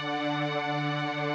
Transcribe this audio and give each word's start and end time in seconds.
Name 0.00 1.31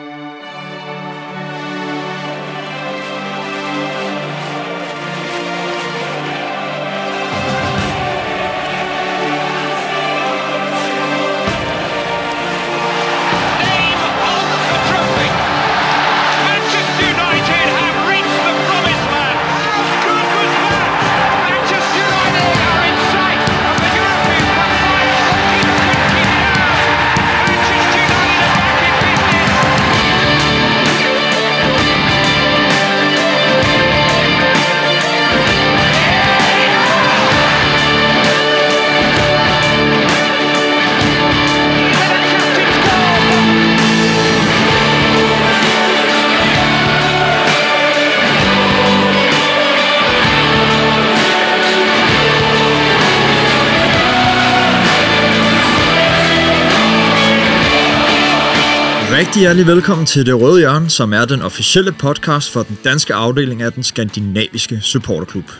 Rigtig 59.17 59.39
hjertelig 59.39 59.67
velkommen 59.67 60.05
til 60.05 60.25
Det 60.25 60.41
Røde 60.41 60.59
Hjørne, 60.59 60.89
som 60.89 61.13
er 61.13 61.25
den 61.25 61.41
officielle 61.41 61.91
podcast 61.91 62.51
for 62.51 62.63
den 62.63 62.77
danske 62.83 63.13
afdeling 63.13 63.61
af 63.61 63.73
den 63.73 63.83
skandinaviske 63.83 64.81
supporterklub. 64.81 65.51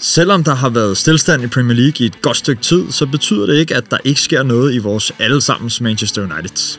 Selvom 0.00 0.44
der 0.44 0.54
har 0.54 0.68
været 0.68 0.96
stillstand 0.96 1.42
i 1.42 1.46
Premier 1.46 1.76
League 1.76 1.94
i 1.98 2.06
et 2.06 2.22
godt 2.22 2.36
stykke 2.36 2.62
tid, 2.62 2.92
så 2.92 3.06
betyder 3.06 3.46
det 3.46 3.54
ikke, 3.54 3.74
at 3.74 3.90
der 3.90 3.98
ikke 4.04 4.20
sker 4.20 4.42
noget 4.42 4.74
i 4.74 4.78
vores 4.78 5.12
allesammens 5.18 5.80
Manchester 5.80 6.22
United. 6.22 6.78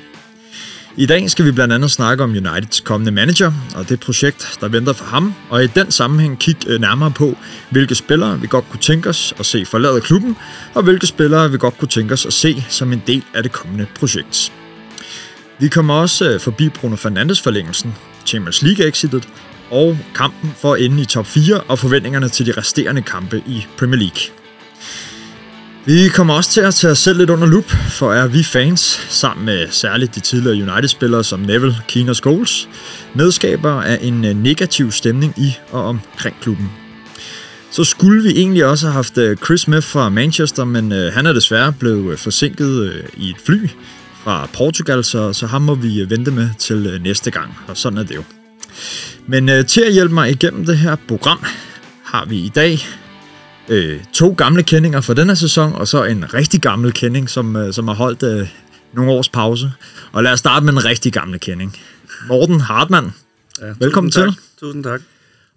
I 0.97 1.05
dag 1.05 1.29
skal 1.29 1.45
vi 1.45 1.51
blandt 1.51 1.73
andet 1.73 1.91
snakke 1.91 2.23
om 2.23 2.29
Uniteds 2.29 2.79
kommende 2.79 3.11
manager 3.11 3.51
og 3.75 3.89
det 3.89 3.99
projekt, 3.99 4.57
der 4.61 4.67
venter 4.67 4.93
for 4.93 5.05
ham, 5.05 5.33
og 5.49 5.63
i 5.63 5.67
den 5.67 5.91
sammenhæng 5.91 6.39
kigge 6.39 6.67
øh, 6.67 6.81
nærmere 6.81 7.11
på, 7.11 7.37
hvilke 7.69 7.95
spillere 7.95 8.41
vi 8.41 8.47
godt 8.47 8.69
kunne 8.69 8.81
tænke 8.81 9.09
os 9.09 9.33
at 9.39 9.45
se 9.45 9.65
forlade 9.65 10.01
klubben, 10.01 10.35
og 10.73 10.83
hvilke 10.83 11.07
spillere 11.07 11.51
vi 11.51 11.57
godt 11.57 11.77
kunne 11.77 11.87
tænke 11.87 12.13
os 12.13 12.25
at 12.25 12.33
se 12.33 12.65
som 12.69 12.93
en 12.93 13.03
del 13.07 13.23
af 13.33 13.43
det 13.43 13.51
kommende 13.51 13.85
projekt. 13.95 14.51
Vi 15.59 15.67
kommer 15.67 15.93
også 15.93 16.29
øh, 16.29 16.39
forbi 16.39 16.69
Bruno 16.69 16.95
Fernandes 16.95 17.41
forlængelsen, 17.41 17.95
Champions 18.25 18.61
League 18.61 18.87
exitet 18.87 19.29
og 19.71 19.97
kampen 20.15 20.53
for 20.57 20.73
at 20.73 20.81
ende 20.81 21.01
i 21.01 21.05
top 21.05 21.25
4 21.25 21.61
og 21.61 21.79
forventningerne 21.79 22.29
til 22.29 22.45
de 22.45 22.51
resterende 22.51 23.01
kampe 23.01 23.43
i 23.47 23.65
Premier 23.77 23.99
League. 23.99 24.21
Vi 25.85 26.09
kommer 26.09 26.33
også 26.33 26.51
til 26.51 26.61
at 26.61 26.73
tage 26.73 26.91
os 26.91 26.99
selv 26.99 27.17
lidt 27.17 27.29
under 27.29 27.47
lup, 27.47 27.71
for 27.71 28.13
er 28.13 28.27
vi 28.27 28.43
fans, 28.43 29.07
sammen 29.09 29.45
med 29.45 29.67
særligt 29.71 30.15
de 30.15 30.19
tidligere 30.19 30.71
United-spillere 30.71 31.23
som 31.23 31.39
Neville, 31.39 31.75
Keane 31.87 32.11
og 32.11 32.15
Scholes, 32.15 32.69
medskaber 33.13 33.71
af 33.71 33.99
en 34.01 34.25
øh, 34.25 34.43
negativ 34.43 34.91
stemning 34.91 35.33
i 35.37 35.57
og 35.71 35.83
omkring 35.83 36.35
klubben. 36.41 36.71
Så 37.71 37.83
skulle 37.83 38.23
vi 38.23 38.29
egentlig 38.29 38.65
også 38.65 38.85
have 38.85 38.93
haft 38.93 39.17
øh, 39.17 39.37
Chris 39.37 39.67
med 39.67 39.81
fra 39.81 40.09
Manchester, 40.09 40.65
men 40.65 40.91
han 40.91 41.25
er 41.25 41.33
desværre 41.33 41.73
blevet 41.73 42.19
forsinket 42.19 43.01
i 43.17 43.29
et 43.29 43.37
fly 43.45 43.69
fra 44.23 44.49
Portugal, 44.53 45.03
så, 45.03 45.33
så 45.33 45.47
ham 45.47 45.61
må 45.61 45.75
vi 45.75 46.09
vente 46.09 46.31
med 46.31 46.49
til 46.59 46.87
øh, 46.87 47.03
næste 47.03 47.31
gang, 47.31 47.57
og 47.67 47.77
sådan 47.77 47.97
er 47.99 48.03
det 48.03 48.15
jo. 48.15 48.23
Men 49.27 49.49
øh, 49.49 49.65
til 49.65 49.81
at 49.81 49.93
hjælpe 49.93 50.13
mig 50.13 50.31
igennem 50.31 50.65
det 50.65 50.77
her 50.77 50.95
program, 51.07 51.43
har 52.03 52.25
vi 52.25 52.37
i 52.37 52.49
dag 52.49 52.79
øh, 53.69 53.99
to 54.13 54.33
gamle 54.37 54.63
kendinger 54.63 55.01
fra 55.01 55.13
denne 55.13 55.35
sæson, 55.35 55.73
og 55.73 55.87
så 55.87 56.03
en 56.03 56.33
rigtig 56.33 56.61
gammel 56.61 56.93
kending, 56.93 57.29
som, 57.29 57.55
øh, 57.55 57.73
som 57.73 57.87
har 57.87 57.95
holdt 57.95 58.23
øh, 58.23 58.47
nogle 58.93 59.11
års 59.11 59.29
pause. 59.29 59.71
Og 60.11 60.23
lad 60.23 60.31
os 60.31 60.39
starte 60.39 60.65
med 60.65 60.73
en 60.73 60.85
rigtig 60.85 61.13
gamle 61.13 61.39
kending. 61.39 61.77
Morten 62.27 62.61
Hartmann, 62.61 63.13
Ja, 63.61 63.73
Velkommen 63.79 64.11
tusind 64.11 64.25
til. 64.25 64.33
Tak. 64.33 64.59
Tusind 64.59 64.83
tak. 64.83 65.01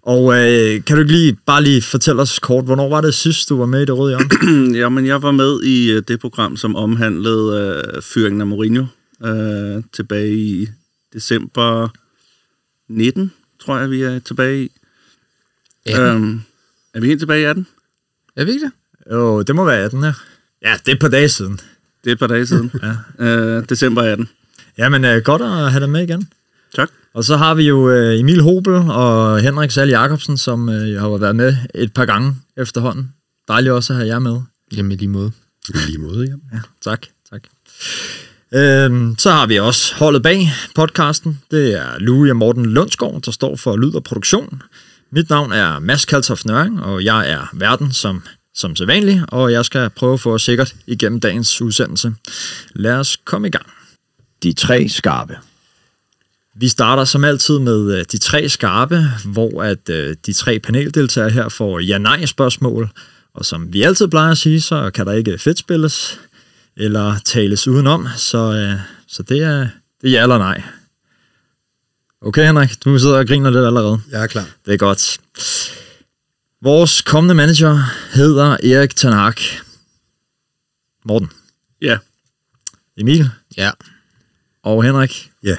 Og 0.05 0.33
øh, 0.33 0.83
kan 0.85 0.95
du 0.95 1.01
ikke 1.01 1.11
lige, 1.11 1.37
bare 1.45 1.63
lige 1.63 1.81
fortælle 1.81 2.21
os 2.21 2.39
kort, 2.39 2.65
hvornår 2.65 2.89
var 2.89 3.01
det 3.01 3.13
sidst, 3.13 3.49
du 3.49 3.57
var 3.57 3.65
med 3.65 3.81
i 3.81 3.85
det 3.85 3.97
røde 3.97 4.11
hjørne? 4.17 4.77
Jamen, 4.81 5.05
jeg 5.05 5.21
var 5.21 5.31
med 5.31 5.63
i 5.63 5.91
øh, 5.91 6.03
det 6.07 6.19
program, 6.19 6.57
som 6.57 6.75
omhandlede 6.75 7.81
øh, 7.95 8.01
fyringen 8.01 8.41
af 8.41 8.47
Mourinho 8.47 8.85
øh, 9.25 9.83
tilbage 9.93 10.33
i 10.33 10.67
december 11.13 11.89
19, 12.89 13.31
tror 13.59 13.79
jeg, 13.79 13.91
vi 13.91 14.01
er 14.01 14.19
tilbage 14.19 14.63
i. 14.63 14.71
18. 15.85 16.01
Øhm, 16.01 16.41
er 16.93 16.99
vi 16.99 17.07
helt 17.07 17.19
tilbage 17.19 17.41
i 17.41 17.43
18? 17.43 17.67
Er 18.35 18.45
vi 18.45 18.51
ikke 18.51 18.65
det? 18.65 18.71
Jo, 19.13 19.41
det 19.41 19.55
må 19.55 19.65
være 19.65 19.83
18 19.83 20.03
her. 20.03 20.13
Ja, 20.61 20.77
det 20.85 20.91
er 20.91 20.95
et 20.95 20.99
par 20.99 21.07
dage 21.07 21.29
siden. 21.29 21.59
Det 22.03 22.09
er 22.09 22.11
et 22.11 22.19
par 22.19 22.27
dage 22.27 22.47
siden. 22.47 22.71
ja. 23.19 23.25
øh, 23.25 23.69
december 23.69 24.01
18. 24.01 24.29
Jamen, 24.77 25.05
øh, 25.05 25.21
godt 25.23 25.41
at 25.41 25.71
have 25.71 25.79
dig 25.79 25.89
med 25.89 26.03
igen. 26.03 26.29
Tak. 26.75 26.89
Og 27.13 27.23
så 27.23 27.37
har 27.37 27.53
vi 27.53 27.63
jo 27.63 27.89
øh, 27.89 28.19
Emil 28.19 28.41
Hobel 28.41 28.73
og 28.73 29.39
Henrik 29.39 29.71
Sal 29.71 29.89
Jacobsen, 29.89 30.37
som 30.37 30.69
øh, 30.69 31.01
har 31.01 31.17
været 31.17 31.35
med 31.35 31.55
et 31.75 31.93
par 31.93 32.05
gange 32.05 32.35
efterhånden. 32.57 33.13
Dejligt 33.47 33.73
også 33.73 33.93
at 33.93 33.97
have 33.97 34.07
jer 34.07 34.19
med. 34.19 34.41
Jamen 34.77 34.91
i 34.91 34.95
lige 34.95 35.09
måde. 35.09 35.31
I 35.69 35.77
lige 35.87 35.97
måde, 35.97 36.25
ja. 36.25 36.57
Ja, 36.57 36.61
tak. 36.81 37.05
tak. 37.29 37.43
Øhm, 38.53 39.15
så 39.17 39.31
har 39.31 39.45
vi 39.45 39.59
også 39.59 39.95
holdet 39.95 40.23
bag 40.23 40.51
podcasten. 40.75 41.41
Det 41.51 41.73
er 41.73 41.99
Louis 41.99 42.29
og 42.29 42.37
Morten 42.37 42.65
Lundsgaard, 42.65 43.21
der 43.21 43.31
står 43.31 43.55
for 43.55 43.77
lyd 43.77 43.95
og 43.95 44.03
produktion. 44.03 44.61
Mit 45.11 45.29
navn 45.29 45.51
er 45.51 45.79
Mads 45.79 46.05
Kaltoff 46.05 46.45
Nøring, 46.45 46.81
og 46.81 47.03
jeg 47.03 47.31
er 47.31 47.49
verden 47.53 47.91
som, 47.91 48.23
som 48.55 48.75
sædvanlig, 48.75 49.21
og 49.27 49.51
jeg 49.51 49.65
skal 49.65 49.89
prøve 49.89 50.13
at 50.13 50.19
få 50.19 50.33
os 50.33 50.41
sikkert 50.41 50.75
igennem 50.87 51.19
dagens 51.19 51.61
udsendelse. 51.61 52.13
Lad 52.73 52.93
os 52.93 53.17
komme 53.25 53.47
i 53.47 53.51
gang. 53.51 53.65
De 54.43 54.53
tre 54.53 54.89
skarpe. 54.89 55.37
Vi 56.55 56.67
starter 56.67 57.05
som 57.05 57.23
altid 57.23 57.59
med 57.59 57.97
øh, 57.99 58.05
de 58.11 58.17
tre 58.17 58.49
skarpe, 58.49 59.03
hvor 59.25 59.63
at 59.63 59.89
øh, 59.89 60.15
de 60.25 60.33
tre 60.33 60.59
paneldeltagere 60.59 61.29
her 61.29 61.49
får 61.49 61.79
ja-nej-spørgsmål. 61.79 62.89
Og 63.33 63.45
som 63.45 63.73
vi 63.73 63.81
altid 63.83 64.07
plejer 64.07 64.31
at 64.31 64.37
sige, 64.37 64.61
så 64.61 64.91
kan 64.91 65.05
der 65.05 65.11
ikke 65.13 65.37
fedt 65.37 65.59
spilles 65.59 66.19
eller 66.77 67.15
tales 67.25 67.67
udenom. 67.67 68.07
Så, 68.17 68.37
øh, 68.53 68.79
så 69.07 69.23
det, 69.23 69.41
er, 69.43 69.59
det 70.01 70.07
er 70.07 70.11
ja 70.11 70.21
eller 70.21 70.37
nej. 70.37 70.63
Okay, 72.21 72.45
Henrik, 72.45 72.83
du 72.85 72.99
sidder 72.99 73.17
og 73.17 73.27
griner 73.27 73.49
lidt 73.49 73.65
allerede. 73.65 74.01
Jeg 74.11 74.23
er 74.23 74.27
klar. 74.27 74.45
Det 74.65 74.73
er 74.73 74.77
godt. 74.77 75.17
Vores 76.61 77.01
kommende 77.01 77.35
manager 77.35 77.79
hedder 78.13 78.57
Erik 78.63 78.95
Ten 78.95 79.13
Hag. 79.13 79.33
Morten, 81.05 81.29
Ja. 81.81 81.97
Emil 82.97 83.29
Ja. 83.57 83.71
og 84.63 84.83
Henrik. 84.83 85.31
Ja. 85.43 85.57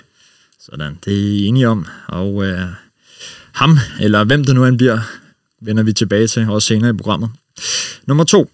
Sådan, 0.65 0.99
det 1.05 1.13
er 1.13 1.19
I 1.19 1.45
enige 1.45 1.69
om. 1.69 1.87
Og 2.07 2.45
øh, 2.45 2.69
ham, 3.53 3.79
eller 4.01 4.25
hvem 4.25 4.45
det 4.45 4.55
nu 4.55 4.65
end 4.65 4.79
bliver, 4.79 5.01
vender 5.61 5.83
vi 5.83 5.93
tilbage 5.93 6.29
til 6.29 6.49
også 6.49 6.69
senere 6.69 6.91
i 6.91 6.97
programmet. 6.97 7.31
Nummer 8.07 8.25
to. 8.25 8.51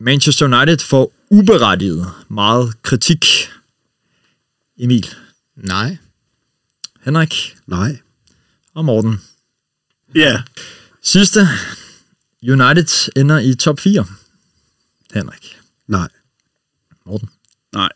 Manchester 0.00 0.46
United 0.46 0.78
får 0.78 1.12
uberettiget 1.30 2.10
meget 2.28 2.82
kritik. 2.82 3.26
Emil, 4.78 5.08
Nej. 5.56 5.96
Henrik 7.00 7.56
Nej. 7.66 7.98
og 8.74 8.84
Morten. 8.84 9.20
Ja. 10.14 10.42
Sidste. 11.02 11.40
United 12.42 13.12
ender 13.16 13.38
i 13.38 13.54
top 13.54 13.80
4. 13.80 14.06
Henrik, 15.14 15.58
Nej. 15.86 16.08
Morten 17.06 17.28
Nej. 17.72 17.90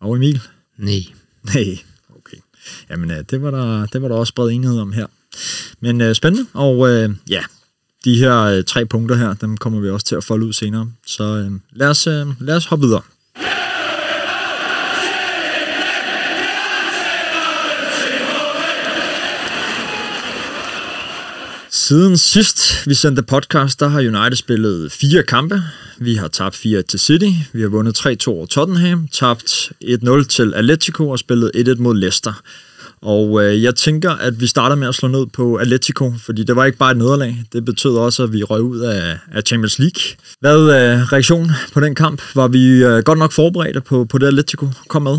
og 0.00 0.16
Emil. 0.16 0.42
Nej. 0.76 1.04
Nej. 1.42 1.78
Jamen, 2.90 3.10
øh, 3.10 3.24
det 3.30 3.42
var, 3.42 3.50
der, 3.50 3.86
det 3.86 4.02
var 4.02 4.08
der 4.08 4.14
også 4.14 4.34
bred 4.34 4.50
enighed 4.50 4.80
om 4.80 4.92
her. 4.92 5.06
Men 5.80 6.00
øh, 6.00 6.14
spændende, 6.14 6.46
og 6.52 6.88
øh, 6.88 7.10
ja, 7.30 7.42
de 8.04 8.16
her 8.18 8.40
øh, 8.40 8.64
tre 8.64 8.86
punkter 8.86 9.16
her, 9.16 9.34
dem 9.34 9.56
kommer 9.56 9.80
vi 9.80 9.90
også 9.90 10.06
til 10.06 10.14
at 10.14 10.24
folde 10.24 10.46
ud 10.46 10.52
senere. 10.52 10.90
Så 11.06 11.24
øh, 11.24 11.50
lad, 11.72 11.88
os, 11.88 12.06
øh, 12.06 12.26
lad 12.40 12.56
os 12.56 12.66
hoppe 12.66 12.86
videre. 12.86 13.02
Siden 21.70 22.16
sidst 22.16 22.86
vi 22.86 22.94
sendte 22.94 23.22
podcast, 23.22 23.80
der 23.80 23.88
har 23.88 23.98
United 23.98 24.36
spillet 24.36 24.92
fire 24.92 25.22
kampe. 25.22 25.62
Vi 25.98 26.14
har 26.14 26.28
tabt 26.28 26.56
4 26.56 26.82
til 26.82 26.98
City, 26.98 27.30
vi 27.52 27.60
har 27.60 27.68
vundet 27.68 27.98
3-2 27.98 28.28
over 28.28 28.46
Tottenham, 28.46 29.08
tabt 29.08 29.72
1-0 29.84 30.24
til 30.24 30.54
Atletico 30.54 31.08
og 31.08 31.18
spillet 31.18 31.50
1-1 31.56 31.82
mod 31.82 31.96
Leicester. 31.96 32.42
Og 33.02 33.44
øh, 33.44 33.62
jeg 33.62 33.74
tænker, 33.74 34.10
at 34.10 34.40
vi 34.40 34.46
starter 34.46 34.76
med 34.76 34.88
at 34.88 34.94
slå 34.94 35.08
ned 35.08 35.26
på 35.26 35.56
Atletico, 35.56 36.12
fordi 36.18 36.44
det 36.44 36.56
var 36.56 36.64
ikke 36.64 36.78
bare 36.78 36.90
et 36.90 36.96
nederlag. 36.96 37.44
Det 37.52 37.64
betød 37.64 37.96
også, 37.96 38.22
at 38.22 38.32
vi 38.32 38.42
røg 38.42 38.62
ud 38.62 38.78
af, 38.78 39.18
af 39.32 39.42
Champions 39.42 39.78
League. 39.78 40.02
Hvad 40.40 40.56
er 40.56 40.96
øh, 40.96 41.02
reaktionen 41.12 41.50
på 41.72 41.80
den 41.80 41.94
kamp? 41.94 42.22
Var 42.34 42.48
vi 42.48 42.84
øh, 42.84 43.02
godt 43.02 43.18
nok 43.18 43.32
forberedte 43.32 43.80
på, 43.80 44.04
på 44.04 44.18
det, 44.18 44.26
Atletico 44.26 44.68
kom 44.88 45.02
med? 45.02 45.18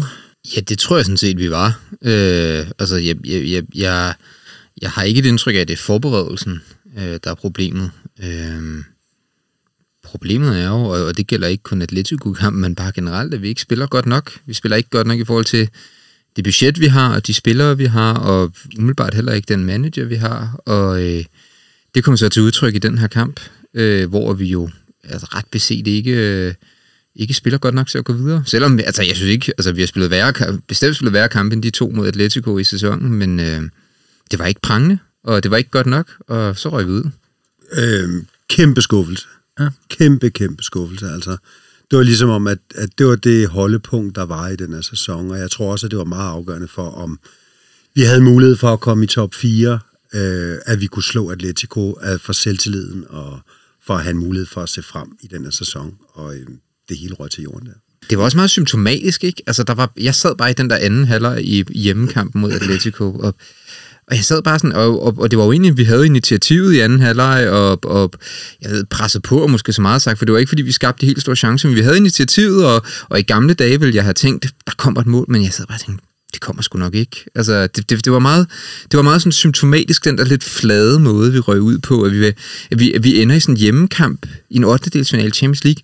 Ja, 0.55 0.61
det 0.61 0.79
tror 0.79 0.95
jeg 0.95 1.05
sådan 1.05 1.17
set, 1.17 1.37
vi 1.37 1.51
var. 1.51 1.79
Øh, 2.01 2.65
altså, 2.79 2.95
jeg, 2.95 3.15
jeg, 3.25 3.51
jeg, 3.51 3.63
jeg, 3.75 4.13
jeg 4.81 4.89
har 4.91 5.03
ikke 5.03 5.19
et 5.19 5.25
indtryk 5.25 5.55
af, 5.55 5.59
at 5.59 5.67
det 5.67 5.73
er 5.73 5.77
forberedelsen, 5.77 6.61
øh, 6.97 7.19
der 7.23 7.31
er 7.31 7.35
problemet. 7.35 7.91
Øh, 8.23 8.83
problemet 10.07 10.59
er 10.59 10.67
jo, 10.67 10.83
og 11.07 11.17
det 11.17 11.27
gælder 11.27 11.47
ikke 11.47 11.63
kun 11.63 11.81
Atletico-kampen, 11.81 12.61
men 12.61 12.75
bare 12.75 12.91
generelt, 12.91 13.33
at 13.33 13.41
vi 13.41 13.47
ikke 13.47 13.61
spiller 13.61 13.87
godt 13.87 14.05
nok. 14.05 14.31
Vi 14.45 14.53
spiller 14.53 14.75
ikke 14.75 14.89
godt 14.89 15.07
nok 15.07 15.19
i 15.19 15.25
forhold 15.25 15.45
til 15.45 15.69
det 16.35 16.43
budget, 16.43 16.79
vi 16.79 16.87
har, 16.87 17.15
og 17.15 17.27
de 17.27 17.33
spillere, 17.33 17.77
vi 17.77 17.85
har, 17.85 18.13
og 18.13 18.53
umiddelbart 18.77 19.13
heller 19.13 19.33
ikke 19.33 19.53
den 19.53 19.65
manager, 19.65 20.05
vi 20.05 20.15
har. 20.15 20.59
Og 20.65 21.03
øh, 21.03 21.23
det 21.95 22.03
kommer 22.03 22.17
så 22.17 22.29
til 22.29 22.41
udtryk 22.41 22.75
i 22.75 22.79
den 22.79 22.97
her 22.97 23.07
kamp, 23.07 23.39
øh, 23.73 24.09
hvor 24.09 24.33
vi 24.33 24.45
jo 24.45 24.69
altså, 25.03 25.27
ret 25.35 25.45
beset 25.51 25.87
ikke... 25.87 26.11
Øh, 26.11 26.53
ikke 27.19 27.33
spiller 27.33 27.57
godt 27.57 27.75
nok 27.75 27.87
til 27.87 27.97
at 27.97 28.05
gå 28.05 28.13
videre. 28.13 28.43
Selvom, 28.45 28.79
altså 28.79 29.03
jeg 29.03 29.15
synes 29.15 29.31
ikke, 29.31 29.53
altså 29.57 29.71
vi 29.71 29.81
har 29.81 29.87
spillet 29.87 30.11
værre, 30.11 30.59
bestemt 30.67 30.95
spillet 30.95 31.13
værre 31.13 31.29
kampe 31.29 31.53
end 31.53 31.63
de 31.63 31.69
to 31.69 31.89
mod 31.89 32.07
Atletico 32.07 32.57
i 32.57 32.63
sæsonen, 32.63 33.13
men 33.13 33.39
øh, 33.39 33.61
det 34.31 34.39
var 34.39 34.45
ikke 34.45 34.61
prangende, 34.61 34.99
og 35.23 35.43
det 35.43 35.51
var 35.51 35.57
ikke 35.57 35.69
godt 35.69 35.87
nok, 35.87 36.11
og 36.27 36.57
så 36.57 36.69
røg 36.69 36.85
vi 36.85 36.91
ud. 36.91 37.09
Øh, 37.73 38.23
kæmpe 38.49 38.81
skuffelse. 38.81 39.27
Ja. 39.59 39.69
Kæmpe, 39.89 40.29
kæmpe 40.29 40.63
skuffelse. 40.63 41.07
Altså, 41.07 41.37
det 41.91 41.97
var 41.97 42.03
ligesom 42.03 42.29
om, 42.29 42.47
at, 42.47 42.59
at 42.75 42.89
det 42.97 43.05
var 43.05 43.15
det 43.15 43.47
holdepunkt, 43.47 44.15
der 44.15 44.25
var 44.25 44.47
i 44.47 44.55
den 44.55 44.73
her 44.73 44.81
sæson, 44.81 45.31
og 45.31 45.39
jeg 45.39 45.51
tror 45.51 45.71
også, 45.71 45.87
at 45.87 45.91
det 45.91 45.99
var 45.99 46.05
meget 46.05 46.29
afgørende 46.29 46.67
for, 46.67 46.89
om 46.89 47.19
vi 47.95 48.01
havde 48.01 48.21
mulighed 48.21 48.55
for 48.55 48.73
at 48.73 48.79
komme 48.79 49.03
i 49.03 49.07
top 49.07 49.33
4, 49.33 49.79
øh, 50.13 50.57
at 50.65 50.81
vi 50.81 50.87
kunne 50.87 51.03
slå 51.03 51.29
Atletico 51.29 51.99
øh, 52.03 52.19
for 52.19 52.33
selvtilliden, 52.33 53.05
og 53.09 53.39
for 53.85 53.93
at 53.93 54.03
have 54.03 54.11
en 54.11 54.17
mulighed 54.17 54.45
for 54.45 54.61
at 54.61 54.69
se 54.69 54.83
frem 54.83 55.17
i 55.21 55.27
den 55.27 55.43
her 55.43 55.51
sæson, 55.51 55.95
og 56.13 56.35
øh, 56.35 56.47
det 56.89 56.97
hele 56.97 57.15
røg 57.15 57.31
til 57.31 57.43
jorden 57.43 57.67
der. 57.67 57.73
Det 58.09 58.17
var 58.17 58.23
også 58.23 58.37
meget 58.37 58.49
symptomatisk, 58.49 59.23
ikke? 59.23 59.43
Altså, 59.47 59.63
der 59.63 59.73
var, 59.73 59.91
jeg 59.99 60.15
sad 60.15 60.35
bare 60.35 60.49
i 60.49 60.53
den 60.53 60.69
der 60.69 60.75
anden 60.75 61.05
halvleg 61.05 61.43
i 61.43 61.63
i 61.69 61.79
hjemmekampen 61.79 62.41
mod 62.41 62.51
Atletico, 62.51 63.13
og, 63.13 63.35
og 64.07 64.15
jeg 64.15 64.25
sad 64.25 64.41
bare 64.41 64.59
sådan, 64.59 64.75
og, 64.75 65.03
og, 65.03 65.17
og 65.17 65.31
det 65.31 65.39
var 65.39 65.45
jo 65.45 65.51
egentlig, 65.51 65.77
vi 65.77 65.83
havde 65.83 66.05
initiativet 66.05 66.73
i 66.73 66.79
anden 66.79 66.99
halvleg, 66.99 67.49
og, 67.49 67.79
og 67.83 68.11
jeg 68.61 68.71
ved, 68.71 68.85
presset 68.85 69.21
på, 69.21 69.37
og 69.37 69.51
måske 69.51 69.73
så 69.73 69.81
meget 69.81 70.01
sagt, 70.01 70.17
for 70.17 70.25
det 70.25 70.33
var 70.33 70.39
ikke, 70.39 70.49
fordi 70.49 70.61
vi 70.61 70.71
skabte 70.71 71.01
de 71.01 71.05
helt 71.05 71.21
store 71.21 71.35
chancer, 71.35 71.67
men 71.67 71.75
vi 71.75 71.81
havde 71.81 71.97
initiativet, 71.97 72.65
og, 72.65 72.85
og 73.09 73.19
i 73.19 73.21
gamle 73.21 73.53
dage 73.53 73.79
ville 73.79 73.95
jeg 73.95 74.03
have 74.03 74.13
tænkt, 74.13 74.47
der 74.65 74.73
kommer 74.77 75.01
et 75.01 75.07
mål, 75.07 75.25
men 75.27 75.43
jeg 75.43 75.53
sad 75.53 75.65
bare 75.65 75.77
og 75.77 75.81
tænkte, 75.81 76.05
det 76.33 76.41
kommer 76.41 76.61
sgu 76.61 76.79
nok 76.79 76.95
ikke. 76.95 77.25
Altså, 77.35 77.67
det, 77.67 77.89
det, 77.89 78.05
det, 78.05 78.13
var 78.13 78.19
meget, 78.19 78.47
det 78.91 78.97
var 78.97 79.03
meget 79.03 79.21
sådan 79.21 79.31
symptomatisk, 79.31 80.05
den 80.05 80.17
der 80.17 80.25
lidt 80.25 80.43
flade 80.43 80.99
måde, 80.99 81.31
vi 81.31 81.39
røg 81.39 81.61
ud 81.61 81.77
på, 81.77 82.03
at 82.03 82.11
vi, 82.11 82.25
at 82.25 82.79
vi, 82.79 82.93
at 82.93 83.03
vi 83.03 83.21
ender 83.21 83.35
i 83.35 83.39
sådan 83.39 83.55
en 83.55 83.59
hjemmekamp 83.59 84.25
i 84.49 84.55
en 84.55 84.63
8. 84.63 85.03
Champions 85.03 85.63
League, 85.63 85.81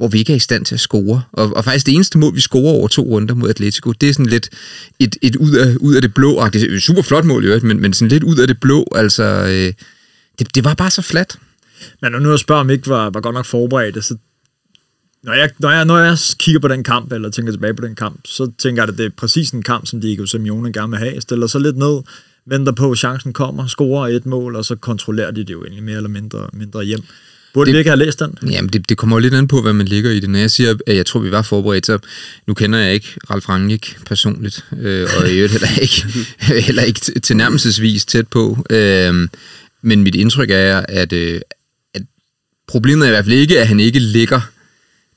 hvor 0.00 0.08
vi 0.08 0.18
ikke 0.18 0.32
er 0.32 0.36
i 0.36 0.38
stand 0.38 0.64
til 0.64 0.74
at 0.74 0.80
score. 0.80 1.22
Og, 1.32 1.56
og 1.56 1.64
faktisk 1.64 1.86
det 1.86 1.94
eneste 1.94 2.18
mål, 2.18 2.34
vi 2.34 2.40
scorer 2.40 2.72
over 2.72 2.88
to 2.88 3.02
runder 3.02 3.34
mod 3.34 3.50
Atletico, 3.50 3.92
det 3.92 4.08
er 4.08 4.12
sådan 4.12 4.26
lidt 4.26 4.48
et, 4.98 5.16
et 5.22 5.36
ud, 5.36 5.52
af, 5.52 5.76
ud 5.80 5.94
af 5.94 6.02
det 6.02 6.14
blå. 6.14 6.46
Det 6.52 6.62
er 6.62 6.76
et 6.76 6.82
super 6.82 7.02
flot 7.02 7.24
mål, 7.24 7.44
i 7.44 7.46
øvrigt, 7.46 7.64
men, 7.64 7.80
men 7.80 7.92
sådan 7.92 8.08
lidt 8.08 8.22
ud 8.22 8.36
af 8.36 8.46
det 8.46 8.60
blå. 8.60 8.88
Altså, 8.94 9.22
øh, 9.24 9.72
det, 10.38 10.54
det 10.54 10.64
var 10.64 10.74
bare 10.74 10.90
så 10.90 11.02
flat. 11.02 11.38
Men 12.02 12.12
når 12.12 12.18
nu 12.18 12.32
at 12.32 12.40
spørger, 12.40 12.60
om 12.60 12.70
ikke 12.70 12.88
var, 12.88 13.10
var 13.10 13.20
godt 13.20 13.34
nok 13.34 13.46
forberedt, 13.46 14.04
så 14.04 14.16
når 15.22 15.32
jeg, 15.32 15.50
når, 15.58 15.70
jeg, 15.70 15.84
når 15.84 15.98
jeg 15.98 16.18
kigger 16.38 16.60
på 16.60 16.68
den 16.68 16.84
kamp, 16.84 17.12
eller 17.12 17.30
tænker 17.30 17.52
tilbage 17.52 17.74
på 17.74 17.86
den 17.86 17.94
kamp, 17.94 18.20
så 18.24 18.50
tænker 18.58 18.82
jeg, 18.82 18.88
at 18.92 18.98
det 18.98 19.06
er 19.06 19.10
præcis 19.16 19.50
en 19.50 19.62
kamp, 19.62 19.86
som 19.86 20.00
Diego 20.00 20.26
Simeone 20.26 20.72
gerne 20.72 20.90
vil 20.90 20.98
have. 20.98 21.20
Stiller 21.20 21.46
sig 21.46 21.60
lidt 21.60 21.76
ned, 21.76 22.02
venter 22.46 22.72
på, 22.72 22.90
at 22.90 22.98
chancen 22.98 23.32
kommer, 23.32 23.66
scorer 23.66 24.08
et 24.08 24.26
mål, 24.26 24.56
og 24.56 24.64
så 24.64 24.76
kontrollerer 24.76 25.30
de 25.30 25.40
det 25.40 25.50
jo 25.50 25.62
egentlig 25.62 25.84
mere 25.84 25.96
eller 25.96 26.10
mindre, 26.10 26.48
mindre 26.52 26.84
hjem. 26.84 27.02
Burde 27.54 27.66
Det- 27.68 27.74
vi 27.74 27.78
ikke 27.78 27.90
have 27.90 27.98
læst 28.04 28.18
den? 28.20 28.38
Jamen, 28.50 28.68
det, 28.68 28.88
det 28.88 28.96
kommer 28.96 29.16
jo 29.16 29.20
lidt 29.20 29.34
an 29.34 29.48
på, 29.48 29.62
hvad 29.62 29.72
man 29.72 29.86
ligger 29.86 30.10
i 30.10 30.20
det. 30.20 30.30
Når 30.30 30.38
jeg 30.38 30.50
siger, 30.50 30.74
at 30.86 30.96
jeg 30.96 31.06
tror, 31.06 31.20
vi 31.20 31.30
var 31.30 31.42
forberedt, 31.42 31.86
så 31.86 31.98
nu 32.46 32.54
kender 32.54 32.78
jeg 32.78 32.94
ikke 32.94 33.08
Ralf 33.30 33.48
Rangnick 33.48 34.04
personligt, 34.06 34.64
øh, 34.80 35.08
og 35.18 35.30
i 35.30 35.34
øvrigt 35.34 35.52
heller 35.52 35.78
ikke, 35.82 36.04
heller 36.66 36.82
ikke 36.82 37.00
til- 37.00 37.20
tilnærmelsesvis 37.22 38.04
tæt 38.04 38.28
på. 38.28 38.66
Øh, 38.70 39.28
men 39.82 40.02
mit 40.02 40.14
indtryk 40.14 40.50
er, 40.50 40.84
at, 40.88 41.12
øh, 41.12 41.40
at 41.94 42.02
problemet 42.68 43.04
er 43.04 43.08
i 43.08 43.12
hvert 43.12 43.24
fald 43.24 43.36
ikke, 43.36 43.60
at 43.60 43.68
han 43.68 43.80
ikke 43.80 43.98
ligger 43.98 44.40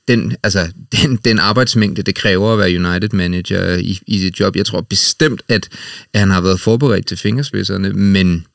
den, 0.08 0.36
altså, 0.42 0.68
den, 1.02 1.16
den 1.16 1.38
arbejdsmængde, 1.38 2.02
det 2.02 2.14
kræver 2.14 2.52
at 2.52 2.58
være 2.58 2.88
United-manager 2.88 3.76
i, 3.76 3.98
i 4.06 4.18
sit 4.20 4.40
job. 4.40 4.56
Jeg 4.56 4.66
tror 4.66 4.80
bestemt, 4.80 5.42
at, 5.48 5.68
at 6.12 6.20
han 6.20 6.30
har 6.30 6.40
været 6.40 6.60
forberedt 6.60 7.06
til 7.06 7.16
fingerspidserne, 7.16 7.92
men 7.92 8.46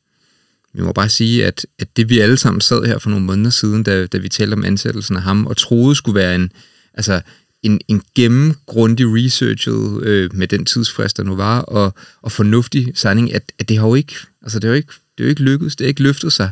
vi 0.74 0.82
må 0.82 0.92
bare 0.92 1.10
sige, 1.10 1.46
at, 1.46 1.66
at 1.80 1.98
det 1.98 2.10
vi 2.10 2.20
alle 2.20 2.38
sammen 2.38 2.62
sad 2.62 2.86
her 2.86 3.00
for 3.00 3.10
nogle 3.10 3.26
måneder 3.26 3.50
siden, 3.50 3.84
da, 3.84 4.06
da 4.06 4.18
vi 4.18 4.30
talte 4.30 4.54
om 4.54 4.66
ansættelsen 4.66 5.16
af 5.16 5.22
ham, 5.22 5.46
og 5.46 5.58
troede 5.58 5.96
skulle 5.96 6.16
være 6.16 6.36
en, 6.36 6.52
altså, 6.94 7.22
en, 7.64 7.80
en 7.88 8.02
gennemgrundig 8.16 9.06
researchet 9.06 10.04
øh, 10.04 10.36
med 10.36 10.48
den 10.48 10.66
tidsfrist, 10.66 11.18
der 11.18 11.24
nu 11.24 11.36
var, 11.36 11.60
og, 11.60 11.94
og 12.22 12.32
fornuftig 12.32 12.92
signing, 12.96 13.34
at, 13.34 13.52
at 13.60 13.70
det 13.70 13.78
har 13.78 13.88
jo 13.88 13.96
ikke, 13.96 14.16
altså 14.42 14.60
det 14.60 14.68
har 14.68 14.72
jo 14.72 14.76
ikke, 14.76 14.88
det 14.88 15.24
har 15.24 15.26
jo 15.26 15.30
ikke 15.30 15.42
lykkedes, 15.42 15.76
det 15.76 15.86
har 15.86 15.90
ikke 15.90 16.04
løftet 16.04 16.34
sig. 16.34 16.52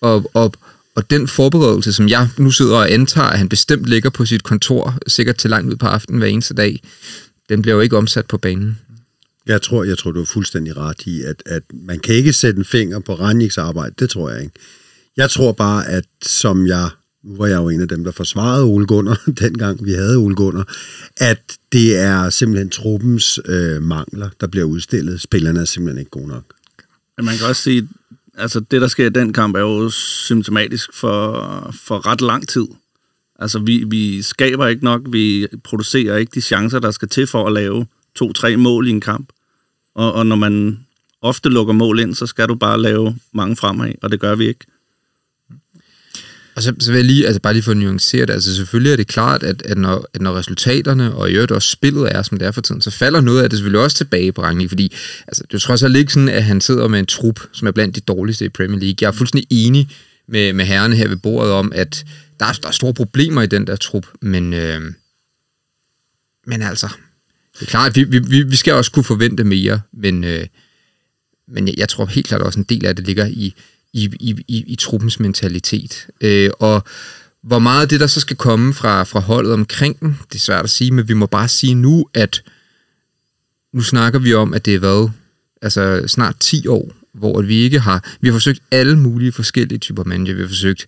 Og, 0.00 0.30
og, 0.34 0.54
og 0.94 1.10
den 1.10 1.28
forberedelse, 1.28 1.92
som 1.92 2.08
jeg 2.08 2.28
nu 2.38 2.50
sidder 2.50 2.76
og 2.76 2.92
antager, 2.92 3.28
at 3.28 3.38
han 3.38 3.48
bestemt 3.48 3.86
ligger 3.86 4.10
på 4.10 4.24
sit 4.24 4.42
kontor, 4.42 4.98
sikkert 5.06 5.36
til 5.36 5.50
langt 5.50 5.72
ud 5.72 5.76
på 5.76 5.86
aftenen 5.86 6.18
hver 6.18 6.28
eneste 6.28 6.54
dag, 6.54 6.82
den 7.48 7.62
bliver 7.62 7.74
jo 7.74 7.80
ikke 7.80 7.96
omsat 7.96 8.26
på 8.26 8.38
banen. 8.38 8.78
Jeg 9.46 9.62
tror, 9.62 9.84
jeg 9.84 9.98
tror, 9.98 10.12
du 10.12 10.20
er 10.20 10.24
fuldstændig 10.24 10.76
ret 10.76 11.06
i, 11.06 11.22
at, 11.22 11.42
at 11.46 11.62
man 11.72 11.98
kan 11.98 12.14
ikke 12.14 12.32
sætte 12.32 12.58
en 12.58 12.64
finger 12.64 12.98
på 12.98 13.14
Ranjiks 13.14 13.58
arbejde. 13.58 13.94
Det 13.98 14.10
tror 14.10 14.30
jeg 14.30 14.42
ikke. 14.42 14.54
Jeg 15.16 15.30
tror 15.30 15.52
bare, 15.52 15.88
at 15.88 16.04
som 16.22 16.66
jeg, 16.66 16.88
nu 17.22 17.36
var 17.36 17.46
jeg 17.46 17.56
jo 17.56 17.68
en 17.68 17.80
af 17.80 17.88
dem, 17.88 18.04
der 18.04 18.10
forsvarede 18.10 18.64
Ole 18.64 18.86
Gunnar, 18.86 19.22
dengang 19.40 19.84
vi 19.84 19.92
havde 19.92 20.16
Ole 20.16 20.34
Gunnar, 20.34 20.74
at 21.16 21.40
det 21.72 21.98
er 21.98 22.30
simpelthen 22.30 22.70
truppens 22.70 23.40
øh, 23.44 23.82
mangler, 23.82 24.28
der 24.40 24.46
bliver 24.46 24.66
udstillet. 24.66 25.20
Spillerne 25.20 25.60
er 25.60 25.64
simpelthen 25.64 25.98
ikke 25.98 26.10
gode 26.10 26.28
nok. 26.28 26.44
Man 27.22 27.36
kan 27.36 27.46
også 27.46 27.62
sige, 27.62 27.88
altså 28.38 28.60
det, 28.60 28.80
der 28.80 28.88
sker 28.88 29.06
i 29.06 29.10
den 29.10 29.32
kamp, 29.32 29.56
er 29.56 29.60
jo 29.60 29.90
symptomatisk 29.90 30.90
for, 30.94 31.74
for 31.82 32.06
ret 32.06 32.20
lang 32.20 32.48
tid. 32.48 32.66
Altså, 33.38 33.58
vi, 33.58 33.84
vi 33.86 34.22
skaber 34.22 34.66
ikke 34.66 34.84
nok, 34.84 35.02
vi 35.10 35.46
producerer 35.64 36.16
ikke 36.16 36.32
de 36.34 36.40
chancer, 36.40 36.78
der 36.78 36.90
skal 36.90 37.08
til 37.08 37.26
for 37.26 37.46
at 37.46 37.52
lave 37.52 37.86
to-tre 38.16 38.56
mål 38.56 38.88
i 38.88 38.90
en 38.90 39.00
kamp. 39.00 39.32
Og, 39.94 40.12
og 40.12 40.26
når 40.26 40.36
man 40.36 40.84
ofte 41.22 41.48
lukker 41.48 41.74
mål 41.74 42.00
ind, 42.00 42.14
så 42.14 42.26
skal 42.26 42.48
du 42.48 42.54
bare 42.54 42.82
lave 42.82 43.16
mange 43.32 43.56
fremad, 43.56 43.92
og 44.02 44.10
det 44.10 44.20
gør 44.20 44.34
vi 44.34 44.48
ikke. 44.48 44.66
Og 46.56 46.62
så, 46.62 46.74
så 46.78 46.90
vil 46.90 46.98
jeg 46.98 47.04
lige, 47.04 47.26
altså 47.26 47.40
bare 47.40 47.52
lige 47.52 47.62
for 47.62 47.70
at 47.70 47.76
nuancere 47.76 48.26
det, 48.26 48.32
altså 48.32 48.56
selvfølgelig 48.56 48.92
er 48.92 48.96
det 48.96 49.06
klart, 49.06 49.42
at, 49.42 49.62
at, 49.62 49.78
når, 49.78 50.06
at 50.14 50.20
når 50.20 50.34
resultaterne 50.34 51.14
og 51.14 51.30
i 51.30 51.34
øvrigt 51.34 51.52
også 51.52 51.68
spillet 51.68 52.16
er, 52.16 52.22
som 52.22 52.38
det 52.38 52.46
er 52.46 52.52
for 52.52 52.60
tiden, 52.60 52.80
så 52.82 52.90
falder 52.90 53.20
noget 53.20 53.42
af 53.42 53.50
det 53.50 53.58
selvfølgelig 53.58 53.80
også 53.80 53.96
tilbage 53.96 54.32
på 54.32 54.42
Rangnick, 54.42 54.70
fordi 54.70 54.94
altså, 55.26 55.42
det 55.42 55.54
er 55.54 55.54
jo 55.54 55.58
trods 55.58 55.82
alt 55.82 55.96
ikke 55.96 56.12
sådan, 56.12 56.28
at 56.28 56.44
han 56.44 56.60
sidder 56.60 56.88
med 56.88 56.98
en 56.98 57.06
trup, 57.06 57.40
som 57.52 57.68
er 57.68 57.72
blandt 57.72 57.96
de 57.96 58.00
dårligste 58.00 58.44
i 58.44 58.48
Premier 58.48 58.80
League. 58.80 58.96
Jeg 59.00 59.08
er 59.08 59.12
fuldstændig 59.12 59.46
enig 59.50 59.88
med, 60.26 60.52
med 60.52 60.64
herrene 60.64 60.96
her 60.96 61.08
ved 61.08 61.16
bordet 61.16 61.52
om, 61.52 61.72
at 61.74 62.04
der 62.40 62.46
er, 62.46 62.52
der 62.52 62.68
er 62.68 62.72
store 62.72 62.94
problemer 62.94 63.42
i 63.42 63.46
den 63.46 63.66
der 63.66 63.76
trup, 63.76 64.06
men, 64.20 64.52
øh, 64.52 64.80
men 66.46 66.62
altså, 66.62 66.88
det 67.60 67.62
er 67.62 67.70
klart, 67.70 67.96
vi, 67.96 68.04
vi, 68.04 68.42
vi 68.42 68.56
skal 68.56 68.74
også 68.74 68.92
kunne 68.92 69.04
forvente 69.04 69.44
mere, 69.44 69.80
men, 69.92 70.24
øh, 70.24 70.46
men 71.48 71.68
jeg, 71.68 71.74
jeg 71.78 71.88
tror 71.88 72.06
helt 72.06 72.26
klart 72.26 72.42
også 72.42 72.58
en 72.58 72.66
del 72.68 72.86
af 72.86 72.96
det 72.96 73.06
ligger 73.06 73.26
i, 73.26 73.54
i, 73.92 74.10
i, 74.20 74.34
i, 74.48 74.64
i 74.66 74.76
truppens 74.76 75.20
mentalitet. 75.20 76.06
Øh, 76.20 76.50
og 76.58 76.84
hvor 77.42 77.58
meget 77.58 77.82
af 77.82 77.88
det, 77.88 78.00
der 78.00 78.06
så 78.06 78.20
skal 78.20 78.36
komme 78.36 78.74
fra, 78.74 79.04
fra 79.04 79.20
holdet 79.20 79.52
omkring 79.52 80.00
den, 80.00 80.18
det 80.28 80.34
er 80.34 80.40
svært 80.40 80.64
at 80.64 80.70
sige, 80.70 80.90
men 80.90 81.08
vi 81.08 81.14
må 81.14 81.26
bare 81.26 81.48
sige 81.48 81.74
nu, 81.74 82.06
at 82.14 82.42
nu 83.72 83.82
snakker 83.82 84.18
vi 84.18 84.34
om, 84.34 84.54
at 84.54 84.64
det 84.64 84.74
er 84.74 84.78
været 84.78 85.12
altså 85.62 86.04
snart 86.06 86.36
10 86.40 86.66
år, 86.66 86.92
hvor 87.14 87.42
vi 87.42 87.54
ikke 87.54 87.78
har... 87.78 88.14
Vi 88.20 88.28
har 88.28 88.32
forsøgt 88.32 88.60
alle 88.70 88.98
mulige 88.98 89.32
forskellige 89.32 89.78
typer 89.78 90.04
manager. 90.04 90.34
Vi 90.34 90.40
har 90.40 90.48
forsøgt 90.48 90.86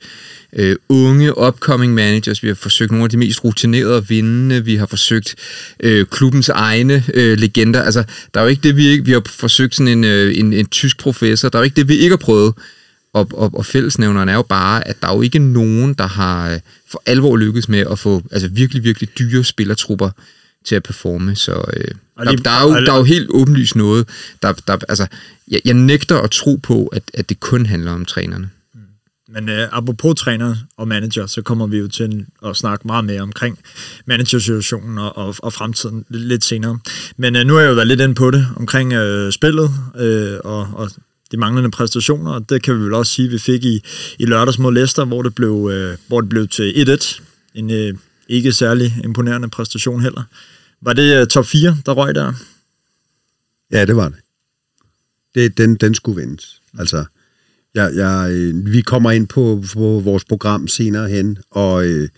øh, 0.53 0.77
unge, 0.89 1.39
upcoming 1.39 1.95
managers. 1.95 2.43
Vi 2.43 2.49
har 2.49 2.55
forsøgt 2.55 2.91
nogle 2.91 3.05
af 3.05 3.11
de 3.11 3.17
mest 3.17 3.45
rutinerede 3.45 4.09
vindende. 4.09 4.65
Vi 4.65 4.77
har 4.77 4.87
forsøgt 4.87 5.35
øh, 5.81 6.07
klubbens 6.07 6.49
egne 6.49 7.05
øh, 7.15 7.39
legender. 7.39 7.83
Altså, 7.83 8.05
der 8.35 8.41
er 8.41 8.45
jo 8.45 8.51
ikke 8.51 8.63
det, 8.63 8.77
vi 8.77 8.87
ikke... 8.87 9.05
Vi 9.05 9.13
har 9.13 9.23
forsøgt 9.27 9.75
sådan 9.75 9.99
en, 9.99 10.05
øh, 10.05 10.39
en, 10.39 10.53
en 10.53 10.67
tysk 10.67 10.99
professor. 10.99 11.49
Der 11.49 11.59
er 11.59 11.63
jo 11.63 11.65
ikke 11.65 11.77
det, 11.77 11.89
vi 11.89 11.97
ikke 11.97 12.13
har 12.13 12.17
prøvet. 12.17 12.55
Og, 13.13 13.29
og, 13.33 13.51
og 13.55 13.67
fællesnævneren 13.67 14.29
er 14.29 14.35
jo 14.35 14.43
bare, 14.43 14.89
at 14.89 14.97
der 15.03 15.09
er 15.09 15.15
jo 15.15 15.23
ikke 15.23 15.39
nogen, 15.39 15.95
der 15.95 16.07
har 16.07 16.53
øh, 16.53 16.59
for 16.91 17.03
alvor 17.07 17.37
lykkes 17.37 17.69
med 17.69 17.85
at 17.91 17.99
få 17.99 18.23
altså 18.33 18.49
virkelig, 18.49 18.85
virkelig 18.85 19.09
dyre 19.19 19.45
spillertrupper 19.45 20.11
til 20.67 20.75
at 20.75 20.83
performe. 20.83 21.37
Så 21.37 21.53
øh, 21.77 21.85
der, 22.19 22.25
lige- 22.31 22.37
der, 22.45 22.51
er 22.51 22.63
jo, 22.63 22.75
der 22.87 22.93
er 22.93 22.97
jo 22.97 23.05
helt 23.05 23.31
åbenlyst 23.31 23.77
noget. 23.77 24.09
Der, 24.43 24.53
der, 24.53 24.79
altså, 24.89 25.07
jeg, 25.51 25.61
jeg 25.65 25.75
nægter 25.75 26.19
at 26.19 26.31
tro 26.31 26.57
på, 26.63 26.87
at, 26.87 27.03
at 27.15 27.29
det 27.29 27.41
kun 27.41 27.67
handler 27.67 27.93
om 27.93 28.05
trænerne. 28.05 28.51
Men 29.29 29.49
øh, 29.49 29.69
apropos 29.73 30.15
træner 30.21 30.57
og 30.77 30.89
manager, 30.89 31.27
så 31.27 31.43
kommer 31.43 31.67
vi 31.67 31.79
jo 31.79 31.89
til 31.89 32.27
at 32.47 32.57
snakke 32.57 32.87
meget 32.87 33.05
mere 33.05 33.21
omkring 33.21 33.59
managersituationen 34.07 34.99
og, 34.99 35.17
og, 35.19 35.35
og 35.39 35.53
fremtiden 35.53 36.05
lidt, 36.09 36.45
senere. 36.45 36.79
Men 37.17 37.37
øh, 37.37 37.47
nu 37.47 37.55
har 37.55 37.61
jeg 37.61 37.69
jo 37.69 37.75
været 37.75 37.87
lidt 37.89 38.01
inde 38.01 38.15
på 38.15 38.31
det, 38.31 38.47
omkring 38.57 38.93
øh, 38.93 39.33
spillet 39.33 39.71
øh, 39.99 40.39
og, 40.45 40.69
og 40.73 40.91
de 41.33 41.37
manglende 41.37 41.71
præstationer, 41.71 42.31
og 42.33 42.49
det 42.49 42.63
kan 42.63 42.79
vi 42.79 42.85
vel 42.85 42.95
også 42.95 43.13
sige, 43.13 43.29
vi 43.29 43.39
fik 43.39 43.65
i, 43.65 43.81
i 44.19 44.27
lørdags 44.27 44.59
mod 44.59 44.73
Leicester, 44.75 45.05
hvor 45.05 45.23
det 45.23 45.35
blev, 45.35 45.71
øh, 45.73 45.97
hvor 46.09 46.21
det 46.21 46.29
blev 46.31 46.49
til 46.49 46.99
1-1. 47.03 47.21
En 47.55 47.71
øh, 47.71 47.95
ikke 48.29 48.53
særlig 48.53 48.97
imponerende 49.05 49.49
præstation 49.49 50.01
heller. 50.03 50.23
Var 50.81 50.93
det 50.93 51.23
uh, 51.23 51.27
top 51.27 51.47
4, 51.47 51.77
der 51.87 51.93
røg 51.93 52.15
der? 52.15 52.33
Ja, 53.73 53.85
det 53.85 53.97
var 53.97 54.09
det. 54.09 54.19
det 55.35 55.59
den, 55.59 55.77
den 55.77 55.95
skulle 55.95 56.21
vendes. 56.21 56.61
Altså, 56.79 57.05
jeg, 57.75 57.93
jeg, 57.95 58.29
øh, 58.31 58.73
vi 58.73 58.81
kommer 58.81 59.11
ind 59.11 59.29
på, 59.29 59.65
på 59.73 60.01
vores 60.05 60.25
program 60.25 60.69
senere 60.69 61.09
hen, 61.09 61.39
og 61.51 61.87
øh, 61.87 62.09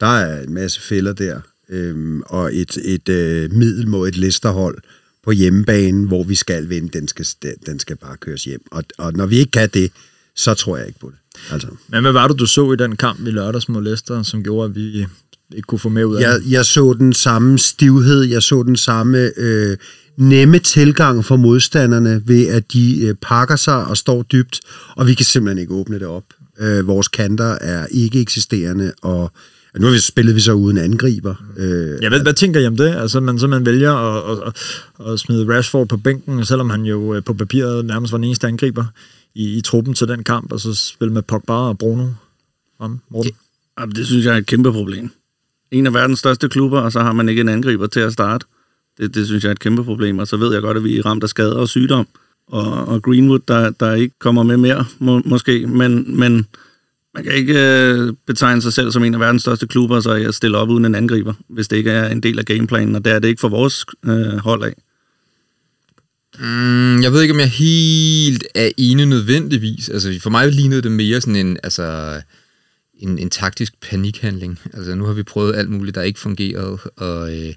der 0.00 0.06
er 0.06 0.42
en 0.42 0.54
masse 0.54 0.80
fælder 0.80 1.12
der, 1.12 1.40
øh, 1.68 2.20
og 2.26 2.56
et, 2.56 2.76
et 2.76 3.08
øh, 3.08 3.52
middelmådigt 3.52 4.16
listerhold 4.16 4.78
på 5.24 5.30
hjemmebane, 5.30 6.06
hvor 6.06 6.22
vi 6.22 6.34
skal 6.34 6.68
vinde, 6.68 6.88
den 6.98 7.08
skal, 7.08 7.26
den 7.66 7.78
skal 7.78 7.96
bare 7.96 8.16
køres 8.16 8.44
hjem. 8.44 8.62
Og, 8.70 8.84
og 8.98 9.12
når 9.12 9.26
vi 9.26 9.36
ikke 9.36 9.50
kan 9.50 9.68
det, 9.68 9.92
så 10.34 10.54
tror 10.54 10.76
jeg 10.76 10.86
ikke 10.86 11.00
på 11.00 11.10
det. 11.10 11.18
Altså. 11.52 11.68
Men 11.88 12.02
hvad 12.02 12.12
var 12.12 12.28
det, 12.28 12.38
du 12.38 12.46
så 12.46 12.72
i 12.72 12.76
den 12.76 12.96
kamp 12.96 13.26
i 13.26 13.30
lørdags 13.30 13.68
mod 13.68 13.82
Leicester, 13.82 14.22
som 14.22 14.44
gjorde, 14.44 14.68
at 14.68 14.74
vi 14.74 15.06
ikke 15.54 15.66
kunne 15.66 15.78
få 15.78 15.88
med 15.88 16.04
ud 16.04 16.16
af 16.16 16.20
jeg, 16.20 16.40
jeg 16.50 16.64
så 16.64 16.94
den 16.98 17.12
samme 17.12 17.58
stivhed, 17.58 18.22
jeg 18.22 18.42
så 18.42 18.62
den 18.62 18.76
samme 18.76 19.30
øh, 19.36 19.76
nemme 20.16 20.58
tilgang 20.58 21.24
for 21.24 21.36
modstanderne 21.36 22.22
ved, 22.24 22.48
at 22.48 22.72
de 22.72 23.06
øh, 23.06 23.14
pakker 23.14 23.56
sig 23.56 23.84
og 23.84 23.96
står 23.96 24.22
dybt, 24.22 24.60
og 24.96 25.06
vi 25.06 25.14
kan 25.14 25.26
simpelthen 25.26 25.58
ikke 25.58 25.74
åbne 25.74 25.98
det 25.98 26.06
op. 26.06 26.24
Øh, 26.58 26.86
vores 26.86 27.08
kanter 27.08 27.58
er 27.60 27.86
ikke 27.90 28.20
eksisterende, 28.20 28.92
og 29.02 29.32
nu 29.78 29.86
har 29.86 29.92
vi 29.92 30.00
spillet 30.00 30.34
vi 30.34 30.40
så 30.40 30.52
uden 30.52 30.78
angriber. 30.78 31.34
Øh, 31.56 32.02
ja, 32.02 32.08
hvad, 32.08 32.20
hvad 32.20 32.34
tænker 32.34 32.60
I 32.60 32.66
om 32.66 32.76
det? 32.76 32.96
Altså, 32.96 33.20
man 33.20 33.38
simpelthen 33.38 33.66
vælger 33.66 33.92
at, 33.92 34.38
at, 34.38 34.52
at, 35.00 35.12
at 35.12 35.20
smide 35.20 35.56
Rashford 35.56 35.88
på 35.88 35.96
bænken, 35.96 36.44
selvom 36.44 36.70
han 36.70 36.82
jo 36.82 37.14
øh, 37.14 37.24
på 37.24 37.34
papiret 37.34 37.84
nærmest 37.84 38.12
var 38.12 38.18
den 38.18 38.24
eneste 38.24 38.46
angriber 38.46 38.84
i, 39.34 39.56
i 39.56 39.60
truppen 39.60 39.94
til 39.94 40.08
den 40.08 40.24
kamp, 40.24 40.52
og 40.52 40.60
så 40.60 40.74
spille 40.74 41.14
med 41.14 41.22
Pogba 41.22 41.52
og 41.52 41.78
Bruno 41.78 42.06
om 42.78 43.00
Morten? 43.10 43.32
Det, 43.80 43.96
det 43.96 44.06
synes 44.06 44.24
jeg 44.24 44.34
er 44.34 44.38
et 44.38 44.46
kæmpe 44.46 44.72
problem. 44.72 45.10
En 45.72 45.86
af 45.86 45.94
verdens 45.94 46.18
største 46.18 46.48
klubber, 46.48 46.80
og 46.80 46.92
så 46.92 47.00
har 47.00 47.12
man 47.12 47.28
ikke 47.28 47.40
en 47.40 47.48
angriber 47.48 47.86
til 47.86 48.00
at 48.00 48.12
starte. 48.12 48.46
Det, 48.98 49.14
det 49.14 49.26
synes 49.26 49.44
jeg 49.44 49.48
er 49.48 49.52
et 49.52 49.58
kæmpe 49.58 49.84
problem, 49.84 50.18
og 50.18 50.28
så 50.28 50.36
ved 50.36 50.52
jeg 50.52 50.62
godt, 50.62 50.76
at 50.76 50.84
vi 50.84 50.98
er 50.98 51.06
ramt 51.06 51.22
af 51.22 51.28
skader 51.28 51.56
og 51.56 51.68
sygdom. 51.68 52.06
Og, 52.46 52.88
og 52.88 53.02
Greenwood, 53.02 53.40
der, 53.48 53.70
der 53.70 53.92
ikke 53.92 54.14
kommer 54.18 54.42
med 54.42 54.56
mere, 54.56 54.84
må, 54.98 55.22
måske, 55.24 55.66
men, 55.66 56.18
men 56.18 56.46
man 57.14 57.24
kan 57.24 57.32
ikke 57.32 57.54
øh, 57.54 58.12
betegne 58.26 58.62
sig 58.62 58.72
selv 58.72 58.90
som 58.90 59.04
en 59.04 59.14
af 59.14 59.20
verdens 59.20 59.42
største 59.42 59.66
klubber, 59.66 60.00
så 60.00 60.14
jeg 60.14 60.34
stiller 60.34 60.58
op 60.58 60.68
uden 60.68 60.84
en 60.84 60.94
angriber, 60.94 61.34
hvis 61.48 61.68
det 61.68 61.76
ikke 61.76 61.90
er 61.90 62.08
en 62.08 62.22
del 62.22 62.38
af 62.38 62.44
gameplanen, 62.44 62.94
og 62.94 63.04
det 63.04 63.12
er 63.12 63.18
det 63.18 63.28
ikke 63.28 63.40
for 63.40 63.48
vores 63.48 63.84
øh, 64.04 64.36
hold 64.36 64.62
af. 64.62 64.74
Mm, 66.38 67.02
jeg 67.02 67.12
ved 67.12 67.22
ikke, 67.22 67.34
om 67.34 67.40
jeg 67.40 67.50
helt 67.50 68.44
er 68.54 68.70
enig 68.76 69.06
nødvendigvis. 69.06 69.88
Altså, 69.88 70.18
for 70.22 70.30
mig 70.30 70.48
lignede 70.48 70.82
det 70.82 70.92
mere 70.92 71.20
sådan 71.20 71.46
en, 71.46 71.58
altså, 71.62 72.20
en, 73.02 73.18
en 73.18 73.30
taktisk 73.30 73.80
panikhandling. 73.80 74.58
Altså, 74.74 74.94
nu 74.94 75.04
har 75.04 75.12
vi 75.12 75.22
prøvet 75.22 75.56
alt 75.56 75.70
muligt, 75.70 75.94
der 75.94 76.02
ikke 76.02 76.20
fungerede, 76.20 76.78
og 76.96 77.34
øh, 77.34 77.54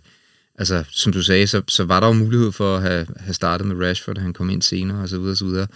altså, 0.60 0.84
som 0.92 1.14
du 1.14 1.22
sagde, 1.22 1.48
så, 1.48 1.62
så 1.68 1.84
var 1.84 2.00
der 2.00 2.08
jo 2.08 2.14
mulighed 2.14 2.52
for 2.52 2.76
at 2.76 2.82
have, 2.82 3.08
have 3.18 3.34
startet 3.34 3.68
med 3.68 3.88
Rashford, 3.88 4.18
han 4.18 4.34
kom 4.34 4.50
ind 4.50 4.62
senere, 4.62 5.02
og 5.02 5.10
så 5.10 5.18
videre, 5.18 5.32
og 5.34 5.38
så 5.38 5.46
videre. 5.46 5.68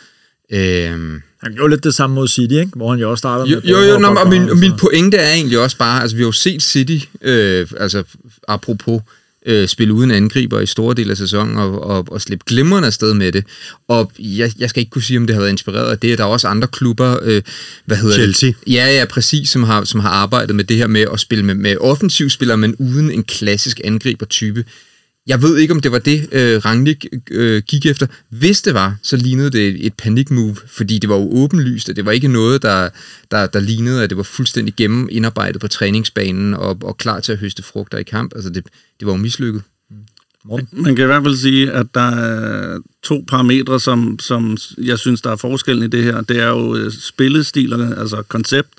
Øhm, 0.52 1.22
han 1.42 1.54
gjorde 1.54 1.70
lidt 1.70 1.84
det 1.84 1.94
samme 1.94 2.14
mod 2.14 2.28
City, 2.28 2.54
ikke? 2.54 2.72
hvor 2.76 2.90
han 2.90 3.00
jo 3.00 3.12
også 3.12 3.20
startede 3.20 3.50
jo, 3.50 3.56
med... 3.56 3.70
Jo, 3.70 3.80
jo, 3.80 4.00
nå, 4.00 4.08
og 4.08 4.30
min, 4.30 4.50
og 4.50 4.58
min 4.58 4.72
pointe 4.80 5.18
er 5.18 5.34
egentlig 5.34 5.60
også 5.60 5.78
bare, 5.78 6.02
altså 6.02 6.18
vi 6.18 6.22
har 6.22 6.28
jo 6.28 6.32
set 6.32 6.62
City, 6.62 7.06
øh, 7.22 7.68
altså 7.78 8.04
apropos, 8.48 9.02
øh, 9.50 9.68
spille 9.68 9.94
uden 9.94 10.12
angriber 10.12 10.60
i 10.60 10.66
store 10.66 10.96
dele 10.96 11.12
af 11.12 11.18
sæsonen 11.18 11.58
og, 11.58 11.84
og, 11.84 12.06
og 12.12 12.22
slippe 12.22 12.44
glimrende 12.48 12.86
afsted 12.88 13.14
med 13.14 13.32
det. 13.32 13.46
Og 13.88 14.12
jeg, 14.20 14.52
jeg 14.60 14.70
skal 14.70 14.80
ikke 14.80 14.90
kunne 14.90 15.04
sige, 15.04 15.18
om 15.18 15.28
det 15.28 15.34
har 15.36 15.42
været 15.42 15.52
inspireret 15.52 15.92
af 15.92 16.00
det. 16.00 16.18
Der 16.18 16.24
er 16.24 16.28
også 16.28 16.48
andre 16.48 16.68
klubber, 16.68 17.20
øh, 17.24 17.42
hvad 17.86 17.98
hedder 17.98 18.16
Chelsea. 18.16 18.50
det? 18.50 18.74
Ja, 18.74 18.98
ja, 19.00 19.06
præcis, 19.06 19.50
som 19.50 19.64
har, 19.64 19.84
som 19.84 20.00
har 20.00 20.10
arbejdet 20.10 20.56
med 20.56 20.64
det 20.64 20.78
her 20.78 20.88
med 20.88 21.06
at 21.14 21.20
spille 21.20 21.46
med, 21.46 21.56
med 21.56 21.78
offensivspillere, 21.78 22.58
men 22.58 22.76
uden 22.76 23.12
en 23.12 23.24
klassisk 23.24 23.82
angribertype. 23.84 24.66
Jeg 25.30 25.42
ved 25.42 25.58
ikke, 25.58 25.74
om 25.74 25.80
det 25.80 25.92
var 25.92 26.00
det, 26.00 26.30
øh, 26.32 26.58
Rangnick 26.66 27.06
øh, 27.32 27.62
gik 27.68 27.86
efter. 27.86 28.08
Hvis 28.30 28.62
det 28.62 28.74
var, 28.74 28.96
så 29.02 29.18
lignede 29.18 29.50
det 29.50 29.86
et, 29.86 29.94
panikmove, 29.94 30.56
fordi 30.68 31.00
det 31.00 31.10
var 31.10 31.16
jo 31.16 31.30
åbenlyst, 31.32 31.90
og 31.90 31.96
det 31.96 32.06
var 32.06 32.12
ikke 32.12 32.28
noget, 32.28 32.62
der, 32.62 32.90
der, 33.32 33.48
der 33.48 33.60
lignede, 33.60 34.04
at 34.04 34.10
det 34.10 34.18
var 34.18 34.24
fuldstændig 34.24 34.76
gennem 34.76 35.08
indarbejdet 35.12 35.62
på 35.62 35.68
træningsbanen 35.68 36.54
og, 36.54 36.78
og 36.84 36.98
klar 36.98 37.20
til 37.20 37.32
at 37.32 37.38
høste 37.38 37.64
frugter 37.64 37.98
i 37.98 38.04
kamp. 38.04 38.32
Altså, 38.36 38.50
det, 38.50 38.66
det 39.00 39.06
var 39.08 39.14
jo 39.14 39.18
mislykket. 39.18 39.62
Morten? 40.44 40.68
Man 40.72 40.96
kan 40.96 41.04
i 41.04 41.06
hvert 41.06 41.24
fald 41.24 41.36
sige, 41.36 41.72
at 41.72 41.88
der 41.94 42.10
er 42.12 42.80
to 43.04 43.26
parametre, 43.28 43.80
som, 43.80 44.20
som 44.20 44.58
jeg 44.78 45.00
synes, 45.00 45.22
der 45.22 45.32
er 45.32 45.36
forskellen 45.36 45.84
i 45.84 45.88
det 45.88 46.04
her. 46.04 46.22
Det 46.22 46.40
er 46.40 46.48
jo 46.48 46.76
øh, 46.76 46.92
spillestilerne, 46.92 47.98
altså 48.00 48.24
koncept, 48.28 48.70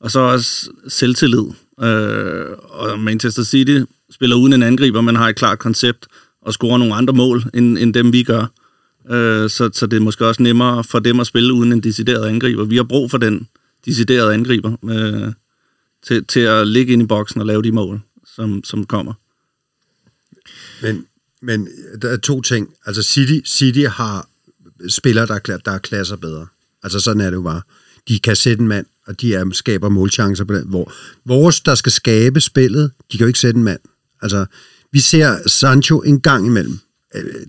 og 0.00 0.10
så 0.10 0.20
også 0.20 0.70
selvtillid. 0.88 1.44
Øh, 1.82 2.46
og 2.58 2.98
Manchester 2.98 3.42
City 3.42 3.80
spiller 4.10 4.36
uden 4.36 4.52
en 4.52 4.62
angriber, 4.62 5.00
men 5.00 5.16
har 5.16 5.28
et 5.28 5.36
klart 5.36 5.58
koncept 5.58 6.06
og 6.42 6.52
scorer 6.52 6.78
nogle 6.78 6.94
andre 6.94 7.14
mål, 7.14 7.44
end, 7.54 7.78
end 7.78 7.94
dem 7.94 8.12
vi 8.12 8.22
gør. 8.22 8.46
Øh, 9.10 9.50
så, 9.50 9.70
så 9.72 9.86
det 9.86 9.96
er 9.96 10.00
måske 10.00 10.26
også 10.26 10.42
nemmere 10.42 10.84
for 10.84 10.98
dem 10.98 11.20
at 11.20 11.26
spille 11.26 11.52
uden 11.52 11.72
en 11.72 11.80
decideret 11.80 12.28
angriber. 12.28 12.64
Vi 12.64 12.76
har 12.76 12.82
brug 12.82 13.10
for 13.10 13.18
den 13.18 13.48
deciderede 13.84 14.34
angriber 14.34 14.76
øh, 14.90 15.32
til, 16.06 16.24
til 16.26 16.40
at 16.40 16.68
ligge 16.68 16.92
ind 16.92 17.02
i 17.02 17.06
boksen 17.06 17.40
og 17.40 17.46
lave 17.46 17.62
de 17.62 17.72
mål, 17.72 18.00
som, 18.34 18.64
som 18.64 18.86
kommer. 18.86 19.12
Men, 20.82 21.06
men 21.42 21.68
der 22.02 22.08
er 22.08 22.16
to 22.16 22.42
ting. 22.42 22.74
Altså 22.86 23.02
City, 23.02 23.48
City 23.50 23.84
har 23.88 24.28
spillere, 24.88 25.26
der, 25.26 25.38
der 25.64 25.72
er 25.72 25.78
klasser 25.78 26.16
bedre. 26.16 26.46
Altså 26.82 27.00
sådan 27.00 27.20
er 27.20 27.30
det 27.30 27.36
jo 27.36 27.42
bare. 27.42 27.62
De 28.10 28.18
kan 28.18 28.36
sætte 28.36 28.60
en 28.60 28.68
mand, 28.68 28.86
og 29.06 29.20
de 29.20 29.34
er, 29.34 29.50
skaber 29.52 29.88
målchancer 29.88 30.44
på 30.44 30.54
den. 30.54 30.68
Hvor 30.68 30.92
vores, 31.24 31.60
der 31.60 31.74
skal 31.74 31.92
skabe 31.92 32.40
spillet, 32.40 32.90
de 33.12 33.16
kan 33.16 33.24
jo 33.24 33.26
ikke 33.26 33.38
sætte 33.38 33.58
en 33.58 33.64
mand. 33.64 33.80
Altså, 34.22 34.46
vi 34.92 35.00
ser 35.00 35.48
Sancho 35.48 36.02
en 36.02 36.20
gang 36.20 36.46
imellem. 36.46 36.78
Øh, 37.14 37.46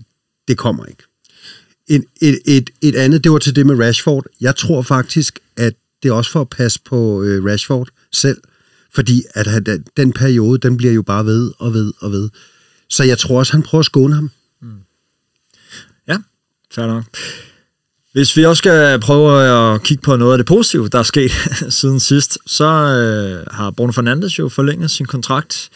det 0.48 0.58
kommer 0.58 0.84
ikke. 0.84 1.02
Et, 1.88 2.04
et, 2.20 2.38
et, 2.44 2.70
et 2.82 2.96
andet, 2.96 3.24
det 3.24 3.32
var 3.32 3.38
til 3.38 3.56
det 3.56 3.66
med 3.66 3.78
Rashford. 3.78 4.26
Jeg 4.40 4.56
tror 4.56 4.82
faktisk, 4.82 5.38
at 5.56 5.74
det 6.02 6.08
er 6.08 6.12
også 6.12 6.30
for 6.30 6.40
at 6.40 6.48
passe 6.48 6.80
på 6.84 7.22
øh, 7.22 7.44
Rashford 7.44 7.88
selv. 8.12 8.38
Fordi 8.94 9.22
at 9.34 9.46
han, 9.46 9.84
den 9.96 10.12
periode, 10.12 10.58
den 10.58 10.76
bliver 10.76 10.92
jo 10.92 11.02
bare 11.02 11.26
ved 11.26 11.52
og 11.58 11.74
ved 11.74 11.92
og 11.98 12.12
ved. 12.12 12.30
Så 12.88 13.04
jeg 13.04 13.18
tror 13.18 13.38
også, 13.38 13.52
han 13.52 13.62
prøver 13.62 13.80
at 13.80 13.86
skåne 13.86 14.14
ham. 14.14 14.30
Mm. 14.60 14.68
Ja, 16.08 16.16
fair 16.74 16.86
nok. 16.86 17.04
Hvis 18.12 18.36
vi 18.36 18.44
også 18.44 18.58
skal 18.58 19.00
prøve 19.00 19.48
at 19.48 19.82
kigge 19.82 20.02
på 20.02 20.16
noget 20.16 20.32
af 20.32 20.38
det 20.38 20.46
positive, 20.46 20.88
der 20.88 20.98
er 20.98 21.02
sket 21.02 21.30
siden 21.80 22.00
sidst, 22.00 22.38
så 22.46 22.64
øh, 22.64 23.46
har 23.50 23.70
Bruno 23.70 23.92
Fernandes 23.92 24.38
jo 24.38 24.48
forlænget 24.48 24.90
sin 24.90 25.06
kontrakt. 25.06 25.70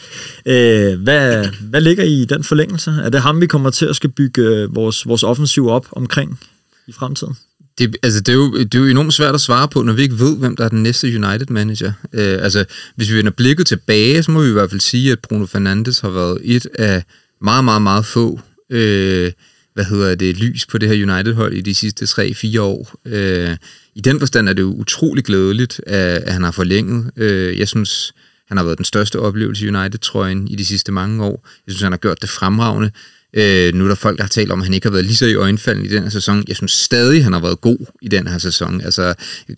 Øh, 0.46 1.02
hvad, 1.02 1.48
hvad 1.60 1.80
ligger 1.80 2.04
I 2.04 2.24
den 2.24 2.44
forlængelse? 2.44 2.90
Er 2.90 3.08
det 3.08 3.20
ham, 3.20 3.40
vi 3.40 3.46
kommer 3.46 3.70
til 3.70 3.86
at 3.86 3.96
skal 3.96 4.10
bygge 4.10 4.42
øh, 4.42 4.74
vores, 4.74 5.06
vores 5.06 5.22
offensiv 5.22 5.68
op 5.68 5.86
omkring 5.92 6.40
i 6.86 6.92
fremtiden? 6.92 7.34
Det, 7.78 7.96
altså, 8.02 8.20
det, 8.20 8.28
er 8.28 8.36
jo, 8.36 8.58
det 8.58 8.74
er 8.74 8.78
jo 8.78 8.86
enormt 8.86 9.14
svært 9.14 9.34
at 9.34 9.40
svare 9.40 9.68
på, 9.68 9.82
når 9.82 9.92
vi 9.92 10.02
ikke 10.02 10.18
ved, 10.18 10.36
hvem 10.36 10.56
der 10.56 10.64
er 10.64 10.68
den 10.68 10.82
næste 10.82 11.06
United-manager. 11.06 11.92
Øh, 12.12 12.38
altså, 12.42 12.64
hvis 12.96 13.10
vi 13.10 13.16
vender 13.16 13.30
blikket 13.30 13.66
tilbage, 13.66 14.22
så 14.22 14.30
må 14.30 14.42
vi 14.42 14.48
i 14.48 14.52
hvert 14.52 14.70
fald 14.70 14.80
sige, 14.80 15.12
at 15.12 15.18
Bruno 15.20 15.46
Fernandes 15.46 16.00
har 16.00 16.10
været 16.10 16.38
et 16.44 16.66
af 16.78 17.04
meget, 17.40 17.64
meget, 17.64 17.82
meget 17.82 18.06
få... 18.06 18.40
Øh, 18.70 19.32
hvad 19.76 19.84
hedder 19.84 20.14
det, 20.14 20.36
lys 20.36 20.66
på 20.66 20.78
det 20.78 20.88
her 20.88 21.12
United-hold 21.12 21.54
i 21.54 21.60
de 21.60 21.74
sidste 21.74 22.04
3-4 22.04 22.60
år. 22.60 22.94
Øh, 23.06 23.56
I 23.94 24.00
den 24.00 24.18
forstand 24.18 24.48
er 24.48 24.52
det 24.52 24.62
jo 24.62 24.72
utrolig 24.72 25.24
glædeligt, 25.24 25.80
at, 25.86 26.22
at 26.22 26.32
han 26.32 26.42
har 26.42 26.50
forlænget. 26.50 27.10
Øh, 27.16 27.58
jeg 27.58 27.68
synes, 27.68 28.14
han 28.48 28.56
har 28.56 28.64
været 28.64 28.78
den 28.78 28.84
største 28.84 29.20
oplevelse 29.20 29.64
i 29.64 29.68
United-trøjen 29.68 30.48
i 30.48 30.56
de 30.56 30.64
sidste 30.64 30.92
mange 30.92 31.24
år. 31.24 31.48
Jeg 31.66 31.72
synes, 31.72 31.82
han 31.82 31.92
har 31.92 31.96
gjort 31.96 32.22
det 32.22 32.30
fremragende. 32.30 32.90
Øh, 33.34 33.74
nu 33.74 33.84
er 33.84 33.88
der 33.88 33.94
folk, 33.94 34.16
der 34.16 34.24
har 34.24 34.28
talt 34.28 34.50
om, 34.50 34.60
at 34.60 34.64
han 34.64 34.74
ikke 34.74 34.86
har 34.86 34.92
været 34.92 35.04
lige 35.04 35.16
så 35.16 35.26
i 35.26 35.34
øjenfalden 35.34 35.84
i 35.84 35.88
den 35.88 36.02
her 36.02 36.10
sæson. 36.10 36.44
Jeg 36.48 36.56
synes 36.56 36.72
stadig, 36.72 37.24
han 37.24 37.32
har 37.32 37.40
været 37.40 37.60
god 37.60 37.78
i 38.02 38.08
den 38.08 38.26
her 38.26 38.38
sæson. 38.38 38.80
Altså, 38.80 39.14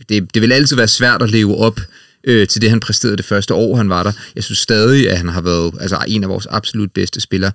det, 0.08 0.34
det 0.34 0.42
vil 0.42 0.52
altid 0.52 0.76
være 0.76 0.88
svært 0.88 1.22
at 1.22 1.30
leve 1.30 1.56
op 1.56 1.80
øh, 2.24 2.48
til 2.48 2.62
det, 2.62 2.70
han 2.70 2.80
præsterede 2.80 3.16
det 3.16 3.24
første 3.24 3.54
år, 3.54 3.76
han 3.76 3.88
var 3.88 4.02
der. 4.02 4.12
Jeg 4.34 4.44
synes 4.44 4.58
stadig, 4.58 5.10
at 5.10 5.16
han 5.16 5.28
har 5.28 5.40
været 5.40 5.74
altså, 5.80 6.04
en 6.08 6.24
af 6.24 6.28
vores 6.28 6.46
absolut 6.46 6.92
bedste 6.92 7.20
spillere. 7.20 7.52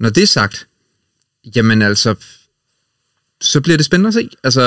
Når 0.00 0.08
det 0.08 0.22
er 0.22 0.26
sagt, 0.26 0.66
Jamen 1.56 1.82
altså, 1.82 2.14
så 3.40 3.60
bliver 3.60 3.76
det 3.76 3.86
spændende 3.86 4.08
at 4.08 4.14
se. 4.14 4.28
Altså, 4.44 4.62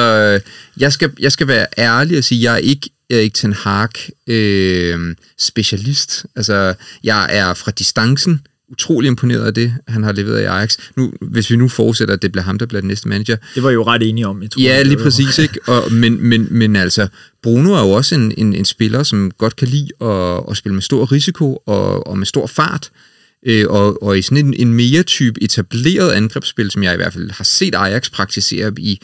jeg 0.78 0.94
skal, 0.94 1.12
jeg 1.20 1.32
skal 1.32 1.48
være 1.48 1.66
ærlig 1.78 2.18
og 2.18 2.24
sige, 2.24 2.44
jeg 2.44 2.54
er 2.54 2.58
ikke 2.58 2.90
Erik 3.10 3.34
Ten 3.34 3.54
Hag 3.54 3.90
øh, 4.28 5.16
specialist. 5.40 6.26
Altså, 6.36 6.74
jeg 7.04 7.28
er 7.30 7.54
fra 7.54 7.72
distancen 7.72 8.42
utrolig 8.70 9.08
imponeret 9.08 9.46
af 9.46 9.54
det, 9.54 9.74
han 9.88 10.04
har 10.04 10.12
leveret 10.12 10.42
i 10.42 10.44
Ajax. 10.44 10.78
Nu, 10.96 11.14
hvis 11.22 11.50
vi 11.52 11.56
nu 11.56 11.68
fortsætter, 11.68 12.14
at 12.14 12.22
det 12.22 12.32
bliver 12.32 12.44
ham, 12.44 12.60
der 12.60 12.66
bliver 12.66 12.82
den 12.82 12.88
næste 12.88 13.08
manager. 13.08 13.38
Det 13.56 13.64
var 13.64 13.72
jo 13.72 13.84
ret 13.84 14.10
enige 14.10 14.28
om, 14.28 14.42
jeg 14.42 14.52
tror. 14.52 14.62
Ja, 14.62 14.84
lige 14.84 14.98
præcis, 14.98 15.40
ikke? 15.46 15.60
Og, 15.68 15.92
men, 15.92 16.24
men, 16.24 16.48
men 16.52 16.76
altså, 16.76 17.08
Bruno 17.44 17.74
er 17.74 17.80
jo 17.80 17.90
også 17.90 18.16
en, 18.16 18.34
en, 18.38 18.56
en 18.56 18.66
spiller, 18.66 19.04
som 19.04 19.32
godt 19.38 19.56
kan 19.56 19.68
lide 19.68 19.90
at, 20.02 20.44
at 20.50 20.58
spille 20.58 20.74
med 20.74 20.82
stor 20.82 21.12
risiko 21.12 21.64
og, 21.66 22.08
og 22.08 22.18
med 22.18 22.26
stor 22.26 22.48
fart 22.48 22.90
øh, 22.94 23.17
Øh, 23.46 23.66
og, 23.70 24.04
og 24.04 24.18
i 24.18 24.22
sådan 24.22 24.46
en, 24.46 24.54
en 24.54 24.74
mere 24.74 25.04
type 25.04 25.44
etableret 25.44 26.12
angrebsspil, 26.12 26.72
som 26.72 26.84
jeg 26.84 26.94
i 26.94 26.96
hvert 26.96 27.14
fald 27.14 27.32
har 27.32 27.44
set 27.44 27.76
Ajax 27.76 28.12
praktisere 28.12 28.72
i, 28.78 29.02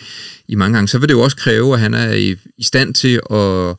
i 0.47 0.55
mange 0.55 0.73
gange, 0.73 0.87
så 0.87 0.97
vil 0.97 1.09
det 1.09 1.13
jo 1.13 1.21
også 1.21 1.37
kræve, 1.37 1.73
at 1.73 1.79
han 1.79 1.93
er 1.93 2.13
i, 2.13 2.35
i 2.57 2.63
stand 2.63 2.93
til 2.93 3.19
at, 3.31 3.69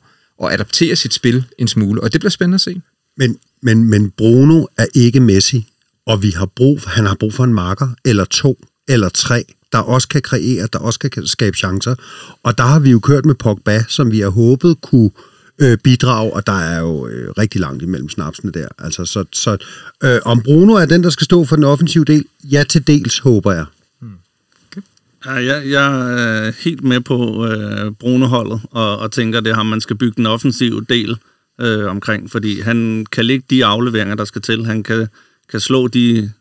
at 0.42 0.52
adaptere 0.52 0.96
sit 0.96 1.14
spil 1.14 1.44
en 1.58 1.68
smule, 1.68 2.02
og 2.02 2.12
det 2.12 2.20
bliver 2.20 2.30
spændende 2.30 2.54
at 2.54 2.61
se. 2.61 2.80
Men, 3.16 3.38
men, 3.62 3.84
men 3.84 4.11
Bruno 4.11 4.66
er 4.78 4.87
ikke 4.94 5.20
Messi, 5.20 5.66
og 6.06 6.23
vi 6.23 6.30
har 6.30 6.46
brug 6.46 6.82
for, 6.82 6.90
han 6.90 7.06
har 7.06 7.14
brug 7.14 7.34
for 7.34 7.44
en 7.44 7.54
marker, 7.54 7.88
eller 8.04 8.25
to, 8.25 8.64
eller 8.88 9.08
tre, 9.08 9.44
der 9.73 9.78
også 9.78 10.08
kan 10.08 10.23
kreere, 10.23 10.68
der 10.73 10.78
også 10.78 10.99
kan 10.99 11.26
skabe 11.26 11.56
chancer. 11.56 11.94
Og 12.42 12.58
der 12.58 12.64
har 12.64 12.78
vi 12.78 12.90
jo 12.90 12.99
kørt 12.99 13.25
med 13.25 13.34
Pogba, 13.34 13.84
som 13.88 14.12
vi 14.12 14.20
har 14.20 14.28
håbet 14.28 14.80
kunne 14.80 15.11
øh, 15.16 15.34
Øh, 15.58 15.78
bidrag, 15.78 16.32
og 16.32 16.46
der 16.46 16.52
er 16.52 16.80
jo 16.80 17.06
øh, 17.06 17.30
rigtig 17.38 17.61
langt 17.61 17.82
imellem 17.82 18.08
snapsene 18.08 18.52
der. 18.52 18.68
Altså, 18.78 19.04
så, 19.04 19.25
så 19.32 19.56
øh, 20.04 20.20
om 20.25 20.42
Bruno 20.42 20.73
er 20.75 20.87
den, 20.87 21.02
der 21.02 21.11
skal 21.11 21.25
stå 21.25 21.44
for 21.44 21.56
den 21.56 21.64
offensive 21.64 22.04
del, 22.04 22.25
ja 22.44 22.64
til 22.68 22.87
dels, 22.87 23.18
håber 23.18 23.52
jeg. 23.52 23.64
Hmm. 24.00 24.18
Ja, 25.26 25.32
jeg, 25.32 25.70
jeg 25.70 26.12
er 26.46 26.52
helt 26.64 26.84
med 26.84 27.00
på 27.00 27.46
øh, 27.46 27.92
Bruno-holdet, 27.92 28.61
og, 28.70 28.99
og 28.99 29.12
tænker, 29.12 29.40
det 29.40 29.50
er 29.50 29.54
ham, 29.54 29.66
man 29.66 29.80
skal 29.80 29.96
bygge 29.96 30.14
den 30.16 30.26
offensive 30.26 30.87
del 30.88 31.16
øh, 31.61 31.90
omkring, 31.90 32.30
fordi 32.30 32.61
han 32.61 33.06
kan 33.12 33.25
lægge 33.25 33.44
de 33.50 33.64
afleveringer, 33.64 34.14
der 34.14 34.25
skal 34.25 34.42
til. 34.42 34.66
Han 34.66 34.82
kan, 34.82 35.08
kan 35.50 35.61
slå 35.61 35.88
de 35.88 36.32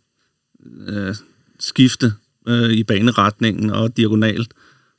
øh, 0.88 1.16
skifte 1.60 2.14
øh, 2.48 2.70
i 2.70 2.84
baneretningen 2.84 3.70
og 3.70 3.98
diagonalt, 3.98 4.54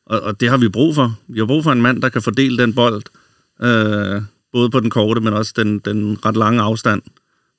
og, 0.06 0.20
og 0.20 0.40
det 0.40 0.50
har 0.50 0.56
vi 0.56 0.68
brug 0.68 0.94
for. 0.94 1.18
Vi 1.28 1.38
har 1.38 1.46
brug 1.46 1.64
for 1.64 1.72
en 1.72 1.82
mand, 1.82 2.02
der 2.02 2.08
kan 2.08 2.22
fordele 2.22 2.58
den 2.58 2.74
bold, 2.74 3.02
øh, 3.06 3.23
både 4.52 4.70
på 4.70 4.80
den 4.80 4.90
korte, 4.90 5.20
men 5.20 5.32
også 5.32 5.52
den, 5.56 5.78
den 5.78 6.18
ret 6.26 6.36
lange 6.36 6.62
afstand. 6.62 7.02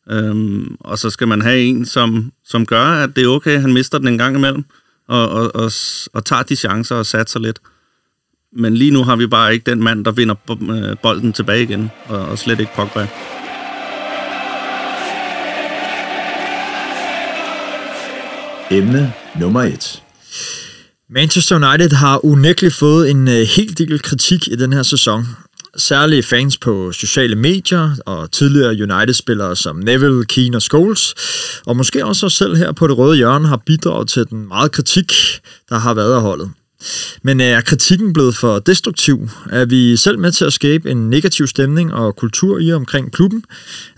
Øhm, 0.10 0.78
og 0.80 1.00
så 1.00 1.10
skal 1.10 1.28
man 1.28 1.42
have 1.42 1.62
en, 1.62 1.86
som, 1.86 2.32
som 2.46 2.66
gør, 2.66 2.86
at 2.86 3.16
det 3.16 3.24
er 3.24 3.28
okay, 3.28 3.60
han 3.60 3.74
mister 3.74 3.98
den 3.98 4.08
en 4.08 4.18
gang 4.18 4.38
imellem, 4.38 4.64
og, 5.08 5.30
og, 5.30 5.56
og, 5.56 5.72
og 6.14 6.26
tager 6.26 6.44
de 6.44 6.56
chancer 6.56 6.96
og 6.96 7.06
satser 7.06 7.40
lidt. 7.40 7.60
Men 8.58 8.76
lige 8.76 8.92
nu 8.92 9.04
har 9.04 9.16
vi 9.16 9.28
bare 9.28 9.54
ikke 9.54 9.72
den 9.72 9.84
mand, 9.84 10.06
der 10.06 10.12
vinder 10.12 10.36
øh, 10.72 10.98
bolden 11.04 11.34
tilbage 11.34 11.64
igen, 11.64 11.92
og, 12.08 12.20
og 12.20 12.40
slet 12.40 12.60
ikke 12.60 12.72
Pogba. 12.76 13.08
Emne 18.72 19.14
nummer 19.40 19.62
et. 19.62 20.02
Manchester 21.10 21.56
United 21.56 21.92
har 21.92 22.26
unægteligt 22.26 22.74
fået 22.74 23.12
en 23.12 23.28
øh, 23.28 23.34
hel 23.34 23.78
del 23.78 24.02
kritik 24.02 24.48
i 24.48 24.56
den 24.56 24.74
her 24.74 24.84
sæson. 24.84 25.26
Særlige 25.78 26.24
fans 26.24 26.58
på 26.58 26.92
sociale 26.92 27.36
medier 27.36 27.96
og 28.06 28.32
tidligere 28.32 28.70
United-spillere 28.70 29.56
som 29.56 29.76
Neville, 29.76 30.26
Keane 30.26 30.58
og 30.58 30.62
Scholes, 30.62 31.16
og 31.66 31.78
måske 31.78 32.06
også 32.06 32.26
os 32.26 32.34
selv 32.34 32.56
her 32.56 32.72
på 32.72 32.88
det 32.88 32.98
røde 32.98 33.18
hjørne 33.18 33.48
har 33.48 33.62
bidraget 33.66 34.10
til 34.10 34.26
den 34.30 34.48
meget 34.48 34.72
kritik, 34.72 35.14
der 35.70 35.80
har 35.80 35.94
været 35.94 36.14
af 36.14 36.22
holdet. 36.22 36.52
Men 37.24 37.42
er 37.42 37.62
kritikken 37.62 38.14
blevet 38.14 38.36
for 38.36 38.60
destruktiv? 38.60 39.30
Er 39.50 39.66
vi 39.66 39.98
selv 39.98 40.20
med 40.20 40.32
til 40.32 40.46
at 40.46 40.54
skabe 40.54 40.92
en 40.92 41.10
negativ 41.10 41.48
stemning 41.48 41.94
og 41.94 42.16
kultur 42.16 42.60
i 42.60 42.74
omkring 42.74 43.12
klubben? 43.12 43.44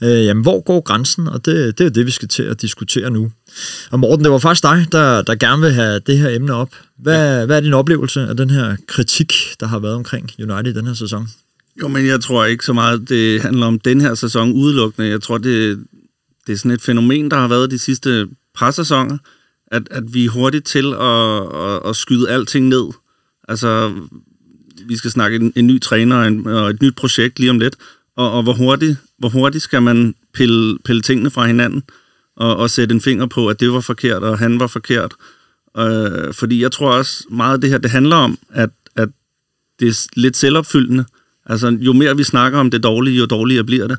Øh, 0.03 0.25
jamen, 0.25 0.43
hvor 0.43 0.61
går 0.61 0.81
grænsen? 0.81 1.27
Og 1.27 1.45
det, 1.45 1.77
det 1.77 1.85
er 1.85 1.89
det, 1.89 2.05
vi 2.05 2.11
skal 2.11 2.27
til 2.27 2.43
at 2.43 2.61
diskutere 2.61 3.09
nu. 3.09 3.31
Og 3.91 3.99
Morten, 3.99 4.23
det 4.23 4.31
var 4.31 4.37
faktisk 4.37 4.63
dig, 4.63 4.87
der, 4.91 5.21
der 5.21 5.35
gerne 5.35 5.61
vil 5.61 5.71
have 5.71 5.99
det 5.99 6.17
her 6.17 6.29
emne 6.29 6.53
op. 6.53 6.69
Hvad, 6.97 7.45
hvad 7.45 7.57
er 7.57 7.61
din 7.61 7.73
oplevelse 7.73 8.21
af 8.21 8.37
den 8.37 8.49
her 8.49 8.75
kritik, 8.87 9.33
der 9.59 9.67
har 9.67 9.79
været 9.79 9.95
omkring 9.95 10.31
United 10.39 10.73
i 10.73 10.77
den 10.77 10.87
her 10.87 10.93
sæson? 10.93 11.27
Jo, 11.81 11.87
men 11.87 12.05
jeg 12.05 12.21
tror 12.21 12.45
ikke 12.45 12.65
så 12.65 12.73
meget, 12.73 13.09
det 13.09 13.41
handler 13.41 13.65
om 13.65 13.79
den 13.79 14.01
her 14.01 14.15
sæson 14.15 14.53
udelukkende. 14.53 15.09
Jeg 15.09 15.21
tror, 15.21 15.37
det, 15.37 15.85
det 16.47 16.53
er 16.53 16.57
sådan 16.57 16.71
et 16.71 16.81
fænomen, 16.81 17.31
der 17.31 17.37
har 17.37 17.47
været 17.47 17.71
de 17.71 17.79
sidste 17.79 18.27
par 18.55 18.71
sæsoner, 18.71 19.17
at, 19.67 19.87
at 19.91 20.13
vi 20.13 20.25
er 20.25 20.29
hurtigt 20.29 20.65
til 20.65 20.93
at, 20.93 21.71
at, 21.71 21.89
at 21.89 21.95
skyde 21.95 22.29
alting 22.29 22.67
ned. 22.67 22.87
Altså, 23.47 23.93
vi 24.85 24.97
skal 24.97 25.11
snakke 25.11 25.35
en, 25.35 25.53
en 25.55 25.67
ny 25.67 25.81
træner 25.81 26.15
og, 26.15 26.27
en, 26.27 26.47
og 26.47 26.69
et 26.69 26.81
nyt 26.81 26.95
projekt 26.95 27.39
lige 27.39 27.49
om 27.49 27.59
lidt, 27.59 27.75
og, 28.15 28.31
og 28.31 28.43
hvor, 28.43 28.53
hurtigt, 28.53 28.97
hvor 29.17 29.29
hurtigt 29.29 29.63
skal 29.63 29.81
man 29.81 30.15
pille, 30.33 30.79
pille 30.79 31.01
tingene 31.01 31.29
fra 31.29 31.45
hinanden, 31.45 31.83
og, 32.35 32.57
og 32.57 32.69
sætte 32.69 32.95
en 32.95 33.01
finger 33.01 33.25
på, 33.25 33.47
at 33.47 33.59
det 33.59 33.71
var 33.71 33.79
forkert, 33.79 34.23
og 34.23 34.37
han 34.37 34.59
var 34.59 34.67
forkert. 34.67 35.13
Øh, 35.77 36.33
fordi 36.33 36.61
jeg 36.61 36.71
tror 36.71 36.91
også, 36.91 37.23
meget 37.29 37.53
af 37.53 37.61
det 37.61 37.69
her, 37.69 37.77
det 37.77 37.91
handler 37.91 38.15
om, 38.15 38.37
at, 38.49 38.69
at 38.95 39.09
det 39.79 39.87
er 39.87 40.07
lidt 40.13 40.37
selvopfyldende. 40.37 41.05
Altså, 41.49 41.77
jo 41.79 41.93
mere 41.93 42.17
vi 42.17 42.23
snakker 42.23 42.59
om 42.59 42.71
det 42.71 42.83
dårlige, 42.83 43.17
jo 43.17 43.25
dårligere 43.25 43.63
bliver 43.63 43.87
det. 43.87 43.97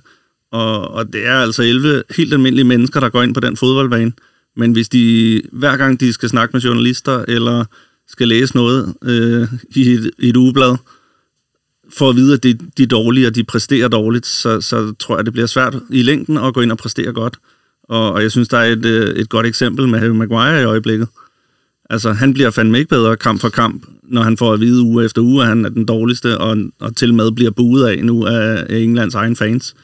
Og, 0.53 0.91
og 0.91 1.13
det 1.13 1.27
er 1.27 1.35
altså 1.35 1.63
11 1.63 2.03
helt 2.17 2.33
almindelige 2.33 2.65
mennesker, 2.65 3.01
der 3.01 3.09
går 3.09 3.23
ind 3.23 3.35
på 3.35 3.41
den 3.41 3.57
fodboldbane. 3.57 4.13
Men 4.57 4.73
hvis 4.73 4.89
de, 4.89 5.43
hver 5.53 5.77
gang 5.77 6.01
de 6.01 6.13
skal 6.13 6.29
snakke 6.29 6.53
med 6.53 6.61
journalister, 6.61 7.25
eller 7.29 7.65
skal 8.09 8.29
læse 8.29 8.57
noget 8.57 8.95
øh, 9.03 9.49
i 9.71 9.91
et, 9.91 10.11
et 10.19 10.37
ugeblad, 10.37 10.77
for 11.91 12.11
at 12.11 12.17
vide, 12.17 12.35
at 12.35 12.43
de, 12.43 12.59
de 12.77 12.83
er 12.83 12.87
dårlige, 12.87 13.27
og 13.27 13.35
de 13.35 13.45
præsterer 13.45 13.89
dårligt, 13.89 14.27
så, 14.27 14.61
så 14.61 14.95
tror 14.99 15.17
jeg, 15.17 15.25
det 15.25 15.33
bliver 15.33 15.47
svært 15.47 15.77
i 15.91 16.03
længden 16.03 16.37
at 16.37 16.55
gå 16.55 16.61
ind 16.61 16.73
og 16.73 16.79
præstere 16.79 17.13
godt. 17.13 17.37
Og, 17.83 18.13
og 18.13 18.23
jeg 18.23 18.31
synes, 18.31 18.49
der 18.49 18.59
er 18.59 18.73
et, 18.73 18.85
øh, 18.85 19.17
et 19.17 19.29
godt 19.29 19.47
eksempel 19.47 19.89
med 19.89 19.99
Harry 19.99 20.11
Maguire 20.11 20.61
i 20.61 20.65
øjeblikket. 20.65 21.09
Altså, 21.91 22.13
han 22.13 22.35
bliver 22.35 22.51
fandme 22.51 22.79
ikke 22.79 22.89
bedre 22.89 23.17
kamp 23.17 23.41
for 23.41 23.49
kamp, 23.49 23.87
når 24.03 24.23
han 24.23 24.37
får 24.37 24.53
at 24.53 24.61
vide 24.61 24.83
uge 24.83 25.05
efter 25.05 25.23
uge, 25.23 25.43
at 25.43 25.49
han 25.49 25.65
er 25.65 25.69
den 25.69 25.87
dårligste, 25.87 26.39
og, 26.39 26.57
og 26.81 26.97
til 26.97 27.15
med 27.15 27.31
bliver 27.33 27.51
buet 27.51 27.87
af 27.87 28.05
nu 28.05 28.27
af, 28.27 28.67
Englands 28.71 29.15
egen 29.15 29.37
fans. 29.37 29.75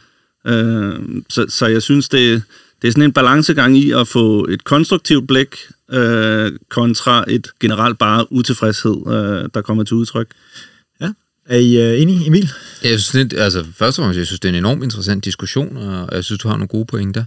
Øh, 0.46 0.94
så, 1.28 1.46
så 1.48 1.66
jeg 1.66 1.82
synes, 1.82 2.08
det, 2.08 2.42
det 2.82 2.88
er 2.88 2.92
sådan 2.92 3.04
en 3.04 3.12
balancegang 3.12 3.78
i 3.78 3.90
at 3.90 4.08
få 4.08 4.46
et 4.46 4.64
konstruktivt 4.64 5.28
blik 5.28 5.56
øh, 5.90 6.52
kontra 6.70 7.24
et 7.28 7.48
generelt 7.60 7.98
bare 7.98 8.32
utilfredshed, 8.32 8.96
øh, 9.06 9.48
der 9.54 9.60
kommer 9.60 9.84
til 9.84 9.94
udtryk. 9.94 10.28
Ja. 11.00 11.12
Er 11.46 11.58
I 11.58 11.94
uh, 11.94 12.02
enige, 12.02 12.26
Emil? 12.26 12.50
Ja, 12.84 12.90
Jeg 12.90 13.00
synes, 13.00 13.28
det, 13.28 13.38
altså, 13.38 13.64
først 13.76 13.98
og 13.98 14.02
fremmest, 14.02 14.18
jeg 14.18 14.26
synes, 14.26 14.40
det 14.40 14.48
er 14.48 14.52
en 14.52 14.58
enormt 14.58 14.84
interessant 14.84 15.24
diskussion, 15.24 15.76
og 15.76 16.08
jeg 16.12 16.24
synes, 16.24 16.40
du 16.40 16.48
har 16.48 16.56
nogle 16.56 16.68
gode 16.68 16.86
pointer. 16.86 17.24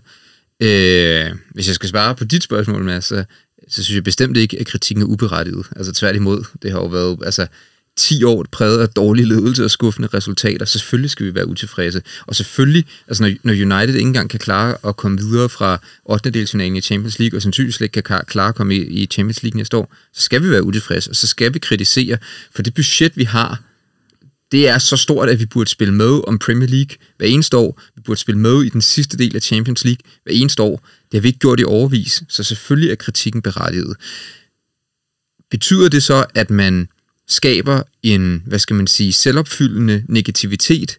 Øh, 0.61 1.31
hvis 1.53 1.67
jeg 1.67 1.75
skal 1.75 1.89
svare 1.89 2.15
på 2.15 2.23
dit 2.23 2.43
spørgsmål, 2.43 2.83
Mads, 2.83 3.05
så, 3.05 3.23
så 3.67 3.83
synes 3.83 3.95
jeg 3.95 4.03
bestemt 4.03 4.37
ikke, 4.37 4.59
at 4.59 4.65
kritikken 4.65 5.01
er 5.01 5.07
uberettiget. 5.07 5.65
Altså 5.75 5.93
tværtimod, 5.93 6.43
det 6.61 6.71
har 6.71 6.79
jo 6.79 6.85
været 6.85 7.17
altså, 7.25 7.47
10 7.97 8.23
år 8.23 8.45
præget 8.51 8.81
af 8.81 8.89
dårlig 8.89 9.27
ledelse 9.27 9.63
og 9.63 9.71
skuffende 9.71 10.07
resultater. 10.13 10.65
Selvfølgelig 10.65 11.09
skal 11.09 11.25
vi 11.25 11.35
være 11.35 11.47
utilfredse. 11.47 12.01
Og 12.27 12.35
selvfølgelig, 12.35 12.85
altså 13.07 13.23
når, 13.23 13.31
når 13.43 13.53
United 13.53 13.95
ikke 13.95 14.07
engang 14.07 14.29
kan 14.29 14.39
klare 14.39 14.77
at 14.87 14.97
komme 14.97 15.17
videre 15.17 15.49
fra 15.49 15.79
8. 16.05 16.29
delsfinalen 16.29 16.75
i 16.75 16.81
Champions 16.81 17.19
League, 17.19 17.37
og 17.37 17.41
sandsynligvis 17.41 17.75
slet 17.75 17.85
ikke 17.85 18.01
kan 18.01 18.21
klare 18.27 18.49
at 18.49 18.55
komme 18.55 18.75
i, 18.75 18.79
i 18.79 19.05
Champions 19.05 19.43
League 19.43 19.57
næste 19.57 19.77
år, 19.77 19.93
så 20.13 20.21
skal 20.21 20.43
vi 20.43 20.49
være 20.49 20.63
utilfredse, 20.63 21.09
og 21.09 21.15
så 21.15 21.27
skal 21.27 21.53
vi 21.53 21.59
kritisere, 21.59 22.17
for 22.55 22.61
det 22.61 22.73
budget, 22.73 23.17
vi 23.17 23.23
har, 23.23 23.61
det 24.51 24.67
er 24.67 24.77
så 24.77 24.97
stort, 24.97 25.29
at 25.29 25.39
vi 25.39 25.45
burde 25.45 25.69
spille 25.69 25.93
med 25.93 26.27
om 26.27 26.39
Premier 26.39 26.69
League 26.69 26.97
hver 27.17 27.27
eneste 27.27 27.57
år. 27.57 27.81
Vi 27.95 28.01
burde 28.01 28.19
spille 28.19 28.39
med 28.39 28.63
i 28.63 28.69
den 28.69 28.81
sidste 28.81 29.17
del 29.17 29.35
af 29.35 29.41
Champions 29.41 29.85
League 29.85 30.01
hver 30.23 30.33
eneste 30.33 30.63
år. 30.63 30.87
Det 31.11 31.17
har 31.17 31.21
vi 31.21 31.27
ikke 31.27 31.39
gjort 31.39 31.59
i 31.59 31.63
overvis, 31.63 32.23
så 32.29 32.43
selvfølgelig 32.43 32.91
er 32.91 32.95
kritikken 32.95 33.41
berettiget. 33.41 33.95
Betyder 35.51 35.89
det 35.89 36.03
så, 36.03 36.25
at 36.35 36.49
man 36.49 36.89
skaber 37.27 37.83
en, 38.03 38.43
hvad 38.45 38.59
skal 38.59 38.75
man 38.75 38.87
sige, 38.87 39.13
selvopfyldende 39.13 40.03
negativitet? 40.07 40.97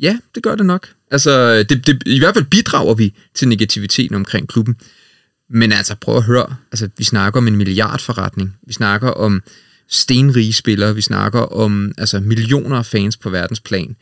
Ja, 0.00 0.18
det 0.34 0.42
gør 0.42 0.54
det 0.54 0.66
nok. 0.66 0.88
Altså, 1.10 1.62
det, 1.62 1.86
det, 1.86 2.02
i 2.06 2.18
hvert 2.18 2.34
fald 2.34 2.44
bidrager 2.44 2.94
vi 2.94 3.14
til 3.34 3.48
negativiteten 3.48 4.16
omkring 4.16 4.48
klubben. 4.48 4.76
Men 5.50 5.72
altså, 5.72 5.94
prøv 5.94 6.16
at 6.16 6.22
høre. 6.22 6.56
Altså, 6.72 6.88
vi 6.98 7.04
snakker 7.04 7.40
om 7.40 7.48
en 7.48 7.56
milliardforretning. 7.56 8.56
Vi 8.66 8.72
snakker 8.72 9.08
om 9.08 9.42
stenrige 9.92 10.52
spillere. 10.52 10.94
Vi 10.94 11.00
snakker 11.00 11.40
om 11.40 11.92
altså, 11.98 12.20
millioner 12.20 12.76
af 12.76 12.86
fans 12.86 13.16
på 13.16 13.30
verdensplan. 13.30 13.96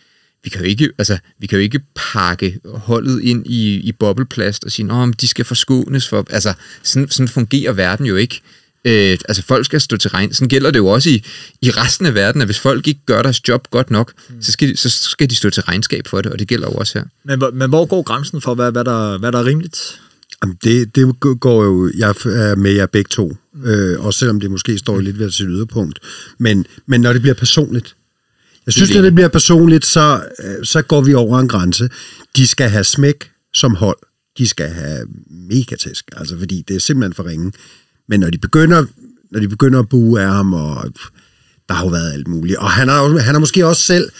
Vi 0.44 0.50
kan 0.50 0.60
jo 0.60 0.66
ikke, 0.66 0.90
altså, 0.98 1.18
vi 1.38 1.46
kan 1.46 1.58
jo 1.58 1.62
ikke 1.62 1.80
pakke 2.12 2.58
holdet 2.74 3.20
ind 3.22 3.46
i, 3.46 3.74
i 3.74 3.92
bobleplast 3.92 4.64
og 4.64 4.72
sige, 4.72 4.92
at 4.92 5.20
de 5.20 5.28
skal 5.28 5.44
forskånes 5.44 6.08
for... 6.08 6.26
Altså, 6.30 6.52
sådan, 6.82 7.08
sådan 7.10 7.28
fungerer 7.28 7.72
verden 7.72 8.06
jo 8.06 8.16
ikke. 8.16 8.40
Øh, 8.84 9.18
altså 9.28 9.42
folk 9.42 9.64
skal 9.64 9.80
stå 9.80 9.96
til 9.96 10.10
regn. 10.10 10.34
Sådan 10.34 10.48
gælder 10.48 10.70
det 10.70 10.78
jo 10.78 10.86
også 10.86 11.10
i, 11.10 11.24
i 11.62 11.70
resten 11.70 12.06
af 12.06 12.14
verden, 12.14 12.40
at 12.40 12.48
hvis 12.48 12.58
folk 12.58 12.88
ikke 12.88 13.00
gør 13.06 13.22
deres 13.22 13.48
job 13.48 13.70
godt 13.70 13.90
nok, 13.90 14.12
mm. 14.28 14.42
så, 14.42 14.52
skal 14.52 14.68
de, 14.68 14.76
så 14.76 14.88
skal 14.90 15.30
de 15.30 15.34
stå 15.36 15.50
til 15.50 15.62
regnskab 15.62 16.06
for 16.06 16.20
det, 16.20 16.32
og 16.32 16.38
det 16.38 16.48
gælder 16.48 16.66
jo 16.68 16.72
også 16.74 16.98
her. 16.98 17.04
Men, 17.24 17.38
hvor- 17.38 17.50
men 17.50 17.68
hvor 17.68 17.86
går 17.86 18.02
grænsen 18.02 18.40
for, 18.40 18.54
hvad, 18.54 18.72
hvad, 18.72 18.84
der, 18.84 19.18
hvad 19.18 19.32
der 19.32 19.38
er 19.38 19.44
rimeligt? 19.44 20.00
Jamen, 20.42 20.56
det, 20.64 20.94
det 20.94 21.20
går 21.40 21.64
jo, 21.64 21.90
jeg 21.98 22.08
er 22.10 22.54
med 22.56 22.72
jer 22.72 22.86
begge 22.86 23.08
to, 23.08 23.36
øh, 23.64 24.04
også 24.04 24.18
selvom 24.18 24.40
det 24.40 24.50
måske 24.50 24.78
står 24.78 25.00
lidt 25.00 25.18
ved 25.18 25.30
sit 25.30 25.46
yderpunkt. 25.48 25.98
Men, 26.38 26.66
men 26.86 27.00
når 27.00 27.12
det 27.12 27.22
bliver 27.22 27.34
personligt, 27.34 27.96
jeg 28.66 28.72
synes, 28.72 28.94
når 28.94 29.02
det 29.02 29.14
bliver 29.14 29.28
personligt, 29.28 29.86
så, 29.86 30.22
øh, 30.44 30.64
så 30.64 30.82
går 30.82 31.00
vi 31.00 31.14
over 31.14 31.38
en 31.38 31.48
grænse. 31.48 31.88
De 32.36 32.46
skal 32.46 32.70
have 32.70 32.84
smæk 32.84 33.30
som 33.54 33.74
hold. 33.74 33.98
De 34.38 34.48
skal 34.48 34.68
have 34.68 35.06
megatæsk, 35.30 36.04
altså 36.16 36.38
fordi 36.38 36.64
det 36.68 36.76
er 36.76 36.80
simpelthen 36.80 37.14
for 37.14 37.26
ringe. 37.26 37.52
Men 38.08 38.20
når 38.20 38.30
de 38.30 38.38
begynder, 38.38 38.84
når 39.30 39.40
de 39.40 39.48
begynder 39.48 39.78
at 39.78 39.88
bue 39.88 40.20
af 40.20 40.28
ham, 40.28 40.52
og 40.52 40.92
der 41.68 41.74
har 41.74 41.84
jo 41.84 41.90
været 41.90 42.12
alt 42.12 42.28
muligt. 42.28 42.58
Og 42.58 42.70
han 42.70 42.88
har, 42.88 43.18
han 43.18 43.34
har 43.34 43.38
måske 43.38 43.66
også 43.66 43.82
selv 43.82 44.10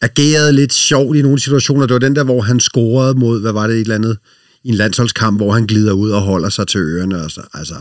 ageret 0.00 0.54
lidt 0.54 0.72
sjovt 0.72 1.16
i 1.16 1.22
nogle 1.22 1.38
situationer. 1.38 1.86
Det 1.86 1.94
var 1.94 2.00
den 2.00 2.16
der, 2.16 2.24
hvor 2.24 2.40
han 2.40 2.60
scorede 2.60 3.18
mod, 3.18 3.40
hvad 3.40 3.52
var 3.52 3.66
det, 3.66 3.74
et 3.74 3.80
eller 3.80 3.94
andet, 3.94 4.18
i 4.64 4.68
en 4.68 4.74
landsholdskamp, 4.74 5.38
hvor 5.38 5.52
han 5.52 5.66
glider 5.66 5.92
ud 5.92 6.10
og 6.10 6.22
holder 6.22 6.48
sig 6.48 6.66
til 6.66 6.80
ørerne. 6.80 7.24
Og 7.24 7.30
så, 7.30 7.40
altså, 7.54 7.74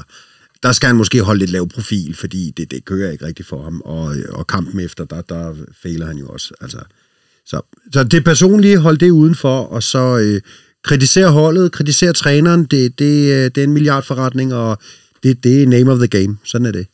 der 0.63 0.71
skal 0.71 0.87
han 0.87 0.95
måske 0.95 1.21
holde 1.21 1.39
lidt 1.39 1.51
lav 1.51 1.69
profil, 1.69 2.15
fordi 2.15 2.53
det, 2.57 2.71
det 2.71 2.85
kører 2.85 3.11
ikke 3.11 3.25
rigtigt 3.25 3.47
for 3.47 3.63
ham. 3.63 3.81
Og, 3.81 4.15
og 4.29 4.47
kampen 4.47 4.79
efter, 4.79 5.05
der, 5.05 5.21
der 5.21 5.55
fejler 5.81 6.05
han 6.05 6.17
jo 6.17 6.27
også. 6.27 6.53
Altså, 6.61 6.79
så, 7.45 7.61
så 7.93 8.03
det 8.03 8.23
personlige, 8.23 8.77
hold 8.77 8.97
det 8.97 9.09
udenfor, 9.09 9.59
og 9.59 9.83
så 9.83 10.17
øh, 10.17 10.41
kritisere 10.83 11.31
holdet, 11.31 11.71
kritisere 11.71 12.13
træneren, 12.13 12.65
det, 12.65 12.99
det, 12.99 13.31
øh, 13.33 13.43
det 13.43 13.57
er 13.57 13.63
en 13.63 13.73
milliardforretning, 13.73 14.53
og 14.53 14.77
det, 15.23 15.43
det 15.43 15.63
er 15.63 15.67
name 15.67 15.91
of 15.91 15.97
the 15.97 16.07
game. 16.07 16.37
Sådan 16.43 16.65
er 16.65 16.71
det. 16.71 16.87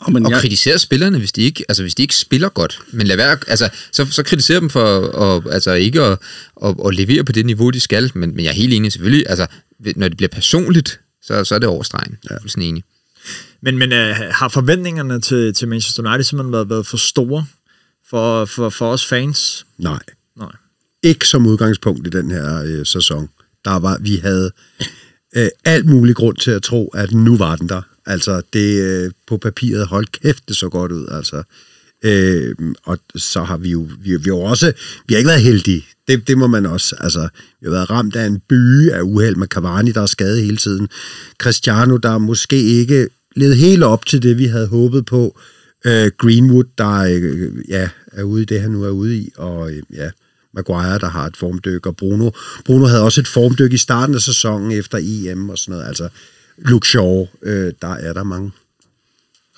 Og, 0.00 0.12
men 0.12 0.26
Og 0.26 0.32
jeg, 0.32 0.40
kritisere 0.40 0.78
spillerne, 0.78 1.18
hvis 1.18 1.32
de 1.32 1.42
ikke, 1.42 1.64
altså, 1.68 1.82
hvis 1.82 1.94
de 1.94 2.02
ikke 2.02 2.16
spiller 2.16 2.48
godt. 2.48 2.80
Men 2.92 3.06
lad 3.06 3.16
være, 3.16 3.38
altså, 3.48 3.68
så, 3.92 4.06
så 4.10 4.22
kritiserer 4.22 4.60
dem 4.60 4.70
for 4.70 5.00
at, 5.22 5.52
altså, 5.52 5.72
ikke 5.72 6.02
at, 6.02 6.18
at, 6.64 6.74
at, 6.86 6.94
levere 6.94 7.24
på 7.24 7.32
det 7.32 7.46
niveau, 7.46 7.70
de 7.70 7.80
skal. 7.80 8.10
Men, 8.14 8.36
men 8.36 8.44
jeg 8.44 8.50
er 8.50 8.54
helt 8.54 8.74
enig, 8.74 8.92
selvfølgelig. 8.92 9.24
Altså, 9.28 9.46
når 9.96 10.08
det 10.08 10.16
bliver 10.16 10.28
personligt, 10.28 11.00
så, 11.26 11.44
så 11.44 11.54
er 11.54 11.58
det 11.58 11.68
overstregen. 11.68 12.18
Ja. 12.30 12.34
Jeg 12.34 12.40
er 12.56 12.60
enig. 12.60 12.84
Men, 13.60 13.78
men 13.78 13.92
uh, 13.92 13.98
har 14.30 14.48
forventningerne 14.48 15.20
til, 15.20 15.54
til 15.54 15.68
Manchester 15.68 16.02
United 16.02 16.24
simpelthen 16.24 16.52
været, 16.52 16.70
været 16.70 16.86
for 16.86 16.96
store 16.96 17.46
for, 18.10 18.44
for, 18.44 18.68
for 18.68 18.92
os 18.92 19.06
fans? 19.06 19.66
Nej. 19.78 20.02
Nej. 20.36 20.52
Ikke 21.02 21.28
som 21.28 21.46
udgangspunkt 21.46 22.06
i 22.06 22.10
den 22.10 22.30
her 22.30 22.62
øh, 22.62 22.86
sæson. 22.86 23.28
Der 23.64 23.78
var, 23.78 23.98
vi 24.00 24.16
havde 24.16 24.50
øh, 25.36 25.48
alt 25.64 25.86
mulig 25.86 26.16
grund 26.16 26.36
til 26.36 26.50
at 26.50 26.62
tro, 26.62 26.88
at 26.88 27.12
nu 27.12 27.36
var 27.36 27.56
den 27.56 27.68
der. 27.68 27.82
Altså, 28.06 28.42
det 28.52 28.82
øh, 28.82 29.10
på 29.26 29.36
papiret, 29.36 29.86
hold 29.86 30.06
kæft, 30.06 30.48
det 30.48 30.56
så 30.56 30.68
godt 30.68 30.92
ud, 30.92 31.08
altså. 31.10 31.42
Øh, 32.02 32.54
og 32.84 32.98
så 33.16 33.42
har 33.42 33.56
vi 33.56 33.70
jo, 33.70 33.88
vi, 34.00 34.16
vi 34.16 34.26
jo 34.26 34.38
også, 34.40 34.72
vi 35.08 35.14
har 35.14 35.18
ikke 35.18 35.28
været 35.28 35.42
heldige. 35.42 35.84
Det, 36.08 36.28
det 36.28 36.38
må 36.38 36.46
man 36.46 36.66
også, 36.66 36.96
altså, 36.98 37.28
vi 37.60 37.64
har 37.64 37.70
været 37.70 37.90
ramt 37.90 38.16
af 38.16 38.26
en 38.26 38.40
by 38.48 38.90
af 38.90 39.00
uheld 39.00 39.36
med 39.36 39.48
Cavani, 39.48 39.92
der 39.92 40.02
er 40.02 40.06
skadet 40.06 40.42
hele 40.42 40.56
tiden. 40.56 40.88
Cristiano, 41.38 41.96
der 41.96 42.18
måske 42.18 42.62
ikke 42.62 43.08
led 43.36 43.54
helt 43.54 43.82
op 43.82 44.06
til 44.06 44.22
det, 44.22 44.38
vi 44.38 44.46
havde 44.46 44.66
håbet 44.66 45.06
på. 45.06 45.38
Øh, 45.86 46.10
Greenwood, 46.18 46.64
der 46.78 46.98
øh, 46.98 47.52
ja, 47.68 47.88
er 48.12 48.22
ude 48.22 48.42
i 48.42 48.44
det, 48.44 48.60
han 48.60 48.70
nu 48.70 48.84
er 48.84 48.90
ude 48.90 49.16
i, 49.16 49.30
og 49.36 49.72
øh, 49.72 49.82
ja, 49.94 50.10
Maguire, 50.54 50.98
der 50.98 51.08
har 51.08 51.26
et 51.26 51.36
formdyk, 51.36 51.86
og 51.86 51.96
Bruno. 51.96 52.30
Bruno 52.64 52.86
havde 52.86 53.02
også 53.02 53.20
et 53.20 53.28
formdyk 53.28 53.72
i 53.72 53.76
starten 53.76 54.14
af 54.14 54.20
sæsonen 54.20 54.72
efter 54.72 54.98
EM 55.02 55.50
og 55.50 55.58
sådan 55.58 55.72
noget. 55.72 55.88
Altså, 55.88 56.08
Luke 56.58 56.88
Shaw, 56.88 57.26
øh, 57.42 57.72
der 57.82 57.94
er 57.94 58.12
der 58.12 58.22
mange. 58.22 58.52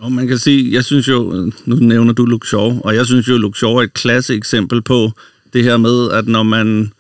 Og 0.01 0.13
man 0.13 0.29
kan 0.29 0.39
sige, 0.39 0.73
jeg 0.73 0.85
synes 0.85 1.09
jo, 1.09 1.51
nu 1.65 1.77
nævner 1.77 2.13
du 2.13 2.25
Luke 2.25 2.49
Shaw, 2.49 2.81
og 2.81 2.95
jeg 2.95 3.07
synes 3.07 3.29
jo, 3.29 3.37
Luke 3.37 3.59
Shaw 3.59 3.75
er 3.75 3.83
et 3.83 3.95
klasse 3.95 4.35
eksempel 4.35 4.83
på 4.83 5.13
det 5.53 5.65
her 5.65 5.77
med, 5.77 6.11
at 6.11 6.29
når 6.29 6.43
man 6.43 6.93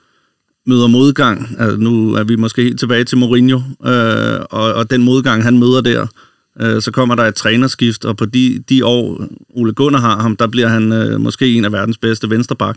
møder 0.66 0.86
modgang, 0.86 1.56
altså 1.58 1.76
nu 1.76 2.14
er 2.14 2.24
vi 2.24 2.36
måske 2.36 2.62
helt 2.62 2.78
tilbage 2.78 3.04
til 3.04 3.18
Mourinho, 3.18 3.60
øh, 3.86 4.40
og, 4.50 4.74
og 4.74 4.90
den 4.90 5.02
modgang, 5.02 5.42
han 5.42 5.58
møder 5.58 5.80
der, 5.80 6.06
øh, 6.60 6.82
så 6.82 6.90
kommer 6.90 7.14
der 7.14 7.24
et 7.24 7.34
trænerskift, 7.34 8.04
og 8.04 8.16
på 8.16 8.26
de, 8.26 8.62
de 8.68 8.84
år, 8.84 9.28
Ole 9.50 9.72
Gunnar 9.72 10.00
har 10.00 10.20
ham, 10.22 10.36
der 10.36 10.46
bliver 10.46 10.68
han 10.68 10.92
øh, 10.92 11.20
måske 11.20 11.54
en 11.54 11.64
af 11.64 11.72
verdens 11.72 11.98
bedste 11.98 12.30
vensterbak. 12.30 12.76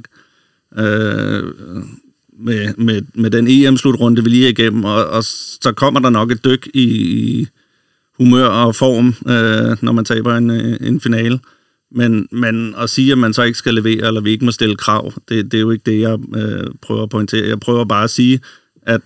Øh, 0.78 1.44
med, 2.40 2.74
med, 2.78 3.02
med 3.14 3.30
den 3.30 3.48
EM-slutrunde, 3.48 4.24
vi 4.24 4.30
lige 4.30 4.46
er 4.46 4.50
igennem, 4.50 4.84
og, 4.84 5.06
og 5.06 5.24
så 5.24 5.74
kommer 5.76 6.00
der 6.00 6.10
nok 6.10 6.32
et 6.32 6.46
dyk 6.46 6.68
i, 6.74 6.84
i 6.84 7.48
humør 8.18 8.46
og 8.46 8.76
form, 8.76 9.08
øh, 9.08 9.78
når 9.82 9.92
man 9.92 10.06
taber 10.06 10.36
en, 10.36 10.50
øh, 10.50 10.78
en 10.82 11.02
finale. 11.02 11.40
Men, 11.92 12.28
men 12.32 12.76
at 12.78 12.90
sige, 12.90 13.12
at 13.12 13.18
man 13.18 13.34
så 13.34 13.44
ikke 13.44 13.58
skal 13.58 13.74
levere, 13.74 14.08
eller 14.08 14.22
vi 14.22 14.32
ikke 14.32 14.46
må 14.46 14.52
stille 14.52 14.76
krav, 14.76 15.14
det, 15.30 15.52
det 15.52 15.58
er 15.58 15.62
jo 15.62 15.72
ikke 15.72 15.92
det, 15.92 16.02
jeg 16.02 16.20
øh, 16.36 16.68
prøver 16.82 17.04
at 17.04 17.10
pointere. 17.10 17.48
Jeg 17.48 17.60
prøver 17.60 17.86
bare 17.86 18.04
at 18.04 18.10
sige, 18.10 18.40
at, 18.82 19.02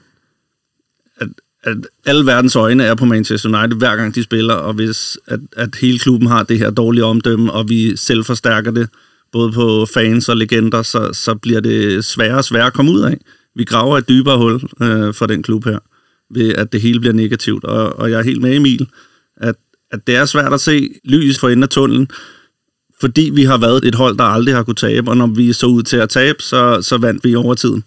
at, 1.17 1.27
at 1.63 1.77
alle 2.05 2.25
verdens 2.25 2.55
øjne 2.55 2.83
er 2.83 2.95
på 2.95 3.05
Manchester 3.05 3.59
United, 3.59 3.77
hver 3.77 3.95
gang 3.95 4.15
de 4.15 4.23
spiller, 4.23 4.53
og 4.53 4.73
hvis 4.73 5.17
at, 5.27 5.39
at 5.57 5.75
hele 5.75 5.99
klubben 5.99 6.27
har 6.27 6.43
det 6.43 6.59
her 6.59 6.69
dårlige 6.69 7.05
omdømme, 7.05 7.51
og 7.53 7.69
vi 7.69 7.95
selv 7.97 8.25
forstærker 8.25 8.71
det, 8.71 8.89
både 9.31 9.51
på 9.51 9.85
fans 9.93 10.29
og 10.29 10.37
legender, 10.37 10.81
så, 10.81 11.09
så 11.13 11.35
bliver 11.35 11.59
det 11.59 12.05
sværere 12.05 12.37
og 12.37 12.45
sværere 12.45 12.67
at 12.67 12.73
komme 12.73 12.91
ud 12.91 13.01
af. 13.01 13.17
Vi 13.55 13.63
graver 13.63 13.97
et 13.97 14.09
dybere 14.09 14.37
hul 14.37 14.61
øh, 14.81 15.13
for 15.13 15.25
den 15.25 15.43
klub 15.43 15.65
her, 15.65 15.79
ved 16.29 16.55
at 16.55 16.73
det 16.73 16.81
hele 16.81 16.99
bliver 16.99 17.13
negativt. 17.13 17.63
Og, 17.63 17.99
og 17.99 18.11
jeg 18.11 18.19
er 18.19 18.23
helt 18.23 18.41
med 18.41 18.55
Emil, 18.55 18.87
at, 19.37 19.55
at 19.91 20.07
det 20.07 20.15
er 20.15 20.25
svært 20.25 20.53
at 20.53 20.61
se 20.61 20.89
lys 21.03 21.39
for 21.39 21.49
enden 21.49 21.63
af 21.63 21.69
tunnelen, 21.69 22.07
fordi 23.01 23.31
vi 23.33 23.43
har 23.43 23.57
været 23.57 23.85
et 23.85 23.95
hold, 23.95 24.17
der 24.17 24.23
aldrig 24.23 24.55
har 24.55 24.63
kunne 24.63 24.75
tabe, 24.75 25.11
og 25.11 25.17
når 25.17 25.27
vi 25.27 25.53
så 25.53 25.65
ud 25.65 25.83
til 25.83 25.97
at 25.97 26.09
tabe, 26.09 26.43
så, 26.43 26.81
så 26.81 26.97
vandt 26.97 27.23
vi 27.23 27.35
over 27.35 27.53
tiden. 27.53 27.83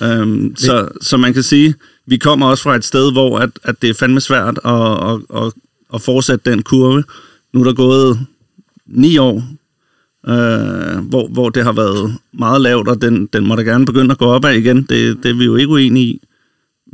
Um, 0.00 0.56
så, 0.56 0.88
så 1.00 1.16
man 1.16 1.34
kan 1.34 1.42
sige, 1.42 1.74
vi 2.06 2.16
kommer 2.16 2.46
også 2.46 2.62
fra 2.62 2.76
et 2.76 2.84
sted, 2.84 3.12
hvor 3.12 3.38
at, 3.38 3.50
at 3.62 3.82
det 3.82 3.90
er 3.90 3.94
fandme 3.94 4.20
svært 4.20 4.58
at, 4.64 5.10
at, 5.10 5.44
at, 5.44 5.52
at 5.94 6.02
fortsætte 6.02 6.50
den 6.50 6.62
kurve. 6.62 7.04
Nu 7.52 7.60
er 7.60 7.64
der 7.64 7.72
gået 7.72 8.18
ni 8.86 9.16
år, 9.16 9.44
øh, 10.28 10.98
hvor, 11.08 11.28
hvor 11.28 11.48
det 11.48 11.64
har 11.64 11.72
været 11.72 12.14
meget 12.32 12.60
lavt, 12.60 12.88
og 12.88 13.02
den, 13.02 13.26
den 13.26 13.46
må 13.46 13.56
da 13.56 13.62
gerne 13.62 13.86
begynde 13.86 14.12
at 14.12 14.18
gå 14.18 14.24
opad 14.24 14.54
igen. 14.54 14.76
Det, 14.76 15.22
det 15.22 15.30
er 15.30 15.34
vi 15.34 15.44
jo 15.44 15.56
ikke 15.56 15.72
uenige 15.72 16.06
i. 16.06 16.22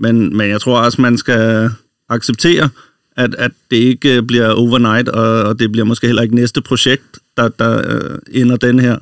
Men, 0.01 0.37
men 0.37 0.51
jeg 0.51 0.61
tror 0.61 0.81
også, 0.81 1.01
man 1.01 1.19
skal 1.19 1.71
acceptere, 2.09 2.69
at, 3.17 3.35
at 3.35 3.51
det 3.71 3.77
ikke 3.77 4.17
øh, 4.17 4.23
bliver 4.23 4.51
overnight, 4.51 5.09
og, 5.09 5.43
og 5.43 5.59
det 5.59 5.73
bliver 5.73 5.85
måske 5.85 6.07
heller 6.07 6.23
ikke 6.23 6.35
næste 6.35 6.61
projekt, 6.61 7.19
der, 7.37 7.49
der 7.49 7.83
øh, 7.87 8.19
ender 8.31 8.57
den 8.57 8.79
her. 8.79 8.99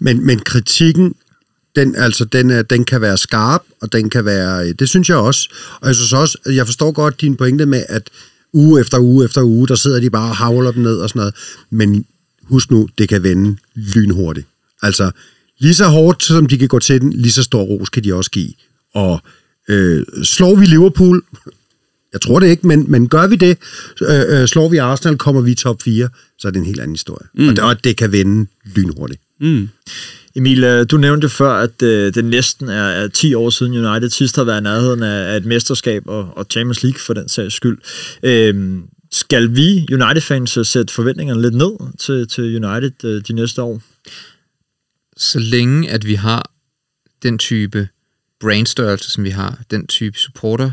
Men, 0.00 0.26
men 0.26 0.38
kritikken, 0.38 1.14
den, 1.76 1.96
altså, 1.96 2.24
den, 2.24 2.50
øh, 2.50 2.64
den 2.70 2.84
kan 2.84 3.00
være 3.00 3.18
skarp, 3.18 3.62
og 3.80 3.92
den 3.92 4.10
kan 4.10 4.24
være... 4.24 4.68
Øh, 4.68 4.74
det 4.78 4.88
synes 4.88 5.08
jeg 5.08 5.16
også. 5.16 5.48
Og 5.80 5.86
jeg 5.86 5.94
synes 5.94 6.12
også, 6.12 6.38
jeg 6.46 6.66
forstår 6.66 6.92
godt 6.92 7.20
din 7.20 7.36
pointe 7.36 7.66
med, 7.66 7.84
at 7.88 8.10
uge 8.52 8.80
efter 8.80 8.98
uge 8.98 9.24
efter 9.24 9.42
uge, 9.42 9.68
der 9.68 9.74
sidder 9.74 10.00
de 10.00 10.10
bare 10.10 10.30
og 10.30 10.36
havler 10.36 10.72
dem 10.72 10.82
ned 10.82 10.96
og 10.96 11.08
sådan 11.08 11.20
noget. 11.20 11.34
Men 11.70 12.04
husk 12.42 12.70
nu, 12.70 12.88
det 12.98 13.08
kan 13.08 13.22
vende 13.22 13.56
lynhurtigt. 13.74 14.46
Altså, 14.82 15.10
lige 15.58 15.74
så 15.74 15.88
hårdt, 15.88 16.22
som 16.22 16.46
de 16.46 16.58
kan 16.58 16.68
gå 16.68 16.78
til 16.78 17.00
den, 17.00 17.12
lige 17.12 17.32
så 17.32 17.42
stor 17.42 17.62
ros 17.62 17.88
kan 17.88 18.04
de 18.04 18.14
også 18.14 18.30
give. 18.30 18.52
Og 18.94 19.22
øh, 19.68 20.04
slår 20.22 20.54
vi 20.54 20.64
Liverpool, 20.64 21.22
jeg 22.12 22.20
tror 22.20 22.40
det 22.40 22.46
ikke, 22.46 22.66
men, 22.66 22.90
men 22.90 23.08
gør 23.08 23.26
vi 23.26 23.36
det, 23.36 23.58
øh, 24.02 24.40
øh, 24.40 24.48
slår 24.48 24.68
vi 24.68 24.76
Arsenal, 24.76 25.18
kommer 25.18 25.40
vi 25.40 25.50
i 25.50 25.54
top 25.54 25.82
4, 25.82 26.08
så 26.38 26.48
er 26.48 26.52
det 26.52 26.58
en 26.58 26.66
helt 26.66 26.80
anden 26.80 26.94
historie. 26.94 27.28
Mm. 27.34 27.48
Og, 27.48 27.56
det, 27.56 27.64
og 27.64 27.84
det 27.84 27.96
kan 27.96 28.12
vende 28.12 28.46
lynhurtigt. 28.76 29.20
Mm. 29.40 29.68
Emil, 30.36 30.64
øh, 30.64 30.86
du 30.90 30.96
nævnte 30.96 31.28
før, 31.28 31.52
at 31.52 31.82
øh, 31.82 32.14
det 32.14 32.24
næsten 32.24 32.68
er, 32.68 32.84
er 32.84 33.08
10 33.08 33.34
år 33.34 33.50
siden 33.50 33.86
United 33.86 34.10
sidst 34.10 34.36
har 34.36 34.44
været 34.44 34.60
i 34.60 34.62
nærheden 34.62 35.02
af, 35.02 35.32
af 35.32 35.36
et 35.36 35.44
mesterskab 35.44 36.02
og, 36.06 36.28
og 36.36 36.46
Champions 36.50 36.82
League 36.82 37.00
for 37.00 37.14
den 37.14 37.28
sags 37.28 37.54
skyld. 37.54 37.78
Øhm, 38.22 38.82
skal 39.12 39.56
vi 39.56 39.86
United-fans 39.92 40.56
øh, 40.56 40.66
sætte 40.66 40.94
forventningerne 40.94 41.42
lidt 41.42 41.54
ned 41.54 41.72
til, 41.98 42.28
til 42.28 42.64
United 42.64 43.04
øh, 43.04 43.22
de 43.28 43.32
næste 43.32 43.62
år? 43.62 43.82
Så 45.16 45.38
længe 45.38 45.90
at 45.90 46.06
vi 46.06 46.14
har 46.14 46.50
den 47.22 47.38
type 47.38 47.88
brainstørrelse, 48.42 49.10
som 49.10 49.24
vi 49.24 49.30
har, 49.30 49.58
den 49.70 49.86
type 49.86 50.18
supporter, 50.18 50.70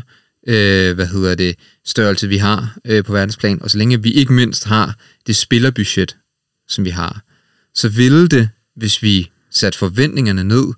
øh, 0.48 0.94
hvad 0.94 1.06
hedder 1.06 1.34
det, 1.34 1.56
størrelse, 1.84 2.28
vi 2.28 2.36
har 2.36 2.76
øh, 2.84 3.04
på 3.04 3.12
verdensplan, 3.12 3.62
og 3.62 3.70
så 3.70 3.78
længe 3.78 4.02
vi 4.02 4.10
ikke 4.10 4.32
mindst 4.32 4.64
har 4.64 4.98
det 5.26 5.36
spillerbudget, 5.36 6.16
som 6.68 6.84
vi 6.84 6.90
har, 6.90 7.22
så 7.74 7.88
ville 7.88 8.28
det, 8.28 8.48
hvis 8.76 9.02
vi 9.02 9.30
satte 9.50 9.78
forventningerne 9.78 10.44
ned, 10.44 10.72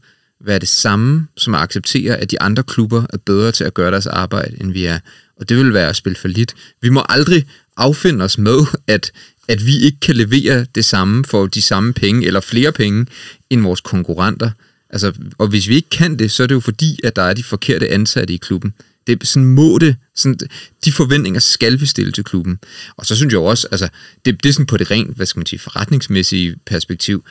være 0.45 0.59
det 0.59 0.69
samme 0.69 1.29
som 1.37 1.55
at 1.55 1.61
acceptere, 1.61 2.17
at 2.17 2.31
de 2.31 2.43
andre 2.43 2.63
klubber 2.63 3.07
er 3.13 3.19
bedre 3.27 3.53
til 3.53 3.65
at 3.65 3.75
gøre 3.75 3.91
deres 3.91 4.07
arbejde, 4.07 4.57
end 4.61 4.73
vi 4.73 4.85
er. 4.85 4.99
Og 5.41 5.49
det 5.49 5.57
vil 5.57 5.75
være 5.75 5.89
at 5.89 5.97
spille 5.97 6.17
for 6.17 6.29
lidt. 6.29 6.55
Vi 6.83 6.89
må 6.89 7.03
aldrig 7.09 7.47
affinde 7.77 8.25
os 8.25 8.39
med, 8.39 8.59
at, 8.87 9.13
at 9.49 9.67
vi 9.67 9.79
ikke 9.79 10.01
kan 10.01 10.17
levere 10.17 10.67
det 10.75 10.85
samme 10.85 11.25
for 11.25 11.47
de 11.47 11.63
samme 11.63 11.93
penge, 11.93 12.27
eller 12.27 12.41
flere 12.41 12.73
penge, 12.73 13.07
end 13.51 13.63
vores 13.63 13.81
konkurrenter. 13.81 14.51
Altså, 14.93 15.13
og 15.39 15.49
hvis 15.49 15.69
vi 15.69 15.75
ikke 15.75 15.91
kan 15.91 16.19
det, 16.19 16.31
så 16.31 16.43
er 16.43 16.47
det 16.47 16.55
jo 16.55 16.61
fordi, 16.61 17.01
at 17.05 17.17
der 17.17 17.23
er 17.23 17.35
de 17.35 17.43
forkerte 17.43 17.89
ansatte 17.89 18.35
i 18.35 18.37
klubben. 18.37 18.75
Det, 19.07 19.29
sådan 19.29 19.47
må 19.47 19.79
det, 19.79 19.97
sådan, 20.15 20.39
de 20.85 20.93
forventninger 20.93 21.41
skal 21.41 21.81
vi 21.81 21.87
stille 21.87 22.13
til 22.13 22.25
klubben. 22.25 22.59
Og 22.97 23.07
så 23.07 23.17
synes 23.17 23.33
jeg 23.33 23.41
også, 23.41 23.69
altså, 23.71 23.89
det, 24.25 24.43
det 24.43 24.49
er 24.49 24.53
sådan 24.53 24.67
på 24.67 24.77
det 24.77 24.91
rent, 24.91 25.17
hvad 25.17 25.27
skal 25.27 25.41
man 25.41 25.47
sige, 25.47 25.59
forretningsmæssige 25.59 26.57
perspektiv, 26.67 27.25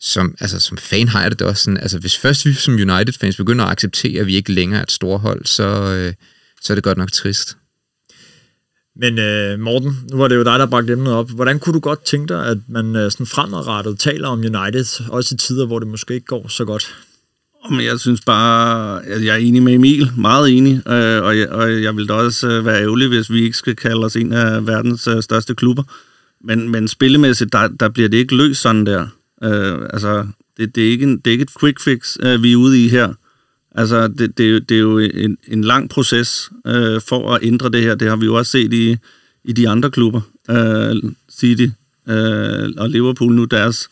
som, 0.00 0.34
altså, 0.40 0.60
som 0.60 0.78
fan 0.78 1.08
har 1.08 1.22
jeg 1.22 1.30
det 1.30 1.42
også 1.42 1.62
sådan, 1.62 1.78
altså 1.78 1.98
hvis 1.98 2.18
først 2.18 2.46
vi 2.46 2.52
som 2.52 2.74
United-fans 2.74 3.36
begynder 3.36 3.64
at 3.64 3.70
acceptere, 3.70 4.20
at 4.20 4.26
vi 4.26 4.36
ikke 4.36 4.52
længere 4.52 4.78
er 4.78 4.82
et 4.82 4.92
storhold, 4.92 5.46
så, 5.46 5.64
øh, 5.64 6.14
så 6.62 6.72
er 6.72 6.74
det 6.74 6.84
godt 6.84 6.98
nok 6.98 7.12
trist. 7.12 7.56
Men 9.00 9.18
øh, 9.18 9.60
Morten, 9.60 9.96
nu 10.10 10.16
var 10.16 10.28
det 10.28 10.36
jo 10.36 10.42
dig, 10.42 10.58
der 10.58 10.66
bragte 10.66 10.92
emnet 10.92 11.12
op. 11.12 11.30
Hvordan 11.30 11.58
kunne 11.58 11.72
du 11.72 11.80
godt 11.80 12.04
tænke 12.04 12.34
dig, 12.34 12.46
at 12.46 12.58
man 12.68 12.96
øh, 12.96 13.10
sådan 13.10 13.26
fremadrettet 13.26 13.98
taler 13.98 14.28
om 14.28 14.38
United, 14.38 15.10
også 15.10 15.34
i 15.34 15.38
tider, 15.38 15.66
hvor 15.66 15.78
det 15.78 15.88
måske 15.88 16.14
ikke 16.14 16.26
går 16.26 16.48
så 16.48 16.64
godt? 16.64 16.94
Men 17.70 17.80
jeg 17.80 18.00
synes 18.00 18.20
bare, 18.20 19.04
at 19.06 19.24
jeg 19.24 19.34
er 19.34 19.38
enig 19.38 19.62
med 19.62 19.74
Emil, 19.74 20.10
meget 20.16 20.56
enig, 20.56 20.74
øh, 20.88 21.22
og, 21.22 21.38
jeg, 21.38 21.48
og 21.48 21.82
jeg 21.82 21.96
vil 21.96 22.08
da 22.08 22.12
også 22.12 22.48
øh, 22.48 22.64
være 22.64 22.82
ærgerlig, 22.82 23.08
hvis 23.08 23.32
vi 23.32 23.42
ikke 23.42 23.56
skal 23.56 23.76
kalde 23.76 24.04
os 24.04 24.16
en 24.16 24.32
af 24.32 24.66
verdens 24.66 25.06
øh, 25.06 25.22
største 25.22 25.54
klubber. 25.54 25.82
Men, 26.44 26.68
men 26.68 26.88
spillemæssigt, 26.88 27.52
der, 27.52 27.68
der 27.68 27.88
bliver 27.88 28.08
det 28.08 28.18
ikke 28.18 28.36
løst 28.36 28.60
sådan 28.60 28.86
der. 28.86 29.06
Øh, 29.42 29.78
altså, 29.92 30.26
det, 30.56 30.74
det, 30.74 30.86
er 30.86 30.90
ikke 30.90 31.02
en, 31.02 31.18
det 31.18 31.26
er 31.26 31.32
ikke 31.32 31.42
et 31.42 31.60
quick 31.60 31.80
fix, 31.80 32.16
øh, 32.22 32.42
vi 32.42 32.52
er 32.52 32.56
ude 32.56 32.84
i 32.84 32.88
her. 32.88 33.14
Altså, 33.78 34.08
det, 34.08 34.38
det, 34.38 34.68
det 34.68 34.74
er 34.74 34.80
jo 34.80 34.98
en, 34.98 35.38
en 35.48 35.64
lang 35.64 35.90
proces 35.90 36.50
øh, 36.66 37.00
for 37.00 37.34
at 37.34 37.40
ændre 37.42 37.68
det 37.68 37.82
her. 37.82 37.94
Det 37.94 38.08
har 38.08 38.16
vi 38.16 38.26
jo 38.26 38.34
også 38.34 38.50
set 38.50 38.72
i, 38.72 38.96
i 39.44 39.52
de 39.52 39.68
andre 39.68 39.90
klubber. 39.90 40.20
Øh, 40.50 41.12
City 41.30 41.66
øh, 42.08 42.68
og 42.76 42.90
Liverpool 42.90 43.32
nu, 43.32 43.44
deres 43.44 43.88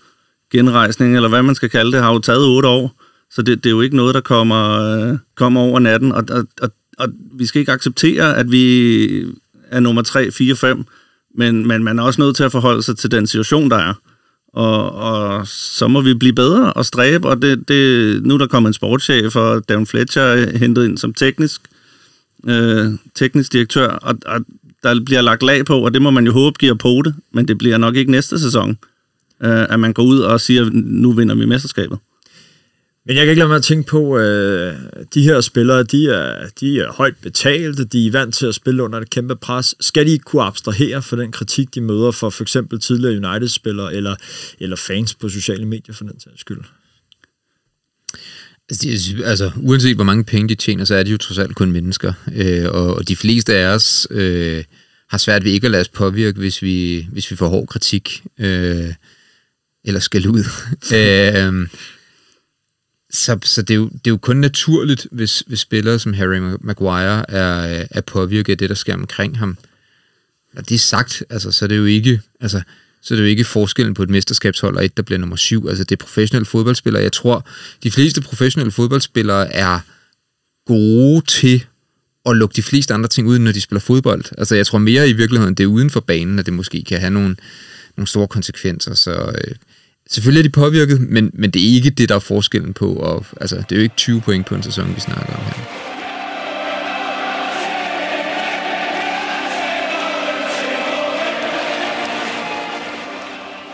genrejsning, 0.52 1.16
eller 1.16 1.28
hvad 1.28 1.42
man 1.42 1.54
skal 1.54 1.70
kalde 1.70 1.92
det, 1.92 2.00
har 2.00 2.12
jo 2.12 2.18
taget 2.18 2.44
otte 2.44 2.68
år. 2.68 3.02
Så 3.30 3.42
det, 3.42 3.64
det 3.64 3.70
er 3.70 3.74
jo 3.74 3.80
ikke 3.80 3.96
noget, 3.96 4.14
der 4.14 4.20
kommer, 4.20 4.80
øh, 4.80 5.18
kommer 5.34 5.60
over 5.60 5.78
natten, 5.78 6.12
og, 6.12 6.24
og, 6.30 6.46
og, 6.62 6.70
og 6.98 7.08
vi 7.32 7.46
skal 7.46 7.60
ikke 7.60 7.72
acceptere, 7.72 8.36
at 8.36 8.52
vi 8.52 9.26
er 9.70 9.80
nummer 9.80 10.02
3, 10.02 10.30
4, 10.30 10.56
5, 10.56 10.84
men, 11.34 11.66
men 11.66 11.84
man 11.84 11.98
er 11.98 12.02
også 12.02 12.20
nødt 12.20 12.36
til 12.36 12.44
at 12.44 12.52
forholde 12.52 12.82
sig 12.82 12.96
til 12.98 13.10
den 13.10 13.26
situation, 13.26 13.70
der 13.70 13.76
er. 13.76 13.94
Og, 14.56 14.92
og 14.92 15.48
så 15.48 15.88
må 15.88 16.00
vi 16.00 16.14
blive 16.14 16.32
bedre 16.32 16.72
og 16.72 16.86
stræbe, 16.86 17.28
og 17.28 17.42
det, 17.42 17.68
det, 17.68 18.22
nu 18.26 18.34
er 18.34 18.38
der 18.38 18.46
kommet 18.46 18.68
en 18.68 18.74
sportschef, 18.74 19.36
og 19.36 19.68
Dan 19.68 19.86
Fletcher 19.86 20.22
er 20.22 20.58
hentet 20.58 20.84
ind 20.84 20.98
som 20.98 21.14
teknisk, 21.14 21.60
øh, 22.46 22.86
teknisk 23.14 23.52
direktør, 23.52 23.88
og, 23.88 24.14
og 24.26 24.40
der 24.82 25.04
bliver 25.04 25.20
lagt 25.20 25.42
lag 25.42 25.64
på, 25.64 25.84
og 25.84 25.94
det 25.94 26.02
må 26.02 26.10
man 26.10 26.26
jo 26.26 26.32
håbe 26.32 26.58
giver 26.58 26.74
på 26.74 27.02
det, 27.04 27.14
men 27.32 27.48
det 27.48 27.58
bliver 27.58 27.78
nok 27.78 27.96
ikke 27.96 28.10
næste 28.10 28.38
sæson, 28.38 28.78
øh, 29.42 29.66
at 29.68 29.80
man 29.80 29.92
går 29.92 30.02
ud 30.02 30.18
og 30.18 30.40
siger, 30.40 30.70
nu 30.72 31.12
vinder 31.12 31.34
vi 31.34 31.46
mesterskabet. 31.46 31.98
Men 33.06 33.16
jeg 33.16 33.24
kan 33.24 33.30
ikke 33.30 33.40
lade 33.40 33.48
mig 33.48 33.56
at 33.56 33.62
tænke 33.62 33.88
på, 33.88 34.18
øh, 34.18 34.74
de 35.14 35.22
her 35.22 35.40
spillere, 35.40 35.82
de 35.82 36.06
er, 36.06 36.48
de 36.60 36.80
er 36.80 36.92
højt 36.92 37.16
betalte, 37.22 37.84
de 37.84 38.06
er 38.06 38.10
vant 38.10 38.34
til 38.34 38.46
at 38.46 38.54
spille 38.54 38.82
under 38.82 39.00
et 39.00 39.10
kæmpe 39.10 39.36
pres. 39.36 39.74
Skal 39.80 40.06
de 40.06 40.12
ikke 40.12 40.22
kunne 40.22 40.42
abstrahere 40.42 41.02
for 41.02 41.16
den 41.16 41.32
kritik, 41.32 41.74
de 41.74 41.80
møder 41.80 42.10
fra 42.10 42.28
for 42.28 42.42
eksempel 42.42 42.80
tidligere 42.80 43.28
United-spillere 43.28 43.94
eller, 43.94 44.16
eller 44.60 44.76
fans 44.76 45.14
på 45.14 45.28
sociale 45.28 45.66
medier 45.66 45.94
for 45.94 46.04
den 46.04 46.20
sags 46.20 46.40
skyld? 46.40 46.60
Altså, 48.70 49.22
altså, 49.24 49.50
uanset 49.56 49.94
hvor 49.94 50.04
mange 50.04 50.24
penge 50.24 50.48
de 50.48 50.54
tjener, 50.54 50.84
så 50.84 50.94
er 50.94 51.02
de 51.02 51.10
jo 51.10 51.16
trods 51.16 51.38
alt 51.38 51.56
kun 51.56 51.72
mennesker. 51.72 52.12
Øh, 52.34 52.64
og, 52.70 52.94
og 52.94 53.08
de 53.08 53.16
fleste 53.16 53.54
af 53.54 53.66
os 53.66 54.06
øh, 54.10 54.64
har 55.08 55.18
svært 55.18 55.44
ved 55.44 55.52
ikke 55.52 55.64
at 55.64 55.70
lade 55.70 55.80
os 55.80 55.88
påvirke, 55.88 56.38
hvis 56.38 56.62
vi, 56.62 57.06
hvis 57.12 57.30
vi 57.30 57.36
får 57.36 57.48
hård 57.48 57.66
kritik. 57.66 58.22
Øh, 58.38 58.92
eller 59.84 60.00
skal 60.00 60.28
ud. 60.28 60.44
øh, 60.94 61.68
så, 63.10 63.38
så 63.42 63.62
det, 63.62 63.74
er 63.74 63.78
jo, 63.78 63.88
det 63.88 64.06
er 64.06 64.10
jo 64.10 64.16
kun 64.16 64.36
naturligt, 64.36 65.06
hvis, 65.10 65.42
hvis 65.46 65.60
spillere 65.60 65.98
som 65.98 66.12
Harry 66.12 66.56
Maguire 66.60 67.30
er, 67.30 67.86
er 67.90 68.00
påvirket 68.00 68.52
af 68.52 68.58
det, 68.58 68.68
der 68.68 68.74
sker 68.74 68.94
omkring 68.94 69.38
ham. 69.38 69.58
Og 70.56 70.68
det 70.68 70.74
er 70.74 70.78
sagt, 70.78 71.22
altså, 71.30 71.52
så 71.52 71.64
er 71.64 71.66
det 71.66 71.76
jo 71.76 71.84
ikke, 71.84 72.20
altså, 72.40 72.62
så 73.02 73.14
er 73.14 73.16
det 73.16 73.22
jo 73.22 73.28
ikke 73.28 73.44
forskellen 73.44 73.94
på 73.94 74.02
et 74.02 74.10
mesterskabshold 74.10 74.76
og 74.76 74.84
et, 74.84 74.96
der 74.96 75.02
bliver 75.02 75.18
nummer 75.18 75.36
syv. 75.36 75.68
Altså, 75.68 75.84
det 75.84 75.92
er 75.92 76.04
professionelle 76.04 76.46
fodboldspillere. 76.46 77.02
Jeg 77.02 77.12
tror, 77.12 77.48
de 77.82 77.90
fleste 77.90 78.20
professionelle 78.20 78.72
fodboldspillere 78.72 79.52
er 79.52 79.80
gode 80.66 81.26
til 81.26 81.64
at 82.26 82.36
lukke 82.36 82.56
de 82.56 82.62
fleste 82.62 82.94
andre 82.94 83.08
ting 83.08 83.28
ud, 83.28 83.38
når 83.38 83.52
de 83.52 83.60
spiller 83.60 83.80
fodbold. 83.80 84.24
Altså, 84.38 84.54
jeg 84.54 84.66
tror 84.66 84.78
mere 84.78 85.08
i 85.08 85.12
virkeligheden, 85.12 85.54
det 85.54 85.64
er 85.64 85.68
uden 85.68 85.90
for 85.90 86.00
banen, 86.00 86.38
at 86.38 86.46
det 86.46 86.54
måske 86.54 86.84
kan 86.84 87.00
have 87.00 87.10
nogle, 87.10 87.36
nogle 87.96 88.08
store 88.08 88.28
konsekvenser. 88.28 88.94
Så 88.94 89.12
øh, 89.12 89.54
selvfølgelig 90.10 90.40
er 90.40 90.42
de 90.42 90.52
påvirket, 90.52 91.00
men, 91.00 91.30
men 91.34 91.50
det 91.50 91.62
er 91.62 91.74
ikke 91.74 91.90
det, 91.90 92.08
der 92.08 92.14
er 92.14 92.18
forskellen 92.18 92.74
på. 92.74 92.92
Og, 92.92 93.26
altså, 93.40 93.56
det 93.56 93.72
er 93.72 93.76
jo 93.76 93.82
ikke 93.82 93.96
20 93.96 94.20
point 94.20 94.46
på 94.46 94.54
en 94.54 94.62
sæson, 94.62 94.94
vi 94.94 95.00
snakker 95.00 95.34
om 95.34 95.40
her. 95.44 95.86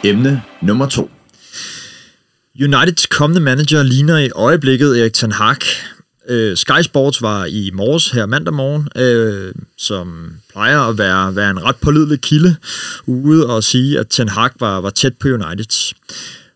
Emne 0.05 0.43
nummer 0.63 0.87
to. 0.87 1.11
Uniteds 2.63 3.07
kommende 3.07 3.41
manager 3.41 3.83
ligner 3.83 4.19
i 4.19 4.31
øjeblikket 4.31 5.01
Erik 5.01 5.13
Ten 5.13 5.33
Hag. 5.33 5.57
Øh, 6.29 6.57
Sky 6.57 6.83
Sports 6.83 7.23
var 7.23 7.45
i 7.45 7.71
morges 7.75 8.11
her 8.11 8.27
mandag 8.27 8.55
morgen, 8.55 8.89
øh, 8.97 9.55
som 9.77 10.33
plejer 10.53 10.81
at 10.81 10.99
være, 10.99 11.37
være 11.37 11.51
en 11.51 11.65
ret 11.65 11.77
pålidelig 11.77 12.21
kilde, 12.21 12.57
ude 13.07 13.47
og 13.47 13.65
sige, 13.65 13.99
at 13.99 14.07
Ten 14.09 14.29
Hag 14.29 14.51
var, 14.61 14.81
var 14.81 14.91
tæt 14.91 15.17
på 15.17 15.29
United. 15.29 15.95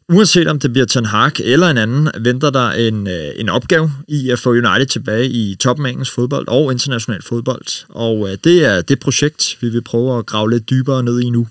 Uanset 0.09 0.49
om 0.49 0.61
det 0.61 0.73
bliver 0.73 0.87
Ten 0.87 1.05
Hag 1.05 1.41
eller 1.41 1.71
en 1.71 1.79
anden, 1.79 2.11
venter 2.21 2.51
der 2.51 2.71
en, 2.71 3.07
øh, 3.07 3.29
en 3.37 3.49
opgave 3.49 3.93
i 4.09 4.31
at 4.31 4.39
få 4.39 4.51
United 4.51 4.87
tilbage 4.87 5.29
i 5.29 5.55
toppen 5.55 5.87
af 5.87 5.91
engelsk 5.91 6.13
fodbold 6.13 6.49
og 6.49 6.73
international 6.73 7.23
fodbold. 7.23 7.85
Og 7.89 8.31
øh, 8.31 8.39
det 8.45 8.65
er 8.65 8.83
det 8.83 9.01
projekt, 9.01 9.57
vi 9.61 9.69
vil 9.69 9.83
prøve 9.83 10.19
at 10.19 10.27
grave 10.27 10.51
lidt 10.51 10.71
dybere 10.71 11.03
ned 11.03 11.21
i 11.21 11.31
nu. 11.31 11.49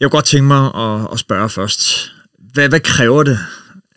Jeg 0.00 0.10
kunne 0.10 0.18
godt 0.18 0.24
tænke 0.24 0.46
mig 0.46 0.74
at, 0.74 1.08
at 1.12 1.18
spørge 1.18 1.48
først. 1.48 2.12
Hvad, 2.38 2.68
hvad 2.68 2.80
kræver 2.80 3.22
det 3.22 3.38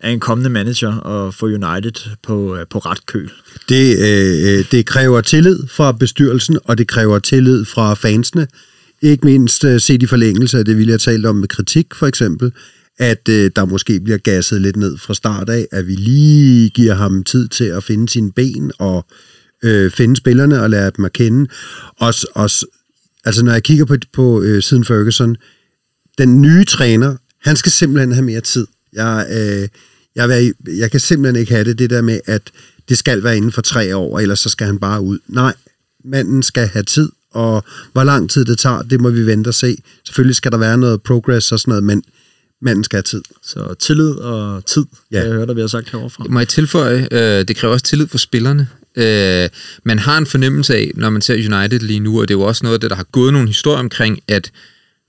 af 0.04 0.12
en 0.12 0.20
kommende 0.20 0.50
manager 0.50 0.96
og 0.96 1.34
få 1.34 1.46
United 1.46 2.10
på, 2.24 2.56
øh, 2.56 2.66
på 2.70 2.80
ret 2.80 3.06
køl? 3.06 3.32
Det, 3.70 3.98
øh, 4.00 4.58
øh, 4.60 4.66
det 4.72 4.86
kræver 4.86 5.22
tillid 5.22 5.60
fra 5.68 5.92
bestyrelsen, 5.92 6.58
og 6.64 6.78
det 6.78 6.88
kræver 6.88 7.20
tillid 7.20 7.66
fra 7.66 7.94
fansene. 7.94 8.48
Ikke 9.02 9.26
mindst 9.26 9.64
øh, 9.64 9.82
set 9.82 10.04
i 10.04 10.06
forlængelse 10.06 10.58
af 10.60 10.66
det, 10.66 10.78
vi 10.78 10.92
har 10.92 10.98
talt 10.98 11.26
om 11.26 11.36
med 11.36 11.48
kritik, 11.48 11.88
for 11.96 12.08
eksempel, 12.08 12.52
at 12.98 13.30
øh, 13.30 13.52
der 13.56 13.66
måske 13.66 14.00
bliver 14.00 14.18
gasset 14.18 14.62
lidt 14.62 14.76
ned 14.76 14.98
fra 14.98 15.14
start 15.14 15.50
af, 15.50 15.68
at 15.72 15.88
vi 15.88 15.96
lige 15.96 16.70
giver 16.70 16.94
ham 16.94 17.24
tid 17.24 17.48
til 17.48 17.66
at 17.66 17.84
finde 17.84 18.10
sine 18.10 18.32
ben 18.32 18.72
og 18.80 19.06
øh, 19.64 19.92
finde 19.92 20.16
spillerne 20.16 20.62
og 20.62 20.70
lære 20.70 20.92
dem 20.98 21.06
at 21.06 21.14
kende. 21.14 21.50
Også, 22.00 22.28
også, 22.34 22.66
altså 23.26 23.46
når 23.46 23.52
jeg 23.52 23.64
kigger 23.64 23.86
på, 23.86 23.96
på 24.14 24.42
øh, 24.42 24.64
siden 24.64 24.86
Ferguson, 24.86 25.36
den 26.18 26.42
nye 26.42 26.66
træner, 26.66 27.16
han 27.42 27.56
skal 27.56 27.72
simpelthen 27.72 28.12
have 28.12 28.26
mere 28.26 28.42
tid. 28.42 28.68
Jeg, 28.94 29.28
øh, 29.32 29.68
jeg, 30.16 30.54
jeg 30.68 30.92
kan 30.92 31.00
simpelthen 31.00 31.40
ikke 31.40 31.52
have 31.52 31.66
det, 31.66 31.80
det 31.80 31.90
der 31.90 32.02
med, 32.02 32.20
at 32.26 32.42
det 32.90 32.98
skal 32.98 33.24
være 33.24 33.38
inden 33.38 33.52
for 33.52 33.62
tre 33.62 33.96
år, 33.96 34.20
ellers 34.20 34.40
så 34.40 34.50
skal 34.50 34.68
han 34.68 34.80
bare 34.80 35.02
ud. 35.02 35.20
Nej, 35.28 35.54
manden 36.06 36.44
skal 36.44 36.68
have 36.68 36.84
tid, 36.84 37.10
og 37.32 37.64
hvor 37.94 38.04
lang 38.04 38.30
tid 38.30 38.46
det 38.46 38.60
tager, 38.60 38.82
det 38.82 39.02
må 39.02 39.10
vi 39.10 39.26
vente 39.26 39.48
og 39.48 39.54
se. 39.54 39.78
Selvfølgelig 40.06 40.36
skal 40.36 40.52
der 40.52 40.58
være 40.58 40.78
noget 40.78 41.02
progress 41.02 41.52
og 41.52 41.60
sådan 41.60 41.72
noget, 41.72 41.84
men 41.84 42.04
manden 42.62 42.84
skal 42.84 42.98
have 42.98 43.04
tid. 43.04 43.22
Så 43.44 43.74
tillid 43.74 44.12
og 44.12 44.66
tid, 44.66 44.86
ja. 45.12 45.20
jeg 45.20 45.28
hører, 45.32 45.46
der 45.46 45.54
vi 45.54 45.62
har 45.62 45.68
sagt 45.68 45.90
heroverfra. 45.90 46.26
Må 46.30 46.40
jeg 46.40 46.48
tilføje, 46.48 47.08
øh, 47.12 47.48
det 47.48 47.56
kræver 47.56 47.74
også 47.74 47.86
tillid 47.86 48.08
for 48.08 48.18
spillerne. 48.18 48.68
Øh, 48.96 49.50
man 49.84 50.00
har 50.00 50.18
en 50.18 50.26
fornemmelse 50.26 50.76
af, 50.76 50.92
når 50.96 51.10
man 51.10 51.22
ser 51.22 51.34
United 51.34 51.80
lige 51.80 52.00
nu, 52.00 52.22
og 52.22 52.28
det 52.28 52.34
er 52.34 52.38
jo 52.38 52.42
også 52.42 52.64
noget 52.64 52.74
af 52.74 52.80
det, 52.80 52.90
der 52.90 52.96
har 52.96 53.08
gået 53.12 53.34
nogle 53.34 53.48
historier 53.48 53.80
omkring, 53.80 54.20
at 54.28 54.52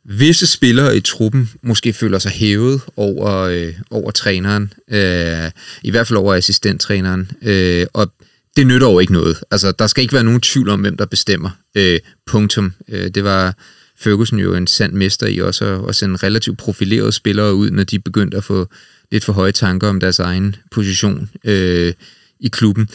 visse 0.05 0.47
spillere 0.47 0.97
i 0.97 1.01
truppen 1.01 1.51
måske 1.63 1.93
føler 1.93 2.19
sig 2.19 2.33
hævet 2.33 2.81
over, 2.97 3.31
øh, 3.33 3.75
over 3.91 4.11
træneren, 4.11 4.73
øh, 4.91 5.51
i 5.83 5.91
hvert 5.91 6.07
fald 6.07 6.17
over 6.17 6.35
assistenttræneren, 6.35 7.31
øh, 7.43 7.87
og 7.93 8.13
det 8.57 8.67
nytter 8.67 8.91
jo 8.91 8.99
ikke 8.99 9.13
noget. 9.13 9.39
Altså, 9.51 9.73
der 9.73 9.87
skal 9.87 10.03
ikke 10.03 10.15
være 10.15 10.25
nogen 10.25 10.41
tvivl 10.41 10.69
om, 10.69 10.81
hvem 10.81 10.97
der 10.97 11.07
bestemmer. 11.07 11.51
Øh, 11.75 12.01
punktum. 12.27 12.73
Øh, 12.89 13.09
det 13.09 13.25
var 13.25 13.57
Ferguson 13.99 14.39
jo 14.39 14.55
en 14.55 14.67
sand 14.67 14.93
mester 14.93 15.27
i 15.27 15.39
også 15.39 15.65
at, 15.65 15.89
at 15.89 15.97
sende 15.97 16.17
relativt 16.17 16.59
profilerede 16.59 17.13
spillere 17.13 17.55
ud, 17.55 17.71
når 17.71 17.85
de 17.85 17.99
begyndte 17.99 18.37
at 18.37 18.45
få 18.45 18.69
lidt 19.13 19.25
for 19.25 19.33
høje 19.33 19.53
tanker 19.53 19.89
om 19.89 20.01
deres 20.01 20.19
egen 20.19 20.57
position 20.71 21.31
øh, 21.45 21.93
i 22.41 22.49
klubben. 22.49 22.89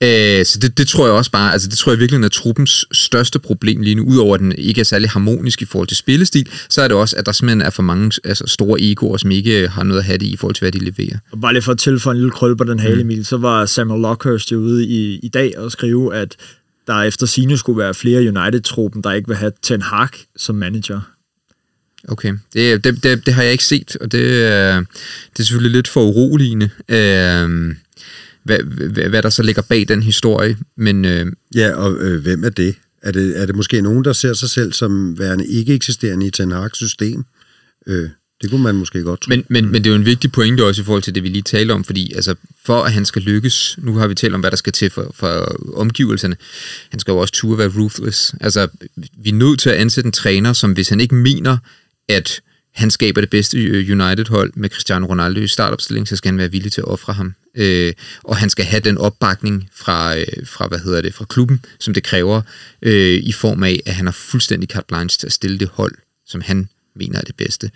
Øh, 0.00 0.44
så 0.44 0.58
det, 0.62 0.78
det 0.78 0.88
tror 0.88 1.06
jeg 1.06 1.14
også 1.14 1.30
bare, 1.30 1.52
altså 1.52 1.68
det 1.68 1.78
tror 1.78 1.92
jeg 1.92 1.98
virkelig 1.98 2.24
er 2.24 2.28
truppens 2.28 2.84
største 2.92 3.38
problem 3.38 3.82
lige 3.82 3.94
nu, 3.94 4.04
udover 4.04 4.34
at 4.34 4.40
den 4.40 4.52
ikke 4.58 4.80
er 4.80 4.84
særlig 4.84 5.10
harmonisk 5.10 5.62
i 5.62 5.64
forhold 5.64 5.88
til 5.88 5.96
spillestil, 5.96 6.48
så 6.68 6.82
er 6.82 6.88
det 6.88 6.96
også, 6.96 7.16
at 7.16 7.26
der 7.26 7.32
simpelthen 7.32 7.62
er 7.62 7.70
for 7.70 7.82
mange 7.82 8.20
altså 8.24 8.44
store 8.46 8.80
egoer, 8.80 9.16
som 9.16 9.30
ikke 9.30 9.68
har 9.68 9.82
noget 9.82 10.00
at 10.00 10.04
have 10.04 10.18
det 10.18 10.26
i 10.26 10.36
forhold 10.36 10.54
til, 10.54 10.62
hvad 10.62 10.72
de 10.72 10.78
leverer. 10.78 11.18
Og 11.32 11.40
bare 11.40 11.52
lige 11.52 11.62
for 11.62 11.72
at 11.72 11.78
tilføje 11.78 12.14
en 12.14 12.20
lille 12.20 12.30
krøl 12.30 12.56
på 12.56 12.64
den 12.64 12.78
hale, 12.78 13.00
Emil, 13.00 13.18
mm. 13.18 13.24
så 13.24 13.36
var 13.36 13.66
Samuel 13.66 14.02
Lockhurst 14.02 14.52
jo 14.52 14.58
ude 14.58 14.86
i, 14.86 15.18
i 15.22 15.28
dag 15.28 15.58
og 15.58 15.72
skrive, 15.72 16.14
at 16.14 16.36
der 16.86 17.02
efter 17.02 17.26
sine 17.26 17.58
skulle 17.58 17.78
være 17.78 17.94
flere 17.94 18.20
United-truppen, 18.20 19.02
der 19.02 19.12
ikke 19.12 19.28
vil 19.28 19.36
have 19.36 19.52
Ten 19.62 19.82
Hag 19.82 20.08
som 20.36 20.54
manager. 20.54 21.00
Okay, 22.08 22.32
det, 22.52 22.84
det, 22.84 23.04
det, 23.04 23.26
det 23.26 23.34
har 23.34 23.42
jeg 23.42 23.52
ikke 23.52 23.64
set, 23.64 23.96
og 24.00 24.12
det, 24.12 24.22
det 25.32 25.38
er 25.38 25.42
selvfølgelig 25.42 25.72
lidt 25.72 25.88
for 25.88 26.02
uroligende. 26.02 26.70
Øh, 26.88 27.74
hvad, 28.46 28.58
hvad, 28.58 29.08
hvad 29.08 29.22
der 29.22 29.30
så 29.30 29.42
ligger 29.42 29.62
bag 29.62 29.88
den 29.88 30.02
historie. 30.02 30.56
Men, 30.76 31.04
øh, 31.04 31.26
ja, 31.54 31.74
og 31.74 31.96
øh, 32.00 32.22
hvem 32.22 32.44
er 32.44 32.48
det? 32.48 32.74
Er, 33.02 33.12
det? 33.12 33.40
er 33.40 33.46
det 33.46 33.56
måske 33.56 33.82
nogen, 33.82 34.04
der 34.04 34.12
ser 34.12 34.32
sig 34.32 34.50
selv 34.50 34.72
som 34.72 35.18
værende 35.18 35.46
ikke 35.46 35.74
eksisterende 35.74 36.26
i 36.26 36.30
Ten 36.30 36.52
Hag's 36.52 36.74
system? 36.74 37.24
Øh, 37.86 38.08
det 38.42 38.50
kunne 38.50 38.62
man 38.62 38.74
måske 38.74 39.02
godt 39.02 39.20
tro. 39.20 39.28
Men, 39.28 39.44
men, 39.48 39.72
men 39.72 39.84
det 39.84 39.90
er 39.90 39.94
jo 39.94 40.00
en 40.00 40.06
vigtig 40.06 40.32
pointe 40.32 40.64
også 40.64 40.82
i 40.82 40.84
forhold 40.84 41.02
til 41.02 41.14
det, 41.14 41.22
vi 41.22 41.28
lige 41.28 41.42
talte 41.42 41.72
om, 41.72 41.84
fordi 41.84 42.12
altså, 42.12 42.34
for 42.64 42.82
at 42.82 42.92
han 42.92 43.04
skal 43.04 43.22
lykkes, 43.22 43.78
nu 43.82 43.94
har 43.94 44.06
vi 44.06 44.14
talt 44.14 44.34
om, 44.34 44.40
hvad 44.40 44.50
der 44.50 44.56
skal 44.56 44.72
til 44.72 44.90
for, 44.90 45.12
for 45.14 45.56
omgivelserne, 45.74 46.36
han 46.90 47.00
skal 47.00 47.12
jo 47.12 47.18
også 47.18 47.34
turde 47.34 47.58
være 47.58 47.68
ruthless. 47.68 48.34
Altså, 48.40 48.68
vi 49.18 49.30
er 49.30 49.34
nødt 49.34 49.60
til 49.60 49.70
at 49.70 49.76
ansætte 49.76 50.08
en 50.08 50.12
træner, 50.12 50.52
som 50.52 50.72
hvis 50.72 50.88
han 50.88 51.00
ikke 51.00 51.14
mener, 51.14 51.58
at 52.08 52.40
han 52.76 52.90
skaber 52.90 53.20
det 53.20 53.30
bedste 53.30 53.58
øh, 53.58 54.00
United-hold 54.00 54.52
med 54.54 54.70
Cristiano 54.70 55.06
Ronaldo 55.06 55.40
i 55.40 55.46
startopstilling, 55.46 56.08
så 56.08 56.16
skal 56.16 56.28
han 56.28 56.38
være 56.38 56.50
villig 56.50 56.72
til 56.72 56.80
at 56.80 56.88
ofre 56.88 57.12
ham. 57.12 57.34
Øh, 57.54 57.92
og 58.24 58.36
han 58.36 58.50
skal 58.50 58.64
have 58.64 58.80
den 58.80 58.98
opbakning 58.98 59.68
fra, 59.74 60.18
øh, 60.18 60.26
fra, 60.44 60.66
hvad 60.66 60.78
hedder 60.78 61.00
det, 61.00 61.14
fra 61.14 61.24
klubben, 61.24 61.64
som 61.80 61.94
det 61.94 62.02
kræver, 62.02 62.42
øh, 62.82 63.14
i 63.14 63.32
form 63.32 63.62
af, 63.62 63.80
at 63.86 63.94
han 63.94 64.06
har 64.06 64.12
fuldstændig 64.12 64.68
carte 64.68 64.86
blanche 64.88 65.18
til 65.18 65.26
at 65.26 65.32
stille 65.32 65.58
det 65.58 65.68
hold, 65.68 65.94
som 66.26 66.40
han 66.40 66.68
mener 66.96 67.18
er 67.18 67.22
det 67.22 67.36
bedste 67.36 67.70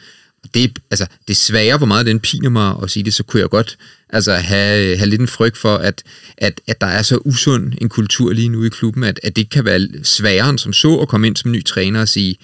det, 0.54 0.78
altså, 0.90 1.06
det 1.28 1.36
svære, 1.36 1.76
hvor 1.76 1.86
meget 1.86 2.06
den 2.06 2.20
piner 2.20 2.50
mig 2.50 2.74
at 2.82 2.90
sige 2.90 3.04
det, 3.04 3.14
så 3.14 3.22
kunne 3.22 3.40
jeg 3.40 3.50
godt 3.50 3.78
altså, 4.12 4.34
have, 4.34 4.96
have 4.96 5.08
lidt 5.08 5.20
en 5.20 5.28
frygt 5.28 5.58
for, 5.58 5.76
at, 5.76 6.02
at, 6.38 6.60
at 6.66 6.80
der 6.80 6.86
er 6.86 7.02
så 7.02 7.16
usund 7.24 7.72
en 7.80 7.88
kultur 7.88 8.32
lige 8.32 8.48
nu 8.48 8.64
i 8.64 8.68
klubben, 8.68 9.04
at, 9.04 9.20
at 9.22 9.36
det 9.36 9.50
kan 9.50 9.64
være 9.64 9.88
sværere 10.02 10.50
end 10.50 10.58
som 10.58 10.72
så 10.72 10.96
at 10.96 11.08
komme 11.08 11.26
ind 11.26 11.36
som 11.36 11.50
ny 11.50 11.64
træner 11.64 12.00
og 12.00 12.08
sige, 12.08 12.36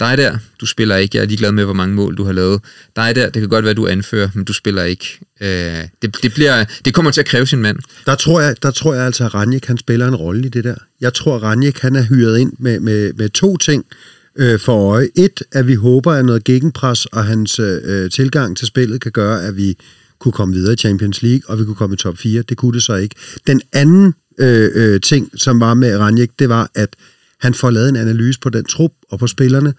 dig 0.00 0.18
der, 0.18 0.38
du 0.60 0.66
spiller 0.66 0.96
ikke, 0.96 1.16
jeg 1.16 1.22
er 1.22 1.26
ligeglad 1.26 1.52
med, 1.52 1.64
hvor 1.64 1.74
mange 1.74 1.94
mål 1.94 2.16
du 2.16 2.24
har 2.24 2.32
lavet. 2.32 2.60
Dig 2.96 3.14
der, 3.14 3.24
det 3.24 3.40
kan 3.40 3.48
godt 3.48 3.64
være, 3.64 3.74
du 3.74 3.86
anfører, 3.86 4.28
men 4.34 4.44
du 4.44 4.52
spiller 4.52 4.82
ikke. 4.82 5.18
Øh, 5.40 5.48
det, 6.02 6.22
det, 6.22 6.34
bliver, 6.34 6.64
det 6.84 6.94
kommer 6.94 7.10
til 7.10 7.20
at 7.20 7.26
kræve 7.26 7.46
sin 7.46 7.62
mand. 7.62 7.78
Der 8.06 8.14
tror 8.14 8.40
jeg, 8.40 8.62
der 8.62 8.70
tror 8.70 8.94
jeg 8.94 9.04
altså, 9.04 9.24
at 9.24 9.34
Ranjik 9.34 9.66
han 9.66 9.78
spiller 9.78 10.08
en 10.08 10.14
rolle 10.14 10.46
i 10.46 10.48
det 10.48 10.64
der. 10.64 10.74
Jeg 11.00 11.14
tror, 11.14 11.36
at 11.36 11.42
Ranjik 11.42 11.78
han 11.78 11.96
er 11.96 12.02
hyret 12.02 12.38
ind 12.38 12.52
med, 12.58 12.80
med, 12.80 13.12
med 13.12 13.28
to 13.28 13.56
ting 13.56 13.84
øh, 14.36 14.60
for 14.60 14.90
øje. 14.90 15.08
Et, 15.16 15.42
at 15.52 15.66
vi 15.66 15.74
håber, 15.74 16.12
at 16.12 16.24
noget 16.24 16.44
gegenpres 16.44 17.06
og 17.06 17.24
hans 17.24 17.58
øh, 17.58 18.10
tilgang 18.10 18.56
til 18.56 18.66
spillet 18.66 19.00
kan 19.00 19.12
gøre, 19.12 19.44
at 19.44 19.56
vi 19.56 19.76
kunne 20.18 20.32
komme 20.32 20.54
videre 20.54 20.72
i 20.72 20.76
Champions 20.76 21.22
League, 21.22 21.42
og 21.48 21.58
vi 21.58 21.64
kunne 21.64 21.76
komme 21.76 21.94
i 21.94 21.96
top 21.96 22.18
4. 22.18 22.42
Det 22.42 22.56
kunne 22.56 22.72
det 22.72 22.82
så 22.82 22.94
ikke. 22.94 23.14
Den 23.46 23.60
anden 23.72 24.14
øh, 24.38 24.70
øh, 24.74 25.00
ting, 25.00 25.30
som 25.40 25.60
var 25.60 25.74
med 25.74 25.98
Ranjek, 25.98 26.30
det 26.38 26.48
var, 26.48 26.70
at 26.74 26.96
han 27.40 27.54
får 27.54 27.70
lavet 27.70 27.88
en 27.88 27.96
analyse 27.96 28.40
på 28.40 28.50
den 28.50 28.64
trup 28.64 28.92
og 29.10 29.18
på 29.18 29.26
spillerne, 29.26 29.74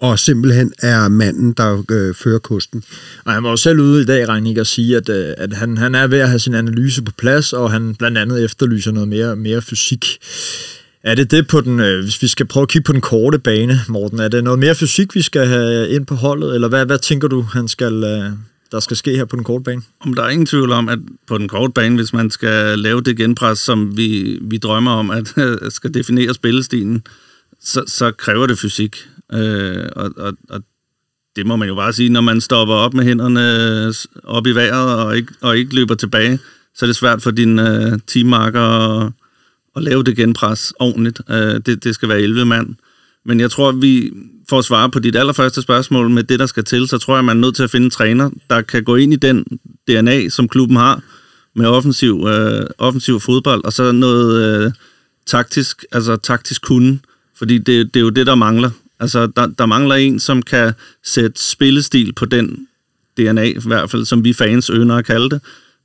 og 0.00 0.18
simpelthen 0.18 0.72
er 0.78 1.08
manden, 1.08 1.52
der 1.52 1.84
øh, 1.90 2.14
fører 2.14 2.38
kosten. 2.38 2.84
Og 3.24 3.32
han 3.32 3.42
var 3.42 3.50
jo 3.50 3.56
selv 3.56 3.80
ude 3.80 4.02
i 4.02 4.04
dag, 4.04 4.28
Reinik, 4.28 4.58
og 4.58 4.66
sige, 4.66 4.96
at, 4.96 5.08
øh, 5.08 5.34
at 5.38 5.52
han, 5.52 5.76
han 5.76 5.94
er 5.94 6.06
ved 6.06 6.18
at 6.18 6.28
have 6.28 6.38
sin 6.38 6.54
analyse 6.54 7.02
på 7.02 7.12
plads, 7.18 7.52
og 7.52 7.70
han 7.70 7.94
blandt 7.94 8.18
andet 8.18 8.44
efterlyser 8.44 8.92
noget 8.92 9.08
mere, 9.08 9.36
mere 9.36 9.62
fysik. 9.62 10.18
Er 11.04 11.14
det 11.14 11.30
det 11.30 11.46
på 11.46 11.60
den, 11.60 11.80
øh, 11.80 12.02
hvis 12.02 12.22
vi 12.22 12.28
skal 12.28 12.46
prøve 12.46 12.62
at 12.62 12.68
kigge 12.68 12.86
på 12.86 12.92
den 12.92 13.00
korte 13.00 13.38
bane, 13.38 13.80
Morten, 13.88 14.18
er 14.18 14.28
det 14.28 14.44
noget 14.44 14.58
mere 14.58 14.74
fysik, 14.74 15.14
vi 15.14 15.22
skal 15.22 15.46
have 15.46 15.88
ind 15.88 16.06
på 16.06 16.14
holdet, 16.14 16.54
eller 16.54 16.68
hvad, 16.68 16.86
hvad 16.86 16.98
tænker 16.98 17.28
du, 17.28 17.42
han 17.42 17.68
skal, 17.68 18.04
øh, 18.04 18.30
der 18.72 18.80
skal 18.80 18.96
ske 18.96 19.16
her 19.16 19.24
på 19.24 19.36
den 19.36 19.44
korte 19.44 19.64
bane? 19.64 19.82
Om 20.00 20.14
der 20.14 20.22
er 20.22 20.28
ingen 20.28 20.46
tvivl 20.46 20.72
om, 20.72 20.88
at 20.88 20.98
på 21.26 21.38
den 21.38 21.48
korte 21.48 21.72
bane, 21.72 21.96
hvis 21.96 22.12
man 22.12 22.30
skal 22.30 22.78
lave 22.78 23.00
det 23.00 23.16
genpres, 23.16 23.58
som 23.58 23.96
vi, 23.96 24.38
vi 24.42 24.58
drømmer 24.58 24.90
om, 24.90 25.10
at 25.10 25.34
skal 25.76 25.94
definere 25.94 26.34
spillestilen, 26.34 27.02
så, 27.60 27.84
så 27.86 28.10
kræver 28.10 28.46
det 28.46 28.58
fysik. 28.58 28.96
Øh, 29.32 29.88
og, 29.96 30.10
og, 30.16 30.32
og 30.50 30.60
det 31.36 31.46
må 31.46 31.56
man 31.56 31.68
jo 31.68 31.74
bare 31.74 31.92
sige, 31.92 32.08
når 32.08 32.20
man 32.20 32.40
stopper 32.40 32.74
op 32.74 32.94
med 32.94 33.04
hænderne 33.04 33.92
op 34.24 34.46
i 34.46 34.52
vejret 34.52 34.94
og 34.94 35.16
ikke, 35.16 35.32
og 35.40 35.58
ikke 35.58 35.74
løber 35.74 35.94
tilbage, 35.94 36.38
så 36.74 36.84
er 36.84 36.86
det 36.86 36.96
svært 36.96 37.22
for 37.22 37.30
dine 37.30 37.92
øh, 37.92 37.98
teammarker 38.06 38.60
at, 38.60 39.12
at 39.76 39.82
lave 39.82 40.02
det 40.02 40.16
genpres 40.16 40.72
ordentligt. 40.78 41.20
Øh, 41.30 41.60
det, 41.66 41.84
det 41.84 41.94
skal 41.94 42.08
være 42.08 42.20
11 42.20 42.44
mand. 42.44 42.74
Men 43.24 43.40
jeg 43.40 43.50
tror, 43.50 43.68
at 43.68 43.82
vi, 43.82 44.12
for 44.48 44.58
at 44.58 44.64
svare 44.64 44.90
på 44.90 44.98
dit 44.98 45.16
allerførste 45.16 45.62
spørgsmål 45.62 46.10
med 46.10 46.24
det, 46.24 46.38
der 46.38 46.46
skal 46.46 46.64
til, 46.64 46.88
så 46.88 46.98
tror 46.98 47.14
jeg, 47.14 47.24
man 47.24 47.36
er 47.36 47.40
nødt 47.40 47.56
til 47.56 47.62
at 47.62 47.70
finde 47.70 47.84
en 47.84 47.90
træner, 47.90 48.30
der 48.50 48.62
kan 48.62 48.84
gå 48.84 48.96
ind 48.96 49.12
i 49.12 49.16
den 49.16 49.44
DNA, 49.88 50.28
som 50.28 50.48
klubben 50.48 50.76
har, 50.76 51.02
med 51.54 51.66
offensiv, 51.66 52.26
øh, 52.28 52.66
offensiv 52.78 53.20
fodbold, 53.20 53.64
og 53.64 53.72
så 53.72 53.92
noget 53.92 54.64
øh, 54.64 54.72
taktisk, 55.26 55.84
altså 55.92 56.16
taktisk 56.16 56.62
kunde, 56.62 56.98
fordi 57.36 57.58
det, 57.58 57.94
det 57.94 58.00
er 58.00 58.04
jo 58.04 58.10
det, 58.10 58.26
der 58.26 58.34
mangler. 58.34 58.70
Altså, 59.00 59.26
der, 59.26 59.46
der 59.46 59.66
mangler 59.66 59.94
en, 59.94 60.20
som 60.20 60.42
kan 60.42 60.72
sætte 61.04 61.42
spillestil 61.42 62.12
på 62.12 62.24
den 62.24 62.66
DNA, 63.16 63.42
i 63.42 63.58
hvert 63.66 63.90
fald, 63.90 64.04
som 64.04 64.24
vi 64.24 64.32
fans 64.32 64.70
ønsker 64.70 64.96
at 64.96 65.04
kalde 65.04 65.30
det, 65.30 65.40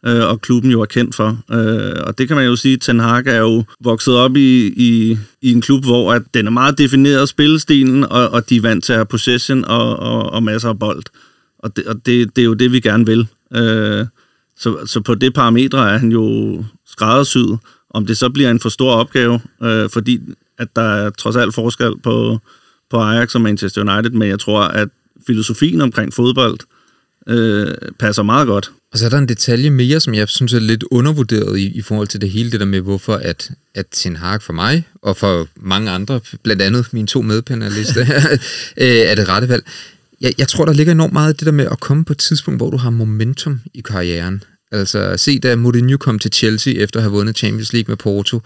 øh, 0.06 0.30
og 0.30 0.42
klubben 0.42 0.72
jo 0.72 0.82
er 0.82 0.86
kendt 0.86 1.16
for. 1.16 1.40
Øh, 1.52 2.04
og 2.04 2.18
det 2.18 2.28
kan 2.28 2.38
man 2.38 2.46
jo 2.46 2.56
sige, 2.56 2.78
Ten 2.78 3.00
Hag 3.00 3.28
er 3.28 3.40
jo 3.40 3.64
vokset 3.80 4.16
op 4.16 4.36
i, 4.36 4.68
i, 4.68 5.18
i 5.42 5.52
en 5.52 5.62
klub, 5.62 5.86
hvor 5.86 6.14
at 6.14 6.22
den 6.34 6.48
er 6.48 6.52
meget 6.52 6.78
defineret 6.78 7.30
spillestilen, 7.30 8.04
og, 8.04 8.30
og 8.30 8.50
de 8.50 8.56
er 8.56 8.62
vant 8.62 8.84
til 8.84 8.94
at 8.94 8.98
have 8.98 9.06
possession 9.06 9.66
og, 9.66 10.00
og, 10.00 10.30
og 10.32 10.44
masser 10.44 10.70
af 10.70 10.80
bold. 10.80 11.04
Og, 11.60 11.76
det, 11.76 11.86
og 11.86 11.96
det, 12.06 12.36
det 12.36 12.42
er 12.42 12.46
jo 12.46 12.54
det, 12.54 12.72
vi 12.72 12.80
gerne 12.80 13.06
vil. 13.06 13.28
Øh, 13.56 14.06
så, 14.58 14.86
så 14.86 15.02
på 15.02 15.16
det 15.16 15.34
parametre 15.34 15.94
er 15.94 15.98
han 15.98 16.12
jo 16.12 16.64
skræddersyet. 16.86 17.60
Om 17.90 18.06
det 18.06 18.18
så 18.18 18.30
bliver 18.30 18.52
en 18.52 18.60
for 18.60 18.70
stor 18.70 18.92
opgave, 18.92 19.40
øh, 19.64 19.90
fordi 19.90 20.20
at 20.58 20.76
der 20.76 20.82
er 20.82 21.10
trods 21.10 21.36
alt 21.36 21.56
forskel 21.56 21.94
på, 22.04 22.40
på 22.90 22.98
Ajax 22.98 23.36
og 23.36 23.42
Manchester 23.42 23.82
United, 23.82 24.12
men 24.12 24.30
jeg 24.30 24.40
tror, 24.40 24.62
at 24.62 24.90
filosofien 25.28 25.82
omkring 25.82 26.14
fodbold 26.14 26.58
øh, 27.28 27.68
passer 28.00 28.24
meget 28.24 28.48
godt. 28.48 28.72
Og 28.91 28.99
så 28.99 29.06
er 29.06 29.10
der 29.10 29.17
en 29.17 29.28
detalje 29.28 29.69
mere, 29.69 29.99
som 29.99 30.13
jeg 30.13 30.30
synes 30.30 30.54
er 30.54 30.60
lidt 30.60 30.84
undervurderet 30.91 31.60
i, 31.60 31.67
i 31.67 31.82
forhold 31.82 32.08
til 32.08 32.21
det 32.21 32.30
hele 32.30 32.52
det 32.52 32.60
der 32.60 32.65
med, 32.65 32.82
hvorfor 32.82 33.15
at, 33.15 33.52
at 33.75 33.86
Ten 33.91 34.15
Hag 34.15 34.41
for 34.41 34.54
mig, 34.54 34.88
og 35.02 35.17
for 35.17 35.47
mange 35.56 35.91
andre, 35.91 36.21
blandt 36.43 36.62
andet 36.62 36.93
mine 36.93 37.08
to 37.08 37.21
medpanelister, 37.21 38.02
øh, 38.78 38.88
er 38.88 39.15
det 39.15 39.30
rette 39.30 39.49
valg. 39.49 39.63
Jeg, 40.21 40.34
jeg 40.38 40.47
tror, 40.47 40.65
der 40.65 40.73
ligger 40.73 40.91
enormt 40.91 41.13
meget 41.13 41.39
det 41.39 41.45
der 41.45 41.52
med 41.52 41.67
at 41.71 41.80
komme 41.80 42.06
på 42.06 42.13
et 42.13 42.19
tidspunkt, 42.19 42.60
hvor 42.60 42.69
du 42.69 42.78
har 42.78 42.89
momentum 42.89 43.62
i 43.73 43.82
karrieren. 43.82 44.43
Altså 44.71 45.17
se, 45.17 45.39
da 45.39 45.56
Mourinho 45.56 45.97
kom 45.97 46.19
til 46.19 46.34
Chelsea 46.34 46.73
efter 46.73 46.99
at 46.99 47.04
have 47.04 47.12
vundet 47.12 47.38
Champions 47.38 47.73
League 47.73 47.91
med 47.91 47.97
Porto. 47.97 48.41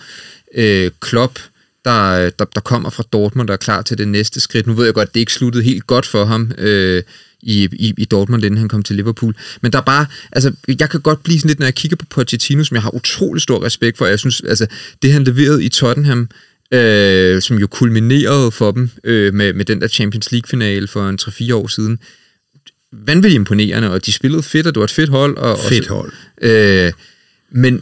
Øh, 0.56 0.92
Klopp, 1.00 1.40
der, 1.86 2.30
der, 2.30 2.46
der 2.46 2.62
kommer 2.62 2.90
fra 2.90 3.04
Dortmund, 3.14 3.48
der 3.48 3.54
er 3.54 3.58
klar 3.58 3.82
til 3.82 3.98
det 3.98 4.08
næste 4.08 4.40
skridt. 4.40 4.68
Nu 4.68 4.74
ved 4.74 4.86
jeg 4.86 4.94
godt, 4.94 5.14
det 5.14 5.20
ikke 5.20 5.34
sluttede 5.34 5.64
helt 5.64 5.88
godt 5.88 6.06
for 6.06 6.26
ham 6.26 6.52
øh, 6.58 7.04
i, 7.44 7.70
i, 7.72 7.94
i 7.98 8.06
Dortmund, 8.06 8.44
inden 8.44 8.58
han 8.58 8.70
kom 8.70 8.84
til 8.84 8.96
Liverpool. 8.96 9.36
Men 9.62 9.72
der 9.72 9.78
er 9.78 9.84
bare, 9.84 10.06
altså, 10.32 10.54
jeg 10.80 10.90
kan 10.90 11.02
godt 11.02 11.24
blive 11.24 11.40
sådan 11.40 11.48
lidt, 11.48 11.60
når 11.60 11.66
jeg 11.66 11.76
kigger 11.76 11.98
på 11.98 12.06
Pochettino, 12.10 12.64
som 12.64 12.76
jeg 12.76 12.82
har 12.82 12.96
utrolig 12.96 13.42
stor 13.42 13.64
respekt 13.64 13.98
for. 13.98 14.06
Jeg 14.06 14.20
synes, 14.20 14.42
altså, 14.42 14.68
det 15.02 15.14
han 15.14 15.24
leverede 15.24 15.66
i 15.66 15.70
Tottenham, 15.70 16.30
øh, 16.74 17.42
som 17.42 17.58
jo 17.58 17.68
kulminerede 17.68 18.52
for 18.52 18.72
dem 18.72 18.90
øh, 19.04 19.34
med, 19.34 19.54
med 19.54 19.66
den 19.66 19.82
der 19.82 19.88
Champions 19.88 20.32
League-finale 20.32 20.88
for 20.88 21.10
en 21.10 21.20
3-4 21.22 21.54
år 21.54 21.68
siden, 21.68 22.00
vanvittigt 22.92 23.36
imponerende, 23.36 23.92
og 23.92 24.06
de 24.06 24.12
spillede 24.12 24.44
fedt, 24.44 24.68
og 24.68 24.76
det 24.76 24.80
var 24.80 24.86
et 24.86 24.92
fedt 24.92 25.10
hold. 25.10 25.38
Og, 25.38 25.58
Fedt 25.70 25.88
hold. 25.88 26.12
Øh, 26.42 26.92
men, 27.52 27.82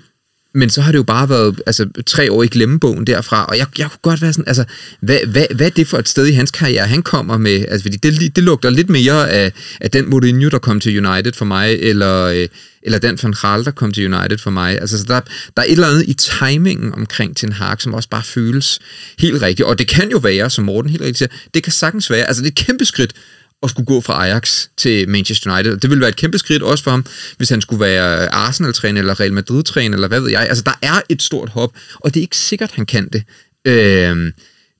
men 0.54 0.70
så 0.70 0.82
har 0.82 0.92
det 0.92 0.98
jo 0.98 1.04
bare 1.04 1.30
været 1.30 1.62
altså, 1.66 1.88
tre 2.06 2.32
år 2.32 2.44
i 2.44 2.48
glemmebogen 2.48 3.08
derfra, 3.08 3.46
og 3.46 3.58
jeg, 3.58 3.68
jeg 3.78 3.90
kunne 3.90 4.00
godt 4.02 4.22
være 4.22 4.34
sådan, 4.34 4.48
altså, 4.48 4.64
hvad, 5.00 5.20
hvad, 5.28 5.46
hvad 5.56 5.66
er 5.66 5.70
det 5.70 5.88
for 5.88 5.98
et 5.98 6.10
sted 6.10 6.28
i 6.28 6.32
hans 6.32 6.52
karriere, 6.52 6.88
han 6.88 7.04
kommer 7.04 7.38
med? 7.38 7.66
Altså, 7.68 7.84
fordi 7.84 7.98
det, 7.98 8.36
det 8.36 8.44
lugter 8.44 8.70
lidt 8.70 8.90
mere 8.90 9.30
af, 9.30 9.54
af 9.82 9.92
den 9.92 10.10
Mourinho, 10.10 10.50
der 10.50 10.60
kom 10.60 10.80
til 10.80 11.06
United 11.06 11.34
for 11.34 11.46
mig, 11.46 11.74
eller, 11.74 12.24
øh, 12.24 12.48
eller 12.84 13.00
den 13.00 13.20
Van 13.24 13.34
Gaal, 13.42 13.66
der 13.66 13.72
kom 13.72 13.92
til 13.92 14.14
United 14.14 14.38
for 14.38 14.52
mig. 14.52 14.80
Altså, 14.82 14.98
så 14.98 15.04
der, 15.08 15.20
der 15.58 15.62
er 15.62 15.66
et 15.66 15.72
eller 15.72 15.88
andet 15.88 16.06
i 16.08 16.14
timingen 16.14 16.94
omkring 16.94 17.38
Ten 17.38 17.52
Hag, 17.52 17.82
som 17.82 17.94
også 17.94 18.10
bare 18.10 18.24
føles 18.24 18.80
helt 19.20 19.42
rigtigt. 19.42 19.68
Og 19.68 19.80
det 19.80 19.88
kan 19.88 20.12
jo 20.12 20.18
være, 20.18 20.50
som 20.50 20.66
Morten 20.66 20.92
helt 20.92 21.02
rigtigt 21.02 21.18
siger, 21.18 21.30
det 21.54 21.64
kan 21.64 21.72
sagtens 21.72 22.10
være, 22.10 22.28
altså 22.28 22.42
det 22.42 22.48
er 22.48 22.52
et 22.52 22.66
kæmpe 22.66 22.86
skridt 22.86 23.14
at 23.63 23.69
skulle 23.69 23.86
gå 23.86 24.02
fra 24.02 24.26
Ajax 24.26 24.67
til 24.78 25.10
Manchester 25.10 25.54
United. 25.54 25.78
Det 25.78 25.89
ville 25.89 26.02
være 26.02 26.10
et 26.10 26.15
kæmpe 26.15 26.38
skridt 26.38 26.63
også 26.63 26.84
for 26.84 26.91
ham, 26.91 27.06
hvis 27.38 27.50
han 27.50 27.62
skulle 27.62 27.80
være 27.80 28.34
Arsenal-træner 28.34 29.02
eller 29.02 29.19
Real 29.19 29.34
Madrid-træner, 29.34 29.95
eller 29.95 30.08
hvad 30.08 30.19
ved 30.19 30.30
jeg. 30.30 30.47
Altså, 30.47 30.63
der 30.63 30.80
er 30.82 31.02
et 31.10 31.21
stort 31.21 31.50
hop, 31.50 31.71
og 31.95 32.13
det 32.13 32.19
er 32.19 32.21
ikke 32.21 32.38
sikkert, 32.38 32.71
han 32.71 32.86
kan 32.86 33.10
det. 33.10 33.24
Øh, 33.65 34.32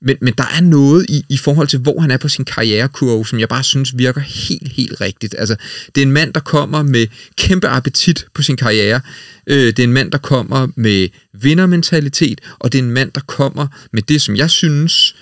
men, 0.04 0.16
men 0.20 0.34
der 0.38 0.44
er 0.56 0.60
noget 0.60 1.06
i, 1.08 1.24
i 1.28 1.36
forhold 1.36 1.68
til, 1.68 1.78
hvor 1.78 2.00
han 2.00 2.10
er 2.10 2.16
på 2.16 2.28
sin 2.28 2.44
karrierekurve, 2.44 3.26
som 3.26 3.38
jeg 3.38 3.48
bare 3.48 3.64
synes 3.64 3.98
virker 3.98 4.20
helt, 4.20 4.72
helt 4.72 5.00
rigtigt. 5.00 5.34
Altså, 5.38 5.56
det 5.94 6.00
er 6.00 6.06
en 6.06 6.12
mand, 6.12 6.34
der 6.34 6.40
kommer 6.40 6.82
med 6.82 7.06
kæmpe 7.36 7.68
appetit 7.68 8.26
på 8.34 8.42
sin 8.42 8.56
karriere. 8.56 9.00
Øh, 9.46 9.66
det 9.66 9.78
er 9.78 9.84
en 9.84 9.92
mand, 9.92 10.12
der 10.12 10.18
kommer 10.18 10.68
med 10.76 11.08
vindermentalitet, 11.32 12.40
og 12.58 12.72
det 12.72 12.78
er 12.78 12.82
en 12.82 12.90
mand, 12.90 13.12
der 13.12 13.20
kommer 13.20 13.66
med 13.92 14.02
det, 14.02 14.22
som 14.22 14.36
jeg 14.36 14.50
synes 14.50 15.14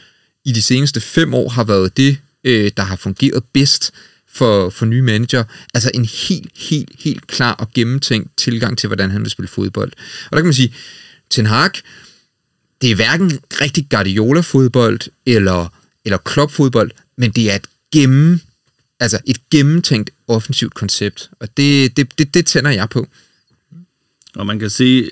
i 0.44 0.52
de 0.52 0.62
seneste 0.62 1.00
fem 1.00 1.34
år 1.34 1.48
har 1.48 1.64
været 1.64 1.96
det, 1.96 2.16
øh, 2.44 2.70
der 2.76 2.82
har 2.82 2.96
fungeret 2.96 3.44
bedst 3.52 3.92
for, 4.32 4.70
for 4.70 4.86
nye 4.86 5.02
manager. 5.02 5.44
Altså 5.74 5.90
en 5.94 6.04
helt, 6.04 6.50
helt, 6.56 6.90
helt 6.98 7.26
klar 7.26 7.52
og 7.52 7.72
gennemtænkt 7.72 8.30
tilgang 8.36 8.78
til, 8.78 8.86
hvordan 8.86 9.10
han 9.10 9.22
vil 9.22 9.30
spille 9.30 9.48
fodbold. 9.48 9.92
Og 10.24 10.30
der 10.30 10.36
kan 10.36 10.44
man 10.44 10.54
sige, 10.54 10.74
Ten 11.30 11.46
Hag, 11.46 11.70
det 12.82 12.90
er 12.90 12.94
hverken 12.94 13.40
rigtig 13.60 13.86
Guardiola-fodbold 13.90 15.00
eller, 15.26 15.68
eller 16.04 16.18
Klopp-fodbold, 16.18 16.90
men 17.16 17.30
det 17.30 17.50
er 17.50 17.56
et 17.56 17.66
gennem, 17.92 18.40
altså 19.00 19.18
et 19.26 19.50
gennemtænkt 19.50 20.10
offensivt 20.28 20.74
koncept, 20.74 21.30
og 21.40 21.48
det, 21.56 21.96
det, 21.96 22.18
det, 22.18 22.34
det 22.34 22.46
tænder 22.46 22.70
jeg 22.70 22.88
på. 22.88 23.08
Og 24.34 24.46
man 24.46 24.58
kan 24.58 24.70
sige, 24.70 25.10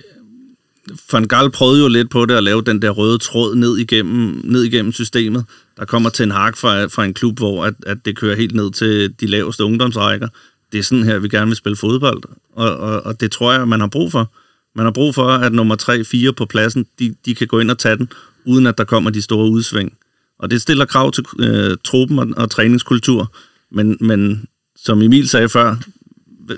Van 1.13 1.29
Gaal 1.29 1.51
prøvede 1.51 1.83
jo 1.83 1.89
lidt 1.89 2.11
på 2.11 2.27
det 2.27 2.35
at 2.35 2.43
lave 2.43 2.63
den 2.63 2.83
der 2.83 2.91
røde 2.91 3.19
tråd 3.19 3.55
ned 3.55 3.77
igennem, 3.77 4.41
ned 4.45 4.63
igennem 4.63 4.93
systemet. 4.93 5.45
Der 5.79 5.85
kommer 5.85 6.11
til 6.11 6.23
en 6.23 6.31
hak 6.31 6.57
fra, 6.57 6.87
fra 6.87 7.05
en 7.05 7.15
klub, 7.15 7.39
hvor 7.39 7.65
at, 7.65 7.75
at 7.87 7.99
det 8.05 8.17
kører 8.17 8.37
helt 8.37 8.55
ned 8.55 8.71
til 8.71 9.15
de 9.21 9.27
laveste 9.27 9.65
ungdomsrækker. 9.65 10.29
Det 10.73 10.79
er 10.79 10.83
sådan 10.83 11.05
her, 11.05 11.19
vi 11.19 11.29
gerne 11.29 11.47
vil 11.47 11.57
spille 11.57 11.77
fodbold, 11.77 12.23
og, 12.53 12.77
og, 12.77 13.07
og 13.07 13.21
det 13.21 13.33
tror 13.33 13.53
jeg, 13.53 13.69
man 13.69 13.81
har 13.81 13.87
brug 13.87 14.13
for. 14.13 14.33
Man 14.75 14.87
har 14.87 14.93
brug 14.93 15.15
for, 15.15 15.29
at 15.29 15.53
nummer 15.53 16.29
3-4 16.31 16.33
på 16.33 16.47
pladsen, 16.47 16.87
de, 16.99 17.15
de 17.27 17.35
kan 17.35 17.47
gå 17.47 17.59
ind 17.59 17.71
og 17.71 17.79
tage 17.79 17.97
den, 17.97 18.09
uden 18.45 18.67
at 18.67 18.79
der 18.79 18.85
kommer 18.85 19.11
de 19.11 19.23
store 19.23 19.51
udsving. 19.51 19.93
Og 20.39 20.51
det 20.51 20.63
stiller 20.63 20.85
krav 20.85 21.13
til 21.13 21.25
øh, 21.39 21.77
truppen 21.85 22.19
og, 22.19 22.29
og 22.37 22.51
træningskultur. 22.51 23.35
Men, 23.71 23.97
men 24.01 24.45
som 24.77 25.03
Emil 25.03 25.29
sagde 25.29 25.49
før, 25.49 25.77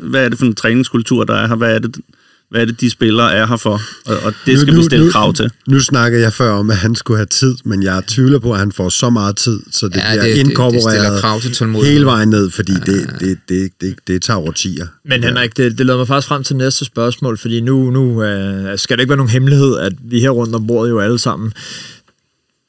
hvad 0.02 0.24
er 0.24 0.28
det 0.28 0.38
for 0.38 0.46
en 0.46 0.54
træningskultur, 0.54 1.24
der 1.24 1.34
er 1.34 1.46
her? 1.46 1.54
Hvad 1.54 1.74
er 1.74 1.78
det, 1.78 1.96
hvad 2.50 2.60
er 2.60 2.64
det, 2.64 2.80
de 2.80 2.90
spillere 2.90 3.34
er 3.34 3.46
her 3.46 3.56
for, 3.56 3.80
og, 4.06 4.16
og 4.24 4.34
det 4.46 4.58
skal 4.60 4.74
nu, 4.74 4.80
vi 4.80 4.84
stille 4.84 5.04
nu, 5.06 5.10
krav 5.12 5.32
til. 5.32 5.50
Nu 5.68 5.80
snakker 5.80 6.18
jeg 6.18 6.32
før 6.32 6.50
om, 6.52 6.70
at 6.70 6.76
han 6.76 6.94
skulle 6.94 7.18
have 7.18 7.26
tid, 7.26 7.54
men 7.64 7.82
jeg 7.82 8.02
tvivler 8.06 8.38
på, 8.38 8.52
at 8.52 8.58
han 8.58 8.72
får 8.72 8.88
så 8.88 9.10
meget 9.10 9.36
tid, 9.36 9.60
så 9.72 9.88
det 9.88 9.96
Ja, 9.96 10.00
bliver 10.10 10.22
det- 10.24 10.36
det- 10.36 10.44
det 10.44 10.50
inkorporeret 10.50 10.82
stiller 10.82 11.20
krav 11.20 11.40
til 11.40 11.66
hele 11.84 12.04
vejen 12.04 12.28
ned, 12.28 12.50
fordi 12.50 12.72
ja. 12.72 12.92
det, 12.92 13.10
det, 13.20 13.38
det, 13.48 13.70
det, 13.80 13.94
det 14.06 14.22
tager 14.22 14.38
årtier. 14.38 14.86
Men 15.04 15.24
Henrik, 15.24 15.56
det, 15.56 15.78
det 15.78 15.86
leder 15.86 15.98
mig 15.98 16.06
faktisk 16.06 16.28
frem 16.28 16.44
til 16.44 16.56
næste 16.56 16.84
spørgsmål, 16.84 17.38
fordi 17.38 17.60
nu, 17.60 17.90
nu 17.90 18.22
øh, 18.22 18.78
skal 18.78 18.96
det 18.96 19.02
ikke 19.02 19.10
være 19.10 19.16
nogen 19.16 19.30
hemmelighed, 19.30 19.78
at 19.78 19.92
vi 20.04 20.20
her 20.20 20.30
rundt 20.30 20.54
om 20.54 20.66
bordet 20.66 20.90
jo 20.90 21.00
alle 21.00 21.18
sammen 21.18 21.52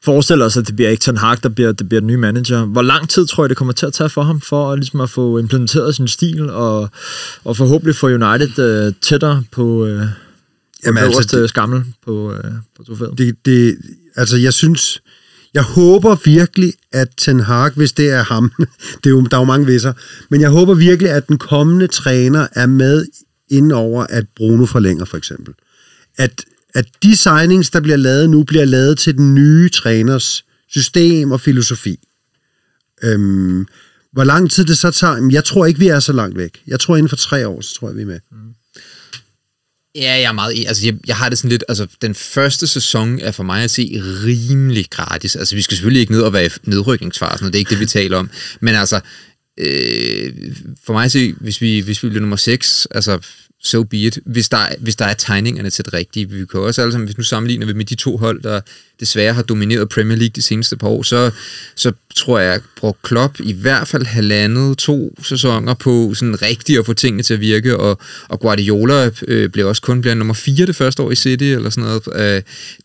forestiller 0.05 0.45
os, 0.45 0.57
at 0.57 0.67
det 0.67 0.75
bliver 0.75 0.89
ikke 0.89 1.01
Ten 1.01 1.17
Hag, 1.17 1.37
der 1.43 1.49
bliver, 1.49 1.71
det 1.71 1.89
bliver 1.89 1.99
den 2.01 2.07
nye 2.07 2.17
manager. 2.17 2.65
Hvor 2.65 2.81
lang 2.81 3.09
tid 3.09 3.27
tror 3.27 3.43
jeg, 3.43 3.49
det 3.49 3.57
kommer 3.57 3.73
til 3.73 3.85
at 3.85 3.93
tage 3.93 4.09
for 4.09 4.23
ham, 4.23 4.41
for 4.41 4.75
ligesom 4.75 5.01
at 5.01 5.09
få 5.09 5.37
implementeret 5.37 5.95
sin 5.95 6.07
stil, 6.07 6.49
og, 6.49 6.89
og 7.43 7.57
forhåbentlig 7.57 7.95
få 7.95 8.07
United 8.07 8.59
øh, 8.59 8.93
tættere 9.01 9.43
på, 9.51 9.85
øh, 9.85 10.01
på 10.01 10.05
Jamen, 10.85 11.03
den 11.03 11.13
altså, 11.15 11.37
det- 11.41 11.49
skammel 11.49 11.83
på, 12.05 12.33
øh, 12.33 12.51
på 12.77 12.83
trofæet? 12.83 13.17
Det, 13.17 13.35
det, 13.45 13.77
altså, 14.15 14.37
jeg 14.37 14.53
synes... 14.53 15.01
Jeg 15.53 15.63
håber 15.63 16.15
virkelig, 16.25 16.73
at 16.91 17.07
Ten 17.17 17.39
Hag, 17.39 17.71
hvis 17.75 17.91
det 17.91 18.09
er 18.09 18.23
ham, 18.23 18.51
det 19.03 19.05
er 19.05 19.09
jo, 19.09 19.21
der 19.21 19.37
er 19.37 19.41
jo 19.41 19.45
mange 19.45 19.65
visser, 19.65 19.93
men 20.29 20.41
jeg 20.41 20.49
håber 20.49 20.73
virkelig, 20.73 21.11
at 21.11 21.27
den 21.27 21.37
kommende 21.37 21.87
træner 21.87 22.47
er 22.55 22.65
med 22.65 23.05
ind 23.49 23.71
over, 23.71 24.03
at 24.09 24.25
Bruno 24.35 24.65
forlænger 24.65 25.05
for 25.05 25.17
eksempel. 25.17 25.53
At, 26.17 26.43
at 26.75 26.85
de 27.03 27.15
signings, 27.15 27.69
der 27.69 27.79
bliver 27.79 27.97
lavet 27.97 28.29
nu, 28.29 28.43
bliver 28.43 28.65
lavet 28.65 28.97
til 28.97 29.17
den 29.17 29.35
nye 29.35 29.69
træners 29.69 30.45
system 30.69 31.31
og 31.31 31.41
filosofi. 31.41 31.99
Øhm, 33.03 33.67
hvor 34.11 34.23
lang 34.23 34.51
tid 34.51 34.65
det 34.65 34.77
så 34.77 34.91
tager, 34.91 35.15
Jamen, 35.15 35.31
jeg 35.31 35.43
tror 35.43 35.65
ikke, 35.65 35.79
vi 35.79 35.87
er 35.87 35.99
så 35.99 36.13
langt 36.13 36.37
væk. 36.37 36.61
Jeg 36.67 36.79
tror, 36.79 36.95
inden 36.95 37.09
for 37.09 37.15
tre 37.15 37.47
år, 37.47 37.61
så 37.61 37.75
tror 37.75 37.87
jeg, 37.87 37.97
vi 37.97 38.01
er 38.01 38.05
med. 38.05 38.19
Mm. 38.31 38.37
Ja, 39.95 40.13
jeg 40.13 40.23
er 40.23 40.31
meget 40.31 40.55
enig. 40.55 40.67
Altså, 40.67 40.85
jeg, 40.85 40.95
jeg 41.07 41.15
har 41.15 41.29
det 41.29 41.37
sådan 41.37 41.49
lidt... 41.49 41.63
Altså, 41.69 41.87
den 42.01 42.15
første 42.15 42.67
sæson 42.67 43.19
er 43.19 43.31
for 43.31 43.43
mig 43.43 43.63
at 43.63 43.71
se 43.71 44.01
rimelig 44.25 44.85
gratis. 44.89 45.35
Altså, 45.35 45.55
vi 45.55 45.61
skal 45.61 45.77
selvfølgelig 45.77 46.01
ikke 46.01 46.11
ned 46.11 46.21
og 46.21 46.33
være 46.33 46.45
i 46.45 46.49
nedrykningsfasen, 46.63 47.45
og 47.45 47.53
det 47.53 47.57
er 47.57 47.59
ikke 47.59 47.69
det, 47.69 47.79
vi 47.79 47.85
taler 47.85 48.17
om. 48.17 48.29
Men 48.59 48.75
altså, 48.75 48.99
øh, 49.57 50.33
for 50.85 50.93
mig 50.93 51.05
at 51.05 51.11
se, 51.11 51.33
hvis 51.33 51.61
vi, 51.61 51.79
hvis 51.79 52.03
vi 52.03 52.09
bliver 52.09 52.21
nummer 52.21 52.35
6, 52.35 52.87
altså, 52.91 53.19
so 53.63 53.83
be 53.83 53.97
it. 53.97 54.19
Hvis 54.25 54.49
der, 54.49 54.57
hvis 54.79 54.95
der 54.95 55.05
er 55.05 55.13
tegningerne 55.13 55.69
til 55.69 55.85
det 55.85 55.93
rigtige. 55.93 56.29
Vi 56.29 56.45
kan 56.45 56.59
også 56.59 56.81
alle 56.81 56.91
sammen, 56.91 57.05
hvis 57.05 57.17
nu 57.17 57.23
sammenligner 57.23 57.65
vi 57.65 57.73
med 57.73 57.85
de 57.85 57.95
to 57.95 58.17
hold, 58.17 58.41
der 58.41 58.61
desværre 58.99 59.33
har 59.33 59.41
domineret 59.41 59.89
Premier 59.89 60.17
League 60.17 60.31
de 60.35 60.41
seneste 60.41 60.77
par 60.77 60.87
år, 60.87 61.03
så, 61.03 61.31
så 61.75 61.91
tror 62.15 62.39
jeg, 62.39 62.53
at 62.53 62.93
Klopp 63.03 63.39
i 63.39 63.53
hvert 63.53 63.87
fald 63.87 64.05
halvandet, 64.05 64.77
to 64.77 65.15
sæsoner 65.23 65.73
på 65.73 66.13
sådan 66.13 66.41
rigtigt 66.41 66.79
at 66.79 66.85
få 66.85 66.93
tingene 66.93 67.23
til 67.23 67.33
at 67.33 67.39
virke, 67.39 67.77
og, 67.77 67.99
og 68.29 68.39
Guardiola 68.39 69.09
øh, 69.27 69.49
blev 69.49 69.67
også 69.67 69.81
kun 69.81 70.01
blandt 70.01 70.17
nummer 70.17 70.33
4 70.33 70.65
det 70.65 70.75
første 70.75 71.03
år 71.03 71.11
i 71.11 71.15
City, 71.15 71.43
eller 71.43 71.69
sådan 71.69 71.89
noget. 71.89 72.35
Øh, 72.37 72.41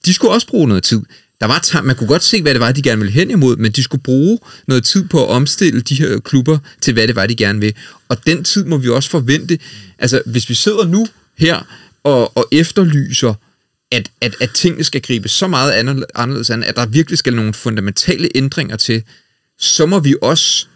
de 0.07 0.15
skulle 0.15 0.33
også 0.33 0.47
bruge 0.47 0.69
noget 0.69 0.85
tid. 0.85 1.03
Der 1.41 1.47
var 1.47 1.59
ta- 1.59 1.81
man 1.81 1.97
kunne 1.97 2.09
godt 2.09 2.23
se, 2.23 2.43
hvad 2.43 2.55
det 2.55 2.61
var, 2.61 2.73
de 2.73 2.83
gerne 2.83 3.01
ville 3.01 3.13
hen 3.13 3.31
imod, 3.31 3.57
men 3.57 3.73
de 3.73 3.83
skulle 3.83 4.03
bruge 4.03 4.39
noget 4.67 4.85
tid 4.85 5.09
på 5.09 5.25
at 5.25 5.31
omstille 5.31 5.81
de 5.81 5.95
her 5.95 6.19
klubber 6.19 6.59
til, 6.81 6.93
hvad 6.93 7.09
det 7.09 7.17
var, 7.17 7.27
de 7.27 7.37
gerne 7.37 7.61
vil. 7.61 7.75
Og 8.09 8.27
den 8.27 8.45
tid 8.45 8.65
må 8.65 8.77
vi 8.79 8.89
også 8.89 9.11
forvente. 9.11 9.59
Altså, 9.99 10.23
hvis 10.27 10.49
vi 10.49 10.55
sidder 10.55 10.87
nu 10.87 11.07
her 11.39 11.67
og, 12.05 12.37
og 12.37 12.49
efterlyser, 12.53 13.35
at, 13.91 14.11
at, 14.21 14.35
at 14.41 14.51
tingene 14.51 14.85
skal 14.85 15.01
gribe 15.01 15.29
så 15.29 15.49
meget 15.49 15.73
anderledes 16.15 16.51
an, 16.51 16.65
at 16.65 16.77
der 16.77 16.87
virkelig 16.87 17.19
skal 17.19 17.35
nogle 17.35 17.55
fundamentale 17.55 18.29
ændringer 18.35 18.77
til, 18.77 19.03
så 19.59 19.87
må 19.87 19.99
vi 19.99 20.15
også 20.23 20.67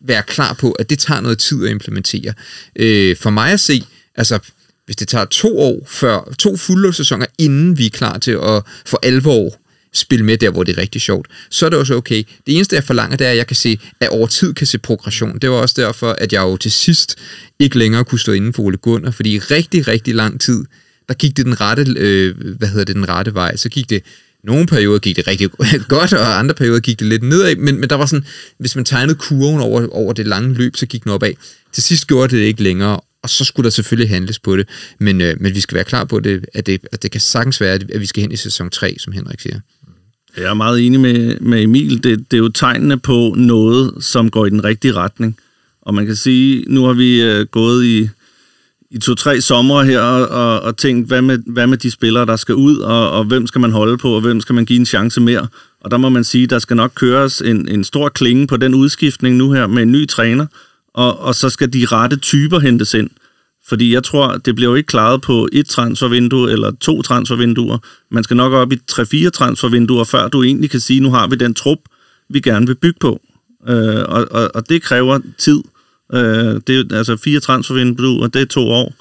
være 0.00 0.22
klar 0.22 0.52
på, 0.52 0.72
at 0.72 0.90
det 0.90 0.98
tager 0.98 1.20
noget 1.20 1.38
tid 1.38 1.64
at 1.64 1.70
implementere. 1.70 2.34
Øh, 2.76 3.16
for 3.16 3.30
mig 3.30 3.52
at 3.52 3.60
se, 3.60 3.82
altså 4.16 4.38
hvis 4.86 4.96
det 4.96 5.08
tager 5.08 5.24
to 5.24 5.58
år 5.58 5.86
før, 5.88 6.34
to 6.38 6.56
fulde 6.56 6.92
sæsoner, 6.92 7.26
inden 7.38 7.78
vi 7.78 7.86
er 7.86 7.90
klar 7.90 8.18
til 8.18 8.30
at 8.30 8.62
for 8.86 8.98
alvor 9.02 9.61
spille 9.92 10.24
med 10.24 10.38
der, 10.38 10.50
hvor 10.50 10.64
det 10.64 10.76
er 10.76 10.80
rigtig 10.80 11.00
sjovt, 11.00 11.28
så 11.50 11.66
er 11.66 11.70
det 11.70 11.78
også 11.78 11.94
okay. 11.94 12.22
Det 12.46 12.54
eneste, 12.54 12.76
jeg 12.76 12.84
forlanger, 12.84 13.16
det 13.16 13.26
er, 13.26 13.30
at 13.30 13.36
jeg 13.36 13.46
kan 13.46 13.56
se, 13.56 13.80
at 14.00 14.08
over 14.08 14.26
tid 14.26 14.54
kan 14.54 14.66
se 14.66 14.78
progression. 14.78 15.38
Det 15.38 15.50
var 15.50 15.56
også 15.56 15.74
derfor, 15.78 16.16
at 16.18 16.32
jeg 16.32 16.40
jo 16.40 16.56
til 16.56 16.72
sidst 16.72 17.18
ikke 17.58 17.78
længere 17.78 18.04
kunne 18.04 18.18
stå 18.18 18.32
inden 18.32 18.52
for 18.52 18.62
Ole 18.62 18.76
Gunnar, 18.76 19.10
fordi 19.10 19.34
i 19.34 19.38
rigtig, 19.38 19.88
rigtig 19.88 20.14
lang 20.14 20.40
tid, 20.40 20.64
der 21.08 21.14
gik 21.14 21.36
det 21.36 21.46
den 21.46 21.60
rette, 21.60 21.94
øh, 21.96 22.56
hvad 22.58 22.68
hedder 22.68 22.84
det, 22.84 22.96
den 22.96 23.08
rette 23.08 23.34
vej. 23.34 23.56
Så 23.56 23.68
gik 23.68 23.90
det 23.90 24.02
nogle 24.44 24.66
perioder 24.66 24.98
gik 24.98 25.16
det 25.16 25.26
rigtig 25.26 25.50
godt, 25.88 26.12
og 26.12 26.38
andre 26.38 26.54
perioder 26.54 26.80
gik 26.80 26.98
det 26.98 27.06
lidt 27.06 27.22
nedad, 27.22 27.56
men, 27.56 27.80
men 27.80 27.90
der 27.90 27.96
var 27.96 28.06
sådan, 28.06 28.26
hvis 28.58 28.76
man 28.76 28.84
tegnede 28.84 29.18
kurven 29.18 29.60
over, 29.60 29.88
over 29.88 30.12
det 30.12 30.26
lange 30.26 30.54
løb, 30.54 30.76
så 30.76 30.86
gik 30.86 31.04
den 31.04 31.12
opad. 31.12 31.32
Til 31.72 31.82
sidst 31.82 32.06
gjorde 32.06 32.36
det 32.36 32.42
ikke 32.42 32.62
længere, 32.62 33.00
og 33.22 33.30
så 33.30 33.44
skulle 33.44 33.64
der 33.64 33.70
selvfølgelig 33.70 34.10
handles 34.10 34.38
på 34.38 34.56
det, 34.56 34.68
men, 35.00 35.20
øh, 35.20 35.36
men 35.40 35.54
vi 35.54 35.60
skal 35.60 35.74
være 35.74 35.84
klar 35.84 36.04
på, 36.04 36.20
det, 36.20 36.44
at, 36.54 36.66
det, 36.66 36.80
at 36.92 37.02
det 37.02 37.10
kan 37.10 37.20
sagtens 37.20 37.60
være, 37.60 37.72
at 37.72 38.00
vi 38.00 38.06
skal 38.06 38.20
hen 38.20 38.32
i 38.32 38.36
sæson 38.36 38.70
3, 38.70 38.96
som 38.98 39.12
Henrik 39.12 39.40
siger. 39.40 39.60
Jeg 40.36 40.44
er 40.44 40.54
meget 40.54 40.86
enig 40.86 41.00
med, 41.00 41.40
med 41.40 41.62
Emil. 41.62 42.04
Det, 42.04 42.30
det 42.30 42.36
er 42.36 42.38
jo 42.38 42.48
tegnene 42.48 42.98
på 42.98 43.34
noget, 43.36 43.94
som 44.00 44.30
går 44.30 44.46
i 44.46 44.50
den 44.50 44.64
rigtige 44.64 44.92
retning. 44.92 45.36
Og 45.82 45.94
man 45.94 46.06
kan 46.06 46.16
sige, 46.16 46.64
nu 46.68 46.84
har 46.84 46.92
vi 46.92 47.22
øh, 47.22 47.46
gået 47.46 47.84
i, 47.84 48.08
i 48.90 48.98
to-tre 48.98 49.40
sommer 49.40 49.82
her 49.82 50.00
og, 50.00 50.28
og, 50.28 50.60
og 50.60 50.76
tænkt, 50.76 51.08
hvad 51.08 51.22
med, 51.22 51.38
hvad 51.46 51.66
med 51.66 51.78
de 51.78 51.90
spillere, 51.90 52.26
der 52.26 52.36
skal 52.36 52.54
ud, 52.54 52.76
og, 52.76 53.10
og 53.10 53.24
hvem 53.24 53.46
skal 53.46 53.60
man 53.60 53.70
holde 53.70 53.98
på, 53.98 54.14
og 54.14 54.20
hvem 54.20 54.40
skal 54.40 54.54
man 54.54 54.64
give 54.64 54.78
en 54.78 54.86
chance 54.86 55.20
mere? 55.20 55.46
Og 55.80 55.90
der 55.90 55.96
må 55.96 56.08
man 56.08 56.24
sige, 56.24 56.46
der 56.46 56.58
skal 56.58 56.76
nok 56.76 56.92
køres 56.94 57.40
en, 57.40 57.68
en 57.68 57.84
stor 57.84 58.08
klinge 58.08 58.46
på 58.46 58.56
den 58.56 58.74
udskiftning 58.74 59.36
nu 59.36 59.52
her 59.52 59.66
med 59.66 59.82
en 59.82 59.92
ny 59.92 60.08
træner, 60.08 60.46
og, 60.94 61.20
og 61.20 61.34
så 61.34 61.50
skal 61.50 61.72
de 61.72 61.84
rette 61.84 62.16
typer 62.16 62.58
hentes 62.58 62.94
ind. 62.94 63.10
Fordi 63.68 63.94
jeg 63.94 64.04
tror, 64.04 64.36
det 64.36 64.54
bliver 64.54 64.70
jo 64.70 64.74
ikke 64.74 64.86
klaret 64.86 65.20
på 65.20 65.48
et 65.52 65.66
transfervindue 65.66 66.52
eller 66.52 66.72
to 66.80 67.02
transfervinduer. 67.02 67.78
Man 68.10 68.24
skal 68.24 68.36
nok 68.36 68.52
op 68.52 68.72
i 68.72 68.76
tre-fire 68.88 69.30
transfervinduer, 69.30 70.04
før 70.04 70.28
du 70.28 70.42
egentlig 70.42 70.70
kan 70.70 70.80
sige, 70.80 71.00
nu 71.00 71.10
har 71.10 71.26
vi 71.26 71.36
den 71.36 71.54
trup, 71.54 71.78
vi 72.28 72.40
gerne 72.40 72.66
vil 72.66 72.74
bygge 72.74 72.98
på. 73.00 73.20
Øh, 73.68 74.04
og, 74.08 74.26
og, 74.30 74.50
og 74.54 74.68
det 74.68 74.82
kræver 74.82 75.18
tid. 75.38 75.62
Øh, 76.14 76.60
det 76.66 76.92
er 76.92 76.96
altså 76.96 77.16
fire 77.16 77.40
transfervinduer, 77.40 78.26
det 78.26 78.42
er 78.42 78.46
to 78.46 78.68
år. 78.68 78.94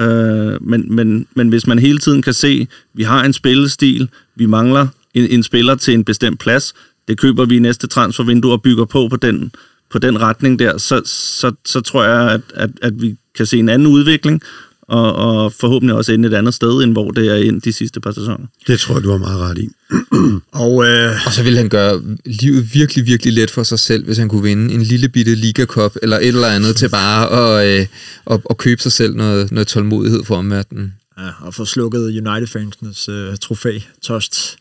Øh, 0.00 0.62
men, 0.62 0.94
men, 0.94 1.26
men 1.34 1.48
hvis 1.48 1.66
man 1.66 1.78
hele 1.78 1.98
tiden 1.98 2.22
kan 2.22 2.34
se, 2.34 2.66
vi 2.94 3.02
har 3.02 3.24
en 3.24 3.32
spillestil, 3.32 4.08
vi 4.36 4.46
mangler 4.46 4.86
en, 5.14 5.26
en 5.30 5.42
spiller 5.42 5.74
til 5.74 5.94
en 5.94 6.04
bestemt 6.04 6.40
plads, 6.40 6.74
det 7.08 7.18
køber 7.18 7.44
vi 7.44 7.56
i 7.56 7.58
næste 7.58 7.86
transfervindue 7.86 8.52
og 8.52 8.62
bygger 8.62 8.84
på 8.84 9.08
på 9.08 9.16
den, 9.16 9.52
på 9.92 9.98
den 9.98 10.20
retning 10.20 10.58
der, 10.58 10.78
så, 10.78 11.02
så, 11.04 11.52
så 11.64 11.80
tror 11.80 12.04
jeg, 12.04 12.30
at, 12.32 12.40
at, 12.54 12.70
at 12.82 13.02
vi 13.02 13.16
kan 13.36 13.46
se 13.46 13.58
en 13.58 13.68
anden 13.68 13.88
udvikling, 13.88 14.42
og, 14.82 15.14
og 15.14 15.52
forhåbentlig 15.52 15.96
også 15.96 16.12
ende 16.12 16.28
et 16.28 16.34
andet 16.34 16.54
sted, 16.54 16.82
end 16.82 16.92
hvor 16.92 17.10
det 17.10 17.26
er 17.26 17.36
ind 17.36 17.62
de 17.62 17.72
sidste 17.72 18.00
par 18.00 18.12
sæsoner. 18.12 18.46
Det 18.66 18.80
tror 18.80 18.94
jeg, 18.94 19.02
du 19.02 19.10
har 19.10 19.18
meget 19.18 19.40
ret 19.40 19.58
i. 19.58 19.68
Og 20.64 20.84
øh, 20.86 21.26
Og 21.26 21.32
så 21.32 21.42
ville 21.42 21.58
han 21.58 21.68
gøre 21.68 22.02
livet 22.24 22.74
virkelig, 22.74 23.06
virkelig 23.06 23.32
let 23.32 23.50
for 23.50 23.62
sig 23.62 23.78
selv, 23.78 24.04
hvis 24.04 24.18
han 24.18 24.28
kunne 24.28 24.42
vinde 24.42 24.74
en 24.74 24.82
lille 24.82 25.08
bitte 25.08 25.34
Liga 25.34 25.64
Cup 25.64 25.96
eller 26.02 26.18
et 26.18 26.28
eller 26.28 26.48
andet 26.48 26.76
til 26.76 26.88
bare 26.88 27.30
at, 27.30 27.80
øh, 27.80 27.86
at, 28.30 28.40
at 28.50 28.56
købe 28.56 28.82
sig 28.82 28.92
selv 28.92 29.14
noget, 29.14 29.52
noget 29.52 29.66
tålmodighed 29.66 30.24
for 30.24 30.36
omverdenen. 30.36 30.94
Ja, 31.18 31.28
og 31.40 31.54
få 31.54 31.64
slukket 31.64 32.00
United-fansenes 32.00 33.08
øh, 33.08 33.36
trofæ, 33.36 33.78
Tost. 34.02 34.56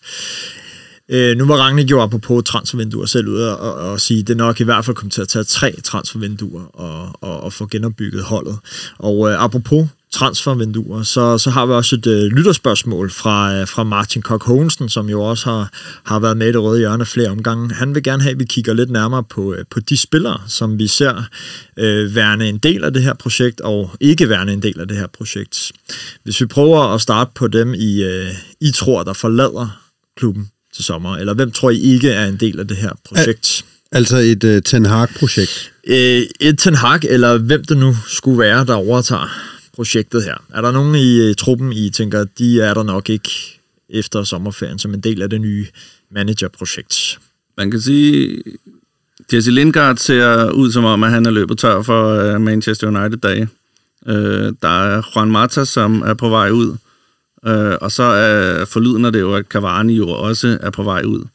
Øh, 1.09 1.37
nu 1.37 1.45
var 1.45 1.55
Rangnick 1.55 1.91
jo 1.91 2.01
apropos 2.01 2.43
transfervinduer 2.45 3.05
selv 3.05 3.27
ude 3.27 3.57
og, 3.57 3.73
og, 3.73 3.91
og 3.91 4.01
sige, 4.01 4.19
at 4.19 4.27
det 4.27 4.37
nok 4.37 4.61
i 4.61 4.63
hvert 4.63 4.85
fald 4.85 4.95
kommer 4.95 5.11
til 5.11 5.21
at 5.21 5.27
tage 5.27 5.43
tre 5.43 5.75
transfervinduer 5.83 6.63
og, 6.63 7.17
og, 7.21 7.43
og 7.43 7.53
få 7.53 7.67
genopbygget 7.67 8.23
holdet. 8.23 8.57
Og 8.97 9.29
øh, 9.29 9.43
apropos 9.43 9.87
transfervinduer, 10.11 11.03
så, 11.03 11.37
så 11.37 11.49
har 11.49 11.65
vi 11.65 11.73
også 11.73 11.95
et 11.95 12.07
øh, 12.07 12.23
lytterspørgsmål 12.23 13.11
fra, 13.11 13.55
øh, 13.55 13.67
fra 13.67 13.83
Martin 13.83 14.21
Kok 14.21 14.43
Hogensen, 14.43 14.89
som 14.89 15.09
jo 15.09 15.21
også 15.21 15.49
har, 15.49 15.69
har 16.03 16.19
været 16.19 16.37
med 16.37 16.47
i 16.47 16.51
det 16.51 16.61
røde 16.61 16.79
hjørne 16.79 17.05
flere 17.05 17.29
omgange. 17.29 17.73
Han 17.73 17.95
vil 17.95 18.03
gerne 18.03 18.23
have, 18.23 18.31
at 18.31 18.39
vi 18.39 18.45
kigger 18.45 18.73
lidt 18.73 18.89
nærmere 18.89 19.23
på, 19.23 19.53
øh, 19.53 19.65
på 19.69 19.79
de 19.79 19.97
spillere, 19.97 20.41
som 20.47 20.79
vi 20.79 20.87
ser 20.87 21.23
øh, 21.77 22.15
værende 22.15 22.49
en 22.49 22.57
del 22.57 22.83
af 22.83 22.93
det 22.93 23.03
her 23.03 23.13
projekt, 23.13 23.61
og 23.61 23.91
ikke 23.99 24.29
værende 24.29 24.53
en 24.53 24.61
del 24.61 24.79
af 24.79 24.87
det 24.87 24.97
her 24.97 25.07
projekt. 25.07 25.71
Hvis 26.23 26.41
vi 26.41 26.45
prøver 26.45 26.79
at 26.79 27.01
starte 27.01 27.31
på 27.35 27.47
dem, 27.47 27.73
I, 27.73 28.03
øh, 28.03 28.31
I 28.61 28.71
tror, 28.71 29.03
der 29.03 29.13
forlader 29.13 29.81
klubben 30.17 30.49
til 30.75 30.83
sommer, 30.83 31.17
eller 31.17 31.33
hvem 31.33 31.51
tror 31.51 31.69
I 31.69 31.79
ikke 31.79 32.09
er 32.09 32.25
en 32.25 32.37
del 32.37 32.59
af 32.59 32.67
det 32.67 32.77
her 32.77 32.91
projekt? 33.05 33.65
Altså 33.91 34.17
et 34.17 34.43
uh, 34.43 34.61
Ten 34.65 34.85
Hag-projekt. 34.85 35.71
Øh, 35.87 36.21
et 36.39 36.59
Ten 36.59 36.75
Hag, 36.75 36.99
eller 37.03 37.37
hvem 37.37 37.63
det 37.63 37.77
nu 37.77 37.95
skulle 38.07 38.39
være, 38.39 38.65
der 38.65 38.73
overtager 38.73 39.27
projektet 39.75 40.23
her. 40.23 40.35
Er 40.53 40.61
der 40.61 40.71
nogen 40.71 40.95
i 40.95 41.19
øh, 41.19 41.35
truppen, 41.35 41.73
I 41.73 41.89
tænker, 41.89 42.23
de 42.23 42.61
er 42.61 42.73
der 42.73 42.83
nok 42.83 43.09
ikke 43.09 43.59
efter 43.89 44.23
sommerferien 44.23 44.79
som 44.79 44.93
en 44.93 44.99
del 44.99 45.21
af 45.21 45.29
det 45.29 45.41
nye 45.41 45.67
managerprojekt? 46.11 47.19
Man 47.57 47.71
kan 47.71 47.81
sige, 47.81 48.41
Jesse 49.33 49.51
Lingard 49.51 49.97
ser 49.97 50.51
ud 50.51 50.71
som 50.71 50.85
om, 50.85 51.03
at 51.03 51.11
han 51.11 51.25
er 51.25 51.31
løbet 51.31 51.57
tør 51.57 51.81
for 51.81 52.33
uh, 52.35 52.41
Manchester 52.41 52.87
United-dage. 52.87 53.47
Uh, 54.05 54.13
der 54.61 54.83
er 54.83 55.01
Juan 55.15 55.31
Mata, 55.31 55.65
som 55.65 56.01
er 56.01 56.13
på 56.13 56.29
vej 56.29 56.49
ud. 56.49 56.77
Uh, 57.47 57.75
og 57.81 57.91
så 57.91 58.03
er 58.03 58.65
forlydende 58.65 59.11
det 59.11 59.19
jo, 59.19 59.33
at 59.33 59.45
Cavani 59.45 59.93
jo 59.93 60.09
også 60.09 60.57
er 60.61 60.69
på 60.69 60.83
vej 60.83 61.03
ud. 61.05 61.25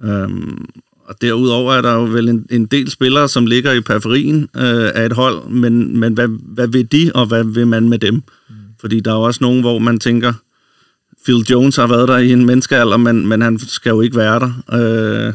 Um, 0.00 0.68
og 1.04 1.14
derudover 1.20 1.74
er 1.74 1.82
der 1.82 1.94
jo 1.94 2.04
vel 2.04 2.28
en, 2.28 2.46
en 2.50 2.66
del 2.66 2.90
spillere, 2.90 3.28
som 3.28 3.46
ligger 3.46 3.72
i 3.72 3.80
periferien 3.80 4.42
uh, 4.54 4.90
af 4.94 5.06
et 5.06 5.12
hold, 5.12 5.48
men, 5.48 6.00
men 6.00 6.14
hvad, 6.14 6.28
hvad 6.28 6.68
vil 6.68 6.92
de, 6.92 7.10
og 7.14 7.26
hvad 7.26 7.44
vil 7.44 7.66
man 7.66 7.88
med 7.88 7.98
dem? 7.98 8.22
Fordi 8.80 9.00
der 9.00 9.10
er 9.10 9.14
jo 9.14 9.22
også 9.22 9.38
nogen, 9.40 9.60
hvor 9.60 9.78
man 9.78 9.98
tænker, 9.98 10.32
Phil 11.24 11.46
Jones 11.50 11.76
har 11.76 11.86
været 11.86 12.08
der 12.08 12.18
i 12.18 12.32
en 12.32 12.46
menneskealder, 12.46 12.96
men, 12.96 13.26
men 13.26 13.42
han 13.42 13.58
skal 13.58 13.90
jo 13.90 14.00
ikke 14.00 14.16
være 14.16 14.40
der. 14.40 14.52
Øh, 14.72 15.32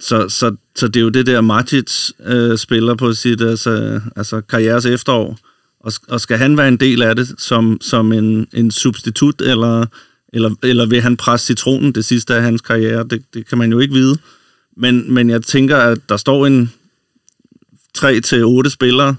så, 0.00 0.28
så, 0.28 0.56
så 0.76 0.88
det 0.88 0.96
er 0.96 1.00
jo 1.00 1.08
det 1.08 1.26
der, 1.26 1.40
Matic 1.40 2.10
øh, 2.26 2.58
spiller 2.58 2.94
på 2.94 3.12
sit 3.12 3.40
altså, 3.40 4.00
altså 4.16 4.40
karrieres 4.40 4.86
efterår. 4.86 5.38
Og, 5.84 5.92
og 6.08 6.20
skal 6.20 6.38
han 6.38 6.56
være 6.56 6.68
en 6.68 6.76
del 6.76 7.02
af 7.02 7.16
det 7.16 7.34
som, 7.38 7.78
som 7.80 8.12
en, 8.12 8.46
en 8.52 8.70
substitut, 8.70 9.40
eller, 9.40 9.86
eller, 10.32 10.54
eller 10.62 10.86
vil 10.86 11.00
han 11.00 11.16
presse 11.16 11.46
citronen 11.46 11.92
det 11.92 12.04
sidste 12.04 12.34
af 12.34 12.42
hans 12.42 12.60
karriere? 12.60 13.04
Det, 13.10 13.22
det 13.34 13.48
kan 13.48 13.58
man 13.58 13.72
jo 13.72 13.78
ikke 13.78 13.94
vide. 13.94 14.18
Men, 14.76 15.14
men 15.14 15.30
jeg 15.30 15.42
tænker, 15.42 15.76
at 15.76 15.98
der 16.08 16.16
står 16.16 16.46
en 16.46 16.72
3-8 17.98 18.68
spillere, 18.68 19.16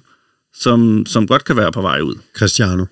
som, 0.53 1.05
som 1.05 1.27
godt 1.27 1.43
kan 1.43 1.55
være 1.55 1.71
på 1.71 1.81
vej 1.81 1.99
ud. 1.99 2.15
Cristiano. 2.37 2.85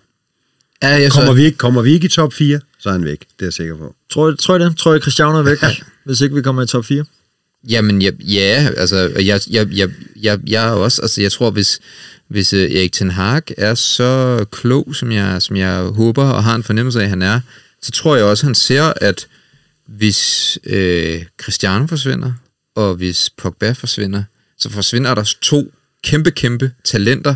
Ja, 0.83 0.87
jeg 0.87 1.11
Kommer 1.11 1.33
vi, 1.33 1.43
ikke, 1.43 1.57
kommer 1.57 1.81
vi 1.81 1.93
ikke 1.93 2.05
i 2.05 2.09
top 2.09 2.33
4, 2.33 2.59
så 2.79 2.89
er 2.89 2.93
han 2.93 3.05
væk. 3.05 3.19
Det 3.19 3.41
er 3.41 3.45
jeg 3.45 3.53
sikker 3.53 3.77
på. 3.77 3.95
Tror, 4.09 4.31
tror 4.31 4.57
jeg 4.57 4.69
det? 4.69 4.77
Tror 4.77 4.91
jeg, 4.91 5.01
Cristiano 5.01 5.37
er 5.37 5.43
væk, 5.43 5.57
hvis 6.05 6.21
ikke 6.21 6.35
vi 6.35 6.41
kommer 6.41 6.63
i 6.63 6.67
top 6.67 6.85
4? 6.85 7.05
Jamen, 7.69 8.01
ja, 8.01 8.11
ja 8.19 8.69
altså, 8.77 8.97
jeg, 8.97 9.41
jeg, 9.49 9.67
jeg, 9.71 9.89
jeg, 10.21 10.39
jeg 10.47 10.67
er 10.67 10.71
også, 10.71 11.01
altså, 11.01 11.21
jeg 11.21 11.31
tror, 11.31 11.51
hvis, 11.51 11.79
hvis 12.33 12.53
øh, 12.53 12.71
Erik 12.71 12.91
Ten 12.91 13.11
Hag 13.11 13.41
er 13.57 13.75
så 13.75 14.45
klog, 14.51 14.95
som 14.95 15.11
jeg, 15.11 15.41
som 15.41 15.55
jeg 15.55 15.81
håber 15.81 16.23
og 16.23 16.43
har 16.43 16.55
en 16.55 16.63
fornemmelse 16.63 16.99
af, 16.99 17.03
at 17.03 17.09
han 17.09 17.21
er, 17.21 17.39
så 17.81 17.91
tror 17.91 18.15
jeg 18.15 18.25
også, 18.25 18.45
han 18.45 18.55
ser, 18.55 18.93
at 19.01 19.27
hvis 19.87 20.59
øh, 20.63 21.25
Cristiano 21.37 21.87
forsvinder, 21.87 22.33
og 22.75 22.95
hvis 22.95 23.29
Pogba 23.29 23.71
forsvinder, 23.71 24.23
så 24.57 24.69
forsvinder 24.69 25.15
der 25.15 25.35
to 25.41 25.71
kæmpe, 26.03 26.31
kæmpe 26.31 26.71
talenter, 26.83 27.35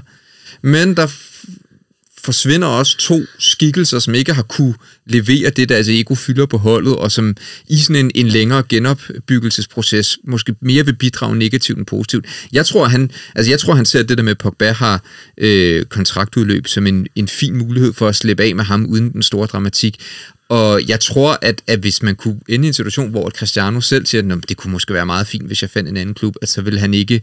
men 0.62 0.98
der 0.98 1.08
forsvinder 2.28 2.68
også 2.68 2.98
to 2.98 3.20
skikkelser, 3.40 4.00
som 4.00 4.16
ikke 4.16 4.34
har 4.34 4.44
kunne 4.44 4.74
levere 5.06 5.50
det, 5.50 5.70
der 5.70 5.76
altså 5.76 5.92
ego 5.92 6.16
fylder 6.16 6.46
på 6.46 6.58
holdet, 6.58 6.96
og 6.96 7.12
som 7.12 7.36
i 7.68 7.78
sådan 7.78 8.06
en, 8.06 8.12
en 8.16 8.28
længere 8.28 8.64
genopbyggelsesproces 8.70 10.18
måske 10.24 10.56
mere 10.62 10.86
vil 10.86 10.96
bidrage 10.96 11.36
negativt 11.36 11.78
end 11.78 11.86
positivt. 11.86 12.26
Jeg 12.52 12.66
tror, 12.66 12.86
han, 12.86 13.12
altså 13.36 13.52
jeg 13.52 13.60
tror, 13.60 13.76
han 13.76 13.86
ser 13.86 14.04
det 14.04 14.18
der 14.18 14.24
med, 14.24 14.32
at 14.32 14.38
Pogba 14.38 14.72
har 14.72 15.04
øh, 15.38 15.86
kontraktudløb 15.86 16.68
som 16.68 16.88
en, 16.88 17.08
en 17.16 17.28
fin 17.28 17.58
mulighed 17.58 17.94
for 17.94 18.08
at 18.08 18.16
slippe 18.16 18.44
af 18.44 18.56
med 18.56 18.64
ham 18.64 18.86
uden 18.86 19.14
den 19.14 19.24
store 19.24 19.48
dramatik. 19.48 20.02
Og 20.50 20.88
jeg 20.88 21.00
tror, 21.00 21.40
at, 21.42 21.62
at 21.68 21.80
hvis 21.80 22.04
man 22.04 22.16
kunne 22.16 22.40
ende 22.50 22.66
i 22.66 22.68
en 22.68 22.74
situation, 22.74 23.10
hvor 23.10 23.30
Cristiano 23.30 23.82
selv 23.82 24.06
siger, 24.06 24.36
at 24.36 24.50
det 24.50 24.58
kunne 24.58 24.72
måske 24.72 24.94
være 24.94 25.06
meget 25.06 25.28
fint, 25.28 25.48
hvis 25.48 25.62
jeg 25.62 25.70
fandt 25.70 25.90
en 25.90 25.98
anden 25.98 26.16
klub, 26.16 26.36
at 26.42 26.50
så 26.50 26.62
ville 26.62 26.80
han 26.80 26.94
ikke 26.94 27.22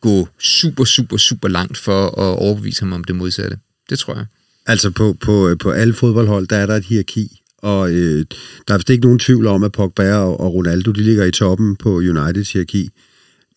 gå 0.00 0.28
super, 0.40 0.84
super, 0.84 1.16
super 1.16 1.48
langt 1.48 1.78
for 1.78 2.06
at 2.06 2.38
overbevise 2.38 2.80
ham 2.82 2.92
om 2.92 3.04
det 3.04 3.16
modsatte. 3.16 3.58
Det 3.90 3.98
tror 3.98 4.14
jeg. 4.14 4.26
Altså 4.66 4.90
på, 4.90 5.16
på, 5.20 5.48
øh, 5.48 5.58
på 5.58 5.70
alle 5.70 5.94
fodboldhold, 5.94 6.46
der 6.46 6.56
er 6.56 6.66
der 6.66 6.76
et 6.76 6.84
hierarki, 6.84 7.40
og 7.58 7.92
øh, 7.92 8.24
der 8.68 8.74
er 8.74 8.78
vist 8.78 8.90
ikke 8.90 9.04
nogen 9.04 9.18
tvivl 9.18 9.46
om, 9.46 9.62
at 9.62 9.72
Pogba 9.72 10.14
og, 10.14 10.40
og 10.40 10.54
Ronaldo, 10.54 10.90
de 10.92 11.02
ligger 11.02 11.24
i 11.24 11.30
toppen 11.30 11.76
på 11.76 11.96
Uniteds 11.96 12.52
hierarki. 12.52 12.90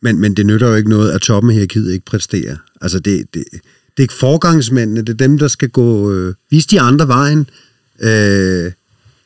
Men, 0.01 0.19
men 0.19 0.33
det 0.33 0.45
nytter 0.45 0.67
jo 0.67 0.75
ikke 0.75 0.89
noget, 0.89 1.11
at 1.11 1.21
toppen 1.21 1.49
af 1.49 1.53
hierarkiet 1.53 1.91
ikke 1.93 2.05
præsterer. 2.05 2.57
Altså 2.81 2.99
det, 2.99 3.33
det, 3.33 3.43
det 3.51 3.61
er 3.97 4.01
ikke 4.01 4.13
forgangsmændene, 4.13 5.01
det 5.01 5.09
er 5.09 5.27
dem, 5.27 5.37
der 5.37 5.47
skal 5.47 5.69
gå, 5.69 6.13
øh, 6.13 6.33
vise 6.51 6.67
de 6.67 6.81
andre 6.81 7.07
vejen, 7.07 7.49
øh, 7.99 8.71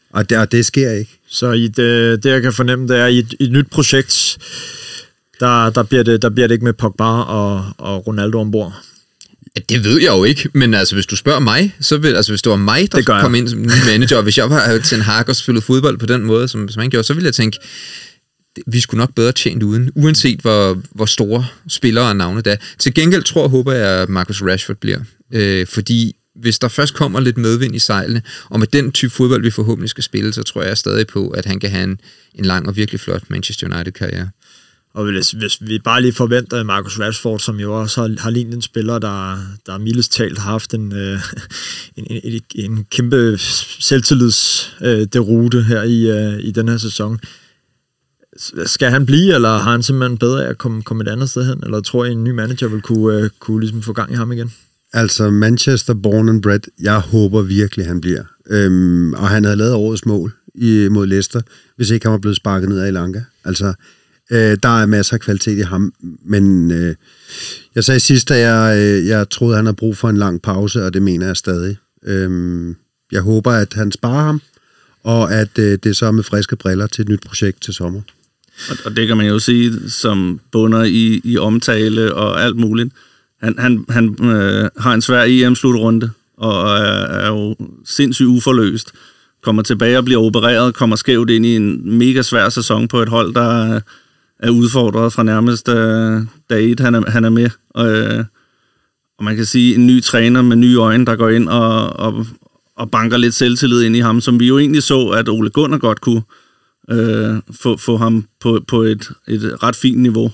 og, 0.09 0.29
det, 0.29 0.37
og 0.37 0.51
det 0.51 0.65
sker 0.65 0.91
ikke. 0.91 1.19
Så 1.27 1.51
i 1.51 1.67
det, 1.67 2.23
det, 2.23 2.29
jeg 2.29 2.41
kan 2.41 2.53
fornemme, 2.53 2.87
det 2.87 2.97
er, 2.97 3.05
i 3.05 3.19
et, 3.19 3.33
i 3.39 3.43
et 3.43 3.51
nyt 3.51 3.69
projekt, 3.69 4.37
der, 5.39 5.69
der, 5.69 5.83
bliver 5.83 6.03
det, 6.03 6.21
der 6.21 6.29
bliver 6.29 6.47
det 6.47 6.55
ikke 6.55 6.65
med 6.65 6.73
Pogba 6.73 7.03
og, 7.03 7.65
og 7.77 8.07
Ronaldo 8.07 8.39
ombord. 8.39 8.73
Det 9.69 9.83
ved 9.83 10.01
jeg 10.01 10.07
jo 10.09 10.23
ikke, 10.23 10.49
men 10.53 10.73
altså, 10.73 10.95
hvis 10.95 11.05
du 11.05 11.15
spørger 11.15 11.39
mig, 11.39 11.75
så 11.79 11.97
vil, 11.97 12.15
altså, 12.15 12.31
hvis 12.31 12.41
det 12.41 12.49
var 12.49 12.55
mig, 12.57 12.91
der 12.91 12.97
Det 12.97 13.05
kom 13.21 13.35
ind 13.35 13.47
som 13.49 13.59
manager, 13.85 14.17
og 14.17 14.23
hvis 14.23 14.37
jeg 14.37 14.49
var 14.49 14.77
til 14.77 14.95
en 14.95 15.01
hak 15.01 15.29
og 15.29 15.35
spillet 15.35 15.63
fodbold 15.63 15.97
på 15.97 16.05
den 16.05 16.23
måde, 16.23 16.47
som, 16.47 16.69
som 16.69 16.79
han 16.81 16.89
gjorde, 16.89 17.03
så 17.03 17.13
ville 17.13 17.25
jeg 17.25 17.33
tænke, 17.33 17.57
det- 18.55 18.63
vi 18.67 18.79
skulle 18.79 18.99
nok 18.99 19.15
bedre 19.15 19.31
tjent 19.31 19.63
uden, 19.63 19.91
uanset 19.95 20.39
hvor, 20.39 20.81
hvor 20.91 21.05
store 21.05 21.45
spillere 21.69 22.05
og 22.09 22.15
navne 22.15 22.41
der. 22.41 22.55
Til 22.79 22.93
gengæld 22.93 23.23
tror 23.23 23.43
og 23.43 23.49
håber 23.49 23.73
jeg, 23.73 23.87
at 24.01 24.09
Marcus 24.09 24.41
Rashford 24.41 24.77
bliver. 24.77 24.99
Øh, 25.33 25.67
fordi 25.67 26.15
hvis 26.41 26.59
der 26.59 26.67
først 26.67 26.93
kommer 26.93 27.19
lidt 27.19 27.37
medvind 27.37 27.75
i 27.75 27.79
sejlene, 27.79 28.21
og 28.49 28.59
med 28.59 28.67
den 28.67 28.91
type 28.91 29.09
fodbold, 29.13 29.41
vi 29.43 29.49
forhåbentlig 29.51 29.89
skal 29.89 30.03
spille, 30.03 30.33
så 30.33 30.43
tror 30.43 30.63
jeg 30.63 30.77
stadig 30.77 31.07
på, 31.07 31.27
at 31.29 31.45
han 31.45 31.59
kan 31.59 31.69
have 31.69 31.83
en, 31.83 31.99
en 32.35 32.45
lang 32.45 32.67
og 32.67 32.75
virkelig 32.75 32.99
flot 32.99 33.23
Manchester 33.27 33.67
United-karriere. 33.75 34.29
Og 34.93 35.11
hvis, 35.11 35.31
hvis 35.31 35.57
vi 35.61 35.79
bare 35.79 36.01
lige 36.01 36.13
forventer 36.13 36.63
Marcus 36.63 36.99
Rashford, 36.99 37.39
som 37.39 37.59
jo 37.59 37.79
også 37.81 38.01
har, 38.01 38.15
har 38.19 38.29
lignet 38.29 38.53
en 38.53 38.61
spiller, 38.61 38.99
der, 38.99 39.37
der 39.65 39.77
mildest 39.77 40.11
talt 40.11 40.37
har 40.37 40.51
haft 40.51 40.73
en, 40.73 40.93
øh, 40.93 41.19
en, 41.97 42.05
en, 42.23 42.41
en 42.55 42.85
kæmpe 42.91 43.37
selvtillids 43.79 44.73
øh, 44.81 45.07
her 45.63 45.83
i, 45.83 46.09
øh, 46.11 46.39
i 46.39 46.51
den 46.51 46.69
her 46.69 46.77
sæson. 46.77 47.19
Skal 48.65 48.91
han 48.91 49.05
blive, 49.05 49.35
eller 49.35 49.49
har 49.49 49.71
han 49.71 49.83
simpelthen 49.83 50.17
bedre 50.17 50.45
af 50.45 50.49
at 50.49 50.57
komme, 50.57 50.81
komme 50.81 51.03
et 51.03 51.07
andet 51.07 51.29
sted 51.29 51.45
hen? 51.45 51.63
Eller 51.63 51.81
tror 51.81 52.05
I, 52.05 52.11
en 52.11 52.23
ny 52.23 52.31
manager 52.31 52.67
vil 52.67 52.81
kunne, 52.81 53.17
øh, 53.17 53.29
kunne 53.39 53.59
ligesom 53.59 53.81
få 53.81 53.93
gang 53.93 54.11
i 54.11 54.15
ham 54.15 54.31
igen? 54.31 54.51
Altså 54.93 55.29
Manchester 55.29 55.93
born 55.93 56.29
and 56.29 56.41
bred, 56.41 56.59
jeg 56.81 56.99
håber 56.99 57.41
virkelig, 57.41 57.85
han 57.85 58.01
bliver. 58.01 58.23
Øhm, 58.49 59.13
og 59.13 59.29
han 59.29 59.43
havde 59.43 59.57
lavet 59.57 59.73
årets 59.73 60.05
mål 60.05 60.33
i, 60.55 60.87
mod 60.91 61.07
Leicester, 61.07 61.41
hvis 61.75 61.89
ikke 61.89 62.05
han 62.05 62.11
var 62.11 62.17
blevet 62.17 62.37
sparket 62.37 62.69
ned 62.69 62.79
af 62.79 62.93
Lanka. 62.93 63.21
Altså, 63.45 63.73
øh, 64.31 64.57
der 64.63 64.81
er 64.81 64.85
masser 64.85 65.13
af 65.13 65.19
kvalitet 65.19 65.57
i 65.57 65.61
ham, 65.61 65.93
men 66.25 66.71
øh, 66.71 66.95
jeg 67.75 67.83
sagde 67.83 67.99
sidst, 67.99 68.31
at 68.31 68.39
jeg, 68.39 68.77
øh, 68.77 69.07
jeg 69.07 69.29
troede, 69.29 69.55
han 69.55 69.65
har 69.65 69.73
brug 69.73 69.97
for 69.97 70.09
en 70.09 70.17
lang 70.17 70.41
pause, 70.41 70.85
og 70.85 70.93
det 70.93 71.01
mener 71.01 71.25
jeg 71.25 71.37
stadig. 71.37 71.77
Øh, 72.05 72.75
jeg 73.11 73.21
håber, 73.21 73.51
at 73.51 73.73
han 73.73 73.91
sparer 73.91 74.23
ham, 74.23 74.41
og 75.03 75.33
at 75.33 75.59
øh, 75.59 75.71
det 75.71 75.85
er 75.85 75.93
så 75.93 76.11
med 76.11 76.23
friske 76.23 76.55
briller 76.55 76.87
til 76.87 77.01
et 77.01 77.09
nyt 77.09 77.21
projekt 77.25 77.61
til 77.61 77.73
sommer. 77.73 78.01
Og, 78.69 78.77
og 78.85 78.95
det 78.95 79.07
kan 79.07 79.17
man 79.17 79.27
jo 79.27 79.39
sige, 79.39 79.89
som 79.89 80.39
bunder 80.51 80.83
i, 80.83 81.21
i 81.23 81.37
omtale 81.37 82.13
og 82.13 82.43
alt 82.43 82.57
muligt. 82.57 82.93
Han, 83.41 83.59
han, 83.59 83.85
han 83.89 84.25
øh, 84.25 84.69
har 84.77 84.93
en 84.93 85.01
svær 85.01 85.23
EM-slutrunde, 85.27 86.09
og 86.37 86.77
er, 86.77 87.05
er 87.05 87.27
jo 87.27 87.55
sindssygt 87.85 88.27
uforløst. 88.27 88.91
Kommer 89.43 89.61
tilbage 89.61 89.97
og 89.97 90.05
bliver 90.05 90.21
opereret, 90.21 90.75
kommer 90.75 90.95
skævt 90.95 91.29
ind 91.29 91.45
i 91.45 91.55
en 91.55 91.97
mega 91.97 92.21
svær 92.21 92.49
sæson 92.49 92.87
på 92.87 93.01
et 93.01 93.09
hold, 93.09 93.33
der 93.33 93.79
er, 94.39 94.49
udfordret 94.49 95.13
fra 95.13 95.23
nærmest 95.23 95.69
øh, 95.69 96.21
dag 96.49 96.71
et, 96.71 96.79
han 96.79 96.95
er, 96.95 97.11
han 97.11 97.25
er 97.25 97.29
med. 97.29 97.49
Og, 97.69 97.87
øh, 97.87 98.25
og 99.17 99.23
man 99.23 99.35
kan 99.35 99.45
sige, 99.45 99.75
en 99.75 99.87
ny 99.87 100.03
træner 100.03 100.41
med 100.41 100.55
nye 100.55 100.77
øjne, 100.77 101.05
der 101.05 101.15
går 101.15 101.29
ind 101.29 101.49
og, 101.49 101.99
og, 101.99 102.25
og 102.75 102.91
banker 102.91 103.17
lidt 103.17 103.35
selvtillid 103.35 103.83
ind 103.83 103.95
i 103.95 103.99
ham, 103.99 104.21
som 104.21 104.39
vi 104.39 104.47
jo 104.47 104.59
egentlig 104.59 104.83
så, 104.83 105.07
at 105.07 105.29
Ole 105.29 105.49
Gunnar 105.49 105.77
godt 105.77 106.01
kunne 106.01 106.21
øh, 106.89 107.35
få, 107.61 107.77
få 107.77 107.97
ham 107.97 108.27
på, 108.39 108.59
på 108.67 108.81
et, 108.81 109.09
et 109.27 109.63
ret 109.63 109.75
fint 109.75 110.01
niveau, 110.01 110.31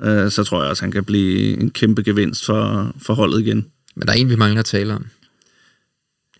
øh, 0.00 0.30
så 0.30 0.44
tror 0.44 0.60
jeg 0.62 0.70
også, 0.70 0.82
han 0.82 0.92
kan 0.92 1.04
blive 1.04 1.60
en 1.60 1.70
kæmpe 1.70 2.02
gevinst 2.02 2.46
for, 2.46 2.92
for 3.02 3.14
holdet 3.14 3.40
igen. 3.40 3.66
Men 3.96 4.06
der 4.06 4.12
er 4.12 4.16
en, 4.16 4.30
vi 4.30 4.36
mangler 4.36 4.60
at 4.60 4.66
tale 4.66 4.94
om. 4.94 5.06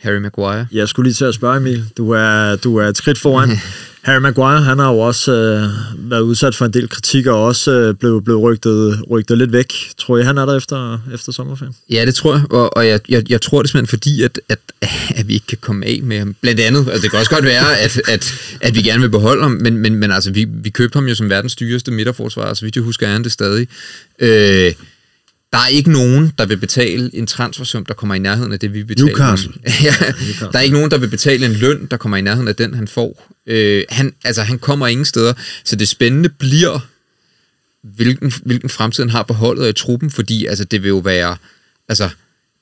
Harry 0.01 0.19
Maguire. 0.19 0.67
Jeg 0.73 0.89
skulle 0.89 1.07
lige 1.07 1.15
til 1.15 1.25
at 1.25 1.35
spørge, 1.35 1.57
Emil. 1.57 1.85
Du 1.97 2.11
er, 2.11 2.57
du 2.57 2.77
er 2.77 2.87
et 2.87 2.97
skridt 2.97 3.19
foran. 3.19 3.49
Harry 4.05 4.21
Maguire, 4.21 4.63
han 4.63 4.79
har 4.79 4.93
jo 4.93 4.99
også 4.99 5.33
øh, 5.33 6.11
været 6.11 6.21
udsat 6.21 6.55
for 6.55 6.65
en 6.65 6.73
del 6.73 6.89
kritik, 6.89 7.27
og 7.27 7.45
også 7.45 7.71
øh, 7.71 7.95
blevet, 7.95 8.25
blevet 8.25 8.43
rygtet, 8.43 9.01
rygtet 9.11 9.39
lidt 9.39 9.53
væk. 9.53 9.73
Tror 9.99 10.17
jeg, 10.17 10.27
han 10.27 10.39
er 10.39 10.47
der 10.47 10.57
efter, 10.57 10.99
efter 11.15 11.33
sommerferien? 11.33 11.75
Ja, 11.91 12.07
det 12.07 12.15
tror 12.15 12.35
jeg, 12.35 12.53
og, 12.53 12.77
og 12.77 12.87
jeg, 12.87 13.01
jeg, 13.09 13.31
jeg 13.31 13.41
tror 13.41 13.63
det 13.63 13.71
simpelthen 13.71 13.99
fordi, 13.99 14.23
at, 14.23 14.41
at, 14.49 14.59
at 15.17 15.29
vi 15.29 15.35
ikke 15.35 15.47
kan 15.47 15.59
komme 15.61 15.87
af 15.87 16.01
med 16.03 16.19
ham. 16.19 16.37
Blandt 16.41 16.61
andet, 16.61 16.89
altså 16.89 17.03
det 17.03 17.11
kan 17.11 17.19
også 17.19 17.31
godt 17.31 17.45
være, 17.45 17.79
at, 17.79 18.01
at, 18.09 18.35
at 18.61 18.75
vi 18.75 18.83
gerne 18.83 19.01
vil 19.01 19.11
beholde 19.11 19.43
ham, 19.43 19.51
men, 19.51 19.79
men, 19.79 19.95
men 19.95 20.11
altså, 20.11 20.33
vi, 20.33 20.47
vi 20.49 20.71
købte 20.71 20.97
ham 20.97 21.07
jo 21.09 21.15
som 21.15 21.31
verdens 21.31 21.57
dyreste 21.57 21.91
midterforsvarer, 21.91 22.55
så 22.55 22.65
vidt 22.65 22.77
jeg 22.77 22.85
husker, 22.85 23.07
er 23.07 23.13
han 23.13 23.25
det 23.25 23.33
stadig. 23.33 23.69
Øh, 24.19 24.73
der 25.55 25.61
er 25.61 25.67
ikke 25.67 25.93
nogen, 25.93 26.33
der 26.39 26.47
vil 26.47 26.57
betale 26.57 27.11
en 27.15 27.27
transfersum, 27.27 27.85
der 27.85 27.95
kommer 27.95 28.15
i 28.15 28.19
nærheden 28.19 28.53
af 28.53 28.61
det, 28.61 28.75
vi 28.75 28.85
betaler. 28.85 29.09
Newcastle. 29.09 29.53
ja, 29.83 29.95
der 30.53 30.59
er 30.59 30.61
ikke 30.61 30.75
nogen, 30.77 30.91
der 30.91 30.99
vil 30.99 31.09
betale 31.09 31.47
en 31.47 31.53
løn, 31.53 31.87
der 31.91 31.97
kommer 31.97 32.17
i 32.17 32.21
nærheden 32.21 32.49
af 32.49 32.57
den, 32.57 32.75
han 32.75 32.89
får. 32.89 33.33
Øh, 33.47 33.85
han, 33.89 34.15
altså, 34.25 34.43
han 34.43 34.59
kommer 34.59 34.87
ingen 34.87 35.05
steder, 35.05 35.33
så 35.65 35.77
det 35.77 35.89
spændende 35.89 36.29
bliver, 36.29 36.87
hvilken, 37.83 38.33
hvilken 38.45 38.69
fremtid 38.69 39.03
han 39.03 39.11
har 39.11 39.23
på 39.23 39.35
holdet 39.35 39.65
og 39.65 39.71
i 39.71 39.73
truppen, 39.73 40.11
fordi 40.11 40.47
altså, 40.47 40.65
det 40.65 40.83
vil 40.83 40.89
jo 40.89 40.99
være... 40.99 41.37
Altså, 41.89 42.11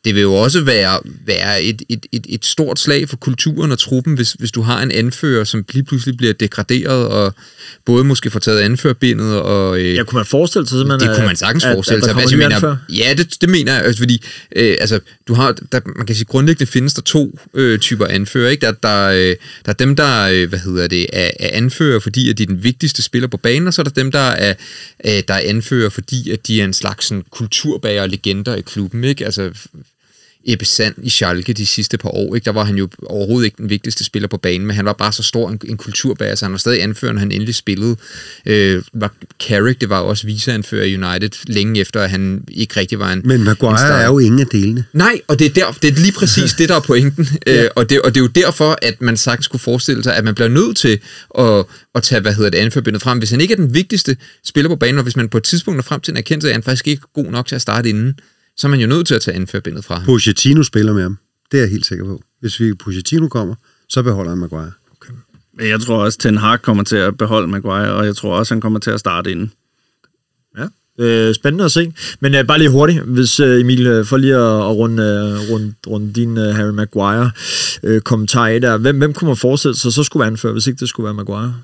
det 0.05 0.15
vil 0.15 0.23
jo 0.23 0.35
også 0.35 0.61
være, 0.61 1.01
være 1.27 1.63
et, 1.63 1.83
et, 1.89 2.07
et, 2.13 2.27
et 2.29 2.45
stort 2.45 2.79
slag 2.79 3.09
for 3.09 3.17
kulturen 3.17 3.73
og 3.73 3.79
truppen, 3.79 4.15
hvis, 4.15 4.33
hvis 4.33 4.51
du 4.53 4.63
har 4.63 4.83
en 4.83 4.91
anfører, 4.91 5.45
som 5.45 5.65
lige 5.73 5.85
pludselig 5.85 6.17
bliver 6.17 6.33
degraderet, 6.33 7.09
og 7.09 7.35
både 7.85 8.05
måske 8.05 8.31
får 8.31 8.41
taget 8.41 8.61
anførerbindet, 8.61 9.41
og... 9.41 9.79
Øh, 9.79 9.95
Ja, 9.95 10.05
kunne 10.05 10.17
man 10.17 10.27
forestille 10.27 10.69
sig 10.69 10.79
simpelthen, 10.79 11.09
det 11.09 11.17
kunne 11.17 11.27
man 11.27 11.37
sagtens 11.37 11.65
at, 11.65 11.73
forestille 11.75 11.99
at, 11.99 12.05
sig. 12.05 12.11
at 12.11 12.17
der 12.17 12.23
Altså, 12.23 12.67
mener, 12.67 12.77
ja, 12.89 13.15
det, 13.15 13.37
det 13.41 13.49
mener 13.49 13.83
jeg, 13.83 13.95
fordi 13.99 14.25
øh, 14.57 14.77
altså, 14.81 15.01
du 15.29 15.35
har, 15.35 15.53
der, 15.73 15.81
man 15.97 16.07
kan 16.07 16.17
sige, 16.17 16.25
grundlæggende 16.25 16.71
findes 16.73 16.95
der 16.95 17.03
to 17.03 17.39
øh, 17.55 17.79
typer 17.79 18.07
anfører. 18.07 18.51
Ikke? 18.51 18.67
Der, 18.67 18.73
der, 18.73 19.07
øh, 19.09 19.37
der 19.65 19.73
er 19.73 19.73
dem, 19.73 19.97
der 19.97 20.29
øh, 20.33 20.49
hvad 20.49 20.59
hedder 20.59 20.87
det, 20.89 21.07
er, 21.13 21.31
er 21.41 21.51
anfører, 21.53 22.01
fordi 22.01 22.31
at 22.31 22.39
de 22.39 22.43
er 22.43 22.47
den 22.47 22.65
vigtigste 22.65 23.03
spiller 23.03 23.29
på 23.29 23.37
banen, 23.37 23.69
og 23.69 23.75
så 23.75 23.83
er 23.83 23.85
der 23.85 23.91
dem, 23.91 24.13
der 24.13 24.19
er, 24.19 24.55
øh, 25.05 25.23
der 25.29 25.35
er 25.35 25.43
anfører, 25.45 25.89
fordi 25.89 26.31
at 26.31 26.47
de 26.47 26.61
er 26.61 26.65
en 26.65 26.73
slags 26.73 27.07
sådan, 27.07 27.25
kulturbærer 27.31 28.03
og 28.03 28.09
legender 28.09 28.55
i 28.55 28.61
klubben. 28.61 29.05
Ikke? 29.05 29.25
Altså, 29.25 29.51
Ebbe 30.47 30.65
Sand 30.65 30.95
i 31.03 31.11
Schalke 31.11 31.53
de 31.53 31.67
sidste 31.67 31.99
par 31.99 32.09
år. 32.09 32.35
Ikke? 32.35 32.45
Der 32.45 32.53
var 32.53 32.65
han 32.65 32.77
jo 32.77 32.89
overhovedet 33.07 33.45
ikke 33.45 33.57
den 33.57 33.71
vigtigste 33.71 34.05
spiller 34.05 34.29
på 34.29 34.37
banen, 34.37 34.67
men 34.67 34.77
han 34.77 34.85
var 34.85 34.93
bare 34.93 35.13
så 35.13 35.23
stor 35.23 35.51
en, 35.51 35.61
en 35.65 35.77
kulturbærer, 35.77 36.35
så 36.35 36.45
han 36.45 36.53
var 36.53 36.59
stadig 36.59 36.83
anfører, 36.83 37.13
når 37.13 37.19
han 37.21 37.33
endelig 37.33 37.55
spillede. 37.55 37.97
Øh, 38.47 38.83
var 38.93 39.13
Carrick, 39.49 39.81
det 39.81 39.89
var 39.89 39.99
også 39.99 40.27
viseanfører 40.27 40.85
i 40.85 40.97
United 40.97 41.31
længe 41.47 41.81
efter, 41.81 42.01
at 42.01 42.11
han 42.11 42.45
ikke 42.49 42.81
rigtig 42.81 42.99
var 42.99 43.13
en 43.13 43.23
Men 43.25 43.41
en 43.41 43.45
Maguire 43.45 43.79
star. 43.79 43.89
er 43.89 44.07
jo 44.07 44.19
ingen 44.19 44.41
af 44.41 44.47
delene. 44.47 44.85
Nej, 44.93 45.21
og 45.29 45.39
det 45.39 45.45
er, 45.47 45.51
der, 45.51 45.73
det 45.83 45.91
er 45.91 46.01
lige 46.01 46.13
præcis 46.13 46.53
det, 46.59 46.69
der 46.69 46.77
er 46.77 46.81
pointen. 46.81 47.29
ja. 47.47 47.65
øh, 47.65 47.71
og, 47.77 47.91
det, 47.91 48.01
og 48.01 48.15
det 48.15 48.21
er 48.21 48.25
jo 48.25 48.29
derfor, 48.29 48.79
at 48.83 49.03
man 49.03 49.17
sagtens 49.17 49.47
kunne 49.49 49.61
forestille 49.61 50.03
sig, 50.03 50.17
at 50.17 50.25
man 50.25 50.35
bliver 50.35 50.49
nødt 50.49 50.77
til 50.77 51.01
at, 51.39 51.65
at 51.95 52.03
tage, 52.03 52.21
hvad 52.21 52.35
hedder 52.35 52.51
det, 52.51 52.59
anførbindet 52.59 53.03
frem. 53.03 53.19
Hvis 53.19 53.31
han 53.31 53.41
ikke 53.41 53.53
er 53.53 53.57
den 53.57 53.75
vigtigste 53.75 54.17
spiller 54.45 54.69
på 54.69 54.77
banen, 54.77 54.99
og 54.99 55.03
hvis 55.03 55.17
man 55.17 55.29
på 55.29 55.37
et 55.39 55.45
tidspunkt 55.45 55.77
når 55.77 55.83
frem 55.83 56.01
til 56.01 56.13
en 56.13 56.17
erkendelse, 56.17 56.49
at 56.49 56.55
han 56.55 56.63
faktisk 56.63 56.89
ikke 56.89 57.01
er 57.03 57.23
god 57.23 57.31
nok 57.33 57.47
til 57.47 57.55
at 57.55 57.63
starte 57.63 57.89
inden, 57.89 58.15
så 58.57 58.67
er 58.67 58.71
man 58.71 58.81
jo 58.81 58.87
nødt 58.87 59.07
til 59.07 59.15
at 59.15 59.23
tage 59.23 59.35
anførbindet 59.35 59.85
fra 59.85 59.95
ham. 59.95 60.05
Pochettino 60.05 60.63
spiller 60.63 60.93
med 60.93 61.03
ham. 61.03 61.19
Det 61.53 61.59
er 61.59 61.63
jeg 61.63 61.71
helt 61.71 61.87
sikker 61.87 62.05
på. 62.05 62.23
Hvis 62.41 62.61
vi 62.61 62.75
Pochettino 62.75 63.29
kommer, 63.29 63.55
så 63.89 64.03
beholder 64.03 64.31
han 64.31 64.39
Maguire. 64.39 64.73
Men 65.55 65.69
jeg 65.69 65.81
tror 65.81 66.05
også, 66.05 66.19
Ten 66.19 66.37
Hag 66.37 66.63
kommer 66.63 66.85
til 66.85 66.97
at 66.97 67.19
beholde 67.19 67.49
Maguire, 67.49 67.93
og 67.93 68.07
jeg 68.07 68.17
tror 68.17 68.35
også, 68.35 68.55
han 68.55 68.61
kommer 68.61 68.79
til 68.79 68.91
at 68.91 69.01
starte 69.01 69.31
inden. 69.31 69.53
Ja. 70.59 70.67
Øh, 70.99 71.35
spændende 71.35 71.65
at 71.65 71.73
se. 71.73 71.93
Men 72.21 72.35
øh, 72.35 72.47
bare 72.47 72.59
lige 72.59 72.71
hurtigt, 72.71 73.01
hvis 73.01 73.41
øh, 73.41 73.61
Emil 73.61 73.87
øh, 73.87 74.07
får 74.07 74.17
lige 74.17 74.35
at, 74.35 74.41
at 74.41 74.77
runde, 74.77 75.03
øh, 75.03 75.51
runde, 75.51 75.75
runde 75.87 76.13
din 76.13 76.39
øh, 76.39 76.55
Harry 76.55 76.73
Maguire 76.73 77.31
øh, 77.83 78.01
kommentar 78.01 78.47
af 78.47 78.61
der. 78.61 78.77
Hvem, 78.77 78.99
hvem 78.99 79.13
kunne 79.13 79.29
man 79.29 79.37
forestille 79.37 79.77
sig, 79.77 79.93
så 79.93 80.03
skulle 80.03 80.21
være 80.21 80.31
anfører, 80.31 80.53
hvis 80.53 80.67
ikke 80.67 80.81
det 80.81 80.89
skulle 80.89 81.05
være 81.05 81.15
Maguire? 81.15 81.55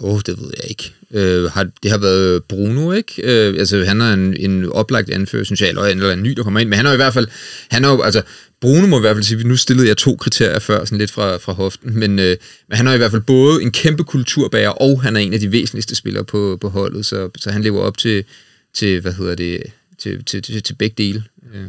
Åh, 0.00 0.14
oh, 0.14 0.20
det 0.26 0.40
ved 0.40 0.50
jeg 0.56 0.70
ikke. 0.70 0.94
Øh, 1.10 1.50
har, 1.50 1.66
det 1.82 1.90
har 1.90 1.98
været 1.98 2.44
Bruno, 2.44 2.92
ikke? 2.92 3.22
Øh, 3.22 3.54
altså, 3.58 3.84
han 3.84 4.00
er 4.00 4.12
en, 4.12 4.36
en 4.36 4.72
oplagt 4.72 5.10
anfører, 5.10 5.44
synes 5.44 5.60
jeg, 5.60 5.68
eller, 5.68 5.82
eller 5.82 6.12
en 6.12 6.22
ny, 6.22 6.30
der 6.30 6.42
kommer 6.42 6.60
ind. 6.60 6.68
Men 6.68 6.76
han 6.76 6.86
er 6.86 6.92
i 6.92 6.96
hvert 6.96 7.14
fald... 7.14 7.28
Han 7.70 7.84
er 7.84 7.88
jo, 7.92 8.02
altså, 8.02 8.22
Bruno 8.60 8.86
må 8.86 8.98
i 8.98 9.00
hvert 9.00 9.16
fald 9.16 9.24
sige, 9.24 9.48
nu 9.48 9.56
stillede 9.56 9.88
jeg 9.88 9.96
to 9.96 10.16
kriterier 10.16 10.58
før, 10.58 10.84
sådan 10.84 10.98
lidt 10.98 11.10
fra, 11.10 11.36
fra 11.36 11.52
hoften, 11.52 11.98
men, 11.98 12.18
øh, 12.18 12.36
men 12.68 12.76
han 12.76 12.86
er 12.86 12.92
i 12.92 12.96
hvert 12.96 13.10
fald 13.10 13.22
både 13.22 13.62
en 13.62 13.72
kæmpe 13.72 14.04
kulturbærer, 14.04 14.68
og 14.68 15.02
han 15.02 15.16
er 15.16 15.20
en 15.20 15.32
af 15.32 15.40
de 15.40 15.52
væsentligste 15.52 15.94
spillere 15.94 16.24
på, 16.24 16.58
på 16.60 16.68
holdet, 16.68 17.06
så, 17.06 17.30
så 17.36 17.50
han 17.50 17.62
lever 17.62 17.80
op 17.80 17.98
til, 17.98 18.24
til, 18.74 19.00
hvad 19.00 19.12
hedder 19.12 19.34
det, 19.34 19.62
til, 19.98 20.24
til, 20.24 20.42
til, 20.42 20.62
til 20.62 20.74
begge 20.74 20.94
dele. 20.98 21.24
Øh. 21.54 21.68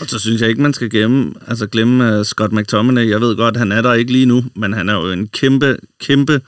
Og 0.00 0.06
så 0.08 0.18
synes 0.18 0.40
jeg 0.40 0.48
ikke, 0.48 0.62
man 0.62 0.74
skal 0.74 0.90
glemme, 0.90 1.34
altså 1.46 1.66
glemme 1.66 2.18
uh, 2.18 2.24
Scott 2.24 2.52
McTominay. 2.52 3.10
Jeg 3.10 3.20
ved 3.20 3.36
godt, 3.36 3.56
han 3.56 3.72
er 3.72 3.82
der 3.82 3.94
ikke 3.94 4.12
lige 4.12 4.26
nu, 4.26 4.44
men 4.56 4.72
han 4.72 4.88
er 4.88 4.94
jo 4.94 5.12
en 5.12 5.28
kæmpe, 5.28 5.76
kæmpe 6.00 6.40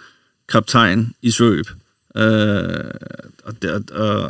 kaptajn 0.49 1.14
i 1.22 1.30
svøb. 1.30 1.66
Øh, 2.16 2.90
og, 3.45 3.62
det, 3.62 3.90
og, 3.90 4.20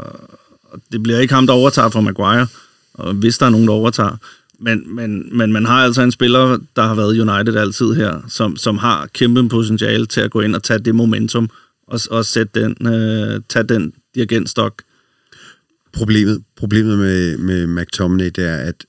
og 0.64 0.80
det 0.92 1.02
bliver 1.02 1.18
ikke 1.18 1.34
ham, 1.34 1.46
der 1.46 1.54
overtager 1.54 1.88
for 1.88 2.00
Maguire, 2.00 2.46
og 2.94 3.14
hvis 3.14 3.38
der 3.38 3.46
er 3.46 3.50
nogen, 3.50 3.66
der 3.66 3.72
overtager. 3.72 4.16
Men, 4.58 4.94
men, 4.94 5.38
men 5.38 5.52
man 5.52 5.64
har 5.64 5.84
altså 5.84 6.02
en 6.02 6.12
spiller, 6.12 6.58
der 6.76 6.82
har 6.82 6.94
været 6.94 7.20
United 7.20 7.56
altid 7.56 7.94
her, 7.94 8.20
som, 8.28 8.56
som 8.56 8.78
har 8.78 9.06
kæmpe 9.06 9.48
potentiale 9.48 10.06
til 10.06 10.20
at 10.20 10.30
gå 10.30 10.40
ind 10.40 10.54
og 10.54 10.62
tage 10.62 10.78
det 10.78 10.94
momentum, 10.94 11.50
og, 11.86 12.00
og 12.10 12.24
sætte 12.24 12.60
den, 12.60 12.86
øh, 12.86 13.40
tage 13.48 13.62
den 13.62 13.92
dirigentstok. 14.14 14.82
Problemet, 15.92 16.44
problemet 16.56 16.98
med, 16.98 17.38
med 17.38 17.66
McTominay, 17.66 18.26
det 18.26 18.44
er, 18.44 18.56
at 18.56 18.84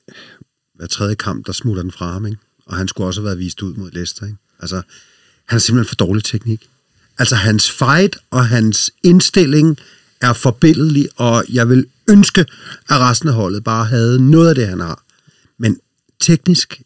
hver 0.75 0.87
tredje 0.87 1.15
kamp, 1.15 1.45
der 1.45 1.51
smutter 1.51 1.83
den 1.83 1.91
fra 1.91 2.11
ham, 2.11 2.25
ikke? 2.25 2.37
og 2.65 2.75
han 2.75 2.87
skulle 2.87 3.07
også 3.07 3.21
have 3.21 3.25
været 3.25 3.39
vist 3.39 3.61
ud 3.61 3.73
mod 3.73 3.91
Leicester. 3.91 4.25
Ikke? 4.25 4.37
Altså, 4.59 4.75
han 5.45 5.55
har 5.55 5.59
simpelthen 5.59 5.89
for 5.89 5.95
dårlig 5.95 6.23
teknik. 6.23 6.69
Altså, 7.19 7.35
hans 7.35 7.71
fight 7.71 8.17
og 8.31 8.47
hans 8.47 8.91
indstilling 9.03 9.77
er 10.21 10.33
forbilledelig, 10.33 11.09
og 11.15 11.45
jeg 11.53 11.69
vil 11.69 11.85
ønske, 12.09 12.41
at 12.89 12.99
resten 12.99 13.29
af 13.29 13.35
holdet 13.35 13.63
bare 13.63 13.85
havde 13.85 14.31
noget 14.31 14.49
af 14.49 14.55
det, 14.55 14.67
han 14.67 14.79
har. 14.79 15.03
Men 15.59 15.77
teknisk, 16.21 16.81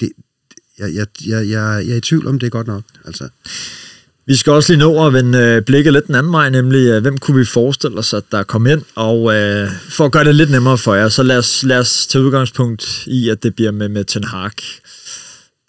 det, 0.00 0.12
jeg, 0.78 0.94
jeg, 0.94 1.06
jeg, 1.26 1.48
jeg, 1.48 1.86
jeg 1.86 1.92
er 1.92 1.96
i 1.96 2.00
tvivl 2.00 2.26
om, 2.26 2.38
det 2.38 2.46
er 2.46 2.50
godt 2.50 2.66
nok. 2.66 2.82
Altså, 3.04 3.28
Vi 4.26 4.36
skal 4.36 4.52
også 4.52 4.72
lige 4.72 4.78
nå 4.78 5.06
at 5.06 5.12
vende 5.12 5.38
øh, 5.38 5.62
blikket 5.62 5.92
lidt 5.92 6.06
den 6.06 6.14
anden 6.14 6.32
vej, 6.32 6.50
nemlig 6.50 6.88
øh, 6.88 7.02
hvem 7.02 7.18
kunne 7.18 7.38
vi 7.38 7.44
forestille 7.44 7.98
os, 7.98 8.14
at 8.14 8.24
der 8.32 8.42
kom 8.42 8.66
ind, 8.66 8.82
og 8.94 9.34
øh, 9.34 9.68
for 9.88 10.04
at 10.04 10.12
gøre 10.12 10.24
det 10.24 10.34
lidt 10.34 10.50
nemmere 10.50 10.78
for 10.78 10.94
jer, 10.94 11.08
så 11.08 11.22
lad 11.22 11.38
os, 11.38 11.62
lad 11.62 11.78
os 11.78 12.06
tage 12.06 12.24
udgangspunkt 12.24 13.06
i, 13.06 13.28
at 13.28 13.42
det 13.42 13.54
bliver 13.54 13.70
med, 13.70 13.88
med 13.88 14.04
Ten 14.04 14.24
Hag. 14.24 14.50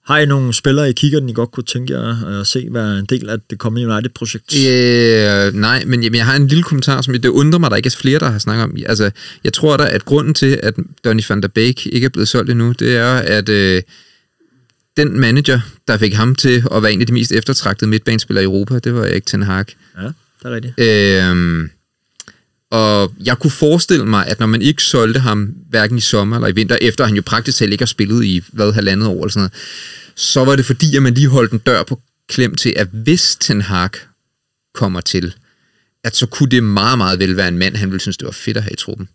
Har 0.05 0.17
I 0.17 0.25
nogle 0.25 0.53
spillere, 0.53 0.89
I 0.89 0.93
kigger 0.93 1.19
den, 1.19 1.29
I 1.29 1.33
godt 1.33 1.51
kunne 1.51 1.63
tænke 1.63 1.93
jer 1.93 2.39
at 2.39 2.47
se 2.47 2.67
være 2.71 2.99
en 2.99 3.05
del 3.05 3.29
af 3.29 3.37
det 3.49 3.59
kommende 3.59 3.93
United-projekt? 3.93 4.55
Øh, 4.57 5.53
nej, 5.53 5.83
men 5.85 6.03
jamen, 6.03 6.17
jeg 6.17 6.25
har 6.25 6.35
en 6.35 6.47
lille 6.47 6.63
kommentar, 6.63 7.01
som 7.01 7.13
det 7.13 7.29
undrer 7.29 7.59
mig, 7.59 7.67
at 7.67 7.71
der 7.71 7.77
ikke 7.77 7.87
er 7.87 7.97
flere, 7.97 8.19
der 8.19 8.29
har 8.29 8.39
snakket 8.39 8.63
om. 8.63 8.75
Altså, 8.85 9.11
jeg 9.43 9.53
tror 9.53 9.77
da, 9.77 9.89
at 9.89 10.05
grunden 10.05 10.33
til, 10.33 10.59
at 10.63 10.73
Donny 11.05 11.21
van 11.29 11.41
der 11.41 11.47
Beek 11.47 11.85
ikke 11.85 12.05
er 12.05 12.09
blevet 12.09 12.27
solgt 12.27 12.51
endnu, 12.51 12.71
det 12.71 12.95
er, 12.95 13.13
at 13.15 13.49
øh, 13.49 13.81
den 14.97 15.19
manager, 15.19 15.59
der 15.87 15.97
fik 15.97 16.13
ham 16.13 16.35
til 16.35 16.63
at 16.71 16.83
være 16.83 16.93
en 16.93 17.01
af 17.01 17.07
de 17.07 17.13
mest 17.13 17.31
eftertragtede 17.31 17.89
midtbanespillere 17.89 18.43
i 18.43 18.45
Europa, 18.45 18.79
det 18.79 18.93
var 18.93 19.03
Erik 19.03 19.25
Ten 19.25 19.43
Hag. 19.43 19.65
Ja, 19.97 20.03
det 20.03 20.13
er 20.43 20.51
rigtigt. 20.51 20.73
Øhm, 20.79 21.69
og 22.71 23.13
jeg 23.23 23.37
kunne 23.39 23.51
forestille 23.51 24.05
mig, 24.05 24.27
at 24.27 24.39
når 24.39 24.47
man 24.47 24.61
ikke 24.61 24.83
solgte 24.83 25.19
ham, 25.19 25.53
hverken 25.69 25.97
i 25.97 26.01
sommer 26.01 26.35
eller 26.35 26.47
i 26.47 26.51
vinter, 26.51 26.77
efter 26.81 27.05
han 27.05 27.15
jo 27.15 27.21
praktisk 27.25 27.57
talt 27.57 27.71
ikke 27.71 27.81
har 27.81 27.87
spillet 27.87 28.25
i, 28.25 28.43
hvad, 28.51 28.73
halvandet 28.73 29.07
år 29.07 29.13
eller 29.13 29.29
sådan 29.31 29.39
noget, 29.39 29.53
så 30.15 30.45
var 30.45 30.55
det 30.55 30.65
fordi, 30.65 30.95
at 30.95 31.03
man 31.03 31.13
lige 31.13 31.27
holdt 31.27 31.51
en 31.51 31.59
dør 31.59 31.83
på 31.83 32.01
klem 32.29 32.55
til, 32.55 32.73
at 32.75 32.87
hvis 32.91 33.35
Ten 33.35 33.61
Hag 33.61 33.89
kommer 34.75 35.01
til, 35.01 35.33
at 36.03 36.15
så 36.15 36.25
kunne 36.25 36.49
det 36.49 36.63
meget, 36.63 36.97
meget 36.97 37.19
vel 37.19 37.37
være 37.37 37.47
en 37.47 37.57
mand, 37.57 37.75
han 37.75 37.89
ville 37.91 38.01
synes, 38.01 38.17
det 38.17 38.25
var 38.25 38.31
fedt 38.31 38.57
at 38.57 38.63
have 38.63 38.73
i 38.73 38.75
truppen. 38.75 39.09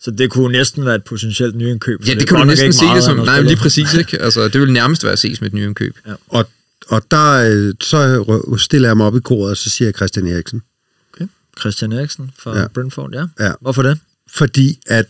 Så 0.00 0.10
det 0.10 0.30
kunne 0.30 0.52
næsten 0.52 0.84
være 0.84 0.94
et 0.94 1.04
potentielt 1.04 1.56
nyindkøb. 1.56 2.08
Ja, 2.08 2.14
det, 2.14 2.30
du 2.30 2.34
nok 2.34 2.46
næsten 2.46 2.72
se 2.72 2.84
det 2.84 3.02
som. 3.04 3.16
Nej, 3.16 3.24
spillet. 3.26 3.44
lige 3.44 3.56
præcis, 3.56 3.94
ikke? 3.94 4.22
Altså, 4.22 4.48
det 4.48 4.60
vil 4.60 4.72
nærmest 4.72 5.04
være 5.04 5.16
ses 5.16 5.40
med 5.40 5.48
et 5.48 5.54
nyindkøb. 5.54 5.96
Ja. 6.06 6.12
og, 6.28 6.48
og 6.88 7.02
der 7.10 7.32
øh, 7.32 7.74
så 7.80 8.22
rø- 8.22 8.58
stiller 8.58 8.88
jeg 8.88 8.96
mig 8.96 9.06
op 9.06 9.16
i 9.16 9.20
koret, 9.20 9.50
og 9.50 9.56
så 9.56 9.70
siger 9.70 9.86
jeg 9.88 9.94
Christian 9.94 10.26
Eriksen. 10.26 10.62
Christian 11.60 11.92
Eriksen 11.92 12.30
fra 12.38 12.54
Ja. 12.56 12.60
ja. 12.60 12.66
Brentford, 12.68 13.10
ja. 13.12 13.46
Ja. 13.46 13.52
Hvorfor 13.60 13.82
det? 13.82 13.98
fordi 14.34 14.78
at 14.86 15.06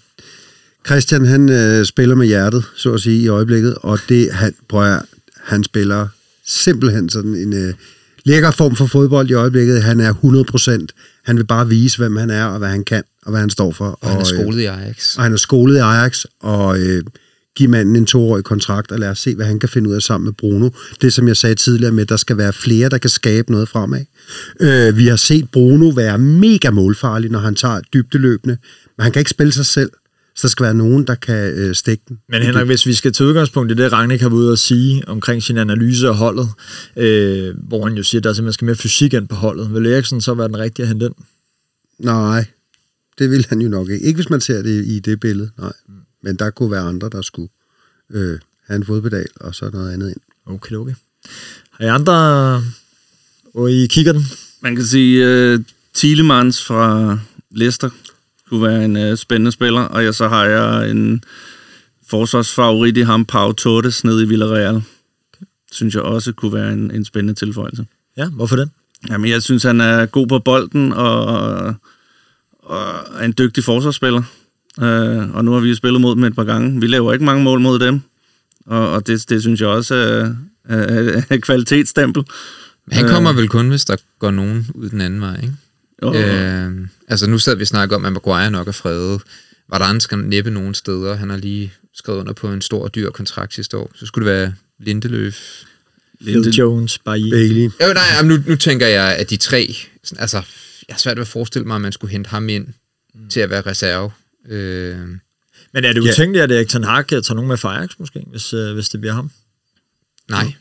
Christian 0.86 1.24
han 1.26 1.49
øh, 1.49 1.84
spiller 1.84 2.14
med 2.14 2.26
hjertet, 2.26 2.64
så 2.76 2.95
at 2.95 3.01
sige, 3.01 3.22
i 3.22 3.28
øjeblikket, 3.28 3.74
og 3.74 3.99
det 4.09 4.32
han 4.32 4.55
prøver, 4.68 5.01
han 5.36 5.64
spiller 5.64 6.09
simpelthen 6.47 7.09
sådan 7.11 7.34
en 7.34 7.53
øh, 7.53 7.74
lækker 8.24 8.51
form 8.51 8.76
for 8.76 8.86
fodbold 8.86 9.30
i 9.30 9.32
øjeblikket. 9.32 9.82
Han 9.82 10.01
er 10.01 10.14
100%. 10.84 10.86
Han 11.24 11.36
vil 11.36 11.45
bare 11.47 11.68
vise, 11.68 11.99
hvem 11.99 12.16
han 12.16 12.30
er, 12.30 12.45
og 12.45 12.59
hvad 12.59 12.68
han 12.68 12.84
kan, 12.84 13.03
og 13.22 13.30
hvad 13.30 13.41
han 13.41 13.51
står 13.51 13.72
for. 13.72 13.99
Og 14.01 14.09
han 14.09 14.16
er 14.16 14.20
øh, 14.20 14.26
skolet 14.26 14.61
i 14.61 14.64
Ajax. 14.64 15.16
og 15.16 15.22
han 15.22 15.32
er 15.32 15.36
skolet 15.36 15.76
i 15.76 15.78
Ajax, 15.78 16.24
og 16.41 16.78
øh, 16.80 17.05
give 17.61 17.71
manden 17.71 17.97
en 17.97 18.07
toårig 18.07 18.45
kontrakt, 18.45 18.93
og 18.93 18.99
lad 18.99 19.09
os 19.09 19.19
se, 19.19 19.35
hvad 19.35 19.47
han 19.47 19.59
kan 19.59 19.69
finde 19.69 19.91
ud 19.91 19.95
af 19.95 20.03
sammen 20.03 20.25
med 20.25 20.33
Bruno. 20.33 20.71
Det, 21.03 21.13
som 21.13 21.29
jeg 21.29 21.37
sagde 21.37 21.55
tidligere 21.55 21.93
med, 21.93 22.07
der 22.07 22.17
skal 22.17 22.37
være 22.37 22.53
flere, 22.53 22.89
der 22.89 22.99
kan 22.99 23.11
skabe 23.11 23.53
noget 23.53 23.69
fremad. 23.69 24.05
Øh, 24.61 24.97
vi 24.97 25.07
har 25.07 25.17
set 25.17 25.51
Bruno 25.51 25.89
være 25.89 26.19
mega 26.19 26.71
målfarlig, 26.71 27.31
når 27.31 27.39
han 27.39 27.55
tager 27.55 27.81
dybdeløbende, 27.81 28.57
men 28.97 29.03
han 29.03 29.13
kan 29.13 29.21
ikke 29.21 29.31
spille 29.31 29.53
sig 29.53 29.67
selv, 29.67 29.91
så 30.37 30.43
der 30.43 30.49
skal 30.49 30.65
være 30.65 30.75
nogen, 30.75 31.07
der 31.07 31.15
kan 31.15 31.53
øh, 31.53 31.75
stikke 31.75 32.03
den. 32.09 32.19
Men 32.29 32.43
Henrik, 32.43 32.67
hvis 32.67 32.87
vi 32.87 32.95
skal 32.95 33.13
tage 33.13 33.29
udgangspunkt 33.29 33.73
i 33.73 33.75
det, 33.75 33.93
Rangnick 33.93 34.23
har 34.23 34.29
været 34.29 34.39
ude 34.39 34.53
at 34.53 34.59
sige 34.59 35.09
omkring 35.09 35.43
sin 35.43 35.59
analyse 35.59 36.09
af 36.09 36.17
holdet, 36.17 36.49
øh, 36.97 37.55
hvor 37.69 37.85
han 37.87 37.97
jo 37.97 38.03
siger, 38.03 38.21
at 38.21 38.25
der 38.25 38.33
simpelthen 38.33 38.53
skal 38.53 38.67
mere 38.67 38.77
fysik 38.77 39.15
ind 39.15 39.29
på 39.29 39.35
holdet, 39.35 39.75
vil 39.75 39.87
Eriksen 39.87 40.21
så 40.21 40.35
være 40.35 40.49
den 40.49 40.59
rigtige 40.59 40.85
at 40.85 40.89
hente 40.89 41.07
ind? 41.07 41.15
Nej, 41.99 42.45
det 43.19 43.31
vil 43.31 43.47
han 43.49 43.61
jo 43.61 43.69
nok 43.69 43.89
ikke. 43.89 44.07
Ikke 44.07 44.17
hvis 44.17 44.31
man 44.31 44.41
ser 44.41 44.63
det 44.63 44.87
i 44.87 45.01
det 45.01 45.21
billede, 45.21 45.51
nej. 45.59 45.73
Men 46.23 46.37
der 46.37 46.51
kunne 46.51 46.71
være 46.71 46.81
andre, 46.81 47.09
der 47.09 47.23
skulle 47.23 47.49
øh, 48.11 48.39
have 48.66 48.77
en 48.77 48.87
fodpedal, 48.87 49.27
og 49.41 49.55
så 49.55 49.71
noget 49.73 49.93
andet 49.93 50.09
ind. 50.09 50.21
Okay, 50.47 50.75
okay. 50.75 50.95
Har 51.71 51.85
I 51.85 51.89
andre, 51.89 52.14
og 53.55 53.73
I 53.73 53.87
kigger 53.87 54.12
den? 54.12 54.23
Man 54.61 54.77
kan 54.77 54.85
sige, 54.85 55.55
uh, 55.55 55.61
Thielemans 55.95 56.64
fra 56.64 57.18
Leicester 57.51 57.91
kunne 58.49 58.62
være 58.62 58.85
en 58.85 58.97
uh, 58.97 59.18
spændende 59.18 59.53
spiller, 59.53 59.81
og 59.81 60.05
jeg, 60.05 60.14
så 60.14 60.29
har 60.29 60.45
jeg 60.45 60.91
en 60.91 61.25
forsvarsfavorit 62.09 62.97
i 62.97 63.01
ham, 63.01 63.25
Pau 63.25 63.53
Torres, 63.53 64.05
nede 64.05 64.23
i 64.23 64.27
Villarreal. 64.27 64.83
Synes 65.73 65.95
jeg 65.95 66.03
også 66.03 66.33
kunne 66.33 66.53
være 66.53 66.73
en, 66.73 66.91
en 66.91 67.05
spændende 67.05 67.35
tilføjelse. 67.35 67.87
Ja, 68.16 68.29
hvorfor 68.29 68.57
den? 68.57 68.71
Jamen, 69.09 69.31
jeg 69.31 69.43
synes, 69.43 69.62
han 69.62 69.81
er 69.81 70.07
god 70.07 70.27
på 70.27 70.39
bolden, 70.39 70.93
og, 70.93 71.25
og 72.59 72.85
er 73.14 73.25
en 73.25 73.35
dygtig 73.39 73.64
forsvarsspiller. 73.64 74.23
Uh, 74.79 75.35
og 75.35 75.45
nu 75.45 75.53
har 75.53 75.61
vi 75.61 75.68
jo 75.68 75.75
spillet 75.75 76.01
mod 76.01 76.16
dem 76.16 76.25
et 76.25 76.35
par 76.35 76.45
gange. 76.45 76.81
Vi 76.81 76.87
laver 76.87 77.12
ikke 77.12 77.25
mange 77.25 77.45
mål 77.45 77.61
mod 77.61 77.79
dem, 77.79 78.01
og, 78.66 78.91
og 78.91 79.07
det, 79.07 79.31
det 79.31 79.43
synes 79.43 79.61
jeg 79.61 79.68
også 79.68 79.95
er, 79.95 80.35
er, 80.68 81.23
er 81.29 81.35
et 81.35 81.43
kvalitetsstempel. 81.43 82.25
Han 82.93 83.09
kommer 83.09 83.33
vel 83.33 83.49
kun, 83.49 83.68
hvis 83.68 83.85
der 83.85 83.97
går 84.18 84.31
nogen 84.31 84.71
ud 84.75 84.89
den 84.89 85.01
anden 85.01 85.21
vej, 85.21 85.37
ikke? 85.37 85.55
Jo, 86.03 86.14
Øh, 86.14 86.89
altså 87.09 87.31
nu 87.31 87.39
sad 87.39 87.57
vi 87.57 87.64
snakke 87.64 87.95
om, 87.97 88.05
at 88.05 88.12
Maguire 88.12 88.51
nok 88.51 88.68
er 88.68 88.73
fredet. 88.73 89.23
Var 89.68 89.79
der 89.79 89.85
andre 89.85 90.01
skal 90.01 90.18
næppe 90.18 90.51
nogen 90.51 90.75
steder. 90.75 91.16
Han 91.16 91.31
har 91.31 91.37
lige 91.37 91.73
skrevet 91.95 92.18
under 92.18 92.33
på 92.33 92.53
en 92.53 92.62
stor 92.62 92.85
og 92.85 92.95
dyr 92.95 93.11
kontrakt 93.11 93.55
sidste 93.55 93.77
år. 93.77 93.91
Så 93.95 94.07
skulle 94.07 94.29
det 94.29 94.35
være 94.35 94.55
Lindeløf. 94.79 95.62
Phil 96.21 96.49
Jones, 96.49 96.99
Bailly. 96.99 97.31
Bailey. 97.31 97.62
Jo, 97.62 97.93
nej, 97.95 98.03
jamen, 98.16 98.37
nu, 98.37 98.43
nu 98.47 98.57
tænker 98.57 98.87
jeg, 98.87 99.16
at 99.16 99.31
de 99.31 99.37
tre... 99.37 99.77
Altså, 100.18 100.37
jeg 100.89 100.95
har 100.95 100.99
svært 100.99 101.16
ved 101.16 101.23
at 101.23 101.29
forestille 101.29 101.66
mig, 101.66 101.75
at 101.75 101.81
man 101.81 101.93
skulle 101.93 102.12
hente 102.12 102.31
ham 102.31 102.49
ind 102.49 102.66
mm. 102.66 103.29
til 103.29 103.41
at 103.41 103.51
være 103.51 103.61
reserve. 103.61 104.11
Øh, 104.49 104.99
Men 105.72 105.84
er 105.84 105.93
det 105.93 106.05
Ja. 106.05 106.11
utænkeligt, 106.11 106.43
at 106.43 106.51
Erik 106.53 106.68
Ten 106.68 106.84
Hag 106.84 107.07
tager 107.09 107.34
nogen 107.34 107.49
med 107.49 107.57
for 107.57 107.68
Ajax 107.68 107.91
måske, 107.99 108.24
hvis, 108.26 108.53
øh, 108.53 108.74
hvis 108.74 108.88
det 108.88 109.01
bliver 109.01 109.14
ham? 109.14 109.30
Nej, 110.28 110.53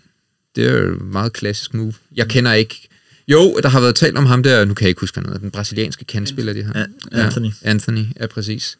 det 0.55 0.67
er 0.67 0.71
jo 0.80 0.95
et 0.95 1.01
meget 1.01 1.34
klassisk 1.34 1.73
move. 1.73 1.93
Jeg 2.15 2.27
kender 2.27 2.53
ikke... 2.53 2.88
Jo, 3.27 3.59
der 3.63 3.69
har 3.69 3.80
været 3.80 3.95
talt 3.95 4.17
om 4.17 4.25
ham 4.25 4.43
der, 4.43 4.65
nu 4.65 4.73
kan 4.73 4.84
jeg 4.84 4.89
ikke 4.89 5.01
huske, 5.01 5.15
hvad 5.15 5.23
hedder, 5.27 5.39
den 5.39 5.51
brasilianske 5.51 6.05
kandspiller, 6.05 6.53
de 6.53 6.63
har. 6.63 6.73
Ja, 6.80 6.86
Anthony. 7.25 7.45
Ja, 7.63 7.69
Anthony, 7.69 8.05
ja, 8.19 8.27
præcis. 8.27 8.77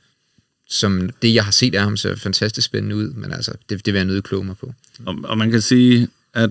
Som 0.70 1.10
det, 1.22 1.34
jeg 1.34 1.43
har 1.43 1.52
set 1.52 1.76
af 1.76 1.84
ham, 1.84 1.97
ser 1.97 2.16
fantastisk 2.16 2.66
spændende 2.66 2.95
ud, 2.95 3.10
men 3.14 3.32
altså, 3.34 3.52
det, 3.70 3.86
det 3.86 3.93
vil 3.93 4.00
jeg 4.00 4.06
nødt 4.06 4.24
kloge 4.24 4.45
mig 4.45 4.58
på. 4.58 4.74
Og, 5.06 5.16
og 5.24 5.38
man 5.38 5.52
kan 5.52 5.62
sige, 5.62 6.08
at 6.34 6.50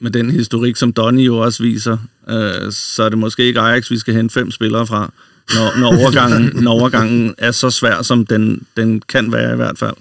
med 0.00 0.10
den 0.10 0.30
historik, 0.30 0.76
som 0.76 0.92
Donny 0.92 1.26
jo 1.26 1.38
også 1.38 1.62
viser, 1.62 1.98
øh, 2.28 2.72
så 2.72 3.02
er 3.02 3.08
det 3.08 3.18
måske 3.18 3.44
ikke 3.44 3.60
Ajax, 3.60 3.90
vi 3.90 3.98
skal 3.98 4.14
hente 4.14 4.32
fem 4.32 4.50
spillere 4.50 4.86
fra, 4.86 5.12
når, 5.54 5.80
når, 5.80 5.86
overgangen, 5.86 6.62
når 6.62 6.72
overgangen 6.72 7.34
er 7.38 7.50
så 7.50 7.70
svær, 7.70 8.02
som 8.02 8.26
den, 8.26 8.66
den 8.76 9.00
kan 9.00 9.32
være 9.32 9.52
i 9.52 9.56
hvert 9.56 9.78
fald. 9.78 9.96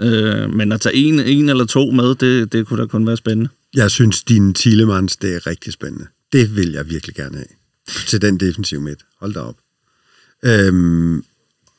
Øh, 0.00 0.54
men 0.54 0.72
at 0.72 0.80
tage 0.80 0.94
en, 0.94 1.20
en 1.20 1.48
eller 1.48 1.64
to 1.64 1.90
med, 1.90 2.14
det, 2.14 2.52
det 2.52 2.66
kunne 2.66 2.82
da 2.82 2.86
kun 2.86 3.06
være 3.06 3.16
spændende. 3.16 3.50
Jeg 3.74 3.90
synes, 3.90 4.22
din 4.22 4.54
Thielemanns, 4.54 5.16
det 5.16 5.34
er 5.34 5.46
rigtig 5.46 5.72
spændende. 5.72 6.06
Det 6.32 6.56
vil 6.56 6.72
jeg 6.72 6.90
virkelig 6.90 7.14
gerne 7.14 7.36
have. 7.36 7.46
Til 8.06 8.22
den 8.22 8.40
defensive 8.40 8.80
midt. 8.80 9.00
Hold 9.20 9.34
da 9.34 9.40
op. 9.40 9.56
Øhm, 10.44 11.24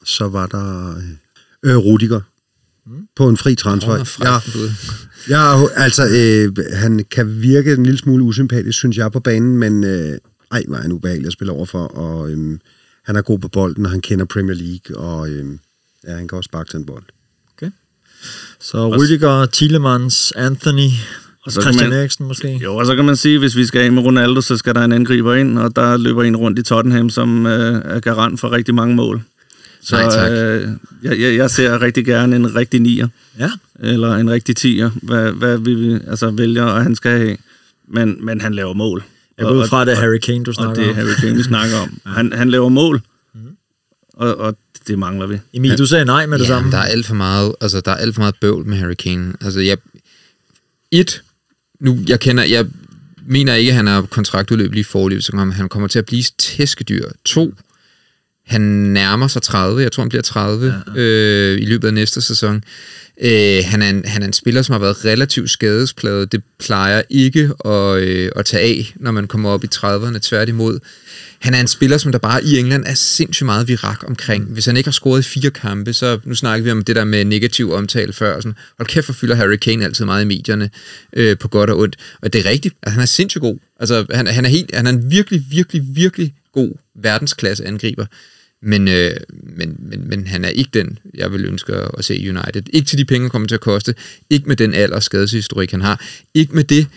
så 0.06 0.28
var 0.28 0.46
der 0.46 0.96
øh, 1.64 1.78
Rudiger. 1.78 2.22
På 3.16 3.30
en 3.30 3.38
fri 3.38 3.56
transfer. 3.56 4.20
Ja, 4.24 4.40
ja, 5.30 5.68
altså, 5.76 6.08
øh, 6.08 6.66
han 6.74 7.06
kan 7.12 7.42
virke 7.42 7.74
en 7.74 7.84
lille 7.84 7.98
smule 7.98 8.24
usympatisk, 8.24 8.78
synes 8.78 8.98
jeg, 8.98 9.12
på 9.12 9.20
banen, 9.20 9.58
men 9.58 9.84
øh, 9.84 10.18
ej, 10.52 10.64
hvor 10.68 10.78
er 10.78 10.82
han 10.82 10.92
ubehagelig 10.92 11.28
at 11.28 11.34
spille 11.34 11.54
overfor, 11.54 11.84
og 11.84 12.32
øh, 12.32 12.60
han 13.06 13.16
er 13.16 13.22
god 13.22 13.40
på 13.40 13.48
bolden, 13.48 13.86
og 13.86 13.92
han 13.92 14.02
kender 14.02 14.26
Premier 14.26 14.56
League, 14.56 14.98
og 14.98 15.30
øh, 15.30 15.46
ja, 16.08 16.16
han 16.16 16.28
kan 16.28 16.38
også 16.38 16.48
sparke 16.48 16.70
til 16.70 16.78
en 16.78 16.86
bold. 16.86 17.04
Okay. 17.58 17.72
Så 18.60 18.90
Rüdiger, 18.96 19.50
Thielemans, 19.52 20.34
Anthony, 20.36 20.88
Og 21.46 21.52
så 21.52 21.62
Christian 21.62 21.90
man- 21.90 22.00
Eriksen 22.00 22.26
måske. 22.28 22.60
Jo, 22.64 22.76
og 22.76 22.86
så 22.86 22.96
kan 22.96 23.06
man 23.06 23.16
sige, 23.16 23.40
hvis 23.40 23.56
vi 23.56 23.66
skal 23.66 23.82
af 23.82 23.92
med 23.92 24.04
Ronaldo, 24.04 24.42
så 24.42 24.58
skal 24.58 24.76
der 24.76 24.82
en 24.82 24.92
angriber 24.92 25.36
ind, 25.36 25.60
og 25.60 25.76
der 25.76 25.98
løber 25.98 26.24
en 26.24 26.36
rundt 26.36 26.60
i 26.60 26.64
Tottenham, 26.64 27.10
som 27.10 27.46
øh, 27.46 27.82
er 27.86 28.00
garant 28.00 28.40
for 28.40 28.52
rigtig 28.52 28.76
mange 28.76 28.96
mål. 28.96 29.22
Så 29.84 29.96
Nej, 29.96 30.10
tak. 30.10 30.32
øh, 30.32 30.68
jeg, 31.04 31.20
jeg, 31.20 31.36
jeg 31.36 31.52
ser 31.52 31.82
rigtig 31.82 32.06
gerne 32.06 32.36
en 32.36 32.56
rigtig 32.56 32.80
nier, 32.80 33.08
Ja, 33.40 33.52
eller 33.80 34.16
en 34.16 34.30
rigtig 34.32 34.56
tier, 34.56 34.90
hvad, 35.04 35.32
hvad 35.32 35.58
vi 35.58 35.94
altså, 36.08 36.32
vælger, 36.32 36.64
og 36.64 36.84
han 36.84 36.96
skal 36.96 37.12
have. 37.18 37.38
Men, 37.88 38.26
men 38.26 38.42
han 38.42 38.54
laver 38.54 38.74
mål. 38.74 39.04
Jeg 39.38 39.46
går 39.46 39.54
ud 39.54 39.68
fra, 39.68 39.82
at 39.82 39.88
det 39.88 39.94
er 39.94 40.00
Harry 40.00 40.18
Kane, 40.18 40.44
du 40.44 40.50
Og 40.50 40.56
snakker 40.56 40.76
det 40.76 40.86
er 40.86 40.90
om. 40.90 40.96
Harry 40.96 41.14
Kane, 41.20 41.36
vi 41.36 41.44
snakker 41.44 41.78
om. 41.78 42.02
Han, 42.16 42.34
han 42.34 42.50
laver 42.50 42.70
mål, 42.70 43.02
og, 44.14 44.38
og 44.38 44.58
det 44.88 45.00
mangler 45.00 45.28
vi. 45.28 45.40
Emil, 45.54 45.78
du 45.78 45.86
sagde 45.86 46.06
nej 46.06 46.26
med 46.26 46.40
det 46.40 46.44
ja, 46.44 46.50
samme. 46.50 46.72
der 46.72 46.78
er 46.78 46.86
alt 46.86 47.06
for 47.06 47.16
meget, 47.16 47.56
altså 47.62 47.82
der 47.82 47.92
er 47.92 47.96
alt 47.96 48.16
for 48.16 48.22
meget 48.22 48.36
bøvl 48.42 48.66
med 48.66 48.78
Harry 48.78 48.94
Kane. 48.94 49.34
Altså 49.42 49.60
jeg, 49.60 49.78
et, 50.92 51.24
nu 51.80 52.00
jeg 52.08 52.20
kender, 52.20 52.44
jeg 52.44 52.66
mener 53.26 53.54
ikke, 53.54 53.72
at 53.72 53.76
han 53.76 53.88
er 53.88 54.02
kontraktudløb 54.02 54.74
lige 54.74 54.84
forløb, 54.84 55.22
så 55.22 55.52
han 55.54 55.70
kommer 55.70 55.88
til 55.88 56.00
at 56.00 56.06
blive 56.06 56.24
tæskedyr. 56.38 57.10
To, 57.26 57.54
han 58.46 58.62
nærmer 58.62 59.28
sig 59.28 59.42
30, 59.42 59.82
jeg 59.82 59.92
tror 59.92 60.04
han 60.04 60.10
bliver 60.10 60.22
30 60.22 60.66
ja, 60.68 61.02
ja. 61.02 61.02
Øh, 61.02 61.62
i 61.62 61.66
løbet 61.66 61.88
af 61.88 61.94
næste 61.94 62.22
sæson. 62.22 62.64
Øh, 63.22 63.64
han, 63.66 63.82
er 63.82 63.90
en, 63.90 64.06
han 64.06 64.22
er 64.22 64.28
en 64.28 64.34
spiller, 64.34 64.62
som 64.62 64.74
har 64.74 64.80
været 64.80 65.06
relativt 65.06 65.50
skadespladet. 65.50 66.32
Det 66.32 66.44
plejer 66.60 67.02
ikke 67.10 67.52
at, 67.66 67.98
øh, 67.98 68.32
at 68.36 68.46
tage 68.46 68.64
af, 68.64 68.94
når 68.96 69.12
man 69.12 69.28
kommer 69.28 69.50
op 69.50 69.64
i 69.64 69.68
30'erne, 69.76 70.20
tværtimod. 70.20 70.80
Han 71.40 71.54
er 71.54 71.62
en 71.62 71.68
spiller, 71.68 71.98
som 71.98 72.12
der 72.12 72.20
bare 72.20 72.44
i 72.44 72.58
England 72.58 72.84
er 72.88 72.94
sindssygt 72.94 73.46
meget 73.46 73.68
virak 73.68 74.04
omkring. 74.08 74.46
Hvis 74.46 74.66
han 74.66 74.78
ikke 74.78 74.88
har 74.88 74.92
scoret 74.92 75.20
i 75.20 75.24
fire 75.24 75.52
kampe, 75.52 75.94
så 75.94 76.20
nu 76.24 76.36
snakker 76.36 76.64
vi 76.64 76.72
om 76.72 76.84
det 76.84 76.96
der 76.96 77.04
med 77.04 77.26
negativ 77.26 77.72
omtale 77.72 78.14
før. 78.14 78.40
Sådan, 78.40 78.56
hold 78.78 78.88
kæft, 78.88 79.06
for 79.06 79.14
fylder 79.14 79.36
Harry 79.36 79.56
Kane 79.56 79.86
altid 79.86 80.06
meget 80.06 80.24
i 80.24 80.28
medierne 80.28 80.70
øh, 81.14 81.38
på 81.38 81.48
godt 81.48 81.70
og 81.70 81.80
ondt. 81.80 81.96
Og 82.22 82.34
det 82.34 82.46
er 82.46 82.50
rigtigt, 82.50 82.76
at 82.84 82.92
han 82.92 83.02
er 83.02 83.06
sindssygt 83.06 83.42
god. 83.42 83.58
Altså, 83.80 84.06
han, 84.14 84.28
han, 84.28 84.46
er 84.46 84.50
helt, 84.50 84.76
han 84.76 84.88
er 84.88 84.92
en 84.92 85.12
virkelig, 85.12 85.46
virkelig, 85.50 85.84
virkelig 85.88 86.34
god 86.54 86.72
verdensklasse 86.96 87.68
angriber. 87.68 88.06
Men, 88.62 88.88
øh, 88.88 89.12
men, 89.44 89.76
men, 89.80 90.10
men 90.10 90.28
han 90.28 90.46
er 90.46 90.50
ikke 90.50 90.70
den, 90.74 91.00
jeg 91.14 91.32
vil 91.32 91.46
ønske 91.46 91.74
at 91.74 92.06
se 92.06 92.16
i 92.16 92.30
United. 92.30 92.64
Ikke 92.74 92.86
til 92.86 92.98
de 92.98 93.06
penge, 93.06 93.30
kommer 93.30 93.48
til 93.48 93.56
at 93.56 93.62
koste. 93.62 93.96
Ikke 94.30 94.48
med 94.48 94.56
den 94.56 94.74
alder 94.74 94.96
og 94.96 95.04
skadeshistorik, 95.04 95.72
han 95.72 95.82
har. 95.82 96.06
Ikke 96.34 96.56
med 96.56 96.64
det. 96.64 96.88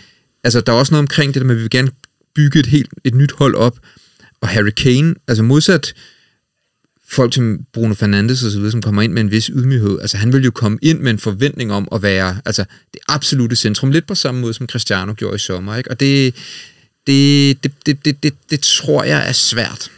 Altså, 0.43 0.61
der 0.61 0.73
er 0.73 0.77
også 0.77 0.93
noget 0.93 1.03
omkring 1.03 1.33
det 1.33 1.41
der 1.41 1.47
med, 1.47 1.55
at 1.55 1.57
vi 1.57 1.61
vil 1.61 1.69
gerne 1.69 1.91
bygge 2.35 2.59
et 2.59 2.65
helt 2.65 2.89
et 3.03 3.15
nyt 3.15 3.31
hold 3.31 3.55
op. 3.55 3.79
Og 4.41 4.47
Harry 4.47 4.69
Kane, 4.69 5.15
altså 5.27 5.43
modsat 5.43 5.93
folk 7.07 7.33
som 7.33 7.59
Bruno 7.73 7.93
Fernandes 7.93 8.43
og 8.43 8.51
så 8.51 8.57
videre, 8.57 8.71
som 8.71 8.81
kommer 8.81 9.01
ind 9.01 9.13
med 9.13 9.21
en 9.21 9.31
vis 9.31 9.45
ydmyghed. 9.45 9.99
Altså 10.01 10.17
han 10.17 10.33
vil 10.33 10.43
jo 10.43 10.51
komme 10.51 10.77
ind 10.81 10.99
med 10.99 11.11
en 11.11 11.19
forventning 11.19 11.71
om 11.71 11.87
at 11.91 12.01
være 12.01 12.41
altså, 12.45 12.65
det 12.93 13.01
absolute 13.07 13.55
centrum, 13.55 13.91
lidt 13.91 14.07
på 14.07 14.15
samme 14.15 14.41
måde 14.41 14.53
som 14.53 14.67
Cristiano 14.67 15.13
gjorde 15.17 15.35
i 15.35 15.39
sommer. 15.39 15.75
Ikke? 15.75 15.91
Og 15.91 15.99
det, 15.99 16.35
det, 17.07 17.63
det, 17.63 17.71
det, 17.85 18.05
det, 18.05 18.23
det, 18.23 18.33
det 18.49 18.59
tror 18.59 19.03
jeg 19.03 19.29
er 19.29 19.31
svært. 19.31 19.91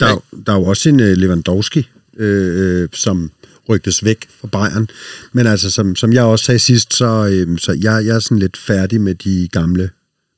Der, 0.00 0.06
er 0.06 0.10
jo- 0.10 0.22
der 0.46 0.52
er 0.52 0.56
jo 0.56 0.64
også 0.64 0.88
en 0.88 1.00
uh, 1.00 1.06
Lewandowski, 1.06 1.88
øh, 2.18 2.82
øh, 2.82 2.88
som 2.92 3.30
rygtes 3.68 4.04
væk 4.04 4.28
fra 4.40 4.48
Bayern. 4.48 4.88
Men 5.32 5.46
altså, 5.46 5.70
som, 5.70 5.96
som 5.96 6.12
jeg 6.12 6.22
også 6.24 6.44
sagde 6.44 6.58
sidst, 6.58 6.94
så, 6.94 7.28
øh, 7.32 7.58
så 7.58 7.72
jeg, 7.72 8.06
jeg 8.06 8.14
er 8.16 8.18
sådan 8.20 8.38
lidt 8.38 8.56
færdig 8.56 9.00
med 9.00 9.14
de 9.14 9.48
gamle, 9.52 9.90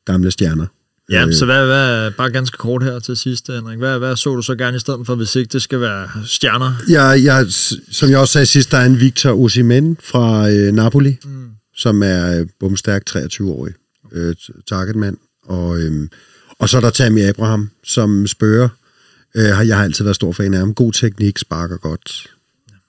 gamle 0.06 0.30
stjerner. 0.30 0.66
Ja, 1.10 1.26
Øh, 1.26 1.34
så 1.34 1.44
hvad, 1.44 1.66
hvad, 1.66 2.10
bare 2.10 2.30
ganske 2.30 2.56
kort 2.56 2.82
her 2.82 2.98
til 2.98 3.16
sidst, 3.16 3.46
Henrik. 3.46 3.78
Hvad, 3.78 3.98
hvad 3.98 4.16
så 4.16 4.34
du 4.36 4.42
så 4.42 4.54
gerne 4.54 4.76
i 4.76 4.80
stedet 4.80 5.06
for, 5.06 5.14
hvis 5.14 5.36
ikke 5.36 5.52
det 5.52 5.62
skal 5.62 5.80
være 5.80 6.08
stjerner? 6.26 6.72
Jeg, 6.88 7.20
jeg, 7.24 7.46
som 7.90 8.10
jeg 8.10 8.18
også 8.18 8.32
sagde 8.32 8.46
sidst, 8.46 8.70
der 8.70 8.78
er 8.78 8.86
en 8.86 9.00
Victor 9.00 9.30
Osimhen 9.44 9.96
fra 10.04 10.50
øh, 10.50 10.72
Napoli, 10.72 11.16
mm. 11.24 11.46
som 11.76 12.02
er 12.02 12.38
øh, 12.40 12.46
bumstærk 12.60 13.02
23-årig 13.10 13.74
øh, 14.12 14.34
targetmand. 14.68 15.16
Og, 15.46 15.78
øh, 15.80 16.08
og 16.58 16.68
så 16.68 16.76
er 16.76 16.80
der 16.80 16.90
Tammy 16.90 17.22
Abraham, 17.24 17.70
som 17.84 18.26
spørger. 18.26 18.68
Øh, 19.34 19.68
jeg 19.68 19.76
har 19.76 19.84
altid 19.84 20.04
været 20.04 20.16
stor 20.16 20.32
fan 20.32 20.54
af 20.54 20.60
ham. 20.60 20.74
God 20.74 20.92
teknik, 20.92 21.38
sparker 21.38 21.76
godt. 21.76 22.26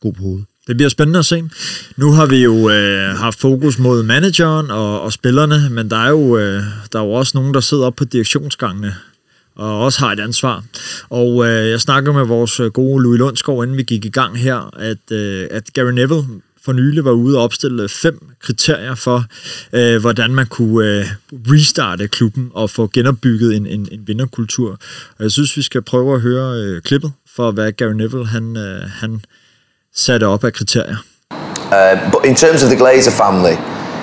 God 0.01 0.13
på 0.13 0.21
hovedet. 0.21 0.45
Det 0.67 0.77
bliver 0.77 0.89
spændende 0.89 1.19
at 1.19 1.25
se. 1.25 1.49
Nu 1.97 2.11
har 2.11 2.25
vi 2.25 2.43
jo 2.43 2.69
øh, 2.69 3.15
haft 3.15 3.39
fokus 3.39 3.79
mod 3.79 4.03
manageren 4.03 4.71
og, 4.71 5.01
og 5.01 5.13
spillerne, 5.13 5.69
men 5.69 5.89
der 5.89 5.97
er, 5.97 6.09
jo, 6.09 6.37
øh, 6.37 6.63
der 6.93 6.99
er 6.99 7.03
jo 7.03 7.11
også 7.11 7.31
nogen, 7.35 7.53
der 7.53 7.59
sidder 7.59 7.85
op 7.85 7.95
på 7.95 8.05
direktionsgangene 8.05 8.95
og 9.55 9.79
også 9.79 9.99
har 9.99 10.11
et 10.11 10.19
ansvar. 10.19 10.63
Og 11.09 11.47
øh, 11.47 11.69
jeg 11.69 11.81
snakkede 11.81 12.13
med 12.13 12.25
vores 12.25 12.59
øh, 12.59 12.71
gode 12.71 13.03
Louis 13.03 13.19
Lundsgaard, 13.19 13.63
inden 13.63 13.77
vi 13.77 13.83
gik 13.83 14.05
i 14.05 14.09
gang 14.09 14.37
her, 14.37 14.75
at, 14.79 15.11
øh, 15.11 15.47
at 15.51 15.73
Gary 15.73 15.91
Neville 15.91 16.23
for 16.65 16.73
nylig 16.73 17.05
var 17.05 17.11
ude 17.11 17.37
og 17.37 17.43
opstille 17.43 17.89
fem 17.89 18.19
kriterier 18.41 18.95
for, 18.95 19.23
øh, 19.73 20.01
hvordan 20.01 20.35
man 20.35 20.45
kunne 20.45 20.87
øh, 20.87 21.05
restarte 21.33 22.07
klubben 22.07 22.51
og 22.53 22.69
få 22.69 22.87
genopbygget 22.93 23.55
en, 23.55 23.67
en, 23.67 23.87
en 23.91 24.07
vinderkultur. 24.07 24.71
Og 25.17 25.23
jeg 25.23 25.31
synes, 25.31 25.57
vi 25.57 25.61
skal 25.61 25.81
prøve 25.81 26.15
at 26.15 26.21
høre 26.21 26.61
øh, 26.61 26.81
klippet 26.81 27.11
for, 27.35 27.51
hvad 27.51 27.71
Gary 27.71 27.93
Neville 27.93 28.27
han, 28.27 28.57
øh, 28.57 28.81
han 28.89 29.21
satte 29.95 30.27
op 30.27 30.43
af 30.43 30.53
kriterier. 30.53 30.97
Uh, 31.71 32.11
but 32.11 32.25
in 32.25 32.35
terms 32.35 32.63
of 32.63 32.69
the 32.69 32.77
Glazer 32.77 33.11
family, 33.11 33.55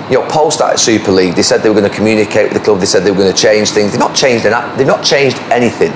you 0.09 0.17
know, 0.17 0.25
post 0.29 0.59
that 0.59 0.79
Super 0.79 1.11
League, 1.19 1.33
they 1.37 1.43
said 1.43 1.61
they 1.61 1.69
were 1.69 1.79
going 1.79 1.91
to 1.91 1.97
communicate 1.99 2.45
with 2.49 2.57
the 2.57 2.65
club. 2.65 2.77
They 2.79 2.91
said 2.93 3.01
they 3.03 3.11
were 3.11 3.21
going 3.23 3.35
to 3.35 3.41
change 3.47 3.67
things. 3.77 3.87
They've 3.91 4.05
not 4.07 4.15
changed. 4.23 4.43
An, 4.47 4.53
they've 4.75 4.93
not 4.95 5.03
changed 5.13 5.37
anything 5.59 5.93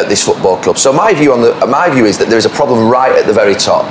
at 0.00 0.08
this 0.08 0.22
football 0.28 0.56
club. 0.64 0.76
So 0.78 0.92
my 0.92 1.12
view 1.20 1.30
on 1.36 1.40
the 1.44 1.52
my 1.78 1.86
view 1.94 2.06
is 2.06 2.16
that 2.18 2.28
there 2.30 2.38
is 2.38 2.46
a 2.46 2.54
problem 2.60 2.78
right 2.98 3.14
at 3.20 3.26
the 3.30 3.36
very 3.42 3.54
top. 3.54 3.86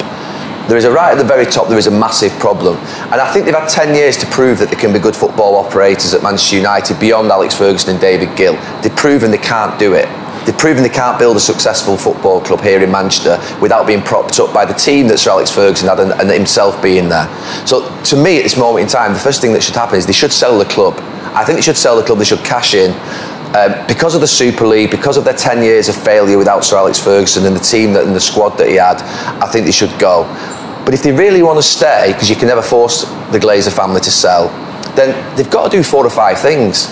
There 0.69 0.77
is 0.77 0.85
a 0.85 0.91
right 0.91 1.11
at 1.11 1.17
the 1.17 1.23
very 1.23 1.47
top. 1.47 1.67
There 1.67 1.79
is 1.79 1.87
a 1.87 1.91
massive 1.91 2.31
problem, 2.33 2.77
and 3.11 3.19
I 3.19 3.33
think 3.33 3.45
they've 3.45 3.55
had 3.55 3.67
ten 3.67 3.95
years 3.95 4.15
to 4.17 4.27
prove 4.27 4.59
that 4.59 4.69
they 4.69 4.75
can 4.75 4.93
be 4.93 4.99
good 4.99 5.15
football 5.15 5.55
operators 5.55 6.13
at 6.13 6.21
Manchester 6.21 6.57
United 6.57 6.99
beyond 6.99 7.31
Alex 7.31 7.55
Ferguson 7.55 7.89
and 7.91 7.99
David 7.99 8.37
Gill. 8.37 8.53
They've 8.83 8.95
proven 8.95 9.31
they 9.31 9.39
can't 9.39 9.79
do 9.79 9.95
it. 9.95 10.07
They've 10.45 10.57
proven 10.57 10.83
they 10.83 10.89
can't 10.89 11.17
build 11.17 11.37
a 11.37 11.39
successful 11.39 11.97
football 11.97 12.39
club 12.39 12.61
here 12.61 12.83
in 12.83 12.91
Manchester 12.91 13.39
without 13.59 13.87
being 13.87 14.03
propped 14.03 14.39
up 14.39 14.53
by 14.53 14.63
the 14.63 14.73
team 14.73 15.07
that 15.07 15.17
Sir 15.17 15.31
Alex 15.31 15.51
Ferguson 15.51 15.89
had 15.89 15.99
and, 15.99 16.11
and 16.13 16.29
himself 16.29 16.81
being 16.81 17.09
there. 17.09 17.27
So 17.65 17.89
to 18.03 18.15
me, 18.15 18.37
at 18.37 18.43
this 18.43 18.55
moment 18.57 18.83
in 18.83 18.87
time, 18.87 19.13
the 19.13 19.19
first 19.19 19.41
thing 19.41 19.53
that 19.53 19.63
should 19.63 19.75
happen 19.75 19.97
is 19.97 20.05
they 20.05 20.13
should 20.13 20.31
sell 20.31 20.57
the 20.59 20.65
club. 20.65 20.93
I 21.33 21.45
think 21.45 21.57
they 21.57 21.61
should 21.61 21.77
sell 21.77 21.97
the 21.97 22.03
club. 22.03 22.19
They 22.19 22.25
should 22.25 22.45
cash 22.45 22.73
in. 22.73 22.91
Um, 23.55 23.87
because 23.87 24.13
of 24.13 24.21
the 24.21 24.27
Super 24.27 24.67
League, 24.67 24.91
because 24.91 25.17
of 25.17 25.23
their 25.23 25.33
10 25.33 25.63
years 25.63 25.89
of 25.89 25.95
failure 25.95 26.37
without 26.37 26.63
Sir 26.63 26.77
Alex 26.77 26.99
Ferguson 26.99 27.47
and 27.47 27.55
the 27.55 27.59
team 27.59 27.93
that, 27.93 28.05
and 28.05 28.15
the 28.15 28.19
squad 28.19 28.57
that 28.59 28.67
he 28.67 28.75
had, 28.75 29.01
I 29.41 29.47
think 29.47 29.65
they 29.65 29.71
should 29.71 29.97
go. 29.99 30.25
But 30.89 30.95
if 30.95 31.03
they 31.03 31.11
really 31.11 31.43
want 31.43 31.59
to 31.59 31.61
stay, 31.61 32.13
because 32.13 32.31
you 32.31 32.35
can 32.35 32.47
never 32.47 32.63
force 32.63 33.03
the 33.29 33.37
Glazer 33.37 33.71
family 33.71 34.01
to 34.01 34.09
sell, 34.09 34.47
then 34.95 35.13
they've 35.37 35.47
got 35.47 35.69
to 35.69 35.77
do 35.77 35.83
four 35.83 36.03
or 36.03 36.09
five 36.09 36.39
things. 36.39 36.87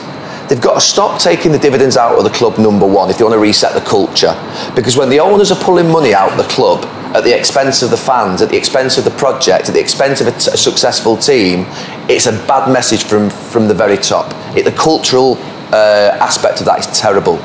They've 0.47 0.61
got 0.61 0.75
to 0.75 0.81
stop 0.81 1.19
taking 1.19 1.51
the 1.51 1.57
dividends 1.57 1.97
out 1.97 2.15
of 2.15 2.23
the 2.23 2.29
club, 2.29 2.59
number 2.59 2.85
one, 2.85 3.09
if 3.09 3.17
they 3.17 3.23
want 3.23 3.33
to 3.33 3.39
reset 3.39 3.73
the 3.73 3.81
culture. 3.81 4.35
Because 4.75 4.97
when 4.97 5.09
the 5.09 5.19
owners 5.19 5.51
are 5.51 5.59
pulling 5.63 5.89
money 5.89 6.13
out 6.13 6.31
of 6.31 6.37
the 6.37 6.43
club 6.43 6.85
at 7.15 7.23
the 7.23 7.35
expense 7.35 7.81
of 7.81 7.89
the 7.89 7.97
fans, 7.97 8.43
at 8.43 8.49
the 8.49 8.55
expense 8.55 8.99
of 8.99 9.03
the 9.03 9.09
project, 9.09 9.67
at 9.67 9.73
the 9.73 9.81
expense 9.81 10.21
of 10.21 10.27
a, 10.27 10.31
t- 10.33 10.51
a 10.53 10.57
successful 10.57 11.17
team, 11.17 11.65
it's 12.07 12.27
a 12.27 12.33
bad 12.45 12.71
message 12.71 13.05
from, 13.05 13.31
from 13.31 13.67
the 13.67 13.73
very 13.73 13.97
top. 13.97 14.31
It, 14.55 14.65
the 14.65 14.73
cultural 14.73 15.37
uh, 15.73 16.15
aspect 16.21 16.59
of 16.59 16.67
that 16.67 16.81
is 16.81 16.99
terrible. 16.99 17.39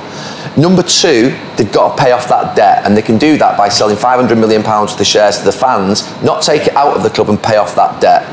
Number 0.56 0.82
two, 0.82 1.36
they've 1.56 1.72
got 1.72 1.96
to 1.96 2.02
pay 2.02 2.12
off 2.12 2.28
that 2.28 2.56
debt, 2.56 2.84
and 2.84 2.96
they 2.96 3.02
can 3.02 3.18
do 3.18 3.36
that 3.38 3.56
by 3.56 3.68
selling 3.68 3.96
500 3.96 4.36
million 4.36 4.62
pounds 4.62 4.92
of 4.92 4.98
the 4.98 5.04
shares 5.04 5.38
to 5.38 5.44
the 5.44 5.52
fans, 5.52 6.04
not 6.22 6.42
take 6.42 6.66
it 6.66 6.76
out 6.76 6.96
of 6.96 7.02
the 7.02 7.10
club 7.10 7.30
and 7.30 7.42
pay 7.42 7.56
off 7.56 7.74
that 7.76 8.00
debt. 8.00 8.26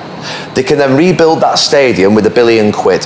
They 0.56 0.64
can 0.64 0.78
then 0.78 0.98
rebuild 0.98 1.42
that 1.42 1.56
stadium 1.60 2.16
with 2.16 2.26
a 2.26 2.30
billion 2.30 2.72
quid. 2.72 3.06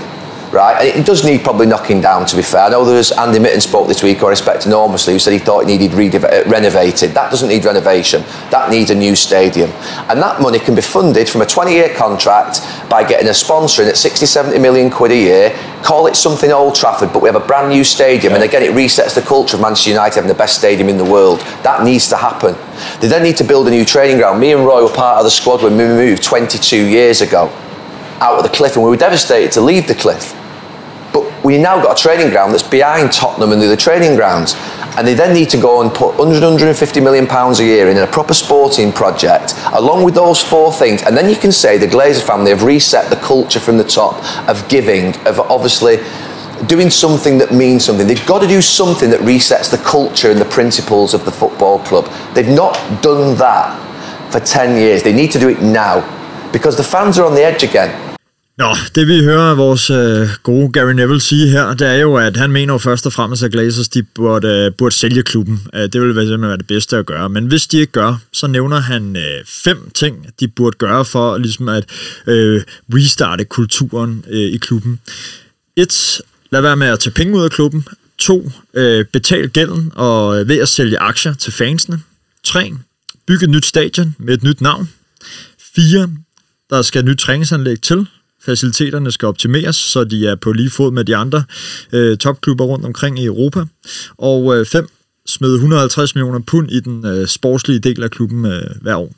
Right, 0.54 0.86
and 0.86 0.99
it 0.99 1.04
does 1.04 1.26
need 1.26 1.43
probably 1.43 1.66
knocking 1.66 1.99
down. 1.99 2.28
To 2.28 2.36
be 2.36 2.43
fair, 2.43 2.66
I 2.66 2.70
know 2.70 2.86
there 2.86 2.97
was 2.97 3.12
Andy 3.12 3.39
Mitten 3.39 3.60
spoke 3.60 3.88
this 3.88 4.04
week, 4.04 4.20
who 4.20 4.28
I 4.28 4.30
respect 4.30 4.68
enormously, 4.68 5.14
who 5.14 5.18
said 5.18 5.34
he 5.34 5.39
thought 5.39 5.62
it 5.62 5.66
needed 5.66 5.93
uh, 5.95 6.43
renovated. 6.45 7.10
That 7.16 7.32
doesn't 7.32 7.49
need 7.49 7.66
renovation. 7.66 8.22
That 8.51 8.70
needs 8.70 8.91
a 8.91 8.95
new 8.95 9.16
stadium, 9.16 9.72
and 10.10 10.22
that 10.22 10.41
money 10.41 10.60
can 10.60 10.76
be 10.76 10.84
funded 10.84 11.28
from 11.28 11.41
a 11.41 11.45
20-year 11.45 11.95
contract 11.95 12.62
by 12.88 13.04
getting 13.04 13.30
a 13.30 13.34
sponsor 13.34 13.82
in 13.82 13.88
at 13.88 13.97
60, 13.97 14.28
70 14.28 14.60
million 14.60 14.91
quid 14.91 15.10
a 15.14 15.16
year. 15.16 15.60
Call 15.82 16.06
it 16.06 16.16
something 16.16 16.51
Old 16.51 16.76
Trafford, 16.76 17.12
but 17.12 17.24
we 17.24 17.30
have 17.30 17.36
a 17.36 17.47
brand 17.47 17.70
new 17.70 17.84
stadium, 17.84 18.34
and 18.34 18.43
again, 18.43 18.62
it 18.62 18.74
resets 18.74 19.16
the 19.16 19.24
culture 19.24 19.56
of 19.56 19.62
Manchester 19.64 19.89
United 19.89 20.14
having 20.14 20.28
the 20.28 20.36
best 20.36 20.60
stadium 20.60 20.88
in 20.88 20.99
the 20.99 21.04
world. 21.04 21.39
That 21.64 21.84
needs 21.84 22.10
to 22.10 22.16
happen. 22.16 22.54
They 23.01 23.08
then 23.08 23.24
need 23.24 23.38
to 23.38 23.43
build 23.43 23.68
a 23.68 23.72
new 23.72 23.86
training 23.86 24.18
ground. 24.18 24.39
Me 24.39 24.54
and 24.54 24.64
Roy 24.64 24.84
were 24.84 24.93
part 24.93 25.18
of 25.18 25.24
the 25.24 25.32
squad 25.32 25.64
when 25.64 25.76
we 25.76 25.84
moved 25.84 26.22
22 26.22 26.78
years 26.78 27.22
ago 27.22 27.51
out 28.22 28.38
of 28.38 28.43
the 28.43 28.56
cliff, 28.56 28.76
and 28.76 28.84
we 28.84 28.91
were 28.91 28.97
devastated 28.97 29.51
to 29.54 29.60
leave 29.62 29.88
the 29.88 29.95
cliff. 29.95 30.41
We 31.43 31.57
now 31.57 31.81
got 31.81 31.99
a 31.99 32.01
training 32.01 32.29
ground 32.29 32.53
that's 32.53 32.67
behind 32.67 33.11
Tottenham 33.11 33.51
and 33.51 33.61
the 33.61 33.65
other 33.65 33.75
training 33.75 34.15
grounds. 34.15 34.55
And 34.95 35.05
they 35.07 35.13
then 35.13 35.33
need 35.33 35.49
to 35.49 35.57
go 35.59 35.81
and 35.81 35.91
put 35.93 36.15
100, 36.17 36.41
150 36.41 36.99
million 37.01 37.27
pounds 37.27 37.59
a 37.59 37.65
year 37.65 37.89
in 37.89 37.97
a 37.97 38.07
proper 38.07 38.33
sporting 38.33 38.91
project, 38.93 39.53
along 39.73 40.03
with 40.03 40.13
those 40.13 40.41
four 40.41 40.71
things. 40.71 41.01
And 41.03 41.17
then 41.17 41.29
you 41.29 41.35
can 41.35 41.51
say 41.51 41.77
the 41.77 41.87
Glazer 41.87 42.25
family 42.25 42.51
have 42.51 42.63
reset 42.63 43.09
the 43.09 43.17
culture 43.17 43.59
from 43.59 43.77
the 43.77 43.83
top 43.83 44.23
of 44.47 44.67
giving, 44.69 45.15
of 45.27 45.39
obviously 45.39 45.97
doing 46.67 46.89
something 46.89 47.37
that 47.39 47.51
means 47.51 47.83
something. 47.83 48.07
They've 48.07 48.25
got 48.25 48.39
to 48.39 48.47
do 48.47 48.61
something 48.61 49.09
that 49.09 49.19
resets 49.21 49.69
the 49.69 49.83
culture 49.83 50.31
and 50.31 50.39
the 50.39 50.45
principles 50.45 51.13
of 51.13 51.25
the 51.25 51.31
football 51.31 51.79
club. 51.79 52.05
They've 52.33 52.47
not 52.47 52.75
done 53.01 53.35
that 53.37 54.31
for 54.31 54.39
10 54.39 54.77
years. 54.77 55.03
They 55.03 55.13
need 55.13 55.31
to 55.31 55.39
do 55.39 55.49
it 55.49 55.61
now 55.61 56.01
because 56.51 56.77
the 56.77 56.83
fans 56.83 57.19
are 57.19 57.25
on 57.25 57.33
the 57.33 57.43
edge 57.43 57.63
again. 57.63 58.12
Nå, 58.58 58.76
det 58.95 59.08
vi 59.08 59.24
hører 59.24 59.56
vores 59.56 59.89
øh, 59.89 60.30
gode 60.43 60.72
Gary 60.72 60.91
Neville 60.91 61.22
sige 61.22 61.47
her, 61.47 61.74
det 61.74 61.88
er 61.88 61.93
jo, 61.95 62.16
at 62.16 62.38
han 62.38 62.51
mener 62.51 62.74
jo 62.74 62.78
først 62.78 63.06
og 63.06 63.14
fremmest, 63.14 63.43
at 63.43 63.51
Glazers 63.51 63.89
de 63.89 64.04
burde, 64.04 64.47
øh, 64.47 64.72
burde 64.78 64.95
sælge 64.95 65.24
klubben. 65.24 65.68
Øh, 65.74 65.82
det 65.82 66.01
ville 66.01 66.14
simpelthen 66.14 66.41
være 66.41 66.58
det 66.58 66.68
bedste 66.68 66.97
at 66.97 67.06
gøre. 67.06 67.30
Men 67.30 67.45
hvis 67.47 67.68
de 67.68 67.78
ikke 67.78 67.91
gør, 67.91 68.16
så 68.32 68.47
nævner 68.47 68.80
han 68.80 69.16
øh, 69.16 69.45
fem 69.45 69.89
ting, 69.95 70.26
de 70.39 70.47
burde 70.47 70.78
gøre 70.78 71.06
for 71.06 71.38
ligesom 71.38 71.70
at 71.70 71.86
øh, 72.28 72.64
restarte 72.93 73.45
kulturen 73.45 74.26
øh, 74.30 74.39
i 74.39 74.58
klubben. 74.58 74.99
Et, 75.76 76.22
lad 76.51 76.62
være 76.62 76.76
med 76.76 76.88
at 76.88 76.99
tage 76.99 77.14
penge 77.14 77.38
ud 77.38 77.43
af 77.43 77.51
klubben. 77.51 77.88
To, 78.18 78.51
øh, 78.74 79.06
betal 79.06 79.49
gælden 79.49 79.91
og 79.95 80.39
øh, 80.39 80.47
ved 80.47 80.60
at 80.60 80.70
sælge 80.70 80.99
aktier 80.99 81.34
til 81.34 81.54
fansene. 81.54 82.01
Tre, 82.43 82.74
bygge 83.28 83.43
et 83.43 83.49
nyt 83.49 83.66
stadion 83.66 84.16
med 84.20 84.34
et 84.34 84.43
nyt 84.43 84.62
navn. 84.62 84.89
Fire, 85.76 86.10
der 86.70 86.82
skal 86.82 86.99
et 86.99 87.06
nyt 87.06 87.20
træningsanlæg 87.20 87.82
til. 87.82 88.08
Faciliteterne 88.45 89.11
skal 89.11 89.25
optimeres, 89.25 89.75
så 89.75 90.03
de 90.03 90.27
er 90.27 90.35
på 90.35 90.51
lige 90.51 90.69
fod 90.69 90.91
med 90.91 91.05
de 91.05 91.15
andre 91.15 91.43
øh, 91.93 92.17
topklubber 92.17 92.65
rundt 92.65 92.85
omkring 92.85 93.19
i 93.19 93.25
Europa. 93.25 93.65
Og 94.17 94.57
øh, 94.57 94.65
fem, 94.65 94.87
smid 95.25 95.53
150 95.53 96.15
millioner 96.15 96.39
pund 96.39 96.71
i 96.71 96.79
den 96.79 97.05
øh, 97.05 97.27
sportslige 97.27 97.79
del 97.79 98.03
af 98.03 98.11
klubben 98.11 98.45
øh, 98.45 98.81
hver 98.81 98.95
år. 98.95 99.15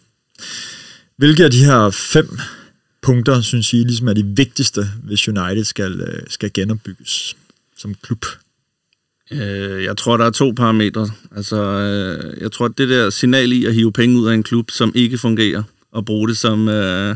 Hvilke 1.17 1.43
af 1.43 1.51
de 1.51 1.65
her 1.65 1.89
fem 1.89 2.39
punkter, 3.01 3.41
synes 3.41 3.73
I, 3.73 3.76
ligesom 3.76 4.07
er 4.07 4.13
de 4.13 4.26
vigtigste, 4.26 4.88
hvis 5.03 5.28
United 5.28 5.63
skal, 5.63 6.01
øh, 6.01 6.23
skal 6.28 6.53
genopbygges 6.53 7.36
som 7.78 7.95
klub? 8.01 8.26
Øh, 9.32 9.84
jeg 9.84 9.97
tror, 9.97 10.17
der 10.17 10.26
er 10.26 10.30
to 10.30 10.51
parametre. 10.51 11.09
Altså, 11.36 11.55
øh, 11.55 12.41
jeg 12.41 12.51
tror, 12.51 12.67
det 12.67 12.89
der 12.89 13.09
signal 13.09 13.51
i 13.51 13.65
at 13.65 13.73
hive 13.73 13.91
penge 13.91 14.19
ud 14.19 14.28
af 14.28 14.34
en 14.34 14.43
klub, 14.43 14.71
som 14.71 14.91
ikke 14.95 15.17
fungerer, 15.17 15.63
og 15.91 16.05
bruge 16.05 16.28
det 16.28 16.38
som 16.38 16.69
øh, 16.69 17.15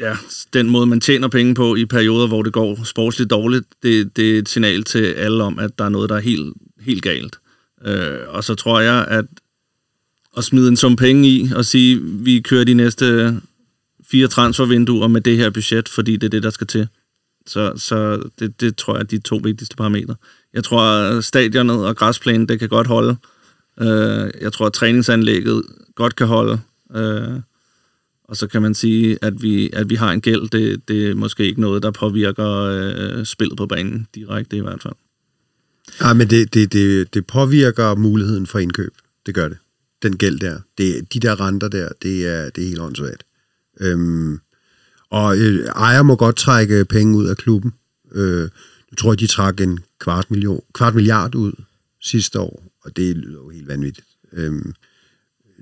ja, 0.00 0.16
den 0.52 0.70
måde, 0.70 0.86
man 0.86 1.00
tjener 1.00 1.28
penge 1.28 1.54
på 1.54 1.76
i 1.76 1.86
perioder, 1.86 2.26
hvor 2.26 2.42
det 2.42 2.52
går 2.52 2.84
sportsligt 2.84 3.30
dårligt, 3.30 3.66
det, 3.82 4.16
det 4.16 4.34
er 4.34 4.38
et 4.38 4.48
signal 4.48 4.84
til 4.84 5.04
alle 5.04 5.44
om, 5.44 5.58
at 5.58 5.78
der 5.78 5.84
er 5.84 5.88
noget, 5.88 6.10
der 6.10 6.16
er 6.16 6.20
helt, 6.20 6.54
helt 6.80 7.02
galt. 7.02 7.38
Øh, 7.84 8.18
og 8.28 8.44
så 8.44 8.54
tror 8.54 8.80
jeg, 8.80 9.06
at 9.08 9.24
at 10.36 10.44
smide 10.44 10.68
en 10.68 10.76
sum 10.76 10.96
penge 10.96 11.28
i 11.28 11.50
og 11.56 11.64
sige, 11.64 12.00
vi 12.02 12.40
kører 12.40 12.64
de 12.64 12.74
næste 12.74 13.36
fire 14.10 14.28
transfervinduer 14.28 15.08
med 15.08 15.20
det 15.20 15.36
her 15.36 15.50
budget, 15.50 15.88
fordi 15.88 16.16
det 16.16 16.24
er 16.26 16.30
det, 16.30 16.42
der 16.42 16.50
skal 16.50 16.66
til. 16.66 16.88
Så, 17.46 17.72
så 17.76 18.22
det, 18.38 18.60
det 18.60 18.76
tror 18.76 18.94
jeg 18.94 19.00
er 19.00 19.06
de 19.06 19.18
to 19.18 19.36
vigtigste 19.36 19.76
parametre. 19.76 20.14
Jeg 20.54 20.64
tror, 20.64 20.82
at 20.82 21.24
stadionet 21.24 21.86
og 21.86 21.96
græsplænen, 21.96 22.48
det 22.48 22.58
kan 22.58 22.68
godt 22.68 22.86
holde. 22.86 23.16
Øh, 23.80 24.30
jeg 24.40 24.52
tror, 24.52 24.66
at 24.66 24.72
træningsanlægget 24.72 25.62
godt 25.94 26.16
kan 26.16 26.26
holde. 26.26 26.60
Øh, 26.96 27.40
og 28.32 28.36
så 28.36 28.46
kan 28.46 28.62
man 28.62 28.74
sige, 28.74 29.18
at 29.22 29.42
vi, 29.42 29.70
at 29.72 29.90
vi 29.90 29.94
har 29.94 30.12
en 30.12 30.20
gæld, 30.20 30.48
det, 30.48 30.88
det 30.88 31.10
er 31.10 31.14
måske 31.14 31.46
ikke 31.46 31.60
noget, 31.60 31.82
der 31.82 31.90
påvirker 31.90 32.48
øh, 32.48 33.26
spillet 33.26 33.56
på 33.56 33.66
banen 33.66 34.06
direkte 34.14 34.56
i 34.56 34.60
hvert 34.60 34.82
fald. 34.82 34.94
Ja, 36.00 36.12
men 36.14 36.30
det, 36.30 36.54
det, 36.54 36.72
det, 36.72 37.14
det 37.14 37.26
påvirker 37.26 37.94
muligheden 37.94 38.46
for 38.46 38.58
indkøb. 38.58 38.92
Det 39.26 39.34
gør 39.34 39.48
det. 39.48 39.58
Den 40.02 40.16
gæld 40.16 40.38
der. 40.38 40.60
Det, 40.78 41.14
de 41.14 41.20
der 41.20 41.40
renter 41.40 41.68
der, 41.68 41.88
det 42.02 42.26
er, 42.26 42.50
det 42.50 42.64
er 42.64 42.68
helt 42.68 42.80
åndssvagt. 42.80 43.22
Øhm, 43.80 44.38
og 45.10 45.38
øh, 45.38 45.66
ejer 45.66 46.02
må 46.02 46.16
godt 46.16 46.36
trække 46.36 46.84
penge 46.84 47.16
ud 47.16 47.26
af 47.26 47.36
klubben. 47.36 47.72
Øh, 48.12 48.48
jeg 48.90 48.98
tror, 48.98 49.14
de 49.14 49.26
trak 49.26 49.60
en 49.60 49.80
kvart, 50.00 50.30
million, 50.30 50.60
kvart 50.74 50.94
milliard 50.94 51.34
ud 51.34 51.52
sidste 52.00 52.40
år, 52.40 52.64
og 52.84 52.96
det 52.96 53.16
lyder 53.16 53.38
jo 53.38 53.48
helt 53.48 53.68
vanvittigt. 53.68 54.06
Øhm, 54.32 54.74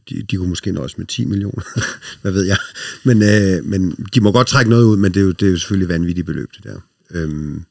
de, 0.08 0.22
de 0.22 0.36
kunne 0.36 0.48
måske 0.48 0.72
nøjes 0.72 0.98
med 0.98 1.06
10 1.06 1.24
millioner, 1.24 1.62
hvad 2.22 2.32
ved 2.32 2.44
jeg. 2.44 2.58
Men, 3.04 3.22
øh, 3.22 3.64
men 3.64 3.90
de 4.14 4.20
må 4.20 4.32
godt 4.32 4.46
trække 4.46 4.70
noget 4.70 4.84
ud, 4.84 4.96
men 4.96 5.14
det 5.14 5.20
er 5.20 5.24
jo, 5.24 5.32
det 5.32 5.46
er 5.46 5.50
jo 5.50 5.58
selvfølgelig 5.58 5.88
vanvittigt 5.88 6.26
beløb, 6.26 6.50
det 6.56 6.64
der. 6.64 6.80
Øhm, 7.10 7.64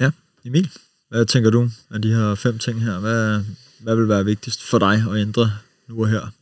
Ja, 0.00 0.10
Emil, 0.44 0.70
hvad 1.08 1.26
tænker 1.26 1.50
du 1.50 1.70
af 1.90 2.02
de 2.02 2.14
her 2.14 2.34
fem 2.34 2.58
ting 2.58 2.84
her? 2.84 2.98
Hvad, 2.98 3.40
hvad 3.80 3.96
vil 3.96 4.08
være 4.08 4.24
vigtigst 4.24 4.62
for 4.62 4.78
dig 4.78 5.04
at 5.10 5.16
ændre 5.16 5.52
nu 5.88 6.02
og 6.02 6.08
her? 6.08 6.32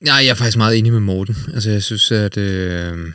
Nej, 0.00 0.14
jeg 0.14 0.28
er 0.28 0.34
faktisk 0.34 0.56
meget 0.56 0.78
enig 0.78 0.92
med 0.92 1.00
Morten. 1.00 1.36
Altså, 1.54 1.70
jeg 1.70 1.82
synes, 1.82 2.12
at... 2.12 2.36
Øh, 2.36 3.12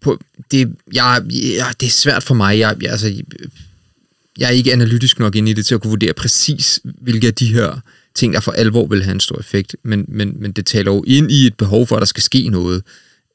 på, 0.00 0.20
det, 0.50 0.76
jeg, 0.92 1.22
jeg, 1.30 1.74
det 1.80 1.86
er 1.86 1.90
svært 1.90 2.22
for 2.22 2.34
mig. 2.34 2.58
Jeg, 2.58 2.76
jeg, 2.82 2.90
altså, 2.90 3.22
jeg 4.38 4.46
er 4.46 4.50
ikke 4.50 4.72
analytisk 4.72 5.18
nok 5.18 5.36
ind 5.36 5.48
i 5.48 5.52
det 5.52 5.66
til 5.66 5.74
at 5.74 5.80
kunne 5.80 5.90
vurdere 5.90 6.12
præcis, 6.12 6.80
hvilke 6.84 7.26
af 7.26 7.34
de 7.34 7.46
her 7.46 7.80
ting, 8.16 8.34
der 8.34 8.40
for 8.40 8.52
alvor 8.52 8.86
vil 8.86 9.02
have 9.02 9.14
en 9.14 9.20
stor 9.20 9.38
effekt. 9.38 9.76
Men, 9.82 10.04
men, 10.08 10.36
men 10.40 10.52
det 10.52 10.66
taler 10.66 10.92
jo 10.92 11.04
ind 11.06 11.30
i 11.30 11.46
et 11.46 11.54
behov 11.54 11.86
for, 11.86 11.96
at 11.96 12.00
der 12.00 12.06
skal 12.06 12.22
ske 12.22 12.48
noget. 12.48 12.82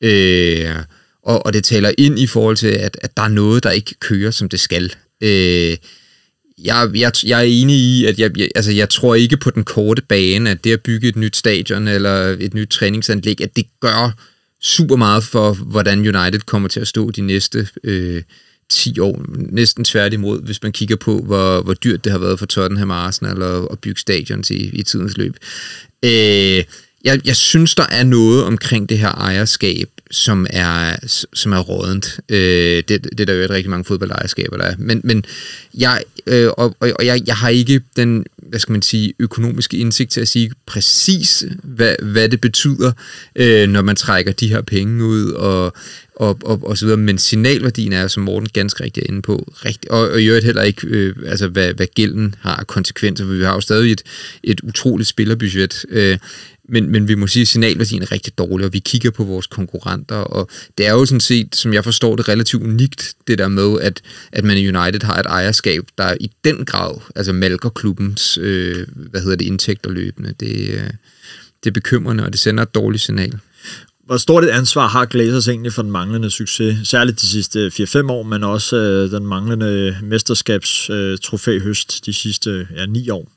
Øh, 0.02 0.76
og, 1.24 1.46
og 1.46 1.54
det 1.54 1.64
taler 1.64 1.92
ind 1.98 2.20
i 2.20 2.28
forhold 2.28 2.58
til, 2.58 2.68
at, 2.68 2.98
at 3.02 3.18
der 3.18 3.24
er 3.24 3.28
noget, 3.28 3.64
der 3.64 3.72
ikke 3.72 3.96
kører, 4.00 4.32
som 4.32 4.50
det 4.50 4.60
skal. 4.60 4.94
Øh, 5.22 5.78
jeg, 6.58 6.90
jeg, 6.94 7.12
jeg 7.26 7.40
er 7.40 7.44
enig 7.44 7.76
i, 7.76 8.06
at 8.06 8.20
jeg, 8.20 8.38
jeg, 8.38 8.50
altså 8.56 8.72
jeg 8.72 8.90
tror 8.90 9.16
ikke 9.16 9.38
på 9.38 9.50
den 9.50 9.64
korte 9.64 10.02
bane, 10.02 10.50
at 10.50 10.64
det 10.64 10.74
at 10.74 10.82
bygge 10.82 11.08
et 11.08 11.16
nyt 11.16 11.36
stadion 11.36 11.88
eller 11.88 12.38
et 12.40 12.54
nyt 12.54 12.70
træningsanlæg, 12.70 13.42
at 13.42 13.56
det 13.56 13.66
gør 13.80 14.12
super 14.62 14.96
meget 14.96 15.24
for, 15.24 15.54
hvordan 15.54 16.00
United 16.00 16.40
kommer 16.40 16.70
til 16.70 16.80
at 16.80 16.88
stå 16.88 17.12
de 17.12 17.22
næste 17.22 17.68
øh, 17.84 18.22
10 18.72 19.00
år. 19.00 19.26
Næsten 19.36 19.84
tværtimod, 19.84 20.42
hvis 20.42 20.64
man 20.64 20.72
kigger 20.72 20.96
på, 20.96 21.20
hvor, 21.20 21.62
hvor 21.62 21.74
dyrt 21.74 22.04
det 22.04 22.12
har 22.12 22.20
været 22.20 22.40
for 22.40 22.46
Tottenham 22.46 22.90
og 22.90 23.06
Arsenal 23.06 23.42
at, 23.42 23.68
at 23.72 23.80
bygge 23.80 24.00
stadions 24.00 24.52
i, 24.52 24.70
i 24.74 24.84
tidens 24.84 25.18
løb. 25.18 25.36
Øh, 26.06 26.64
jeg, 27.04 27.22
jeg 27.26 27.36
synes, 27.36 27.76
der 27.76 27.86
er 27.90 28.04
noget 28.04 28.44
omkring 28.44 28.90
det 28.90 28.98
her 29.00 29.12
ejerskab, 29.12 29.90
som 30.12 30.48
er, 30.50 30.96
som 31.34 31.52
er 31.54 31.60
rådent. 31.60 32.20
Øh, 32.30 32.38
det, 32.88 32.88
det 32.90 33.20
er 33.20 33.26
der 33.26 33.34
jo 33.34 33.44
et 33.44 33.50
rigtig 33.50 33.70
mange 33.70 33.86
fodboldejerskaber, 33.86 34.58
der 34.58 34.64
er. 34.64 34.76
Men, 34.78 35.02
men 35.04 35.26
jeg, 35.78 36.04
øh, 36.28 36.50
og, 36.58 36.76
og 36.80 37.06
jeg, 37.06 37.22
jeg 37.26 37.36
har 37.36 37.50
ikke 37.50 37.82
den, 37.96 38.26
hvad 38.38 38.60
skal 38.60 38.72
man 38.72 38.82
sige, 38.82 39.14
økonomiske 39.20 39.78
indsigt 39.78 40.12
til 40.12 40.22
at 40.22 40.28
sige 40.28 40.52
præcis, 40.66 41.44
hvad, 41.64 41.96
hvad 42.02 42.30
det 42.30 42.42
betyder, 42.42 42.92
øh, 43.36 43.70
når 43.70 43.82
man 43.82 43.96
trækker 43.96 44.32
de 44.32 44.48
her 44.48 44.62
penge 44.62 45.06
ud 45.06 45.32
og, 45.32 45.74
og, 46.16 46.38
og, 46.44 46.60
og 46.64 46.78
så 46.78 46.86
videre. 46.86 46.98
Men 47.00 47.18
signalværdien 47.18 47.94
er, 47.94 48.08
som 48.08 48.24
Morten 48.24 48.50
ganske 48.54 48.84
rigtig 48.84 49.02
er 49.02 49.08
inde 49.10 49.22
på, 49.22 49.54
rigtig, 49.66 49.92
og, 49.92 50.10
og 50.10 50.22
i 50.22 50.26
øvrigt 50.26 50.46
heller 50.46 50.62
ikke, 50.64 50.88
øh, 50.88 51.16
altså 51.26 51.48
hvad, 51.48 51.74
hvad 51.74 51.88
gælden 51.96 52.36
har 52.40 52.64
konsekvenser, 52.64 53.26
for 53.26 53.34
vi 53.34 53.44
har 53.44 53.54
jo 53.54 53.62
stadig 53.62 53.92
et, 53.92 54.04
et 54.44 54.62
utroligt 54.64 55.10
spillerbudget. 55.10 55.86
Øh, 55.90 56.18
men, 56.70 56.90
men 56.92 57.08
vi 57.08 57.16
må 57.16 57.28
sige, 57.28 57.42
at 57.42 57.48
signalværdien 57.48 58.02
er 58.02 58.12
rigtig 58.12 58.38
dårlig, 58.38 58.66
og 58.66 58.74
vi 58.74 58.80
kigger 58.80 59.12
på 59.12 59.24
vores 59.24 59.48
konkurrenter, 59.48 60.16
og 60.16 60.50
det 60.78 60.88
er 60.88 60.92
jo 60.92 61.06
sådan 61.06 61.20
set, 61.20 61.56
som 61.56 61.74
jeg 61.74 61.84
forstår 61.84 62.16
det, 62.16 62.30
relativt 62.30 62.64
unikt, 62.64 63.14
det 63.28 63.38
der 63.38 63.48
med, 63.48 63.82
at, 63.82 64.02
at 64.32 64.44
man 64.44 64.58
i 64.58 64.68
United 64.68 65.04
har 65.04 65.20
et 65.20 65.26
ejerskab, 65.26 65.84
der 65.98 66.16
i 66.20 66.32
den 66.44 66.66
grad 66.66 66.96
altså 67.16 67.34
malker 67.34 67.70
klubbens 67.70 68.38
øh, 68.38 68.88
hvad 68.96 69.22
hedder 69.22 69.36
det, 69.36 69.46
indtægter 69.46 69.90
løbende. 69.90 70.34
Det, 70.40 70.70
øh, 70.70 70.90
det 71.64 71.70
er 71.70 71.72
bekymrende, 71.72 72.26
og 72.26 72.32
det 72.32 72.40
sender 72.40 72.64
et 72.64 72.76
dårligt 72.76 73.04
signal. 73.04 73.40
hvor 74.06 74.18
stort 74.18 74.44
et 74.44 74.50
ansvar 74.50 74.88
har 74.88 75.06
Glazers 75.06 75.48
egentlig 75.48 75.74
for 75.74 75.82
den 75.82 75.92
manglende 75.92 76.30
succes? 76.30 76.88
Særligt 76.88 77.22
de 77.22 77.28
sidste 77.28 77.68
4-5 77.68 78.12
år, 78.12 78.24
men 78.24 78.44
også 78.44 78.76
øh, 78.76 79.12
den 79.12 79.26
manglende 79.28 79.98
mesterskabstrofæhøst 80.04 82.02
øh, 82.02 82.06
de 82.06 82.14
sidste 82.14 82.68
ja, 82.76 82.86
9 82.86 83.10
år. 83.10 83.32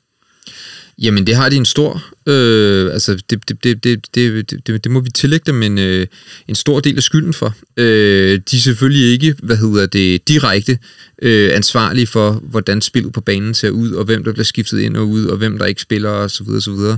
Jamen, 0.97 1.27
det 1.27 1.35
har 1.35 1.49
de 1.49 1.55
en 1.55 1.65
stor... 1.65 2.03
Øh, 2.27 2.93
altså, 2.93 3.15
det, 3.29 3.49
det, 3.49 3.63
det, 3.63 3.83
det, 3.83 4.15
det, 4.15 4.67
det, 4.67 4.83
det 4.83 4.91
må 4.91 4.99
vi 4.99 5.09
tillægge 5.09 5.43
dem 5.45 5.63
en, 5.63 5.77
øh, 5.77 6.07
en 6.47 6.55
stor 6.55 6.79
del 6.79 6.97
af 6.97 7.03
skylden 7.03 7.33
for. 7.33 7.55
Øh, 7.77 8.39
de 8.51 8.57
er 8.57 8.61
selvfølgelig 8.61 9.11
ikke, 9.11 9.35
hvad 9.43 9.57
hedder 9.57 9.85
det, 9.85 10.27
direkte 10.27 10.77
øh, 11.21 11.55
ansvarlige 11.55 12.07
for, 12.07 12.31
hvordan 12.31 12.81
spillet 12.81 13.13
på 13.13 13.21
banen 13.21 13.53
ser 13.53 13.69
ud, 13.69 13.91
og 13.91 14.05
hvem 14.05 14.23
der 14.23 14.31
bliver 14.31 14.45
skiftet 14.45 14.79
ind 14.79 14.97
og 14.97 15.07
ud, 15.07 15.25
og 15.25 15.37
hvem 15.37 15.57
der 15.57 15.65
ikke 15.65 15.81
spiller, 15.81 16.09
og 16.09 16.31
så 16.31 16.43
videre, 16.43 16.61
så 16.61 16.71
videre. 16.71 16.97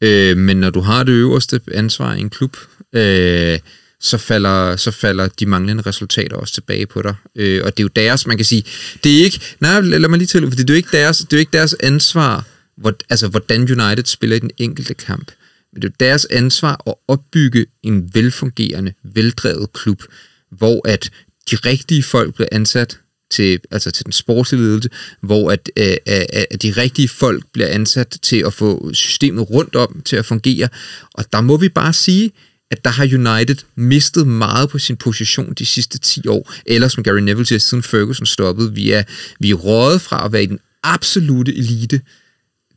Øh, 0.00 0.36
men 0.36 0.56
når 0.56 0.70
du 0.70 0.80
har 0.80 1.02
det 1.02 1.12
øverste 1.12 1.60
ansvar 1.74 2.14
i 2.14 2.20
en 2.20 2.30
klub, 2.30 2.56
øh, 2.92 3.58
så 4.00 4.18
falder, 4.18 4.76
så 4.76 4.90
falder 4.90 5.28
de 5.28 5.46
manglende 5.46 5.82
resultater 5.86 6.36
også 6.36 6.54
tilbage 6.54 6.86
på 6.86 7.02
dig. 7.02 7.14
Øh, 7.36 7.60
og 7.64 7.76
det 7.76 7.82
er 7.82 7.84
jo 7.84 7.90
deres, 7.96 8.26
man 8.26 8.36
kan 8.36 8.46
sige, 8.46 8.64
det 9.04 9.20
er 9.20 9.24
ikke, 9.24 9.40
nej, 9.60 9.80
lad 9.80 10.08
mig 10.08 10.18
lige 10.18 10.26
til, 10.26 10.42
for 10.42 10.50
det 10.50 10.70
er 10.70 10.74
jo 10.74 10.76
ikke 10.76 10.88
deres, 10.92 11.18
det 11.18 11.32
er 11.32 11.36
jo 11.36 11.40
ikke 11.40 11.52
deres 11.52 11.76
ansvar, 11.80 12.44
hvor, 12.80 12.94
altså 13.10 13.28
hvordan 13.28 13.60
United 13.60 14.04
spiller 14.04 14.36
i 14.36 14.38
den 14.38 14.50
enkelte 14.58 14.94
kamp. 14.94 15.32
Men 15.72 15.82
det 15.82 15.88
er 15.88 15.94
deres 16.00 16.24
ansvar 16.24 16.82
at 16.86 16.94
opbygge 17.08 17.66
en 17.82 18.10
velfungerende, 18.14 18.92
veldrevet 19.02 19.72
klub, 19.72 20.02
hvor 20.50 20.88
at 20.88 21.10
de 21.50 21.56
rigtige 21.56 22.02
folk 22.02 22.34
bliver 22.34 22.48
ansat 22.52 22.98
til, 23.30 23.60
altså 23.70 23.90
til 23.90 24.04
den 24.04 24.12
sportslige 24.12 24.62
ledelse, 24.62 24.88
hvor 25.20 25.50
at, 25.50 25.70
øh, 25.76 25.86
øh, 26.08 26.16
øh, 26.34 26.42
at 26.50 26.62
de 26.62 26.70
rigtige 26.70 27.08
folk 27.08 27.44
bliver 27.52 27.68
ansat 27.68 28.18
til 28.22 28.42
at 28.46 28.54
få 28.54 28.92
systemet 28.92 29.50
rundt 29.50 29.76
om 29.76 30.02
til 30.04 30.16
at 30.16 30.26
fungere. 30.26 30.68
Og 31.14 31.24
der 31.32 31.40
må 31.40 31.56
vi 31.56 31.68
bare 31.68 31.92
sige, 31.92 32.32
at 32.70 32.84
der 32.84 32.90
har 32.90 33.04
United 33.04 33.56
mistet 33.74 34.26
meget 34.26 34.68
på 34.68 34.78
sin 34.78 34.96
position 34.96 35.54
de 35.54 35.66
sidste 35.66 35.98
10 35.98 36.26
år. 36.28 36.52
Eller 36.66 36.88
som 36.88 37.04
Gary 37.04 37.18
Neville 37.18 37.46
siger, 37.46 37.58
siden 37.58 37.82
Ferguson 37.82 38.26
stoppede, 38.26 38.74
vi 38.74 38.90
er, 38.90 39.02
vi 39.40 39.50
er 39.50 39.54
rådet 39.54 40.00
fra 40.00 40.24
at 40.24 40.32
være 40.32 40.42
i 40.42 40.46
den 40.46 40.60
absolute 40.82 41.56
elite 41.56 42.00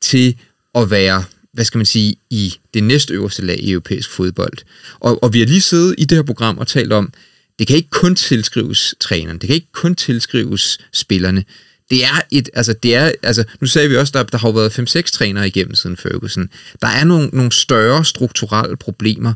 til 0.04 0.36
at 0.76 0.92
være, 0.92 1.24
hvad 1.54 1.66
skal 1.66 1.78
man 1.78 1.86
sige, 1.86 2.16
i 2.30 2.54
det 2.74 2.84
næste 2.84 3.14
øverste 3.14 3.46
lag 3.46 3.60
i 3.60 3.72
europæisk 3.72 4.10
fodbold. 4.10 4.58
Og, 5.00 5.24
og 5.24 5.34
vi 5.34 5.40
har 5.40 5.46
lige 5.46 5.62
siddet 5.62 5.96
i 5.98 6.06
det 6.06 6.18
her 6.18 6.24
program 6.24 6.58
og 6.58 6.68
talt 6.68 6.94
om, 6.94 7.14
det 7.60 7.68
kan 7.68 7.76
ikke 7.76 7.90
kun 7.90 8.16
tilskrives 8.16 8.96
træneren, 9.00 9.38
det 9.38 9.48
kan 9.48 9.56
ikke 9.56 9.72
kun 9.72 9.96
tilskrives 9.96 10.80
spillerne. 10.94 11.46
Det 11.90 12.04
er 12.04 12.22
et, 12.32 12.50
altså 12.54 12.74
det 12.74 12.96
er, 12.96 13.12
altså 13.24 13.44
nu 13.62 13.68
sagde 13.68 13.90
vi 13.90 13.98
også, 13.98 14.12
der, 14.16 14.24
der 14.24 14.38
har 14.38 14.48
jo 14.48 14.54
været 14.54 14.80
5-6 14.80 15.02
trænere 15.02 15.48
igennem 15.48 15.76
siden 15.76 15.98
Ferguson. 15.98 16.50
Der 16.82 16.88
er 16.88 17.04
nogle, 17.04 17.30
nogle 17.34 17.52
større 17.52 18.06
strukturelle 18.06 18.78
problemer, 18.78 19.34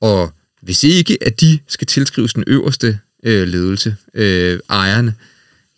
og 0.00 0.32
hvis 0.62 0.84
ikke, 0.84 1.18
at 1.20 1.40
de 1.40 1.58
skal 1.68 1.86
tilskrives 1.86 2.34
den 2.34 2.44
øverste 2.46 2.98
øh, 3.24 3.48
ledelse, 3.48 3.96
øh, 4.14 4.60
ejerne, 4.70 5.14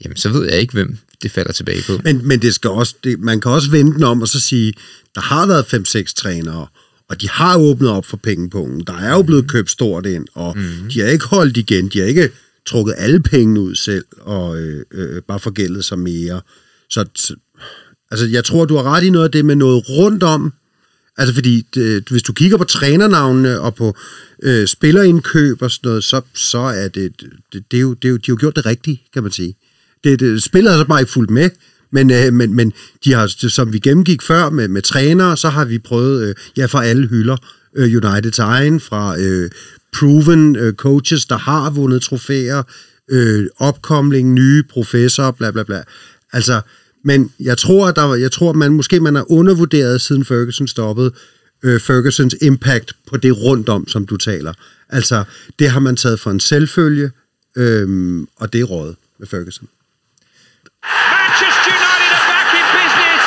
jamen 0.04 0.16
så 0.16 0.28
ved 0.28 0.50
jeg 0.50 0.60
ikke, 0.60 0.72
hvem 0.72 0.98
det 1.22 1.30
falder 1.30 1.52
tilbage 1.52 1.82
på. 1.86 2.00
Men, 2.04 2.28
men 2.28 2.42
det 2.42 2.54
skal 2.54 2.70
også, 2.70 2.94
det, 3.04 3.20
man 3.20 3.40
kan 3.40 3.50
også 3.50 3.70
vende 3.70 3.94
den 3.94 4.02
om 4.02 4.22
og 4.22 4.28
så 4.28 4.40
sige, 4.40 4.74
der 5.14 5.20
har 5.20 5.46
været 5.46 5.74
5-6 5.74 6.14
trænere, 6.14 6.66
og 7.08 7.20
de 7.20 7.28
har 7.28 7.56
åbnet 7.58 7.90
op 7.90 8.06
for 8.06 8.16
pengepunkten. 8.16 8.84
Der 8.86 8.98
er 8.98 9.12
jo 9.12 9.22
blevet 9.22 9.48
købt 9.50 9.70
stort 9.70 10.06
ind, 10.06 10.26
og 10.34 10.58
mm. 10.58 10.90
de 10.90 11.00
har 11.00 11.08
ikke 11.08 11.26
holdt 11.26 11.56
igen. 11.56 11.88
De 11.88 11.98
har 11.98 12.06
ikke 12.06 12.30
trukket 12.66 12.94
alle 12.98 13.20
pengene 13.20 13.60
ud 13.60 13.74
selv, 13.74 14.04
og 14.20 14.60
øh, 14.60 14.84
øh, 14.92 15.22
bare 15.22 15.40
forgældet 15.40 15.84
sig 15.84 15.98
mere. 15.98 16.40
Så 16.90 17.04
altså, 18.10 18.26
jeg 18.26 18.44
tror, 18.44 18.64
du 18.64 18.76
har 18.76 18.82
ret 18.82 19.04
i 19.04 19.10
noget 19.10 19.24
af 19.24 19.32
det 19.32 19.44
med 19.44 19.56
noget 19.56 19.88
rundt 19.88 20.22
om. 20.22 20.52
Altså, 21.16 21.34
fordi 21.34 21.66
det, 21.74 22.08
hvis 22.10 22.22
du 22.22 22.32
kigger 22.32 22.56
på 22.56 22.64
trænernavnene 22.64 23.60
og 23.60 23.74
på 23.74 23.96
øh, 24.42 24.66
spillerindkøb 24.66 25.62
og 25.62 25.70
sådan 25.70 25.88
noget, 25.88 26.04
så, 26.04 26.20
så 26.34 26.58
er 26.58 26.88
det, 26.88 27.20
det, 27.52 27.64
det, 27.70 27.76
er 27.76 27.80
jo, 27.80 27.94
det 27.94 28.08
er 28.08 28.12
jo, 28.12 28.16
de 28.16 28.22
har 28.26 28.32
jo 28.32 28.36
gjort 28.40 28.56
det 28.56 28.66
rigtigt, 28.66 29.00
kan 29.12 29.22
man 29.22 29.32
sige. 29.32 29.56
Det, 30.04 30.20
det, 30.20 30.42
spillet 30.42 30.70
har 30.70 30.76
så 30.76 30.80
altså 30.80 30.88
bare 30.88 31.00
ikke 31.00 31.12
fulgt 31.12 31.30
med, 31.30 31.50
men, 31.92 32.10
øh, 32.10 32.32
men, 32.32 32.54
men 32.54 32.72
de 33.04 33.12
har, 33.12 33.48
som 33.48 33.72
vi 33.72 33.78
gennemgik 33.78 34.22
før 34.22 34.50
med, 34.50 34.68
med 34.68 34.82
trænere, 34.82 35.36
så 35.36 35.48
har 35.48 35.64
vi 35.64 35.78
prøvet, 35.78 36.28
øh, 36.28 36.34
ja, 36.56 36.66
fra 36.66 36.84
alle 36.84 37.06
hylder, 37.08 37.36
øh, 37.76 37.96
Uniteds 37.96 38.38
egen, 38.38 38.80
fra 38.80 39.20
øh, 39.20 39.50
proven 39.96 40.56
øh, 40.56 40.74
coaches, 40.74 41.26
der 41.26 41.36
har 41.36 41.70
vundet 41.70 42.02
trofæer, 42.02 42.62
øh, 43.10 43.46
opkomling, 43.58 44.32
nye 44.32 44.62
professorer, 44.62 45.30
bla 45.30 45.50
bla 45.50 45.62
bla. 45.62 45.82
Altså, 46.32 46.60
men 47.04 47.32
jeg 47.40 47.58
tror, 47.58 47.88
at 47.88 47.96
der, 47.96 48.14
jeg 48.14 48.32
tror 48.32 48.52
man 48.52 48.72
måske 48.72 49.00
man 49.00 49.14
har 49.14 49.32
undervurderet, 49.32 50.00
siden 50.00 50.24
Ferguson 50.24 50.68
stoppede, 50.68 51.12
øh, 51.62 51.80
Fergusons 51.80 52.36
impact 52.42 52.92
på 53.06 53.16
det 53.16 53.38
rundt 53.38 53.68
om, 53.68 53.88
som 53.88 54.06
du 54.06 54.16
taler. 54.16 54.52
Altså, 54.88 55.24
det 55.58 55.70
har 55.70 55.80
man 55.80 55.96
taget 55.96 56.20
for 56.20 56.30
en 56.30 56.40
selvfølge, 56.40 57.10
øh, 57.56 58.18
og 58.36 58.52
det 58.52 58.60
er 58.60 58.64
råd 58.64 58.94
med 59.18 59.26
Ferguson. 59.26 59.68
Manchester 60.88 61.70
United 61.80 62.10
are 62.16 62.26
back 62.32 62.48
in 62.60 62.66
business. 62.78 63.22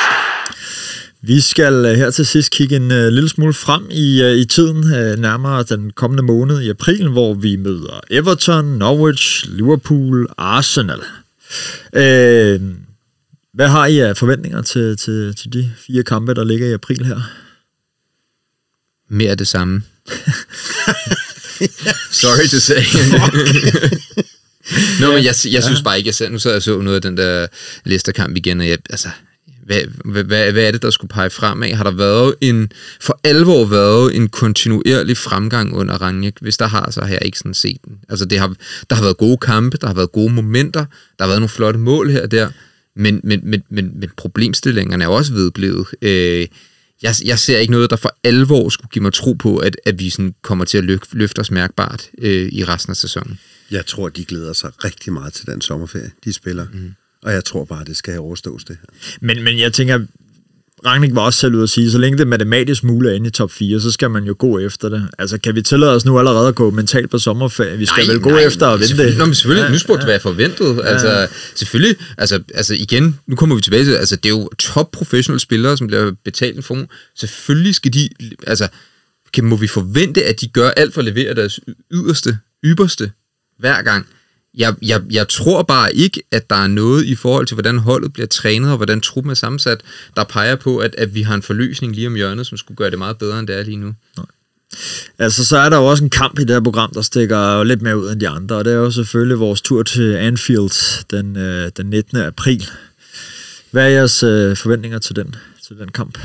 Vi 1.20 1.40
skal 1.40 1.74
øh, 1.86 1.94
her 1.96 2.10
til 2.10 2.26
sidst 2.26 2.50
kigge 2.50 2.76
en 2.76 2.90
uh, 2.90 2.96
lille 2.96 3.28
smule 3.28 3.54
frem 3.54 3.86
i, 3.90 4.22
uh, 4.24 4.30
i 4.30 4.44
tiden, 4.44 4.76
uh, 4.76 5.18
nærmere 5.18 5.62
den 5.62 5.90
kommende 5.90 6.22
måned 6.22 6.60
i 6.60 6.70
april, 6.70 7.08
hvor 7.08 7.34
vi 7.34 7.56
møder 7.56 8.00
Everton, 8.10 8.64
Norwich, 8.64 9.44
Liverpool, 9.48 10.26
Arsenal. 10.38 11.00
Uh, 11.92 12.60
hvad 13.54 13.68
har 13.68 13.86
I 13.86 13.98
af 13.98 14.16
forventninger 14.16 14.62
til, 14.62 14.96
til, 14.96 15.36
til 15.36 15.52
de 15.52 15.70
fire 15.86 16.02
kampe, 16.02 16.34
der 16.34 16.44
ligger 16.44 16.68
i 16.68 16.72
april 16.72 17.04
her? 17.04 17.20
Mere 19.08 19.30
af 19.30 19.38
det 19.38 19.48
samme. 19.48 19.82
Sorry 22.10 22.46
to 22.48 22.58
say. 22.60 22.82
Nå, 25.00 25.12
men 25.12 25.24
jeg, 25.24 25.34
jeg 25.50 25.64
synes 25.64 25.82
bare 25.82 25.98
ikke, 25.98 26.08
jeg 26.08 26.14
ser, 26.14 26.28
nu 26.28 26.38
så 26.38 26.52
jeg 26.52 26.62
så 26.62 26.80
noget 26.80 26.96
af 26.96 27.02
den 27.02 27.16
der 27.16 27.46
Leicester-kamp 27.84 28.36
igen, 28.36 28.60
og 28.60 28.68
jeg, 28.68 28.78
altså, 28.90 29.08
hvad, 29.68 29.80
hvad, 30.04 30.52
hvad, 30.52 30.66
er 30.66 30.70
det, 30.70 30.82
der 30.82 30.90
skulle 30.90 31.08
pege 31.08 31.30
fremad? 31.30 31.72
Har 31.72 31.84
der 31.84 31.90
været 31.90 32.34
en, 32.40 32.72
for 33.00 33.20
alvor 33.24 33.64
været 33.64 34.16
en 34.16 34.28
kontinuerlig 34.28 35.16
fremgang 35.16 35.74
under 35.74 35.94
Ranjek? 35.94 36.34
Hvis 36.40 36.56
der 36.56 36.66
har, 36.66 36.90
så 36.90 37.00
har 37.00 37.08
jeg 37.08 37.24
ikke 37.24 37.38
sådan 37.38 37.54
set 37.54 37.78
den. 37.84 37.98
Altså, 38.08 38.24
det 38.24 38.38
har, 38.38 38.54
der 38.90 38.96
har 38.96 39.02
været 39.02 39.16
gode 39.16 39.36
kampe, 39.36 39.76
der 39.80 39.86
har 39.86 39.94
været 39.94 40.12
gode 40.12 40.32
momenter, 40.32 40.84
der 41.18 41.24
har 41.24 41.26
været 41.26 41.40
nogle 41.40 41.48
flotte 41.48 41.80
mål 41.80 42.10
her 42.10 42.22
og 42.22 42.30
der, 42.30 42.48
men, 42.96 43.20
men, 43.24 43.40
men, 43.42 43.62
men, 43.70 43.90
men 44.00 44.10
problemstillingerne 44.16 45.04
er 45.04 45.08
også 45.08 45.32
vedblevet. 45.32 45.86
Øh, 46.02 46.46
jeg, 47.02 47.14
jeg 47.24 47.38
ser 47.38 47.58
ikke 47.58 47.70
noget, 47.70 47.90
der 47.90 47.96
for 47.96 48.16
alvor 48.24 48.68
skulle 48.68 48.90
give 48.90 49.02
mig 49.02 49.12
tro 49.12 49.32
på, 49.32 49.56
at, 49.56 49.76
at 49.86 49.98
vi 49.98 50.10
sådan 50.10 50.34
kommer 50.42 50.64
til 50.64 50.78
at 50.78 50.84
løfte, 50.84 51.16
løfte 51.16 51.40
os 51.40 51.50
mærkbart 51.50 52.08
øh, 52.18 52.48
i 52.52 52.64
resten 52.64 52.90
af 52.90 52.96
sæsonen. 52.96 53.38
Jeg 53.70 53.86
tror, 53.86 54.08
de 54.08 54.24
glæder 54.24 54.52
sig 54.52 54.70
rigtig 54.84 55.12
meget 55.12 55.32
til 55.32 55.46
den 55.46 55.60
sommerferie, 55.60 56.10
de 56.24 56.32
spiller. 56.32 56.66
Mm. 56.72 56.94
Og 57.22 57.32
jeg 57.32 57.44
tror 57.44 57.64
bare, 57.64 57.84
det 57.84 57.96
skal 57.96 58.18
overstås, 58.18 58.64
det 58.64 58.78
her. 58.80 59.16
Men, 59.20 59.42
men 59.42 59.58
jeg 59.58 59.72
tænker, 59.72 59.98
Rangnick 60.86 61.14
var 61.14 61.22
også 61.22 61.38
selv 61.38 61.54
ude 61.54 61.62
at 61.62 61.68
sige, 61.70 61.90
så 61.90 61.98
længe 61.98 62.18
det 62.18 62.24
er 62.24 62.28
matematisk 62.28 62.84
muligt 62.84 63.14
inde 63.14 63.26
i 63.26 63.30
top 63.30 63.50
4, 63.50 63.80
så 63.80 63.90
skal 63.90 64.10
man 64.10 64.24
jo 64.24 64.34
gå 64.38 64.58
efter 64.58 64.88
det. 64.88 65.08
Altså, 65.18 65.38
kan 65.38 65.54
vi 65.54 65.62
tillade 65.62 65.94
os 65.94 66.04
nu 66.04 66.18
allerede 66.18 66.48
at 66.48 66.54
gå 66.54 66.70
mentalt 66.70 67.10
på 67.10 67.18
sommerferie? 67.18 67.78
Vi 67.78 67.86
skal 67.86 68.06
nej, 68.06 68.12
vel 68.12 68.22
gå 68.22 68.30
nej, 68.30 68.40
efter 68.40 68.66
at 68.66 68.80
vinde 68.80 69.02
det. 69.02 69.18
Nå, 69.18 69.24
men 69.24 69.34
selvfølgelig, 69.34 69.66
ja, 69.66 69.72
nu 69.72 69.78
spurgte 69.78 70.02
ja. 70.02 70.10
hvad 70.10 70.20
forventet. 70.20 70.76
Ja. 70.76 70.82
Altså, 70.82 71.28
selvfølgelig, 71.54 71.96
altså, 72.18 72.42
altså 72.54 72.74
igen, 72.74 73.18
nu 73.26 73.36
kommer 73.36 73.56
vi 73.56 73.62
tilbage 73.62 73.84
til, 73.84 73.92
altså, 73.92 74.16
det 74.16 74.26
er 74.26 74.30
jo 74.30 74.48
top 74.58 74.90
professionelle 74.90 75.40
spillere, 75.40 75.76
som 75.76 75.86
bliver 75.86 76.12
betalt 76.24 76.56
en 76.56 76.62
form. 76.62 76.88
Selvfølgelig 77.16 77.74
skal 77.74 77.94
de, 77.94 78.08
altså, 78.46 78.68
kan, 79.32 79.44
må 79.44 79.56
vi 79.56 79.66
forvente, 79.66 80.24
at 80.24 80.40
de 80.40 80.48
gør 80.48 80.70
alt 80.70 80.94
for 80.94 81.00
at 81.00 81.04
levere 81.04 81.34
deres 81.34 81.60
yderste, 81.92 82.38
ypperste 82.64 83.10
hver 83.58 83.82
gang. 83.82 84.06
Jeg, 84.54 84.74
jeg, 84.82 85.02
jeg 85.10 85.28
tror 85.28 85.62
bare 85.62 85.94
ikke, 85.94 86.22
at 86.30 86.50
der 86.50 86.56
er 86.56 86.66
noget 86.66 87.04
i 87.04 87.14
forhold 87.14 87.46
til, 87.46 87.54
hvordan 87.54 87.78
holdet 87.78 88.12
bliver 88.12 88.26
trænet, 88.26 88.70
og 88.70 88.76
hvordan 88.76 89.00
truppen 89.00 89.30
er 89.30 89.34
sammensat, 89.34 89.80
der 90.16 90.24
peger 90.24 90.56
på, 90.56 90.78
at, 90.78 90.94
at 90.98 91.14
vi 91.14 91.22
har 91.22 91.34
en 91.34 91.42
forløsning 91.42 91.94
lige 91.94 92.06
om 92.06 92.14
hjørnet, 92.14 92.46
som 92.46 92.58
skulle 92.58 92.76
gøre 92.76 92.90
det 92.90 92.98
meget 92.98 93.18
bedre, 93.18 93.38
end 93.38 93.48
det 93.48 93.58
er 93.58 93.62
lige 93.62 93.76
nu. 93.76 93.94
Nej. 94.16 94.26
Altså, 95.18 95.44
så 95.44 95.56
er 95.56 95.68
der 95.68 95.76
jo 95.76 95.86
også 95.86 96.04
en 96.04 96.10
kamp 96.10 96.38
i 96.38 96.42
det 96.42 96.50
her 96.50 96.60
program, 96.60 96.92
der 96.94 97.02
stikker 97.02 97.64
lidt 97.64 97.82
mere 97.82 97.98
ud 97.98 98.12
end 98.12 98.20
de 98.20 98.28
andre, 98.28 98.56
og 98.56 98.64
det 98.64 98.72
er 98.72 98.76
jo 98.76 98.90
selvfølgelig 98.90 99.38
vores 99.38 99.60
tur 99.60 99.82
til 99.82 100.14
Anfield 100.14 101.04
den, 101.10 101.36
øh, 101.36 101.70
den 101.76 101.86
19. 101.86 102.18
april. 102.18 102.68
Hvad 103.70 103.84
er 103.84 103.88
jeres 103.88 104.22
øh, 104.22 104.56
forventninger 104.56 104.98
til 104.98 105.16
den, 105.16 105.34
til 105.66 105.78
den 105.78 105.88
kamp? 105.88 106.18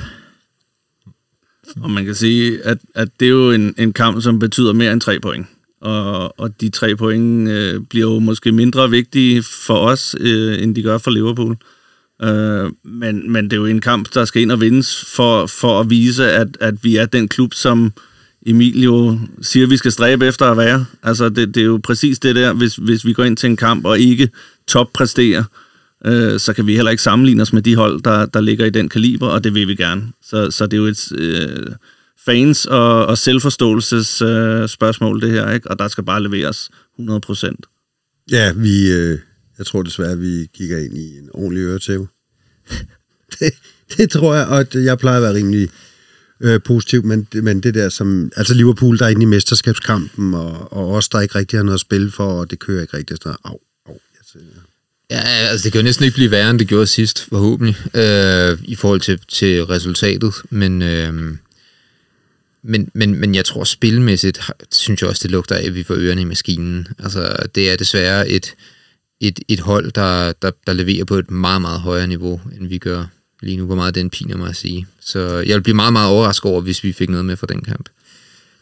Og 1.82 1.92
man 1.92 2.06
kan 2.06 2.16
sige, 2.16 2.64
at, 2.64 2.78
at 2.96 3.08
det 3.20 3.26
er 3.26 3.30
jo 3.30 3.52
en, 3.52 3.76
en 3.78 3.94
kamp, 3.94 4.24
som 4.24 4.40
betyder 4.40 4.74
mere 4.74 4.94
end 4.94 5.02
tre 5.02 5.20
point 5.20 5.48
og, 5.84 6.40
og 6.40 6.62
de 6.62 6.70
tre 6.70 6.96
point 6.96 7.50
øh, 7.50 7.82
bliver 7.90 8.14
jo 8.14 8.20
måske 8.20 8.52
mindre 8.52 8.90
vigtige 8.90 9.44
for 9.44 9.78
os, 9.78 10.16
øh, 10.20 10.64
end 10.64 10.76
de 10.76 10.84
gør 10.84 10.98
for 10.98 11.12
Liverpool. 11.12 11.58
Øh, 12.24 12.72
men, 12.84 13.32
men 13.32 13.44
det 13.46 13.54
er 13.54 13.58
jo 13.58 13.66
en 13.66 13.82
kamp, 13.82 14.14
der 14.14 14.26
skal 14.26 14.42
ind 14.42 14.52
og 14.52 14.62
vindes 14.62 15.06
for, 15.16 15.46
for 15.46 15.80
at 15.80 15.90
vise, 15.90 16.32
at, 16.32 16.48
at 16.60 16.84
vi 16.84 16.96
er 16.96 17.06
den 17.06 17.28
klub, 17.28 17.54
som 17.54 17.94
Emilio 18.46 19.20
siger, 19.42 19.68
vi 19.68 19.78
skal 19.78 19.92
stræbe 19.92 20.28
efter 20.28 20.46
at 20.46 20.58
være. 20.58 20.86
Altså, 21.04 21.30
det, 21.30 21.56
det 21.56 21.62
er 21.62 21.66
jo 21.66 21.80
præcis 21.84 22.20
det 22.20 22.36
der, 22.36 22.54
hvis, 22.54 22.76
hvis 22.76 23.06
vi 23.06 23.14
går 23.14 23.24
ind 23.24 23.38
til 23.38 23.50
en 23.50 23.58
kamp 23.58 23.86
og 23.86 24.00
ikke 24.00 24.30
toppræsterer, 24.68 25.44
øh, 26.06 26.40
så 26.40 26.54
kan 26.54 26.68
vi 26.68 26.76
heller 26.76 26.92
ikke 26.92 27.04
sammenligne 27.04 27.42
os 27.42 27.54
med 27.54 27.62
de 27.62 27.76
hold, 27.76 28.02
der, 28.02 28.26
der 28.26 28.42
ligger 28.42 28.66
i 28.66 28.70
den 28.70 28.90
kaliber, 28.90 29.28
og 29.28 29.44
det 29.44 29.54
vil 29.54 29.68
vi 29.68 29.76
gerne. 29.76 30.04
Så, 30.26 30.52
så 30.52 30.66
det 30.66 30.74
er 30.74 30.82
jo 30.82 30.88
et... 30.88 31.12
Øh, 31.18 31.66
fans 32.26 32.66
og, 32.66 33.06
og 33.06 33.18
selvforståelses 33.18 34.22
øh, 34.22 34.70
spørgsmål, 34.70 35.22
det 35.22 35.32
her, 35.32 35.52
ikke? 35.52 35.72
Og 35.72 35.80
der 35.80 35.88
skal 35.88 36.04
bare 36.04 36.24
leveres 36.24 36.70
100 36.96 37.22
procent. 37.22 37.66
Ja, 38.32 38.54
vi, 38.56 38.92
øh, 38.92 39.20
jeg 39.58 39.66
tror 39.66 39.82
desværre, 39.82 40.12
at 40.12 40.22
vi 40.22 40.48
kigger 40.54 40.78
ind 40.78 40.98
i 40.98 41.18
en 41.18 41.30
ordentlig 41.34 41.62
øretæve. 41.62 42.08
det, 43.40 43.54
det 43.98 44.10
tror 44.10 44.36
jeg, 44.36 44.48
og 44.48 44.66
jeg 44.74 44.98
plejer 44.98 45.18
at 45.18 45.24
være 45.24 45.34
rimelig 45.34 45.70
øh, 46.42 46.62
positiv, 46.66 47.06
men, 47.06 47.28
men 47.34 47.60
det 47.60 47.74
der 47.74 47.90
som... 47.90 48.32
Altså 48.36 48.54
Liverpool, 48.54 49.00
der 49.00 49.06
er 49.06 49.10
inde 49.10 49.22
i 49.22 49.26
mesterskabskampen, 49.26 50.34
og, 50.34 50.74
og 50.74 50.92
os, 50.92 51.10
der 51.10 51.22
ikke 51.22 51.36
rigtig 51.36 51.60
har 51.60 51.64
noget 51.64 51.78
at 51.78 51.82
spille 51.82 52.12
for, 52.12 52.26
og 52.26 52.52
det 52.52 52.60
kører 52.60 52.82
ikke 52.82 52.98
rigtig. 52.98 53.18
Sådan, 53.24 53.38
au, 53.44 53.60
au. 53.86 53.94
Jeg 53.94 54.22
siger, 54.32 54.44
Ja, 55.12 55.22
altså 55.22 55.64
det 55.64 55.72
kan 55.72 55.82
jo 55.82 55.86
næsten 55.86 56.06
ikke 56.06 56.16
blive 56.16 56.32
værre, 56.32 56.50
end 56.50 56.60
det 56.60 56.68
gjorde 56.68 56.88
sidst, 56.88 57.30
forhåbentlig, 57.30 57.76
øh, 57.94 58.60
i 58.64 58.76
forhold 58.76 59.02
til, 59.02 59.20
til 59.28 59.64
resultatet. 59.66 60.34
Men, 60.50 60.82
øh, 60.82 61.38
men, 62.64 62.90
men, 62.94 63.16
men 63.16 63.36
jeg 63.36 63.46
tror 63.46 63.64
spilmæssigt, 63.64 64.40
synes 64.72 65.02
jeg 65.02 65.10
også, 65.10 65.24
det 65.24 65.32
lugter 65.32 65.56
af, 65.56 65.64
at 65.64 65.76
vi 65.76 65.84
får 65.84 65.96
ørerne 65.96 66.22
i 66.22 66.26
maskinen. 66.26 66.88
Altså 67.00 67.36
det 67.56 67.72
er 67.72 67.76
desværre 67.76 68.30
et, 68.30 68.56
et, 69.20 69.40
et 69.48 69.60
hold, 69.60 69.92
der, 69.92 70.34
der, 70.42 70.52
der 70.68 70.74
leverer 70.74 71.06
på 71.06 71.16
et 71.16 71.32
meget, 71.32 71.62
meget 71.62 71.80
højere 71.80 72.08
niveau, 72.08 72.42
end 72.60 72.68
vi 72.68 72.78
gør 72.78 73.06
lige 73.42 73.58
nu. 73.58 73.66
Hvor 73.66 73.76
meget 73.76 73.96
den 73.96 74.10
piner 74.10 74.38
mig 74.38 74.50
at 74.50 74.56
sige. 74.56 74.88
Så 75.02 75.20
jeg 75.20 75.56
vil 75.56 75.62
blive 75.62 75.76
meget, 75.76 75.94
meget 75.94 76.12
overrasket 76.12 76.52
over, 76.52 76.62
hvis 76.62 76.84
vi 76.84 76.92
fik 76.92 77.10
noget 77.10 77.26
med 77.26 77.38
fra 77.38 77.48
den 77.48 77.62
kamp. 77.62 77.90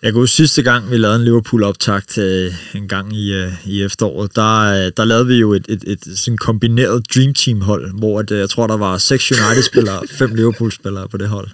Jeg 0.02 0.14
huske 0.14 0.36
sidste 0.36 0.64
gang, 0.64 0.91
vi 0.91 0.97
lavede 0.97 1.16
en 1.16 1.24
Liverpool-optakt 1.24 2.18
øh, 2.18 2.54
en 2.76 2.88
gang 2.88 3.18
i, 3.18 3.34
øh, 3.34 3.68
i 3.68 3.84
efteråret, 3.84 4.36
der, 4.36 4.60
øh, 4.62 4.91
der 4.97 5.06
lavede 5.06 5.28
vi 5.28 5.36
jo 5.36 5.54
et, 5.54 5.66
et, 5.70 5.84
et 5.88 6.20
sådan 6.20 6.38
kombineret 6.38 7.16
Dream 7.16 7.34
Team-hold, 7.34 7.99
hvor 7.99 8.20
at, 8.20 8.32
øh, 8.32 8.39
jeg 8.39 8.49
tror, 8.49 8.68
der 8.68 8.78
var 8.78 8.97
seks 8.97 9.32
United-spillere 9.32 9.99
og 9.99 10.06
fem 10.20 10.36
Liverpool-spillere 10.36 11.10
på 11.10 11.18
det 11.18 11.30
hold. 11.30 11.49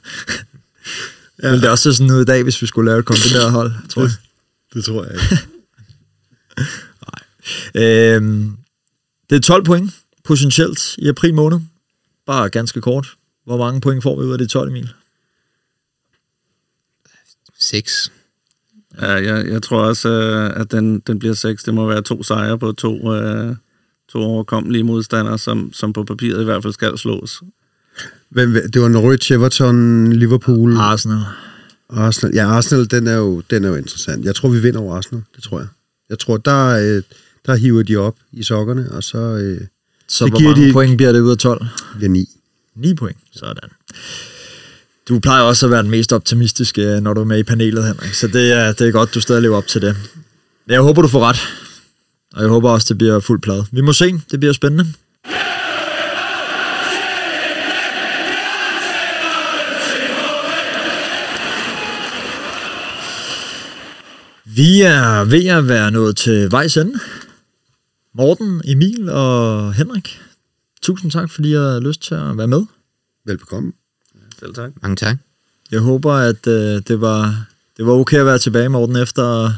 Ja. 1.43 1.51
Vil 1.51 1.61
det 1.61 1.69
også 1.69 1.83
se 1.83 1.97
sådan 1.97 2.11
ud 2.11 2.21
i 2.21 2.25
dag, 2.25 2.43
hvis 2.43 2.61
vi 2.61 2.67
skulle 2.67 2.91
lave 2.91 2.99
et 2.99 3.05
kombineret 3.05 3.51
hold, 3.51 3.71
tror 3.89 4.01
jeg? 4.01 4.11
det 4.73 4.85
tror 4.85 5.03
jeg 5.03 5.13
ikke. 5.13 5.37
Øhm, 7.75 8.57
det 9.29 9.35
er 9.35 9.39
12 9.39 9.65
point, 9.65 9.91
potentielt, 10.23 10.97
i 10.97 11.07
april 11.07 11.33
måned. 11.33 11.59
Bare 12.25 12.49
ganske 12.49 12.81
kort. 12.81 13.07
Hvor 13.45 13.57
mange 13.57 13.81
point 13.81 14.03
får 14.03 14.19
vi 14.19 14.25
ud 14.25 14.31
af 14.31 14.37
de 14.37 14.47
12, 14.47 14.69
Emil? 14.69 14.89
6. 17.59 18.11
Ja, 19.01 19.11
jeg, 19.11 19.47
jeg 19.47 19.63
tror 19.63 19.79
også, 19.79 20.09
øh, 20.09 20.59
at 20.61 20.71
den, 20.71 20.99
den 20.99 21.19
bliver 21.19 21.33
6. 21.33 21.63
Det 21.63 21.73
må 21.73 21.87
være 21.87 22.01
to 22.01 22.23
sejre 22.23 22.59
på 22.59 22.71
to, 22.71 23.13
øh, 23.13 23.55
to 24.09 24.19
overkommelige 24.19 24.83
modstandere, 24.83 25.37
som, 25.37 25.73
som 25.73 25.93
på 25.93 26.03
papiret 26.03 26.41
i 26.41 26.45
hvert 26.45 26.63
fald 26.63 26.73
skal 26.73 26.97
slås. 26.97 27.41
Hvem, 28.29 28.53
det 28.73 28.81
var 28.81 28.87
Norwich, 28.87 29.31
Everton, 29.33 30.13
Liverpool, 30.13 30.77
Arsenal. 30.77 31.19
Arsenal. 31.89 32.35
Ja, 32.35 32.47
Arsenal, 32.47 32.91
den 32.91 33.07
er, 33.07 33.15
jo, 33.15 33.41
den 33.49 33.63
er 33.65 33.69
jo 33.69 33.75
interessant. 33.75 34.25
Jeg 34.25 34.35
tror, 34.35 34.49
vi 34.49 34.59
vinder 34.59 34.79
over 34.79 34.95
Arsenal, 34.95 35.23
det 35.35 35.43
tror 35.43 35.59
jeg. 35.59 35.67
Jeg 36.09 36.19
tror, 36.19 36.37
der, 36.37 36.67
øh, 36.67 37.03
der 37.45 37.55
hiver 37.55 37.83
de 37.83 37.95
op 37.97 38.15
i 38.31 38.43
sokkerne, 38.43 38.91
og 38.91 39.03
så 39.03 39.17
øh, 39.17 39.61
Så 40.07 40.23
Det 40.25 40.31
hvor 40.31 40.39
giver 40.39 40.51
mange 40.51 40.67
de- 40.67 40.73
point 40.73 40.97
bliver 40.97 41.11
det 41.11 41.19
ud 41.19 41.31
af 41.31 41.37
12? 41.37 41.65
bliver 41.97 42.09
9. 42.09 42.29
9 42.75 42.93
point. 42.93 43.17
Sådan. 43.35 43.69
Du 45.07 45.19
plejer 45.19 45.41
også 45.41 45.65
at 45.65 45.71
være 45.71 45.83
den 45.83 45.91
mest 45.91 46.13
optimistiske, 46.13 46.81
øh, 46.95 47.01
når 47.01 47.13
du 47.13 47.21
er 47.21 47.25
med 47.25 47.39
i 47.39 47.43
panelet, 47.43 47.85
Henrik. 47.87 48.13
Så 48.13 48.27
det 48.27 48.51
er, 48.51 48.71
det 48.71 48.87
er 48.87 48.91
godt, 48.91 49.13
du 49.15 49.21
stadig 49.21 49.41
lever 49.41 49.57
op 49.57 49.67
til 49.67 49.81
det. 49.81 49.95
Jeg 50.67 50.81
håber, 50.81 51.01
du 51.01 51.07
får 51.07 51.19
ret. 51.29 51.37
Og 52.33 52.41
jeg 52.41 52.49
håber 52.49 52.69
også, 52.69 52.85
det 52.89 52.97
bliver 52.97 53.19
fuld 53.19 53.41
plade. 53.41 53.65
Vi 53.71 53.81
må 53.81 53.93
se. 53.93 54.13
Det 54.31 54.39
bliver 54.39 54.53
spændende. 54.53 54.93
Vi 64.57 64.81
er 64.81 65.23
ved 65.23 65.45
at 65.45 65.67
være 65.67 65.91
nået 65.91 66.17
til 66.17 66.51
vejs 66.51 66.77
ende. 66.77 66.99
Morten, 68.13 68.61
Emil 68.65 69.09
og 69.09 69.73
Henrik, 69.73 70.21
tusind 70.81 71.11
tak, 71.11 71.31
fordi 71.31 71.53
jeg 71.53 71.61
har 71.61 71.79
lyst 71.79 72.01
til 72.01 72.15
at 72.15 72.37
være 72.37 72.47
med. 72.47 72.65
Velbekomme. 73.25 73.73
Selv 74.39 74.53
tak. 74.53 74.71
Mange 74.81 74.95
tak. 74.95 75.17
Jeg 75.71 75.79
håber, 75.79 76.13
at 76.13 76.47
øh, 76.47 76.81
det, 76.87 77.01
var, 77.01 77.45
det 77.77 77.85
var 77.85 77.91
okay 77.91 78.17
at 78.17 78.25
være 78.25 78.37
tilbage, 78.39 78.69
Morten, 78.69 78.95
efter, 78.95 79.51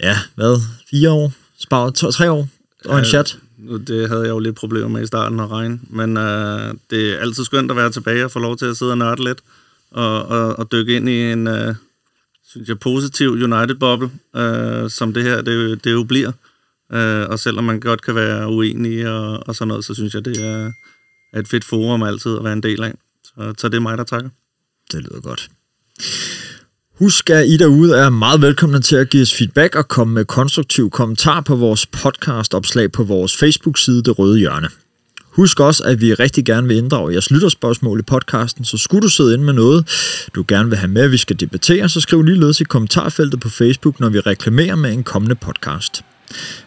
ja, 0.00 0.16
hvad, 0.34 0.60
fire 0.90 1.10
år? 1.10 1.32
Spar, 1.58 1.90
to, 1.90 2.10
tre 2.10 2.30
år? 2.30 2.48
Og 2.84 2.98
en 2.98 3.04
chat? 3.04 3.38
Det 3.86 4.08
havde 4.08 4.22
jeg 4.22 4.30
jo 4.30 4.38
lidt 4.38 4.56
problemer 4.56 4.88
med 4.88 5.02
i 5.02 5.06
starten 5.06 5.40
at 5.40 5.50
regne, 5.50 5.80
men 5.90 6.16
øh, 6.16 6.74
det 6.90 7.14
er 7.14 7.18
altid 7.18 7.44
skønt 7.44 7.70
at 7.70 7.76
være 7.76 7.90
tilbage 7.90 8.24
og 8.24 8.30
få 8.30 8.38
lov 8.38 8.56
til 8.56 8.66
at 8.66 8.76
sidde 8.76 8.92
og 8.92 8.98
nørde 8.98 9.24
lidt 9.24 9.38
og, 9.90 10.26
og, 10.26 10.58
og 10.58 10.72
dykke 10.72 10.96
ind 10.96 11.08
i 11.08 11.32
en, 11.32 11.46
øh, 11.46 11.74
synes 12.50 12.68
jeg, 12.68 12.78
positiv 12.78 13.30
United-boble, 13.30 14.10
øh, 14.36 14.90
som 14.90 15.12
det 15.12 15.22
her, 15.22 15.42
det, 15.42 15.84
det 15.84 15.92
jo 15.92 16.04
bliver. 16.04 16.32
Øh, 16.92 17.28
og 17.28 17.38
selvom 17.38 17.64
man 17.64 17.80
godt 17.80 18.02
kan 18.02 18.14
være 18.14 18.48
uenig 18.48 19.08
og, 19.08 19.48
og 19.48 19.54
sådan 19.54 19.68
noget, 19.68 19.84
så 19.84 19.94
synes 19.94 20.14
jeg, 20.14 20.24
det 20.24 20.46
er, 20.46 20.72
er 21.32 21.40
et 21.40 21.48
fedt 21.48 21.64
forum 21.64 22.02
altid 22.02 22.36
at 22.36 22.44
være 22.44 22.52
en 22.52 22.62
del 22.62 22.82
af. 22.82 22.94
Så, 23.24 23.54
så 23.58 23.68
det 23.68 23.76
er 23.76 23.80
mig, 23.80 23.98
der 23.98 24.04
takker. 24.04 24.30
Det 24.92 25.02
lyder 25.02 25.20
godt. 25.20 25.50
Husk, 26.98 27.30
at 27.30 27.46
I 27.46 27.56
derude 27.56 27.96
er 27.96 28.10
meget 28.10 28.42
velkomne 28.42 28.80
til 28.80 28.96
at 28.96 29.10
give 29.10 29.22
os 29.22 29.34
feedback 29.34 29.74
og 29.74 29.88
komme 29.88 30.14
med 30.14 30.24
konstruktiv 30.24 30.90
kommentar 30.90 31.40
på 31.40 31.56
vores 31.56 31.86
podcast-opslag 31.86 32.92
på 32.92 33.04
vores 33.04 33.36
Facebook-side 33.36 34.02
Det 34.02 34.18
Røde 34.18 34.38
Hjørne. 34.38 34.68
Husk 35.30 35.60
også, 35.60 35.84
at 35.84 36.00
vi 36.00 36.14
rigtig 36.14 36.44
gerne 36.44 36.68
vil 36.68 36.76
inddrage 36.76 37.12
jeres 37.12 37.30
lytterspørgsmål 37.30 37.98
i 37.98 38.02
podcasten, 38.02 38.64
så 38.64 38.76
skulle 38.76 39.02
du 39.02 39.08
sidde 39.08 39.34
inde 39.34 39.44
med 39.44 39.52
noget, 39.52 39.88
du 40.34 40.44
gerne 40.48 40.68
vil 40.68 40.78
have 40.78 40.88
med, 40.88 41.02
at 41.02 41.12
vi 41.12 41.16
skal 41.16 41.40
debattere, 41.40 41.88
så 41.88 42.00
skriv 42.00 42.22
ligeledes 42.22 42.60
i 42.60 42.64
kommentarfeltet 42.64 43.40
på 43.40 43.48
Facebook, 43.48 44.00
når 44.00 44.08
vi 44.08 44.20
reklamerer 44.20 44.76
med 44.76 44.92
en 44.92 45.04
kommende 45.04 45.34
podcast. 45.34 46.04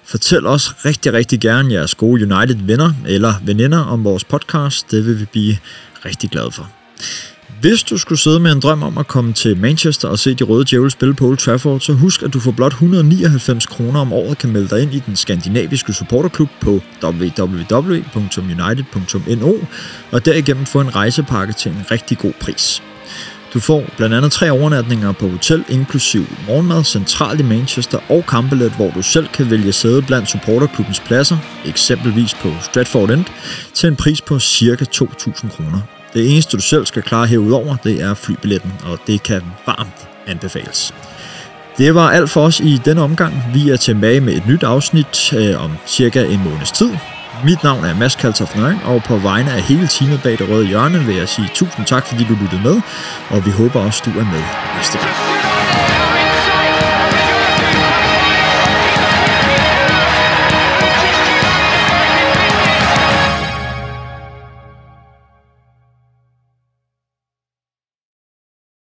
Fortæl 0.05 0.45
os 0.45 0.85
rigtig, 0.85 1.13
rigtig 1.13 1.39
gerne 1.39 1.73
jeres 1.73 1.95
gode 1.95 2.33
United-venner 2.33 2.93
eller 3.07 3.33
veninder 3.45 3.79
om 3.79 4.03
vores 4.03 4.23
podcast. 4.23 4.91
Det 4.91 5.05
vil 5.05 5.19
vi 5.19 5.25
blive 5.25 5.57
rigtig 6.05 6.29
glade 6.29 6.51
for. 6.51 6.71
Hvis 7.61 7.83
du 7.83 7.97
skulle 7.97 8.19
sidde 8.19 8.39
med 8.39 8.51
en 8.51 8.59
drøm 8.59 8.83
om 8.83 8.97
at 8.97 9.07
komme 9.07 9.33
til 9.33 9.57
Manchester 9.57 10.07
og 10.07 10.19
se 10.19 10.33
de 10.33 10.43
røde 10.43 10.65
djævle 10.65 10.91
spille 10.91 11.13
på 11.13 11.27
Old 11.27 11.37
Trafford, 11.37 11.79
så 11.79 11.93
husk, 11.93 12.23
at 12.23 12.33
du 12.33 12.39
for 12.39 12.51
blot 12.51 12.71
199 12.71 13.65
kroner 13.65 13.99
om 13.99 14.13
året 14.13 14.37
kan 14.37 14.51
melde 14.51 14.69
dig 14.69 14.81
ind 14.81 14.93
i 14.93 14.99
den 14.99 15.15
skandinaviske 15.15 15.93
supporterklub 15.93 16.49
på 16.61 16.81
www.united.no 17.03 19.53
og 20.11 20.25
derigennem 20.25 20.65
få 20.65 20.81
en 20.81 20.95
rejsepakke 20.95 21.53
til 21.53 21.71
en 21.71 21.83
rigtig 21.91 22.17
god 22.17 22.33
pris. 22.41 22.83
Du 23.53 23.59
får 23.59 23.83
blandt 23.97 24.15
andet 24.15 24.31
tre 24.31 24.51
overnatninger 24.51 25.11
på 25.11 25.29
hotel, 25.29 25.63
inklusiv 25.69 26.25
morgenmad 26.47 26.83
centralt 26.83 27.39
i 27.39 27.43
Manchester 27.43 27.99
og 28.09 28.25
kampbillet, 28.25 28.71
hvor 28.71 28.91
du 28.91 29.01
selv 29.01 29.27
kan 29.27 29.49
vælge 29.49 29.71
sæde 29.71 30.01
blandt 30.01 30.29
supporterklubbens 30.29 30.99
pladser, 30.99 31.37
eksempelvis 31.65 32.33
på 32.33 32.53
Stratford 32.61 33.09
End, 33.09 33.25
til 33.73 33.87
en 33.87 33.95
pris 33.95 34.21
på 34.21 34.39
ca. 34.39 34.75
2.000 34.75 35.49
kroner. 35.49 36.00
Det 36.13 36.31
eneste, 36.31 36.57
du 36.57 36.61
selv 36.61 36.85
skal 36.85 37.01
klare 37.01 37.27
herudover, 37.27 37.75
det 37.83 38.01
er 38.01 38.13
flybilletten, 38.13 38.71
og 38.85 38.99
det 39.07 39.23
kan 39.23 39.41
varmt 39.65 40.07
anbefales. 40.27 40.93
Det 41.77 41.95
var 41.95 42.09
alt 42.09 42.29
for 42.29 42.41
os 42.41 42.59
i 42.59 42.81
denne 42.85 43.01
omgang. 43.01 43.43
Vi 43.53 43.69
er 43.69 43.77
tilbage 43.77 44.21
med 44.21 44.33
et 44.33 44.47
nyt 44.47 44.63
afsnit 44.63 45.33
øh, 45.33 45.63
om 45.63 45.71
cirka 45.87 46.23
en 46.25 46.43
måneds 46.43 46.71
tid. 46.71 46.89
Mit 47.45 47.63
navn 47.63 47.85
er 47.85 47.95
Mads 47.95 48.15
Kaltoff 48.15 48.55
og 48.85 49.03
på 49.03 49.17
vegne 49.17 49.51
af 49.51 49.61
hele 49.61 49.87
teamet 49.87 50.19
bag 50.23 50.37
det 50.37 50.49
røde 50.49 50.67
hjørne 50.67 50.99
vil 50.99 51.15
jeg 51.15 51.29
sige 51.29 51.49
tusind 51.53 51.85
tak, 51.85 52.07
fordi 52.07 52.23
du 52.23 52.33
lyttede 52.41 52.61
med, 52.61 52.81
og 53.29 53.45
vi 53.45 53.51
håber 53.51 53.79
også, 53.79 54.01
du 54.05 54.09
er 54.19 54.25
med 54.25 54.43
næste 54.77 54.97
gang. 54.97 55.60